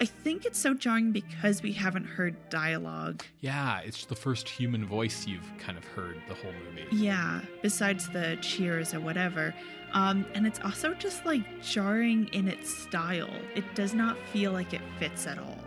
I 0.00 0.04
think 0.06 0.44
it's 0.46 0.58
so 0.58 0.74
jarring 0.74 1.12
because 1.12 1.62
we 1.62 1.72
haven't 1.72 2.06
heard 2.06 2.34
dialogue. 2.48 3.22
Yeah, 3.40 3.80
it's 3.80 4.04
the 4.06 4.16
first 4.16 4.48
human 4.48 4.84
voice 4.84 5.26
you've 5.26 5.48
kind 5.58 5.78
of 5.78 5.84
heard 5.84 6.20
the 6.28 6.34
whole 6.34 6.52
movie. 6.52 6.96
Yeah, 6.96 7.40
besides 7.60 8.08
the 8.08 8.36
cheers 8.40 8.94
or 8.94 9.00
whatever. 9.00 9.54
Um, 9.92 10.24
and 10.34 10.46
it's 10.46 10.60
also 10.60 10.94
just 10.94 11.24
like 11.26 11.42
jarring 11.62 12.28
in 12.32 12.48
its 12.48 12.74
style. 12.74 13.30
It 13.54 13.64
does 13.74 13.92
not 13.94 14.16
feel 14.32 14.52
like 14.52 14.72
it 14.72 14.80
fits 14.98 15.26
at 15.26 15.38
all. 15.38 15.58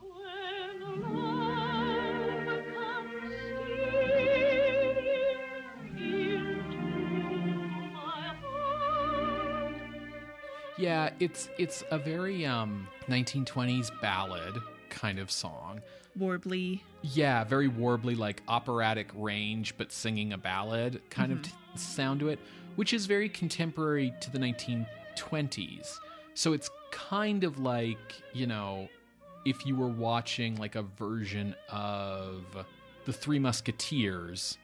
When 0.00 1.02
love 1.12 2.64
comes 2.74 3.10
stealing 5.96 6.56
into 6.68 6.78
my 7.92 8.34
heart, 8.42 9.74
Yeah, 10.78 11.10
it's 11.18 11.48
it's 11.58 11.82
a 11.90 11.98
very 11.98 12.46
um 12.46 12.86
1920s 13.08 13.90
ballad 14.00 14.54
kind 14.90 15.18
of 15.18 15.30
song. 15.30 15.80
Warbly. 16.18 16.80
Yeah, 17.02 17.44
very 17.44 17.68
warbly, 17.68 18.16
like 18.18 18.42
operatic 18.48 19.08
range, 19.14 19.74
but 19.78 19.92
singing 19.92 20.32
a 20.32 20.38
ballad 20.38 21.00
kind 21.10 21.30
of 21.32 21.42
t- 21.42 21.50
sound 21.76 22.18
to 22.20 22.28
it, 22.28 22.40
which 22.78 22.92
is 22.92 23.06
very 23.06 23.28
contemporary 23.28 24.14
to 24.20 24.30
the 24.30 24.38
1920s. 24.38 25.98
So 26.34 26.52
it's 26.52 26.70
kind 26.92 27.42
of 27.42 27.58
like, 27.58 27.98
you 28.32 28.46
know, 28.46 28.88
if 29.44 29.66
you 29.66 29.74
were 29.74 29.88
watching 29.88 30.54
like 30.56 30.76
a 30.76 30.82
version 30.82 31.56
of 31.70 32.44
The 33.04 33.12
Three 33.12 33.40
Musketeers 33.40 34.58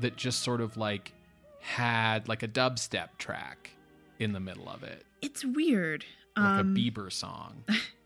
that 0.00 0.16
just 0.16 0.42
sort 0.42 0.60
of 0.60 0.76
like 0.76 1.12
had 1.60 2.26
like 2.28 2.42
a 2.42 2.48
dubstep 2.48 3.10
track 3.18 3.70
in 4.18 4.32
the 4.32 4.40
middle 4.40 4.68
of 4.68 4.82
it, 4.82 5.04
It's 5.22 5.44
weird. 5.44 6.04
like 6.36 6.44
Um, 6.60 6.74
a 6.76 6.78
Bieber 6.78 7.12
song. 7.12 7.62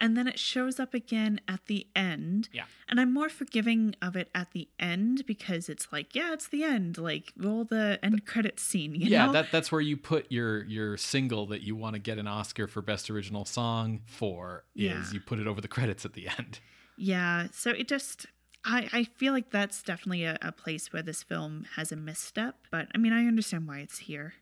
and 0.00 0.16
then 0.16 0.26
it 0.26 0.38
shows 0.38 0.80
up 0.80 0.94
again 0.94 1.40
at 1.46 1.66
the 1.66 1.86
end. 1.94 2.48
Yeah. 2.52 2.64
And 2.88 2.98
I'm 3.00 3.12
more 3.12 3.28
forgiving 3.28 3.94
of 4.00 4.16
it 4.16 4.30
at 4.34 4.52
the 4.52 4.68
end 4.78 5.26
because 5.26 5.68
it's 5.68 5.88
like, 5.92 6.14
yeah, 6.14 6.32
it's 6.32 6.48
the 6.48 6.64
end. 6.64 6.98
Like 6.98 7.32
roll 7.36 7.64
the 7.64 7.98
end 8.02 8.24
credit 8.26 8.58
scene, 8.58 8.94
you 8.94 9.08
yeah, 9.08 9.26
know? 9.26 9.32
that 9.32 9.52
that's 9.52 9.70
where 9.70 9.80
you 9.80 9.96
put 9.96 10.30
your 10.32 10.64
your 10.64 10.96
single 10.96 11.46
that 11.46 11.62
you 11.62 11.76
want 11.76 11.94
to 11.94 12.00
get 12.00 12.18
an 12.18 12.26
Oscar 12.26 12.66
for 12.66 12.82
best 12.82 13.10
original 13.10 13.44
song 13.44 14.00
for 14.06 14.64
is 14.74 14.82
Yeah. 14.84 15.04
you 15.12 15.20
put 15.20 15.38
it 15.38 15.46
over 15.46 15.60
the 15.60 15.68
credits 15.68 16.04
at 16.04 16.14
the 16.14 16.28
end. 16.38 16.60
Yeah, 16.96 17.48
so 17.52 17.70
it 17.70 17.86
just 17.88 18.26
I, 18.64 18.88
I 18.92 19.04
feel 19.04 19.32
like 19.32 19.50
that's 19.50 19.82
definitely 19.82 20.24
a, 20.24 20.36
a 20.42 20.52
place 20.52 20.92
where 20.92 21.02
this 21.02 21.22
film 21.22 21.64
has 21.76 21.92
a 21.92 21.96
misstep, 21.96 22.56
but 22.70 22.88
I 22.94 22.98
mean 22.98 23.12
I 23.12 23.26
understand 23.26 23.66
why 23.68 23.78
it's 23.80 23.98
here. 24.00 24.34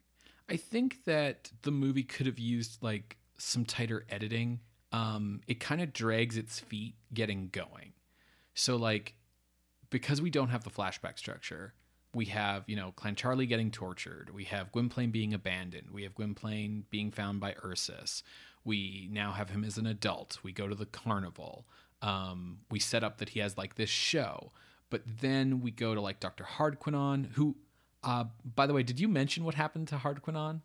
I 0.48 0.56
think 0.56 1.05
that 1.05 1.52
the 1.62 1.70
movie 1.70 2.02
could 2.02 2.26
have 2.26 2.39
used 2.39 2.82
like 2.82 3.16
some 3.36 3.64
tighter 3.64 4.05
editing. 4.09 4.60
Um, 4.93 5.43
it 5.47 5.60
kind 5.60 5.81
of 5.81 5.93
drags 5.93 6.36
its 6.36 6.60
feet 6.60 6.94
getting 7.12 7.48
going. 7.52 7.93
So 8.55 8.77
like 8.77 9.15
because 9.90 10.20
we 10.20 10.31
don't 10.31 10.48
have 10.48 10.65
the 10.65 10.70
flashback 10.70 11.19
structure, 11.19 11.74
we 12.15 12.27
have, 12.27 12.65
you 12.66 12.77
know, 12.77 12.93
Clancharlie 12.97 13.48
getting 13.48 13.70
tortured. 13.70 14.31
We 14.35 14.44
have 14.44 14.73
Gwynplaine 14.73 15.10
being 15.10 15.35
abandoned. 15.35 15.90
We 15.93 16.02
have 16.05 16.15
Gwynplaine 16.15 16.85
being 16.90 17.10
found 17.10 17.40
by 17.40 17.55
Ursus. 17.65 18.23
We 18.65 19.09
now 19.10 19.32
have 19.32 19.51
him 19.51 19.65
as 19.65 19.78
an 19.78 19.86
adult. 19.86 20.39
We 20.43 20.52
go 20.52 20.69
to 20.69 20.74
the 20.74 20.86
carnival. 20.86 21.66
Um, 22.02 22.59
we 22.70 22.81
set 22.81 23.05
up 23.05 23.19
that 23.19 23.31
he 23.31 23.40
has 23.40 23.56
like 23.56 23.77
this 23.77 23.90
show. 23.90 24.52
But 24.90 25.02
then 25.20 25.60
we 25.60 25.70
go 25.70 25.94
to 25.94 26.01
like 26.01 26.20
Dr. 26.20 26.44
Hardquannone, 26.44 27.32
who, 27.35 27.56
uh, 28.02 28.24
by 28.55 28.66
the 28.66 28.73
way, 28.73 28.82
did 28.82 28.98
you 28.98 29.09
mention 29.09 29.44
what 29.44 29.55
happened 29.55 29.89
to 29.89 29.97
Hardquannone? 29.97 30.62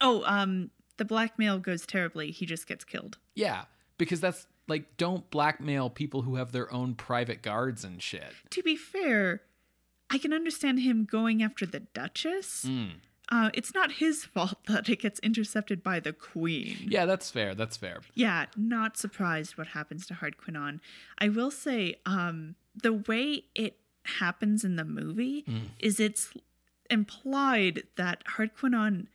Oh, 0.00 0.22
um, 0.24 0.70
the 0.98 1.04
blackmail 1.04 1.58
goes 1.58 1.86
terribly. 1.86 2.30
He 2.30 2.46
just 2.46 2.66
gets 2.66 2.84
killed. 2.84 3.18
Yeah, 3.34 3.64
because 3.96 4.20
that's 4.20 4.46
like, 4.66 4.96
don't 4.96 5.28
blackmail 5.30 5.90
people 5.90 6.22
who 6.22 6.36
have 6.36 6.52
their 6.52 6.72
own 6.72 6.94
private 6.94 7.42
guards 7.42 7.84
and 7.84 8.02
shit. 8.02 8.34
To 8.50 8.62
be 8.62 8.76
fair, 8.76 9.42
I 10.10 10.18
can 10.18 10.32
understand 10.32 10.80
him 10.80 11.04
going 11.10 11.42
after 11.42 11.64
the 11.64 11.80
Duchess. 11.80 12.66
Mm. 12.68 12.90
Uh, 13.30 13.50
it's 13.52 13.74
not 13.74 13.92
his 13.92 14.24
fault 14.24 14.58
that 14.68 14.88
it 14.88 15.00
gets 15.00 15.18
intercepted 15.20 15.82
by 15.82 16.00
the 16.00 16.12
Queen. 16.12 16.76
Yeah, 16.86 17.06
that's 17.06 17.30
fair. 17.30 17.54
That's 17.54 17.76
fair. 17.76 18.00
Yeah, 18.14 18.46
not 18.56 18.96
surprised 18.96 19.56
what 19.56 19.68
happens 19.68 20.06
to 20.06 20.14
Hardquannone. 20.14 20.80
I 21.18 21.28
will 21.28 21.50
say, 21.50 21.96
um, 22.06 22.56
the 22.80 22.92
way 22.92 23.44
it 23.54 23.76
happens 24.18 24.64
in 24.64 24.76
the 24.76 24.84
movie 24.84 25.44
is 25.78 26.00
it's 26.00 26.32
implied 26.90 27.82
that 27.96 28.24
Hardquannone 28.36 29.06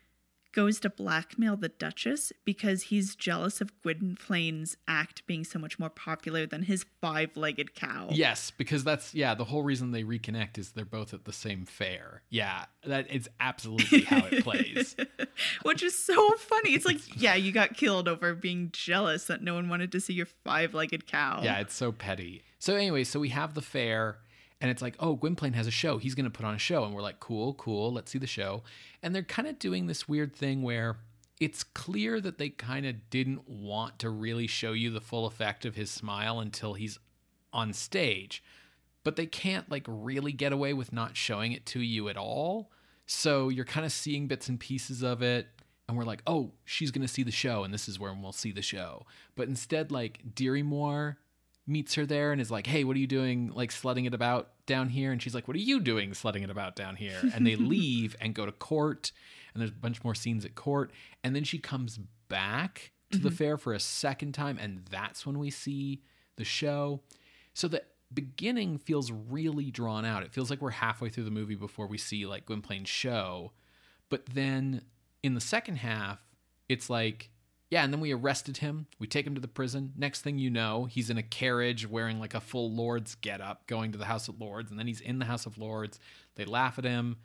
goes 0.53 0.79
to 0.81 0.89
blackmail 0.89 1.57
the 1.57 1.69
Duchess 1.69 2.31
because 2.45 2.83
he's 2.83 3.15
jealous 3.15 3.59
of 3.59 3.71
Gwynplaine's 3.81 4.77
act 4.87 5.25
being 5.27 5.43
so 5.43 5.59
much 5.59 5.79
more 5.79 5.89
popular 5.89 6.45
than 6.45 6.63
his 6.63 6.85
five-legged 7.01 7.75
cow. 7.75 8.09
Yes, 8.11 8.51
because 8.51 8.83
that's 8.83 9.13
yeah, 9.13 9.33
the 9.33 9.45
whole 9.45 9.63
reason 9.63 9.91
they 9.91 10.03
reconnect 10.03 10.57
is 10.57 10.71
they're 10.71 10.85
both 10.85 11.13
at 11.13 11.25
the 11.25 11.33
same 11.33 11.65
fair. 11.65 12.21
Yeah, 12.29 12.65
that 12.85 13.11
is 13.11 13.29
absolutely 13.39 14.01
how 14.01 14.25
it 14.31 14.43
plays. 14.43 14.95
Which 15.63 15.83
is 15.83 15.97
so 15.97 16.31
funny. 16.37 16.73
It's 16.73 16.85
like, 16.85 16.99
yeah, 17.21 17.35
you 17.35 17.51
got 17.51 17.75
killed 17.75 18.07
over 18.07 18.33
being 18.33 18.69
jealous 18.71 19.25
that 19.25 19.41
no 19.41 19.55
one 19.55 19.69
wanted 19.69 19.91
to 19.91 19.99
see 19.99 20.13
your 20.13 20.27
five-legged 20.45 21.07
cow. 21.07 21.41
Yeah, 21.43 21.59
it's 21.59 21.75
so 21.75 21.91
petty. 21.91 22.43
So 22.59 22.75
anyway, 22.75 23.03
so 23.03 23.19
we 23.19 23.29
have 23.29 23.55
the 23.55 23.61
fair 23.61 24.17
and 24.63 24.71
it's 24.71 24.81
like, 24.81 24.95
oh, 25.01 25.15
Gwynplaine 25.17 25.55
has 25.55 25.67
a 25.67 25.71
show. 25.71 25.97
He's 25.97 26.15
going 26.15 26.23
to 26.23 26.29
put 26.29 26.45
on 26.45 26.55
a 26.55 26.57
show 26.57 26.85
and 26.85 26.95
we're 26.95 27.01
like, 27.01 27.19
cool, 27.19 27.53
cool, 27.55 27.91
let's 27.91 28.09
see 28.09 28.17
the 28.17 28.25
show. 28.25 28.63
And 29.03 29.13
they're 29.13 29.21
kind 29.21 29.49
of 29.49 29.59
doing 29.59 29.87
this 29.87 30.07
weird 30.07 30.33
thing 30.33 30.61
where 30.63 30.95
it's 31.41 31.65
clear 31.65 32.21
that 32.21 32.37
they 32.37 32.47
kind 32.47 32.85
of 32.85 33.09
didn't 33.09 33.49
want 33.49 33.99
to 33.99 34.09
really 34.09 34.47
show 34.47 34.71
you 34.71 34.89
the 34.89 35.01
full 35.01 35.25
effect 35.25 35.65
of 35.65 35.75
his 35.75 35.91
smile 35.91 36.39
until 36.39 36.75
he's 36.75 36.97
on 37.51 37.73
stage. 37.73 38.41
But 39.03 39.17
they 39.17 39.25
can't 39.25 39.69
like 39.69 39.83
really 39.85 40.31
get 40.31 40.53
away 40.53 40.71
with 40.71 40.93
not 40.93 41.17
showing 41.17 41.51
it 41.51 41.65
to 41.67 41.81
you 41.81 42.07
at 42.07 42.15
all. 42.15 42.71
So 43.05 43.49
you're 43.49 43.65
kind 43.65 43.85
of 43.85 43.91
seeing 43.91 44.27
bits 44.27 44.47
and 44.47 44.57
pieces 44.57 45.03
of 45.03 45.21
it 45.21 45.47
and 45.89 45.97
we're 45.97 46.05
like, 46.05 46.21
"Oh, 46.25 46.53
she's 46.63 46.89
going 46.89 47.05
to 47.05 47.13
see 47.13 47.23
the 47.23 47.31
show 47.31 47.65
and 47.65 47.73
this 47.73 47.89
is 47.89 47.99
where 47.99 48.13
we'll 48.13 48.31
see 48.31 48.53
the 48.53 48.61
show." 48.61 49.05
But 49.35 49.49
instead 49.49 49.91
like 49.91 50.21
Dirry-Moir 50.33 51.17
meets 51.65 51.95
her 51.95 52.05
there 52.05 52.31
and 52.31 52.41
is 52.41 52.51
like, 52.51 52.67
"Hey, 52.67 52.83
what 52.83 52.95
are 52.95 52.99
you 52.99 53.07
doing 53.07 53.51
like 53.53 53.71
sledding 53.71 54.05
it 54.05 54.13
about 54.13 54.49
down 54.65 54.89
here?" 54.89 55.11
And 55.11 55.21
she's 55.21 55.35
like, 55.35 55.47
"What 55.47 55.55
are 55.55 55.61
you 55.61 55.79
doing 55.79 56.13
sledding 56.13 56.43
it 56.43 56.49
about 56.49 56.75
down 56.75 56.95
here?" 56.95 57.19
And 57.33 57.45
they 57.45 57.55
leave 57.57 58.15
and 58.19 58.33
go 58.33 58.45
to 58.45 58.51
court 58.51 59.11
and 59.53 59.61
there's 59.61 59.71
a 59.71 59.75
bunch 59.75 60.03
more 60.03 60.15
scenes 60.15 60.45
at 60.45 60.55
court 60.55 60.91
and 61.23 61.35
then 61.35 61.43
she 61.43 61.59
comes 61.59 61.99
back 62.27 62.91
to 63.11 63.19
the 63.19 63.29
mm-hmm. 63.29 63.35
fair 63.35 63.57
for 63.57 63.73
a 63.73 63.79
second 63.79 64.33
time 64.33 64.57
and 64.59 64.85
that's 64.89 65.25
when 65.25 65.39
we 65.39 65.49
see 65.49 66.01
the 66.35 66.43
show. 66.43 67.01
So 67.53 67.67
the 67.67 67.83
beginning 68.13 68.77
feels 68.77 69.11
really 69.11 69.71
drawn 69.71 70.05
out. 70.05 70.23
It 70.23 70.33
feels 70.33 70.49
like 70.49 70.61
we're 70.61 70.71
halfway 70.71 71.09
through 71.09 71.25
the 71.25 71.31
movie 71.31 71.55
before 71.55 71.87
we 71.87 71.97
see 71.97 72.25
like 72.25 72.45
Gwynplaine's 72.45 72.89
show. 72.89 73.51
But 74.09 74.25
then 74.27 74.81
in 75.21 75.35
the 75.35 75.41
second 75.41 75.77
half, 75.77 76.19
it's 76.69 76.89
like, 76.89 77.29
yeah, 77.73 77.83
and 77.83 77.91
then 77.91 78.01
we 78.01 78.13
arrested 78.13 78.57
him. 78.57 78.85
We 78.99 79.07
take 79.07 79.25
him 79.25 79.33
to 79.33 79.41
the 79.41 79.47
prison. 79.47 79.93
Next 79.97 80.21
thing 80.21 80.37
you 80.37 80.51
know, 80.51 80.85
he's 80.85 81.09
in 81.09 81.17
a 81.17 81.23
carriage 81.23 81.89
wearing 81.89 82.19
like 82.19 82.35
a 82.35 82.39
full 82.39 82.71
Lord's 82.71 83.15
getup 83.15 83.65
going 83.65 83.91
to 83.93 83.97
the 83.97 84.05
House 84.05 84.27
of 84.27 84.39
Lords. 84.39 84.69
And 84.69 84.79
then 84.79 84.85
he's 84.85 85.01
in 85.01 85.17
the 85.17 85.25
House 85.25 85.47
of 85.47 85.57
Lords. 85.57 85.99
They 86.35 86.45
laugh 86.45 86.77
at 86.77 86.85
him. 86.85 87.17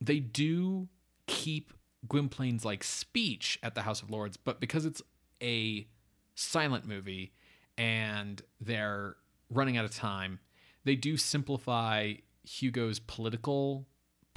They 0.00 0.18
do 0.18 0.88
keep 1.28 1.72
Gwynplaine's 2.08 2.64
like 2.64 2.82
speech 2.82 3.56
at 3.62 3.76
the 3.76 3.82
House 3.82 4.02
of 4.02 4.10
Lords, 4.10 4.36
but 4.36 4.58
because 4.58 4.84
it's 4.84 5.00
a 5.40 5.86
silent 6.34 6.84
movie 6.84 7.34
and 7.76 8.42
they're 8.60 9.14
running 9.48 9.76
out 9.76 9.84
of 9.84 9.94
time, 9.94 10.40
they 10.82 10.96
do 10.96 11.16
simplify 11.16 12.14
Hugo's 12.42 12.98
political 12.98 13.86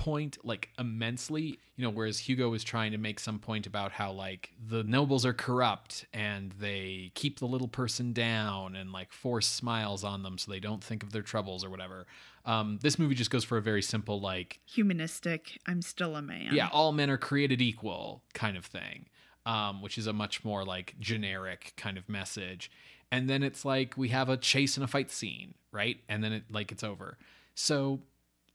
point 0.02 0.36
like 0.44 0.70
immensely 0.80 1.60
you 1.76 1.84
know 1.84 1.90
whereas 1.92 2.18
hugo 2.18 2.50
was 2.50 2.64
trying 2.64 2.92
to 2.92 2.98
make 2.98 3.20
some 3.20 3.38
point 3.38 3.68
about 3.68 3.92
how 3.92 4.12
like 4.12 4.50
the 4.68 4.84
nobles 4.86 5.28
are 5.28 5.34
corrupt 5.34 6.08
and 6.12 6.54
they 6.54 7.12
keep 7.14 7.38
the 7.38 7.46
little 7.46 7.68
person 7.68 8.12
down 8.12 8.76
and 8.76 8.92
like 8.92 9.14
force 9.14 9.46
smiles 9.46 10.04
on 10.04 10.24
them 10.24 10.40
so 10.40 10.52
they 10.52 10.60
don't 10.60 10.84
think 10.84 11.04
of 11.04 11.12
their 11.12 11.22
troubles 11.22 11.64
or 11.64 11.70
whatever 11.70 12.08
um, 12.46 12.80
this 12.82 12.98
movie 12.98 13.14
just 13.14 13.30
goes 13.30 13.44
for 13.44 13.60
a 13.60 13.62
very 13.62 13.84
simple 13.84 14.20
like 14.20 14.60
Humanistic. 14.66 15.60
I'm 15.68 15.84
still 15.84 16.16
a 16.16 16.22
man. 16.24 16.50
yeah 16.52 16.70
all 16.72 16.92
men 16.94 17.12
are 17.12 17.20
created 17.20 17.62
equal 17.62 18.24
kind 18.34 18.58
of 18.58 18.66
thing 18.66 19.06
um, 19.46 19.84
which 19.84 20.00
is 20.00 20.08
a 20.08 20.14
much 20.14 20.44
more 20.44 20.66
like 20.66 20.96
generic 21.00 21.74
kind 21.78 22.00
of 22.00 22.10
message 22.10 22.72
and 23.12 23.30
then 23.30 23.44
it's 23.44 23.64
like 23.64 23.96
we 23.98 24.10
have 24.10 24.30
a 24.30 24.38
chase 24.38 24.78
and 24.78 24.84
a 24.84 24.88
fight 24.88 25.12
scene 25.12 25.54
right 25.72 25.98
and 26.10 26.24
then 26.24 26.34
it 26.34 26.46
like 26.50 26.72
it's 26.72 26.84
over 26.84 27.20
so 27.54 28.00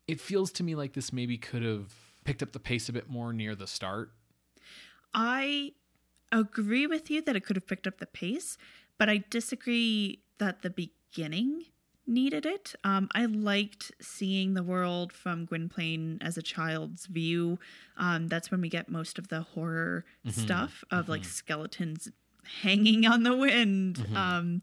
it 0.09 0.21
feels 0.21 0.51
to 0.53 0.63
me 0.63 0.75
like 0.75 0.93
this 0.93 1.13
maybe 1.13 1.37
could 1.39 1.63
have 1.63 1.93
picked 2.25 2.43
up 2.43 2.53
the 2.53 2.61
pace 2.61 2.89
a 2.89 2.93
bit 2.93 3.09
more 3.09 3.33
near 3.33 3.55
the 3.55 3.67
start 3.67 4.11
I 5.15 5.73
agree 6.33 6.87
with 6.87 7.11
you 7.11 7.23
that 7.23 7.37
it 7.37 7.41
could 7.45 7.57
have 7.57 7.67
picked 7.67 7.87
up 7.87 7.99
the 7.99 8.07
pace, 8.07 8.59
but 8.99 9.09
I 9.09 9.25
disagree 9.31 10.21
that 10.39 10.61
the 10.63 10.69
beginning 10.71 11.65
needed 12.07 12.45
it. 12.45 12.75
Um, 12.85 13.09
I 13.15 13.25
liked 13.25 13.93
seeing 14.01 14.55
the 14.55 14.63
world 14.63 15.13
from 15.13 15.45
Gwynplaine 15.47 16.19
as 16.21 16.37
a 16.37 16.43
child's 16.43 17.07
view. 17.07 17.59
Um, 17.97 18.29
that's 18.29 18.51
when 18.51 18.61
we 18.61 18.69
get 18.69 18.89
most 18.91 19.19
of 19.19 19.29
the 19.29 19.41
horror 19.41 20.05
stuff 20.29 20.85
of 20.91 21.09
like 21.09 21.25
skeletons 21.25 22.09
hanging 22.63 23.07
on 23.07 23.23
the 23.23 23.35
wind. 23.37 24.07
Um, 24.15 24.63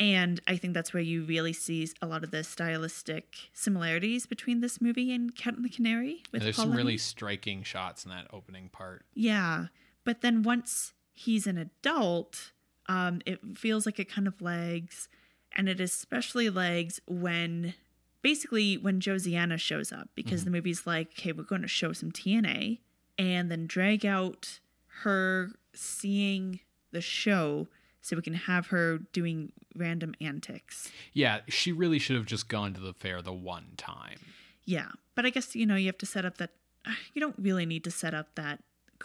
and 0.00 0.40
I 0.46 0.56
think 0.56 0.74
that's 0.74 0.94
where 0.94 1.02
you 1.02 1.24
really 1.24 1.52
see 1.52 1.88
a 2.00 2.06
lot 2.06 2.22
of 2.22 2.30
the 2.30 2.44
stylistic 2.44 3.50
similarities 3.52 4.26
between 4.26 4.60
this 4.60 4.80
movie 4.80 5.12
and 5.12 5.34
Cat 5.34 5.56
and 5.56 5.64
the 5.64 5.68
Canary. 5.68 6.22
With 6.32 6.40
And 6.40 6.42
there's 6.42 6.56
some 6.56 6.72
really 6.72 6.98
striking 6.98 7.64
shots 7.64 8.04
in 8.04 8.10
that 8.10 8.28
opening 8.32 8.68
part 8.68 9.04
Yeah. 9.14 9.66
But 10.04 10.20
then 10.20 10.42
once 10.42 10.94
he's 11.12 11.46
an 11.46 11.58
adult, 11.58 12.52
um, 12.86 13.20
it 13.26 13.40
feels 13.56 13.86
like 13.86 13.98
it 13.98 14.08
kind 14.08 14.28
of 14.28 14.40
lags. 14.40 15.08
And 15.56 15.68
it 15.68 15.80
especially 15.80 16.48
lags 16.48 17.00
when 17.06 17.74
basically 18.22 18.76
when 18.76 19.00
Josiana 19.00 19.58
shows 19.58 19.92
up 19.92 20.10
because 20.14 20.44
the 20.44 20.50
movie's 20.50 20.86
like, 20.86 21.08
okay, 21.18 21.32
we're 21.32 21.42
going 21.42 21.62
to 21.62 21.68
show 21.68 21.92
some 21.92 22.12
TNA 22.12 22.78
and 23.18 23.50
then 23.50 23.66
drag 23.66 24.06
out 24.06 24.60
her 25.02 25.50
seeing 25.74 26.60
the 26.92 27.00
show 27.00 27.66
so 28.00 28.16
we 28.16 28.22
can 28.22 28.34
have 28.34 28.68
her 28.68 28.98
doing 29.12 29.52
random 29.76 30.14
antics. 30.20 30.90
yeah 31.12 31.40
she 31.48 31.72
really 31.72 31.98
should 31.98 32.16
have 32.16 32.26
just 32.26 32.48
gone 32.48 32.72
to 32.74 32.80
the 32.80 32.92
fair 32.94 33.20
the 33.22 33.32
one 33.32 33.68
time 33.76 34.18
Yeah. 34.64 34.88
But 35.14 35.26
I 35.26 35.30
guess, 35.30 35.56
you 35.56 35.66
know, 35.66 35.74
you 35.76 35.86
have 35.86 35.98
to 35.98 36.06
set 36.06 36.24
up 36.24 36.36
that 36.38 36.50
you 37.14 37.20
don't 37.20 37.34
really 37.38 37.66
need 37.66 37.84
to 37.84 37.90
set 37.90 38.14
up 38.14 38.34
that 38.36 38.60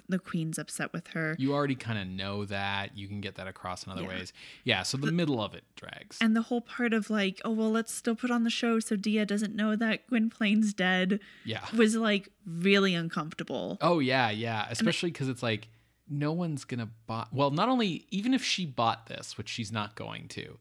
the 0.09 0.17
queen's 0.17 0.57
upset 0.57 0.91
with 0.91 1.07
her. 1.09 1.35
you 1.37 1.53
already 1.53 1.75
kind 1.75 1.99
of 1.99 2.07
know 2.07 2.45
that 2.45 2.97
you 2.97 3.07
can 3.07 3.21
get 3.21 3.35
that 3.35 3.47
across 3.47 3.85
in 3.85 3.91
other 3.91 4.01
Yeah. 4.01 4.07
ways 4.07 4.33
yeah 4.63 4.81
so 4.81 4.97
the, 4.97 5.11
middle 5.11 5.39
of 5.39 5.53
it 5.53 5.63
drags 5.75 6.17
And 6.19 6.35
the 6.35 6.41
whole 6.41 6.61
part 6.61 6.93
of 6.93 7.11
like, 7.11 7.39
oh 7.45 7.51
well, 7.51 7.71
let's 7.71 7.93
still 7.93 8.15
put 8.15 8.31
on 8.31 8.43
the 8.43 8.49
show 8.49 8.79
so 8.79 8.95
Dea 8.95 9.23
doesn't 9.25 9.55
know 9.55 9.75
that 9.75 10.07
Gwynplaine's 10.09 10.73
dead 10.73 11.19
yeah 11.45 11.61
was 11.77 11.95
like 11.95 12.29
really 12.47 12.95
uncomfortable. 12.95 13.77
Oh 13.81 13.99
yeah, 13.99 14.29
yeah. 14.31 14.65
Especially 14.69 15.11
because 15.11 15.29
it's 15.29 15.43
like 15.43 15.67
no 16.09 16.31
one's 16.31 16.65
gonna 16.65 16.89
buy. 17.07 17.25
Well, 17.31 17.51
not 17.51 17.69
only 17.69 18.05
even 18.11 18.33
if 18.33 18.43
she 18.43 18.65
bought 18.65 19.07
this, 19.07 19.37
which 19.37 19.49
she's 19.49 19.71
not 19.71 19.95
going 19.95 20.27
to, 20.29 20.41
you 20.41 20.57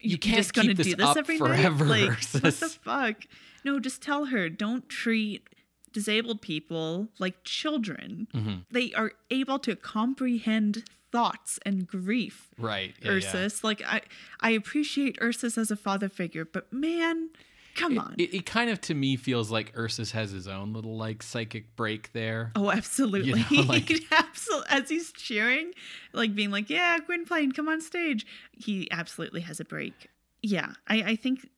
You're 0.00 0.18
can't 0.18 0.36
just 0.36 0.52
gonna 0.54 0.68
keep 0.68 0.76
this, 0.78 0.86
do 0.88 0.96
this 0.96 1.06
up 1.06 1.16
every 1.16 1.38
forever. 1.38 1.84
night. 1.84 2.08
Like, 2.08 2.18
what 2.42 2.42
the 2.42 2.78
fuck? 2.82 3.16
No, 3.64 3.80
just 3.80 4.02
tell 4.02 4.26
her 4.26 4.48
don't 4.48 4.88
treat 4.88 5.48
disabled 5.92 6.42
people 6.42 7.08
like 7.18 7.44
children. 7.44 8.26
Mhm. 8.34 8.64
They 8.70 8.92
are 8.94 9.12
able 9.30 9.58
to 9.60 9.76
comprehend 9.76 10.84
thoughts 11.12 11.58
and 11.64 11.86
grief. 11.86 12.50
right? 12.58 12.94
Yeah, 13.00 13.12
yeah. 13.12 13.16
Ursus, 13.18 13.62
like 13.62 13.82
I, 13.86 14.02
I 14.40 14.50
appreciate 14.50 15.18
Ursus 15.22 15.56
as 15.56 15.70
a 15.70 15.76
father 15.76 16.08
figure, 16.08 16.44
but 16.44 16.72
man, 16.72 17.30
come 17.74 17.98
on. 17.98 18.14
It, 18.18 18.32
it 18.34 18.46
kind 18.46 18.70
of 18.70 18.80
to 18.82 18.94
me 18.94 19.16
feels 19.16 19.50
like 19.50 19.72
Ursus 19.76 20.12
has 20.12 20.30
his 20.30 20.46
own 20.48 20.72
little 20.72 20.96
like 20.96 21.22
psychic 21.22 21.74
break 21.76 22.12
there. 22.12 22.52
Oh, 22.56 22.70
absolutely. 22.70 23.44
You 23.50 23.56
know, 23.62 23.62
like- 23.68 23.90
absolutely. 24.12 24.66
As 24.70 24.88
he's 24.88 25.12
cheering, 25.12 25.72
like 26.12 26.34
being 26.34 26.50
like, 26.50 26.70
"Yeah, 26.70 26.98
Gwynplaine, 26.98 27.52
come 27.52 27.68
on 27.68 27.80
stage." 27.80 28.26
He 28.52 28.88
absolutely 28.90 29.42
has 29.42 29.60
a 29.60 29.64
break. 29.64 30.08
Yeah, 30.42 30.72
I, 30.86 31.02
I 31.02 31.16
think 31.16 31.48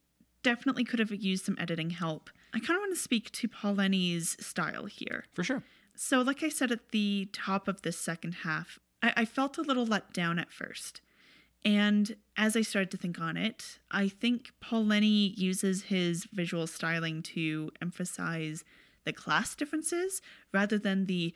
definitely 0.42 0.84
could 0.84 0.98
have 1.00 1.12
used 1.12 1.44
some 1.44 1.56
editing 1.58 1.90
help. 1.90 2.30
I 2.54 2.58
kind 2.60 2.76
of 2.76 2.80
want 2.82 2.94
to 2.94 3.00
speak 3.00 3.30
to 3.32 3.48
Paul 3.48 3.74
Leni's 3.74 4.36
style 4.44 4.86
here. 4.86 5.24
For 5.34 5.42
sure. 5.44 5.62
So, 5.96 6.20
like 6.20 6.42
I 6.42 6.48
said 6.48 6.70
at 6.70 6.90
the 6.90 7.28
top 7.32 7.68
of 7.68 7.82
this 7.82 7.98
second 7.98 8.32
half, 8.44 8.78
I, 9.02 9.12
I 9.18 9.24
felt 9.24 9.58
a 9.58 9.62
little 9.62 9.86
let 9.86 10.12
down 10.12 10.38
at 10.38 10.52
first. 10.52 11.00
And 11.66 12.14
as 12.36 12.54
I 12.54 12.62
started 12.62 12.92
to 12.92 12.96
think 12.96 13.20
on 13.20 13.36
it, 13.36 13.80
I 13.90 14.06
think 14.06 14.52
Paul 14.60 14.86
Leni 14.86 15.34
uses 15.36 15.82
his 15.82 16.24
visual 16.32 16.68
styling 16.68 17.22
to 17.24 17.72
emphasize 17.82 18.62
the 19.04 19.12
class 19.12 19.56
differences 19.56 20.22
rather 20.54 20.78
than 20.78 21.06
the 21.06 21.34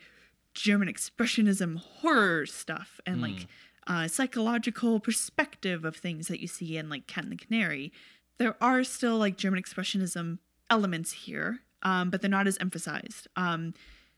German 0.53 0.87
expressionism 0.87 1.77
horror 1.77 2.45
stuff 2.45 3.01
and 3.05 3.21
like 3.21 3.47
uh, 3.87 4.07
psychological 4.07 5.01
perspective 5.01 5.83
of 5.83 5.97
things 5.97 6.29
that 6.29 6.39
you 6.39 6.47
see 6.47 6.77
in 6.77 6.87
like 6.87 7.07
Cat 7.07 7.25
and 7.25 7.33
the 7.33 7.37
Canary. 7.37 7.91
There 8.37 8.55
are 8.63 8.85
still 8.85 9.17
like 9.17 9.35
German 9.35 9.61
expressionism 9.61 10.39
elements 10.69 11.11
here, 11.11 11.59
um, 11.83 12.09
but 12.09 12.21
they're 12.21 12.29
not 12.29 12.47
as 12.47 12.57
emphasized. 12.59 13.27
Um, 13.35 13.73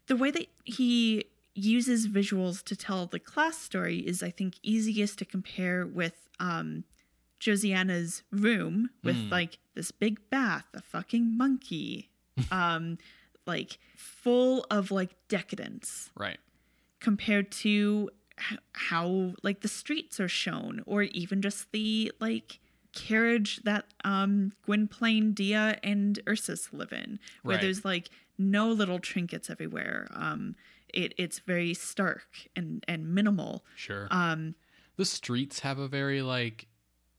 the 0.06 0.16
way 0.16 0.30
that 0.30 0.48
he 0.64 1.26
uses 1.56 2.08
visuals 2.08 2.64
to 2.66 2.76
tell 2.76 3.06
the 3.06 3.20
class 3.20 3.58
story 3.58 4.00
is, 4.00 4.24
I 4.24 4.30
think, 4.32 4.56
easiest 4.64 5.20
to 5.20 5.26
compare 5.26 5.86
with 5.86 6.28
um, 6.40 6.84
Josiana's 7.40 8.24
room 8.32 8.90
with 9.04 9.18
like 9.30 9.60
this 9.76 9.92
big 9.92 10.20
bath, 10.30 10.66
a 10.74 10.82
fucking 10.82 11.38
monkey, 11.38 12.10
um, 12.52 12.98
like 13.46 13.78
full 13.96 14.66
of 14.72 14.90
like 14.92 15.12
decadence 15.28 16.10
Right. 16.18 16.40
compared 17.00 17.52
to 17.52 18.10
h- 18.52 18.58
how 18.74 19.34
like 19.44 19.62
the 19.62 19.68
streets 19.68 20.20
are 20.20 20.28
shown 20.30 20.82
or 20.86 21.04
even 21.04 21.42
just 21.42 21.72
the 21.72 22.12
like 22.20 22.60
carriage 22.94 23.60
that 23.64 23.86
um 24.06 24.54
Gwynplaine, 24.66 25.34
Dea 25.34 25.76
and 25.84 26.20
Ursus 26.28 26.72
live 26.72 26.94
in 26.94 27.20
where 27.44 27.56
Right. 27.58 27.62
there's 27.62 27.84
like 27.84 28.10
no 28.38 28.70
little 28.72 29.00
trinkets 29.00 29.50
everywhere 29.50 30.08
um 30.14 30.56
it 30.94 31.14
it's 31.18 31.40
very 31.40 31.74
stark 31.74 32.28
and 32.56 32.84
and 32.88 33.14
minimal 33.14 33.66
Sure. 33.76 34.08
um 34.12 34.56
the 34.96 35.06
streets 35.06 35.60
have 35.60 35.80
a 35.80 35.88
very 35.88 36.22
like 36.22 36.68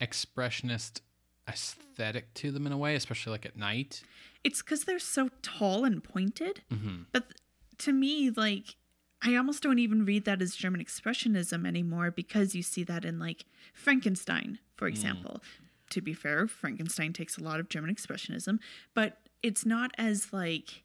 expressionist 0.01 1.01
aesthetic 1.49 2.33
to 2.35 2.51
them 2.51 2.67
in 2.67 2.73
a 2.73 2.77
way, 2.79 2.95
especially 2.95 3.33
like 3.33 3.45
at 3.47 3.57
night. 3.57 4.03
it's 4.43 4.63
cuz 4.63 4.85
they're 4.85 4.99
so 4.99 5.29
tall 5.43 5.85
and 5.85 6.03
pointed 6.05 6.63
Mm-hmm. 6.73 7.03
But 7.13 7.33
to 7.79 7.93
me, 7.93 8.31
like, 8.31 8.77
I 9.21 9.35
almost 9.35 9.63
don't 9.63 9.79
even 9.81 10.05
read 10.05 10.25
that 10.27 10.41
as 10.41 10.55
German 10.55 10.81
expressionism 10.85 11.67
anymore 11.67 12.11
because 12.13 12.55
you 12.55 12.63
see 12.63 12.85
that 12.85 13.05
in, 13.05 13.19
like, 13.19 13.47
Frankenstein, 13.73 14.59
for 14.77 14.87
example. 14.87 15.43
To 15.91 16.01
be 16.01 16.15
fair, 16.15 16.47
Frankenstein 16.47 17.13
takes 17.13 17.37
a 17.37 17.43
lot 17.43 17.59
of 17.59 17.69
German 17.69 17.93
expressionism, 17.93 18.59
but 18.95 19.19
it's 19.43 19.67
not 19.67 19.91
as, 19.99 20.33
like, 20.33 20.84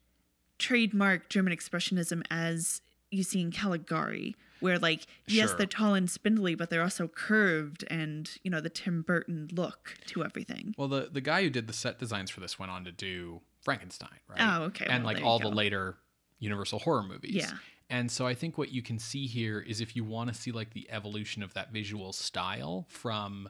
trademark 0.60 1.28
German 1.28 1.52
expressionism 1.56 2.22
as 2.30 2.80
you 3.10 3.24
see 3.24 3.40
in 3.40 3.50
Caligari, 3.50 4.36
where, 4.60 4.78
like, 4.78 5.06
yes, 5.26 5.48
Sure. 5.48 5.56
they're 5.58 5.66
tall 5.66 5.94
and 5.94 6.08
spindly, 6.08 6.54
but 6.54 6.70
they're 6.70 6.82
also 6.82 7.08
curved 7.08 7.84
and, 7.90 8.30
you 8.44 8.50
know, 8.50 8.60
the 8.60 8.68
Tim 8.70 9.02
Burton 9.02 9.48
look 9.52 9.96
to 10.06 10.22
everything. 10.24 10.74
Well, 10.78 10.86
the 10.88 11.08
the 11.10 11.20
guy 11.20 11.42
who 11.42 11.50
did 11.50 11.66
the 11.66 11.72
set 11.72 11.98
designs 11.98 12.30
for 12.30 12.40
this 12.40 12.58
went 12.58 12.70
on 12.70 12.84
to 12.84 12.92
do 12.92 13.40
Frankenstein, 13.62 14.20
right? 14.28 14.38
Oh, 14.40 14.62
okay. 14.64 14.86
And 14.88 15.02
Well, 15.04 15.14
like 15.14 15.24
all 15.24 15.38
the 15.40 15.48
later 15.50 15.96
Universal 16.38 16.78
horror 16.80 17.02
movies. 17.02 17.34
Yeah. 17.34 17.52
And 17.90 18.10
so 18.10 18.26
I 18.26 18.34
think 18.34 18.56
what 18.56 18.70
you 18.70 18.82
can 18.82 18.98
see 18.98 19.26
here 19.26 19.60
is 19.60 19.80
if 19.80 19.96
you 19.96 20.04
want 20.04 20.28
to 20.32 20.34
see 20.40 20.52
like 20.52 20.72
the 20.72 20.88
evolution 20.90 21.42
of 21.42 21.52
that 21.54 21.72
visual 21.72 22.12
style 22.12 22.86
from 22.88 23.48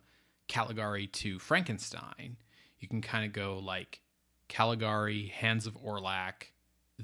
Caligari 0.48 1.06
to 1.08 1.38
Frankenstein, 1.38 2.36
you 2.80 2.88
can 2.88 3.02
kind 3.02 3.24
of 3.26 3.32
go 3.32 3.58
like 3.58 4.00
Caligari, 4.48 5.26
Hands 5.28 5.66
of 5.66 5.74
Orlac, 5.76 6.52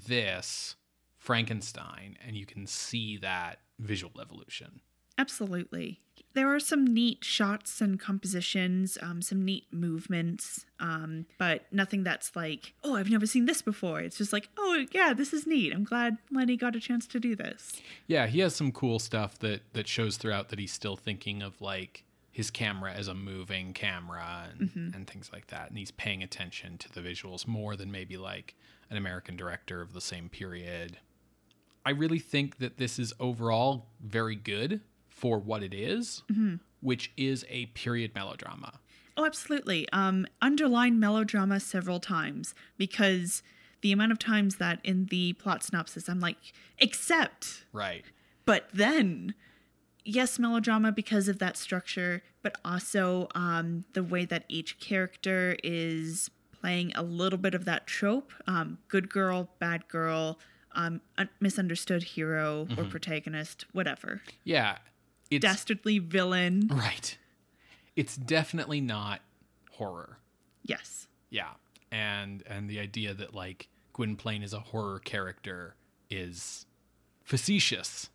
this, 0.06 0.76
Frankenstein, 1.18 2.16
and 2.24 2.36
you 2.36 2.46
can 2.46 2.66
see 2.66 3.16
that 3.18 3.60
visual 3.78 4.20
evolution. 4.20 4.80
Absolutely. 5.18 6.00
There 6.34 6.54
are 6.54 6.60
some 6.60 6.84
neat 6.84 7.24
shots 7.24 7.80
and 7.80 7.98
compositions, 7.98 8.98
um, 9.00 9.22
some 9.22 9.42
neat 9.42 9.64
movements, 9.72 10.66
um, 10.78 11.24
but 11.38 11.62
nothing 11.72 12.04
that's 12.04 12.36
like, 12.36 12.74
oh, 12.84 12.94
I've 12.94 13.08
never 13.10 13.26
seen 13.26 13.46
this 13.46 13.62
before. 13.62 14.00
It's 14.00 14.18
just 14.18 14.34
like, 14.34 14.50
oh, 14.58 14.84
yeah, 14.92 15.14
this 15.14 15.32
is 15.32 15.46
neat. 15.46 15.72
I'm 15.72 15.84
glad 15.84 16.18
Leni 16.30 16.58
got 16.58 16.76
a 16.76 16.80
chance 16.80 17.06
to 17.08 17.20
do 17.20 17.34
this. 17.34 17.80
Yeah, 18.06 18.26
he 18.26 18.40
has 18.40 18.54
some 18.54 18.70
cool 18.70 18.98
stuff 18.98 19.38
that 19.38 19.72
that 19.72 19.88
shows 19.88 20.18
throughout 20.18 20.50
that 20.50 20.58
he's 20.58 20.72
still 20.72 20.96
thinking 20.96 21.42
of 21.42 21.58
like 21.62 22.04
his 22.36 22.50
camera 22.50 22.92
as 22.92 23.08
a 23.08 23.14
moving 23.14 23.72
camera 23.72 24.48
and, 24.50 24.92
and 24.94 25.06
things 25.08 25.30
like 25.32 25.46
that. 25.46 25.70
And 25.70 25.78
he's 25.78 25.90
paying 25.90 26.22
attention 26.22 26.76
to 26.76 26.92
the 26.92 27.00
visuals 27.00 27.46
more 27.46 27.76
than 27.76 27.90
maybe 27.90 28.18
like 28.18 28.54
an 28.90 28.98
American 28.98 29.36
director 29.36 29.80
of 29.80 29.94
the 29.94 30.02
same 30.02 30.28
period. 30.28 30.98
I 31.86 31.90
really 31.92 32.18
think 32.18 32.58
that 32.58 32.76
this 32.76 32.98
is 32.98 33.14
overall 33.18 33.86
very 34.04 34.36
good 34.36 34.82
for 35.08 35.38
what 35.38 35.62
it 35.62 35.72
is, 35.72 36.24
which 36.82 37.10
is 37.16 37.46
a 37.48 37.66
period 37.66 38.14
melodrama. 38.14 38.80
Oh, 39.16 39.24
absolutely. 39.24 39.88
Um, 39.94 40.26
underline 40.42 41.00
melodrama 41.00 41.58
several 41.58 42.00
times 42.00 42.54
because 42.76 43.42
the 43.80 43.92
amount 43.92 44.12
of 44.12 44.18
times 44.18 44.56
that 44.56 44.78
in 44.84 45.06
the 45.06 45.32
plot 45.34 45.62
synopsis 45.64 46.06
I'm 46.06 46.20
like, 46.20 46.36
except 46.78 47.64
Right. 47.72 48.04
but 48.44 48.68
then 48.74 49.34
yes 50.06 50.38
melodrama 50.38 50.92
because 50.92 51.28
of 51.28 51.38
that 51.38 51.56
structure 51.56 52.22
but 52.42 52.56
also 52.64 53.26
um, 53.34 53.84
the 53.94 54.02
way 54.04 54.24
that 54.24 54.44
each 54.48 54.78
character 54.78 55.56
is 55.64 56.30
playing 56.60 56.92
a 56.94 57.02
little 57.02 57.38
bit 57.38 57.54
of 57.54 57.64
that 57.64 57.86
trope 57.86 58.32
um, 58.46 58.78
good 58.88 59.08
girl 59.10 59.48
bad 59.58 59.86
girl 59.88 60.38
um, 60.74 61.00
un- 61.18 61.28
misunderstood 61.40 62.02
hero 62.02 62.66
or 62.76 62.84
protagonist 62.84 63.64
whatever 63.72 64.20
Yeah. 64.44 64.76
It's 65.30 65.42
dastardly 65.42 65.98
villain 65.98 66.68
right. 66.70 67.16
It's 67.96 68.16
definitely 68.16 68.80
not 68.80 69.20
horror. 69.72 70.18
yes 70.62 71.06
Yeah, 71.30 71.52
and 71.90 72.42
and 72.46 72.68
the 72.70 72.78
idea 72.78 73.14
that 73.14 73.34
like 73.34 73.68
Gwynplaine 73.94 74.42
is 74.42 74.52
a 74.52 74.60
horror 74.60 74.98
character 75.00 75.74
is 76.10 76.65
facetious. 77.26 78.08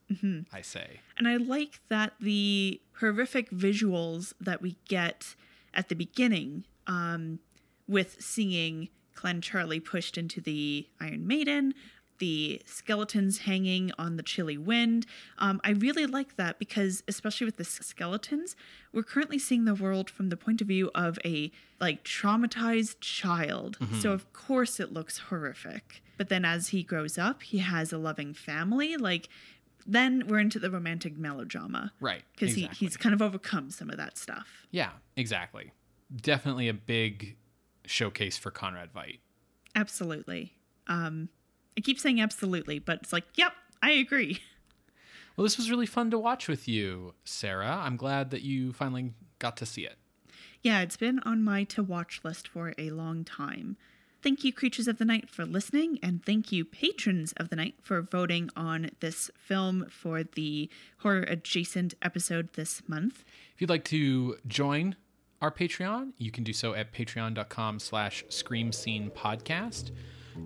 I 0.52 0.62
say. 0.62 1.02
And 1.18 1.28
I 1.28 1.38
like 1.38 1.82
that 1.90 2.14
the 2.20 2.82
horrific 3.00 3.52
visuals 3.52 4.34
that 4.42 4.62
we 4.62 4.78
get 4.88 5.36
at 5.74 5.90
the 5.90 5.96
beginning, 5.96 6.66
um, 6.88 7.40
with 7.88 8.22
seeing 8.22 8.90
Clancharlie 9.16 9.84
pushed 9.84 10.18
into 10.18 10.42
the 10.42 10.88
Iron 11.00 11.28
Maiden, 11.28 11.74
the 12.20 12.62
skeletons 12.66 13.40
hanging 13.40 13.92
on 13.98 14.16
the 14.16 14.24
chilly 14.24 14.58
wind. 14.58 15.06
Um, 15.40 15.60
I 15.64 15.72
really 15.72 16.06
like 16.06 16.36
that 16.36 16.60
because, 16.60 17.04
especially 17.08 17.46
with 17.46 17.58
the 17.58 17.64
skeletons, 17.64 18.56
we're 18.94 19.04
currently 19.04 19.40
seeing 19.40 19.66
the 19.66 19.74
world 19.74 20.10
from 20.10 20.30
the 20.30 20.38
point 20.38 20.62
of 20.62 20.68
view 20.68 20.92
of 20.94 21.18
a 21.26 21.52
like 21.80 22.04
traumatized 22.04 22.98
child. 23.02 23.78
So 24.00 24.12
of 24.12 24.32
course 24.34 24.80
it 24.80 24.94
looks 24.94 25.18
horrific. 25.30 26.04
But 26.22 26.30
then 26.30 26.46
as 26.46 26.68
he 26.68 26.84
grows 26.84 27.18
up, 27.18 27.42
he 27.42 27.58
has 27.58 27.92
a 27.92 27.98
loving 27.98 28.36
family. 28.36 28.96
Like 28.96 29.28
then 29.88 30.28
we're 30.28 30.38
into 30.38 30.60
the 30.60 30.70
romantic 30.70 31.18
melodrama 31.18 31.94
Right. 32.00 32.22
because 32.36 32.54
exactly. 32.56 32.78
he, 32.78 32.86
he's 32.86 32.96
kind 32.96 33.16
of 33.16 33.24
overcome 33.24 33.72
some 33.72 33.90
of 33.90 33.98
that 33.98 34.20
stuff. 34.20 34.68
Yeah, 34.70 34.92
exactly. 35.16 35.72
Definitely 36.16 36.68
a 36.68 36.76
big 36.76 37.38
showcase 37.88 38.38
for 38.38 38.52
Conrad 38.52 38.94
Veidt. 38.94 39.18
Absolutely. 39.74 40.54
Um, 40.86 41.30
I 41.76 41.82
keep 41.82 42.00
saying 42.00 42.22
absolutely, 42.22 42.78
but 42.78 43.00
it's 43.02 43.12
like, 43.12 43.24
yep, 43.34 43.54
I 43.82 43.90
agree. 43.94 44.42
Well, 45.36 45.44
this 45.44 45.58
was 45.58 45.72
really 45.72 45.88
fun 45.88 46.12
to 46.12 46.20
watch 46.20 46.48
with 46.48 46.68
you, 46.68 47.16
Sarah. 47.24 47.82
I'm 47.84 47.96
glad 47.96 48.30
that 48.30 48.44
you 48.44 48.74
finally 48.74 49.14
got 49.40 49.58
to 49.58 49.66
see 49.66 49.86
it. 49.88 49.98
Yeah, 50.62 50.82
it's 50.82 50.98
been 50.98 51.18
on 51.22 51.42
my 51.44 51.64
to 51.64 51.82
watch 51.82 52.20
list 52.24 52.48
for 52.48 52.74
a 52.78 52.92
long 52.92 53.24
time. 53.24 53.78
Thank 54.22 54.44
you, 54.44 54.54
Creatures 54.54 54.88
of 54.88 55.00
the 55.00 55.06
Night, 55.06 55.32
for 55.32 55.46
listening, 55.46 55.98
and 56.04 56.24
thank 56.24 56.52
you, 56.52 56.64
Patrons 56.64 57.34
of 57.38 57.50
the 57.50 57.56
Night, 57.56 57.74
for 57.82 58.04
voting 58.04 58.52
on 58.56 58.92
this 59.00 59.32
film 59.36 59.88
for 59.90 60.24
the 60.24 60.70
horror 61.00 61.24
adjacent 61.24 61.96
episode 62.04 62.54
this 62.54 62.84
month. 62.88 63.24
If 63.56 63.62
you'd 63.62 63.72
like 63.72 63.84
to 63.86 64.38
join 64.46 64.96
our 65.42 65.52
Patreon, 65.52 66.12
you 66.20 66.30
can 66.30 66.44
do 66.44 66.54
so 66.54 66.76
at 66.76 66.94
patreon.com 66.94 67.80
slash 67.80 68.24
scream 68.30 68.72
scene 68.72 69.10
podcast. 69.10 69.90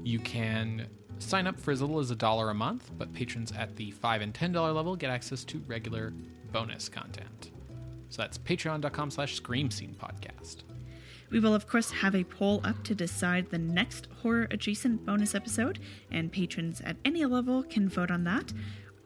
You 0.06 0.20
can 0.20 0.88
sign 1.20 1.46
up 1.46 1.60
for 1.60 1.72
as 1.72 1.82
little 1.82 2.00
as 2.00 2.12
a 2.12 2.16
dollar 2.16 2.52
a 2.52 2.54
month, 2.54 2.92
but 2.98 3.12
patrons 3.14 3.52
at 3.52 3.76
the 3.76 3.92
five 3.92 4.22
and 4.22 4.34
ten 4.34 4.54
dollar 4.54 4.72
level 4.72 4.96
get 4.96 5.10
access 5.10 5.44
to 5.46 5.62
regular 5.68 6.14
bonus 6.54 6.88
content. 6.88 7.52
So 8.08 8.22
that's 8.22 8.38
patreon.com 8.38 9.12
slash 9.12 9.36
scream 9.36 9.70
scene 9.70 9.98
podcast. 10.00 10.64
We 11.30 11.40
will, 11.40 11.56
of 11.56 11.68
course, 11.68 11.92
have 11.92 12.16
a 12.16 12.24
poll 12.24 12.62
up 12.64 12.84
to 12.84 12.96
decide 12.96 13.50
the 13.50 13.58
next 13.58 14.08
horror 14.22 14.48
adjacent 14.52 15.06
bonus 15.06 15.36
episode, 15.36 15.80
and 16.12 16.32
patrons 16.32 16.82
at 16.82 16.98
any 17.04 17.26
level 17.26 17.64
can 17.64 17.90
vote 17.90 18.12
on 18.12 18.24
that. 18.26 18.54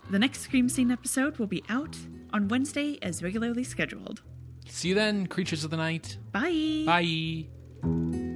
The 0.10 0.20
next 0.20 0.42
Scream 0.42 0.70
Scene 0.70 0.92
episode 0.92 1.38
will 1.38 1.48
be 1.48 1.64
out 1.70 1.98
on 2.34 2.48
Wednesday 2.48 2.98
as 3.02 3.24
regularly 3.24 3.64
scheduled. 3.64 4.22
See 4.68 4.90
you 4.90 4.96
then, 4.96 5.28
creatures 5.28 5.64
of 5.64 5.72
the 5.72 5.78
night. 5.78 6.18
Bye! 6.32 6.84
Bye. 6.86 8.29